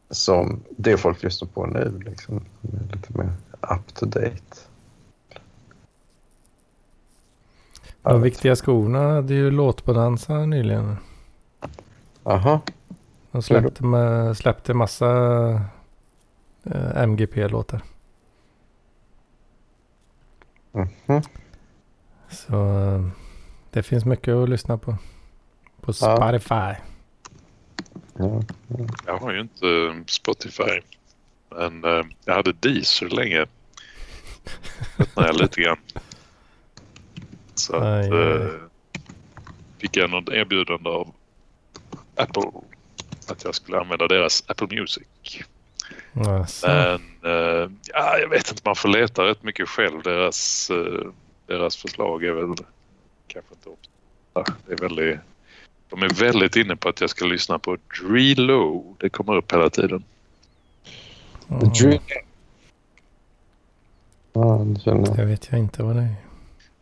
som 0.09 0.63
det 0.69 0.97
folk 0.97 1.23
lyssnar 1.23 1.47
på 1.47 1.65
nu. 1.65 2.01
Liksom, 2.05 2.41
lite 2.93 3.17
mer 3.17 3.29
up 3.69 3.93
to 3.93 4.05
date. 4.05 4.59
De 8.01 8.21
viktiga 8.21 8.55
skorna 8.55 8.99
hade 8.99 9.33
ju 9.33 9.51
låtbonanza 9.51 10.45
nyligen. 10.45 10.97
Aha. 12.23 12.61
De 13.31 13.41
släppte, 13.41 13.83
med, 13.83 14.37
släppte 14.37 14.73
massa 14.73 15.07
eh, 16.63 17.03
MGP-låtar. 17.03 17.81
Mhm. 20.71 21.21
Så 22.29 22.55
eh, 22.55 23.07
det 23.71 23.83
finns 23.83 24.05
mycket 24.05 24.33
att 24.33 24.49
lyssna 24.49 24.77
på. 24.77 24.97
På 25.81 25.93
Spotify. 25.93 26.73
Ja. 28.13 28.41
Jag 29.05 29.17
har 29.17 29.31
ju 29.33 29.41
inte 29.41 29.93
Spotify. 30.07 30.81
Men 31.57 31.83
eh, 31.83 32.05
jag 32.25 32.33
hade 32.33 32.53
Deezer 32.53 33.09
länge. 33.09 33.45
Tröttnade 34.97 35.27
jag 35.27 35.41
lite 35.41 35.61
grann. 35.61 35.77
Så 37.55 37.75
att, 37.75 38.11
eh, 38.11 38.47
fick 39.77 39.97
jag 39.97 40.09
något 40.09 40.29
erbjudande 40.29 40.89
av 40.89 41.13
Apple 42.15 42.51
att 43.27 43.43
jag 43.43 43.55
skulle 43.55 43.79
använda 43.79 44.07
deras 44.07 44.43
Apple 44.47 44.67
Music. 44.79 45.07
Alltså. 46.13 46.67
Men 46.67 47.01
eh, 47.23 47.71
ja, 47.93 48.17
jag 48.17 48.29
vet 48.29 48.49
inte, 48.49 48.61
man 48.65 48.75
får 48.75 48.89
leta 48.89 49.25
rätt 49.25 49.43
mycket 49.43 49.69
själv. 49.69 50.03
Deras, 50.03 50.69
eh, 50.69 51.11
deras 51.47 51.77
förslag 51.77 52.23
är 52.23 52.31
väl 52.31 52.55
kanske 53.27 53.53
inte 53.53 53.69
ofta. 53.69 54.53
Det 54.67 54.73
är 54.73 54.77
väldigt, 54.77 55.19
de 55.89 56.03
är 56.03 56.09
väldigt 56.09 56.55
inne 56.55 56.75
på 56.75 56.89
att 56.89 57.01
jag 57.01 57.09
ska 57.09 57.25
lyssna 57.25 57.59
på 57.59 57.77
Drelo. 58.01 58.95
Det 58.99 59.09
kommer 59.09 59.37
upp 59.37 59.53
hela 59.53 59.69
tiden. 59.69 60.03
Mm. 61.49 61.69
Dream. 61.73 61.99
Ja, 64.33 64.61
det 64.65 64.79
känner 64.79 65.17
jag. 65.17 65.25
Vet 65.25 65.47
jag 65.51 65.59
inte 65.59 65.83
vad 65.83 65.95
det 65.95 66.01
är. 66.01 66.25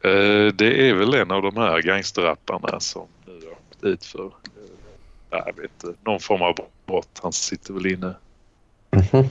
Eh, 0.06 0.53
det 0.53 0.90
är 0.90 0.94
väl 0.94 1.14
en 1.14 1.31
av 1.31 1.41
de 1.41 1.57
här 1.57 1.81
gangsterrapparna 1.81 2.80
som 2.80 3.07
nu 3.26 3.31
har 3.31 3.52
åkt 3.52 3.81
dit 3.81 4.06
för 4.06 4.26
eh, 4.26 4.31
jag 5.30 5.56
vet 5.56 5.84
inte, 5.84 5.94
någon 6.06 6.19
form 6.19 6.41
av 6.41 6.56
brott. 6.85 7.19
Han 7.23 7.34
sitter 7.34 7.73
väl 7.73 7.85
inne. 7.85 8.15
Mhm. 8.91 9.30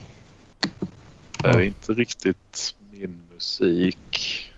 Det 1.42 1.48
är 1.48 1.60
inte 1.60 1.92
riktigt 1.92 2.74
min 2.90 3.22
musik. 3.34 4.52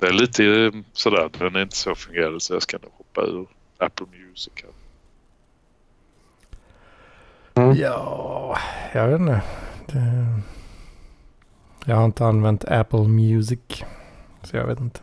Det 0.00 0.06
är 0.06 0.12
lite 0.12 0.44
eh, 0.44 0.72
sådär, 0.92 1.30
den 1.38 1.56
är 1.56 1.62
inte 1.62 1.76
så 1.76 1.94
fungerande 1.94 2.40
så 2.40 2.54
jag 2.54 2.62
ska 2.62 2.78
nog 2.78 2.92
hoppa 2.96 3.22
ur 3.22 3.46
Apple 3.78 4.06
Music. 4.06 4.52
här. 4.62 4.77
Mm. 7.58 7.76
Ja, 7.76 8.58
jag 8.92 9.08
vet 9.08 9.20
inte. 9.20 9.40
Det... 9.86 10.40
Jag 11.84 11.96
har 11.96 12.04
inte 12.04 12.26
använt 12.26 12.64
Apple 12.64 13.08
Music. 13.08 13.84
Så 14.42 14.56
jag 14.56 14.66
vet 14.66 14.80
inte. 14.80 15.00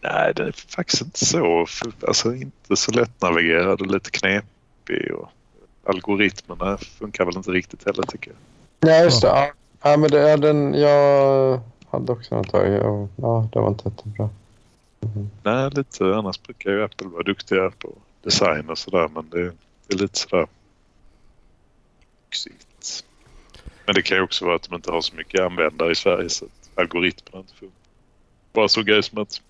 Nej, 0.00 0.32
den 0.34 0.46
är 0.46 0.52
faktiskt 0.52 1.02
inte 1.02 1.24
så, 1.24 1.66
alltså 2.06 2.34
inte 2.34 2.76
så 2.76 2.92
lättnavigerad 2.92 3.80
och 3.80 3.86
lite 3.86 4.10
knepig. 4.10 5.12
Och 5.14 5.30
algoritmerna 5.84 6.78
funkar 6.78 7.24
väl 7.24 7.36
inte 7.36 7.50
riktigt 7.50 7.86
heller 7.86 8.02
tycker 8.02 8.30
jag. 8.30 8.92
Ja, 8.92 9.04
just 9.04 9.22
det. 9.22 9.28
Ja, 9.28 9.50
ja 9.82 9.96
men 9.96 10.10
det 10.10 10.30
är 10.30 10.36
den 10.36 10.74
jag 10.74 11.60
hade 11.90 12.12
också 12.12 12.36
något 12.36 12.50
tag. 12.50 12.68
Ja, 13.16 13.48
det 13.52 13.58
var 13.58 13.68
inte 13.68 13.88
jättebra. 13.88 14.28
Mhm. 15.00 15.30
Nej, 15.42 15.70
lite 15.70 16.04
annars 16.04 16.42
brukar 16.42 16.70
ju 16.70 16.84
Apple 16.84 17.08
vara 17.08 17.22
duktiga 17.22 17.70
på 17.78 17.88
design 18.22 18.70
och 18.70 18.78
sådär 18.78 19.08
men 19.14 19.30
det, 19.30 19.52
det 19.86 19.94
är 19.94 19.98
lite 19.98 20.18
sådär 20.18 20.46
yxigt. 22.28 23.04
Men 23.86 23.94
det 23.94 24.02
kan 24.02 24.16
ju 24.16 24.22
också 24.22 24.44
vara 24.44 24.56
att 24.56 24.62
de 24.62 24.74
inte 24.74 24.90
har 24.90 25.00
så 25.00 25.16
mycket 25.16 25.40
användare 25.40 25.92
i 25.92 25.94
Sverige 25.94 26.28
så 26.28 26.44
att 26.44 26.70
algoritmerna 26.74 27.38
inte 27.40 27.54
funkar. 27.54 27.76
Bara 28.52 28.68
så 28.68 28.82
grej 28.82 29.02
som 29.02 29.18
att 29.18 29.42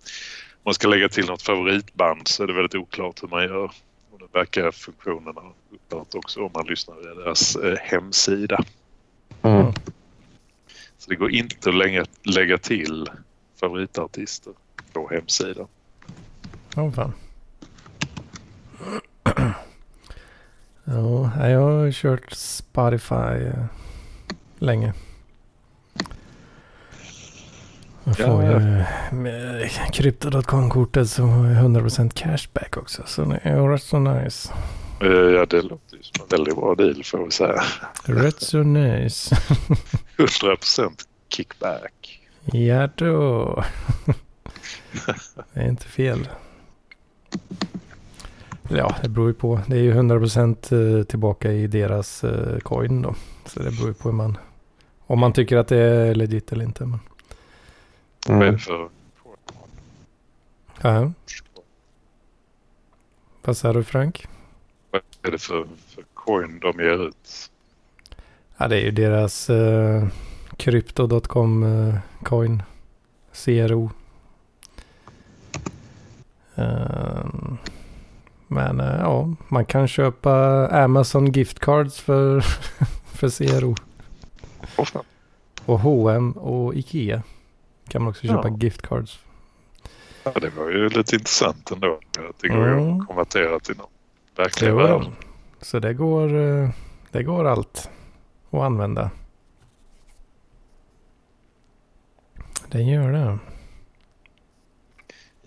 om 0.52 0.60
man 0.64 0.74
ska 0.74 0.88
lägga 0.88 1.08
till 1.08 1.26
något 1.26 1.42
favoritband 1.42 2.28
så 2.28 2.42
är 2.42 2.46
det 2.46 2.52
väldigt 2.52 2.74
oklart 2.74 3.22
hur 3.22 3.28
man 3.28 3.42
gör. 3.42 3.70
Och 4.10 4.18
det 4.18 4.38
verkar 4.38 4.70
funktionerna 4.70 5.42
upphört 5.70 6.14
också 6.14 6.40
om 6.40 6.50
man 6.54 6.66
lyssnar 6.66 6.96
via 6.96 7.14
deras 7.14 7.56
eh, 7.56 7.76
hemsida. 7.80 8.64
Mm. 9.42 9.72
Så 10.98 11.10
det 11.10 11.16
går 11.16 11.30
inte 11.30 11.68
att 11.68 11.74
lägga, 11.74 12.04
lägga 12.22 12.58
till 12.58 13.06
favoritartister 13.60 14.52
på 14.92 15.08
hemsidan. 15.08 15.66
Åh 16.76 16.92
fan. 16.92 17.12
Ja, 20.88 21.48
jag 21.48 21.60
har 21.60 21.92
kört 21.92 22.32
Spotify 22.32 23.14
eh, 23.46 23.64
länge. 24.58 24.92
Man 28.04 28.14
får 28.14 28.24
Ja, 28.44 28.60
ju 28.60 28.84
med 29.16 29.70
Crypto.com-kortet 29.92 31.10
så 31.10 31.22
har 31.22 31.46
jag 31.46 31.64
100% 31.64 32.10
cashback 32.14 32.76
också. 32.76 33.02
Så 33.06 33.24
det 33.24 33.40
är 33.42 33.68
rätt 33.68 33.82
så 33.82 33.98
nice. 33.98 34.52
Eh, 35.00 35.08
Ja, 35.08 35.46
det 35.46 35.62
låter 35.62 35.96
ju 35.96 36.02
som 36.02 36.22
en 36.22 36.28
väldigt 36.30 36.56
bra 36.56 36.74
deal 36.74 37.04
får 37.04 37.24
vi 37.24 37.30
säga. 37.30 37.62
Rätt 38.04 38.40
så 38.40 38.58
nice. 38.62 39.34
100% 40.16 40.90
kickback. 41.28 42.20
Ja 42.44 42.88
då. 42.96 43.64
Det 45.54 45.60
är 45.60 45.68
inte 45.68 45.84
fel. 45.86 46.28
Ja, 48.70 48.96
det 49.02 49.08
beror 49.08 49.28
ju 49.28 49.34
på. 49.34 49.60
Det 49.66 49.76
är 49.76 49.80
ju 49.82 49.92
100% 49.94 51.04
tillbaka 51.04 51.52
i 51.52 51.66
deras 51.66 52.24
eh, 52.24 52.58
coin 52.58 53.02
då. 53.02 53.14
Så 53.46 53.62
det 53.62 53.70
beror 53.70 53.88
ju 53.88 53.94
på 53.94 54.08
hur 54.08 54.16
man... 54.16 54.38
Om 55.06 55.18
man 55.18 55.32
tycker 55.32 55.56
att 55.56 55.68
det 55.68 55.78
är 55.78 56.14
legit 56.14 56.52
eller 56.52 56.64
inte. 56.64 56.84
Men, 56.86 56.98
Vad 58.28 58.36
är 58.36 58.42
Mm. 58.42 58.52
det 58.54 58.58
för... 58.58 58.88
ja. 60.80 61.12
Vad 63.44 63.56
sa 63.56 63.72
du 63.72 63.84
Frank? 63.84 64.26
Vad 64.90 65.02
är 65.22 65.30
det 65.30 65.38
för, 65.38 65.66
för 65.86 66.04
coin 66.14 66.58
de 66.60 66.80
ger 66.84 67.08
ut? 67.08 67.50
Ja, 68.56 68.68
det 68.68 68.76
är 68.76 68.84
ju 68.84 68.90
deras 68.90 69.50
uh, 69.50 70.06
Crypto.com 70.56 71.62
eh, 71.62 71.98
coin. 72.22 72.62
CRO. 73.44 73.90
Ehm, 76.54 77.58
men 78.48 78.80
eh, 78.80 78.96
ja, 79.00 79.28
man 79.48 79.64
kan 79.64 79.88
köpa 79.88 80.32
Amazon 80.84 81.26
gift 81.32 81.58
cards 81.58 82.00
för, 82.00 82.40
för 83.06 83.28
CRO. 83.30 83.74
Och 85.64 85.80
H&M 85.80 86.32
och 86.32 86.74
Ikea 86.74 87.22
kan 87.88 88.02
man 88.02 88.10
också 88.10 88.26
köpa 88.26 88.48
Ja. 88.48 88.56
gift 88.60 88.82
cards. 88.82 89.18
Ja, 90.24 90.32
det 90.40 90.50
var 90.50 90.70
ju 90.70 90.88
lite 90.88 91.16
intressant 91.16 91.70
ändå. 91.70 91.98
Att 92.30 92.38
det 92.40 92.48
går 92.48 92.68
Mm. 92.68 93.00
att 93.00 93.06
konvertera 93.06 93.60
till 93.60 93.76
någon 93.76 93.86
verklig 94.36 94.74
värld. 94.74 95.02
Så 95.60 95.78
det 95.78 95.94
går, 95.94 96.34
eh, 96.38 96.68
det 97.10 97.22
går 97.22 97.44
allt 97.44 97.90
att 98.50 98.60
använda. 98.60 99.10
Det 102.70 102.82
gör 102.82 103.12
det. 103.12 103.38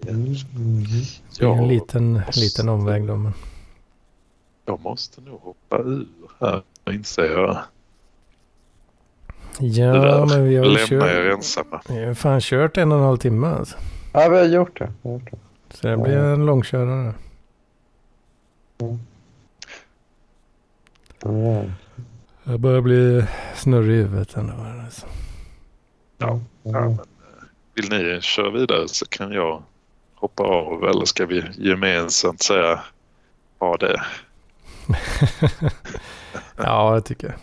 Mm. 0.07 0.23
Det 0.25 1.43
är 1.43 1.47
ju 1.47 1.53
en 1.53 1.59
Ja, 1.61 1.65
liten, 1.65 2.21
liten 2.35 2.69
omväg 2.69 3.07
då. 3.07 3.15
Men... 3.15 3.33
jag 4.65 4.79
måste 4.81 5.21
nog 5.21 5.39
hoppa 5.41 5.77
ur 5.79 6.07
här 6.39 6.61
inser 6.91 7.23
jag. 7.23 7.57
det 9.59 9.65
Ja, 9.67 9.93
där. 9.93 10.25
men 10.25 10.43
vi 10.47 10.55
har 10.57 10.65
ju 10.65 10.71
Lämna 10.71 11.07
er 11.11 11.29
kört, 11.29 11.37
ensamma. 11.37 11.81
vi 11.89 12.05
har 12.05 12.13
fan 12.13 12.41
kört 12.41 12.77
en 12.77 12.91
och 12.91 12.97
en 12.97 13.03
halv 13.03 13.17
timme. 13.17 13.47
Alltså. 13.47 13.77
Ja, 14.13 14.29
vi 14.29 14.37
har 14.37 14.45
gjort 14.45 14.79
det. 14.79 14.91
Har 15.03 15.11
gjort 15.13 15.31
det. 15.31 15.37
Så 15.77 15.87
det 15.87 15.97
blir 15.97 16.17
en 16.17 16.45
långkörare. 16.45 17.13
Ja. 21.23 21.63
Jag 22.43 22.59
börjar 22.59 22.81
bli 22.81 23.25
snurrig 23.55 23.95
i 23.95 24.01
huvudet 24.01 24.35
ändå. 24.37 24.53
Alltså. 24.85 25.07
Ja. 26.17 26.39
Ja, 26.63 26.71
men, 26.71 26.91
eh, 26.93 26.99
vill 27.73 27.89
ni 27.89 28.21
köra 28.21 28.49
vidare 28.51 28.87
så 28.87 29.05
kan 29.05 29.31
jag 29.31 29.63
hoppa 30.19 30.43
av 30.43 30.83
eller 30.83 31.05
ska 31.05 31.25
vi 31.25 31.43
gemensamt 31.57 32.41
säga 32.41 32.79
ha 33.59 33.77
det? 33.77 34.01
ja, 36.57 36.95
det 36.95 37.01
tycker 37.01 37.27
jag. 37.27 37.35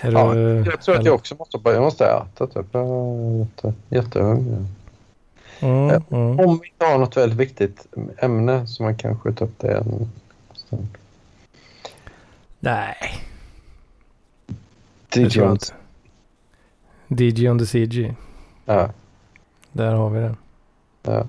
Är 0.00 0.12
Ja, 0.12 0.34
du, 0.34 0.40
Jag 0.70 0.82
tror 0.82 0.96
att 0.98 1.04
jag 1.04 1.14
också 1.14 1.34
måste 1.34 1.58
börja. 1.58 1.76
Jag 1.76 1.84
måste 1.84 2.06
äta 2.06 2.46
typ. 2.46 2.66
Jag 2.72 2.86
är 2.88 3.38
jätte, 3.38 3.74
jättehungrig. 3.88 4.66
Mm, 5.60 6.02
mm. 6.10 6.40
Om 6.40 6.58
vi 6.62 6.68
inte 6.68 6.84
har 6.84 6.98
något 6.98 7.16
väldigt 7.16 7.38
viktigt 7.38 7.86
ämne 8.18 8.66
så 8.66 8.82
man 8.82 8.96
kan 8.96 9.18
skjuta 9.20 9.44
upp 9.44 9.58
det 9.58 9.72
en 9.78 10.10
stund. 10.52 10.88
Nej. 12.60 12.96
On- 15.14 15.58
DJ 17.08 17.48
on 17.48 17.58
the 17.58 17.66
CG. 17.66 18.14
Ja, 18.64 18.90
Där 19.72 19.92
har 19.94 20.10
vi 20.10 20.20
det. 20.20 20.34
Ja. 21.02 21.26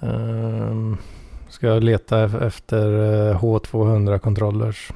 Ehm, 0.00 0.96
ska 1.48 1.66
jag 1.66 1.84
leta 1.84 2.46
efter 2.46 2.86
eh, 3.30 3.40
H200 3.40 4.18
controllers. 4.18 4.90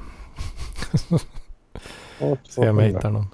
Se 2.49 2.69
om 2.69 2.79
jag 2.79 2.85
hittar 2.85 3.09
någon. 3.09 3.25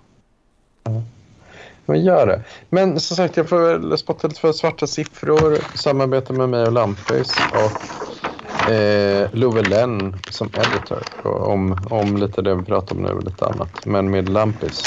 Men 1.86 2.04
gör 2.04 2.28
det. 2.28 2.44
Men 2.70 3.00
som 3.00 3.18
sagt, 3.18 3.38
jag 3.38 3.50
får 3.50 3.60
väl 3.60 3.98
spotta 3.98 4.28
lite 4.28 4.40
för 4.40 4.52
svarta 4.52 4.88
siffror. 4.88 5.78
Samarbeta 5.78 6.34
med 6.34 6.50
mig 6.50 6.64
och 6.64 6.72
Lampis 6.72 7.36
och 7.54 8.70
eh, 8.72 9.30
Love 9.34 9.62
Lenn 9.62 10.16
som 10.30 10.48
editor. 10.48 11.04
Och 11.24 11.48
om, 11.48 11.78
om 11.90 12.18
lite 12.18 12.42
det 12.42 12.56
vi 12.56 12.64
pratar 12.64 12.96
om 12.96 13.02
nu 13.02 13.10
och 13.10 13.24
lite 13.24 13.46
annat. 13.46 13.86
Men 13.86 14.10
med 14.10 14.30
Lampis. 14.30 14.84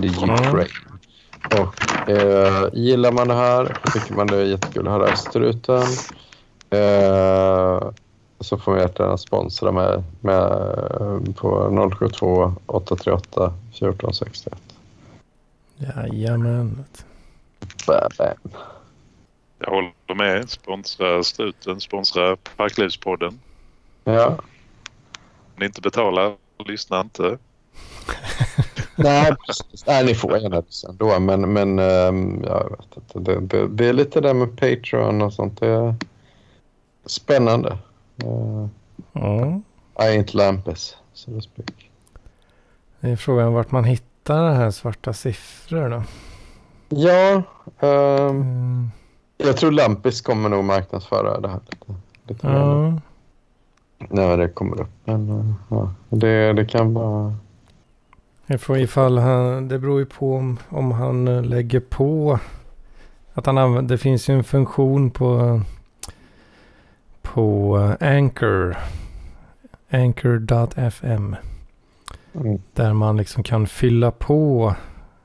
Det 0.00 0.06
är 0.08 0.12
Mm. 0.22 0.66
Och 1.44 2.08
eh, 2.10 2.68
gillar 2.72 3.12
man 3.12 3.28
det 3.28 3.34
här 3.34 3.76
tycker 3.92 4.14
man 4.14 4.26
det 4.26 4.36
är 4.36 4.44
jättekul 4.44 4.88
att 4.88 4.92
höra 4.92 5.12
österuten. 5.12 5.82
Eh, 6.70 7.90
så 8.40 8.58
får 8.58 8.72
man 8.72 8.80
gärna 8.80 9.18
sponsra 9.18 9.72
mig 9.72 10.02
med, 10.20 11.36
på 11.36 11.70
072 11.98 12.54
838 12.66 13.54
1461. 13.70 14.58
Jajamän. 15.76 16.84
Bam. 17.86 18.10
Jag 19.58 19.70
håller 19.70 20.14
med. 20.14 20.50
Sponsra 20.50 21.22
Struten, 21.22 21.80
sponsra 21.80 22.36
Parklivspodden. 22.56 23.40
Ja. 24.04 24.26
Om 24.26 25.56
ni 25.56 25.66
inte 25.66 25.80
betalar, 25.80 26.34
lyssna 26.66 27.00
inte. 27.00 27.38
Nej, 29.02 29.34
precis. 29.46 29.86
Nej, 29.86 30.04
ni 30.04 30.14
får 30.14 30.38
gärna 30.38 30.56
det 30.60 30.72
sen 30.72 30.96
då. 30.96 31.18
Men, 31.20 31.52
men 31.52 31.78
ehm, 31.78 32.42
jag 32.46 32.70
vet 32.70 32.96
inte. 32.96 33.18
Det, 33.32 33.40
det, 33.40 33.68
det 33.68 33.88
är 33.88 33.92
lite 33.92 34.20
det 34.20 34.34
med 34.34 34.56
Patreon 34.60 35.22
och 35.22 35.32
sånt. 35.32 35.60
Det 35.60 35.66
är 35.68 35.94
spännande. 37.06 37.78
Uh, 38.24 38.66
Mm. 39.12 39.62
I 39.98 40.02
ain't 40.02 40.36
Lampis, 40.36 40.96
so 41.12 41.32
to 41.34 41.40
speak. 41.40 41.90
Det 43.00 43.10
är 43.10 43.16
frågan 43.16 43.52
vart 43.52 43.70
man 43.70 43.84
hittar 43.84 44.42
det 44.44 44.54
här 44.54 44.70
svarta 44.70 45.12
siffror 45.12 45.88
då. 45.88 46.02
Ja, 46.88 47.42
ehm, 47.80 48.30
Mm. 48.30 48.90
jag 49.36 49.56
tror 49.56 49.70
Lampis 49.72 50.20
kommer 50.20 50.48
nog 50.48 50.64
marknadsföra 50.64 51.40
det 51.40 51.48
här 51.48 51.60
lite, 51.70 51.94
lite 52.26 52.46
Ja. 52.46 52.94
när 54.08 54.36
det 54.36 54.48
kommer 54.48 54.80
upp. 54.80 54.88
Men 55.04 55.30
eh, 55.30 55.52
ja, 55.70 55.94
det, 56.08 56.52
det 56.52 56.64
kan 56.64 56.94
vara... 56.94 57.34
Ifall 58.50 59.18
han, 59.18 59.68
det 59.68 59.78
beror 59.78 59.98
ju 59.98 60.06
på 60.06 60.36
om, 60.36 60.58
om 60.68 60.92
han 60.92 61.28
eh, 61.28 61.42
lägger 61.42 61.80
på 61.80 62.38
att 63.34 63.46
han 63.46 63.58
använder, 63.58 63.94
det 63.94 63.98
finns 63.98 64.28
ju 64.28 64.34
en 64.34 64.44
funktion 64.44 65.10
på 65.10 65.60
på 67.22 67.78
eh, 68.00 68.16
Anchor 68.16 68.76
Anchor.fm 69.90 71.36
Mm. 72.34 72.58
där 72.72 72.92
man 72.92 73.16
liksom 73.16 73.42
kan 73.42 73.66
fylla 73.66 74.10
på 74.10 74.74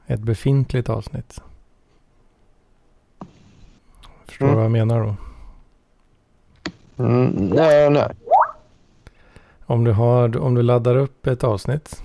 ett 0.07 0.19
befintligt 0.19 0.89
avsnitt. 0.89 1.41
Förstår 4.25 4.45
du 4.45 4.51
Mm. 4.51 4.55
vad 4.55 4.63
jag 4.65 4.71
menar 4.71 4.99
då? 4.99 5.15
Mm, 7.03 7.25
nej, 7.55 7.89
nej. 7.89 8.07
Om 9.65 9.83
du, 9.83 9.91
har, 9.91 10.37
om 10.37 10.55
du 10.55 10.61
laddar 10.61 10.95
upp 10.95 11.27
ett 11.27 11.43
avsnitt 11.43 12.01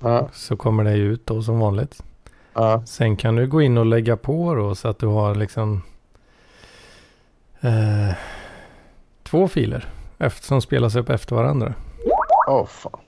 Ja, 0.00 0.28
så 0.32 0.56
kommer 0.56 0.84
det 0.84 0.96
ut 0.96 1.26
då 1.26 1.42
som 1.42 1.58
vanligt. 1.60 2.02
ja, 2.54 2.82
Sen 2.86 3.16
kan 3.16 3.36
du 3.36 3.46
gå 3.46 3.62
in 3.62 3.78
och 3.78 3.86
lägga 3.86 4.16
på 4.16 4.54
då 4.54 4.74
så 4.74 4.88
att 4.88 4.98
du 4.98 5.06
har 5.06 5.34
liksom 5.34 5.82
eh, 7.60 8.14
två 9.22 9.48
filer 9.48 9.88
efter, 10.18 10.46
som 10.46 10.60
spelas 10.60 10.96
upp 10.96 11.10
efter 11.10 11.36
varandra. 11.36 11.74
Åh, 12.48 12.66
fan. 12.66 13.00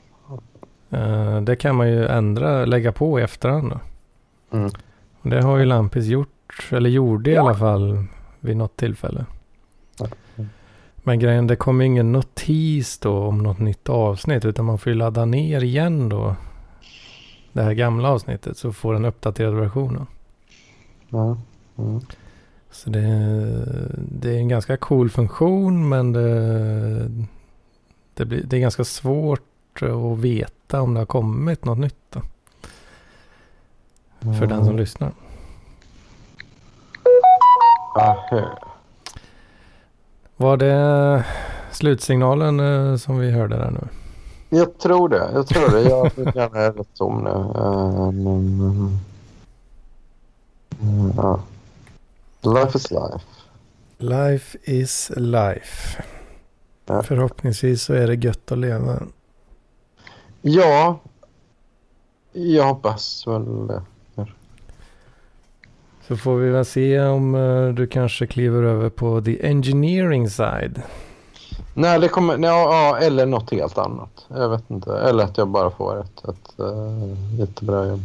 Eh, 0.90 1.40
det 1.40 1.56
kan 1.56 1.76
man 1.76 1.88
ju 1.88 2.06
ändra, 2.06 2.64
lägga 2.64 2.92
på 2.92 3.20
i 3.20 3.22
efterhand. 3.22 3.78
Mm. 4.52 4.70
Det 5.22 5.42
har 5.42 5.58
ju 5.58 5.64
Lampis 5.64 6.06
gjort, 6.06 6.68
eller 6.70 6.90
gjorde 6.90 7.30
i 7.30 7.36
alla 7.36 7.54
fall 7.54 8.04
vid 8.40 8.56
något 8.56 8.76
tillfälle. 8.76 9.24
Mm. 10.36 10.48
Men 10.96 11.18
grejen, 11.18 11.46
det 11.46 11.56
kommer 11.56 11.84
ingen 11.84 12.12
notis 12.12 12.98
då 12.98 13.18
om 13.18 13.38
något 13.38 13.58
nytt 13.58 13.88
avsnitt 13.88 14.44
utan 14.44 14.64
man 14.64 14.78
får 14.78 14.92
ju 14.92 14.98
ladda 14.98 15.24
ner 15.24 15.64
igen 15.64 16.08
då 16.08 16.36
det 17.52 17.62
här 17.62 17.72
gamla 17.72 18.08
avsnittet 18.08 18.58
så 18.58 18.72
får 18.72 18.92
den 18.92 19.04
uppdaterad 19.04 19.54
versionen. 19.54 20.06
Ja, 21.08 21.38
mm. 21.78 22.00
Så 22.70 22.90
det, 22.90 23.00
det 23.98 24.30
är 24.30 24.38
en 24.38 24.48
ganska 24.48 24.76
cool 24.76 25.10
funktion 25.10 25.88
men 25.88 26.12
det, 26.12 27.10
det, 28.14 28.24
blir, 28.24 28.42
det 28.44 28.56
är 28.56 28.60
ganska 28.60 28.84
svårt 28.84 29.82
att 29.82 30.18
veta 30.18 30.82
om 30.82 30.94
det 30.94 31.00
har 31.00 31.06
kommit 31.06 31.64
något 31.64 31.78
nytt. 31.78 31.96
Då. 32.10 32.20
För 34.20 34.46
den 34.46 34.64
som 34.64 34.76
lyssnar. 34.76 35.12
Aha. 37.98 38.58
Var 40.36 40.56
det 40.56 41.24
slutsignalen 41.70 42.60
eh, 42.60 42.96
som 42.96 43.18
vi 43.18 43.30
hörde 43.30 43.56
där 43.56 43.70
nu? 43.70 43.99
Jag 44.50 44.78
tror 44.78 45.08
det. 45.08 45.30
Jag 45.32 45.46
tror 45.46 45.68
det. 45.70 45.82
Jag 46.34 46.56
är 46.56 46.72
rätt 46.72 46.94
tom 46.94 47.24
nu. 47.24 47.30
Uh, 50.80 51.10
ja. 51.16 51.40
Life 52.42 52.78
is 52.78 52.90
life. 52.90 53.26
Life 53.98 54.58
is 54.62 55.12
life. 55.16 56.02
Ja. 56.86 57.02
Förhoppningsvis 57.02 57.82
så 57.82 57.94
är 57.94 58.06
det 58.06 58.14
gött 58.14 58.52
att 58.52 58.58
leva. 58.58 59.02
Ja, 60.42 61.00
jag 62.32 62.64
hoppas 62.64 63.26
väl 63.26 63.66
det. 63.66 63.82
Så 66.10 66.16
får 66.16 66.36
vi 66.36 66.50
väl 66.50 66.64
se 66.64 67.00
om 67.00 67.34
eh, 67.34 67.68
du 67.68 67.86
kanske 67.86 68.26
kliver 68.26 68.62
över 68.62 68.90
på 68.90 69.22
the 69.22 69.46
engineering 69.46 70.30
side. 70.30 70.82
Nej, 71.74 72.00
det 72.00 72.08
kommer, 72.08 72.36
nej, 72.36 72.50
ja, 72.50 72.98
eller 72.98 73.26
något 73.26 73.50
helt 73.50 73.78
annat. 73.78 74.26
Jag 74.28 74.48
vet 74.48 74.70
inte. 74.70 74.98
Eller 74.98 75.24
att 75.24 75.38
jag 75.38 75.48
bara 75.48 75.70
får 75.70 76.00
ett, 76.00 76.24
ett 76.24 76.60
uh, 76.60 77.38
jättebra 77.38 77.86
jobb. 77.86 78.04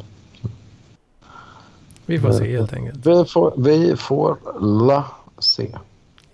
Vi 2.06 2.20
får 2.20 2.32
se 2.32 2.52
helt 2.52 2.74
enkelt. 2.74 3.06
Vi 3.06 3.26
får, 3.26 3.54
vi 3.58 3.96
får 3.98 4.38
la 4.62 5.04
se. 5.40 5.78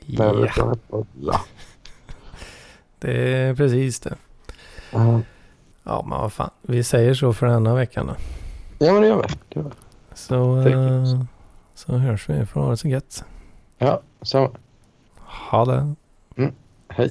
Nej, 0.05 0.33
Ja, 0.41 0.47
får 0.53 0.71
inte 0.71 1.07
la. 1.21 1.41
det 2.99 3.33
är 3.33 3.55
precis 3.55 3.99
det. 3.99 4.15
Mm. 4.91 5.21
Ja, 5.83 6.05
men 6.07 6.19
vad 6.19 6.33
fan. 6.33 6.49
Vi 6.61 6.83
säger 6.83 7.13
så 7.13 7.33
för 7.33 7.47
denna 7.47 7.75
veckan 7.75 8.07
då. 8.07 8.13
Ja, 8.85 8.93
men 8.93 9.01
det 9.01 9.07
gör 9.07 9.25
vi. 9.53 9.61
Så, 10.13 10.59
eh, 10.67 11.21
så 11.75 11.91
hörs 11.93 12.29
vi. 12.29 12.45
Får 12.45 12.61
ha 12.61 12.69
det 12.69 12.77
så 12.77 12.87
gött. 12.87 13.23
Ja, 13.77 14.01
så. 14.21 14.51
Ha 15.49 15.65
det. 15.65 15.95
Hej. 16.97 17.09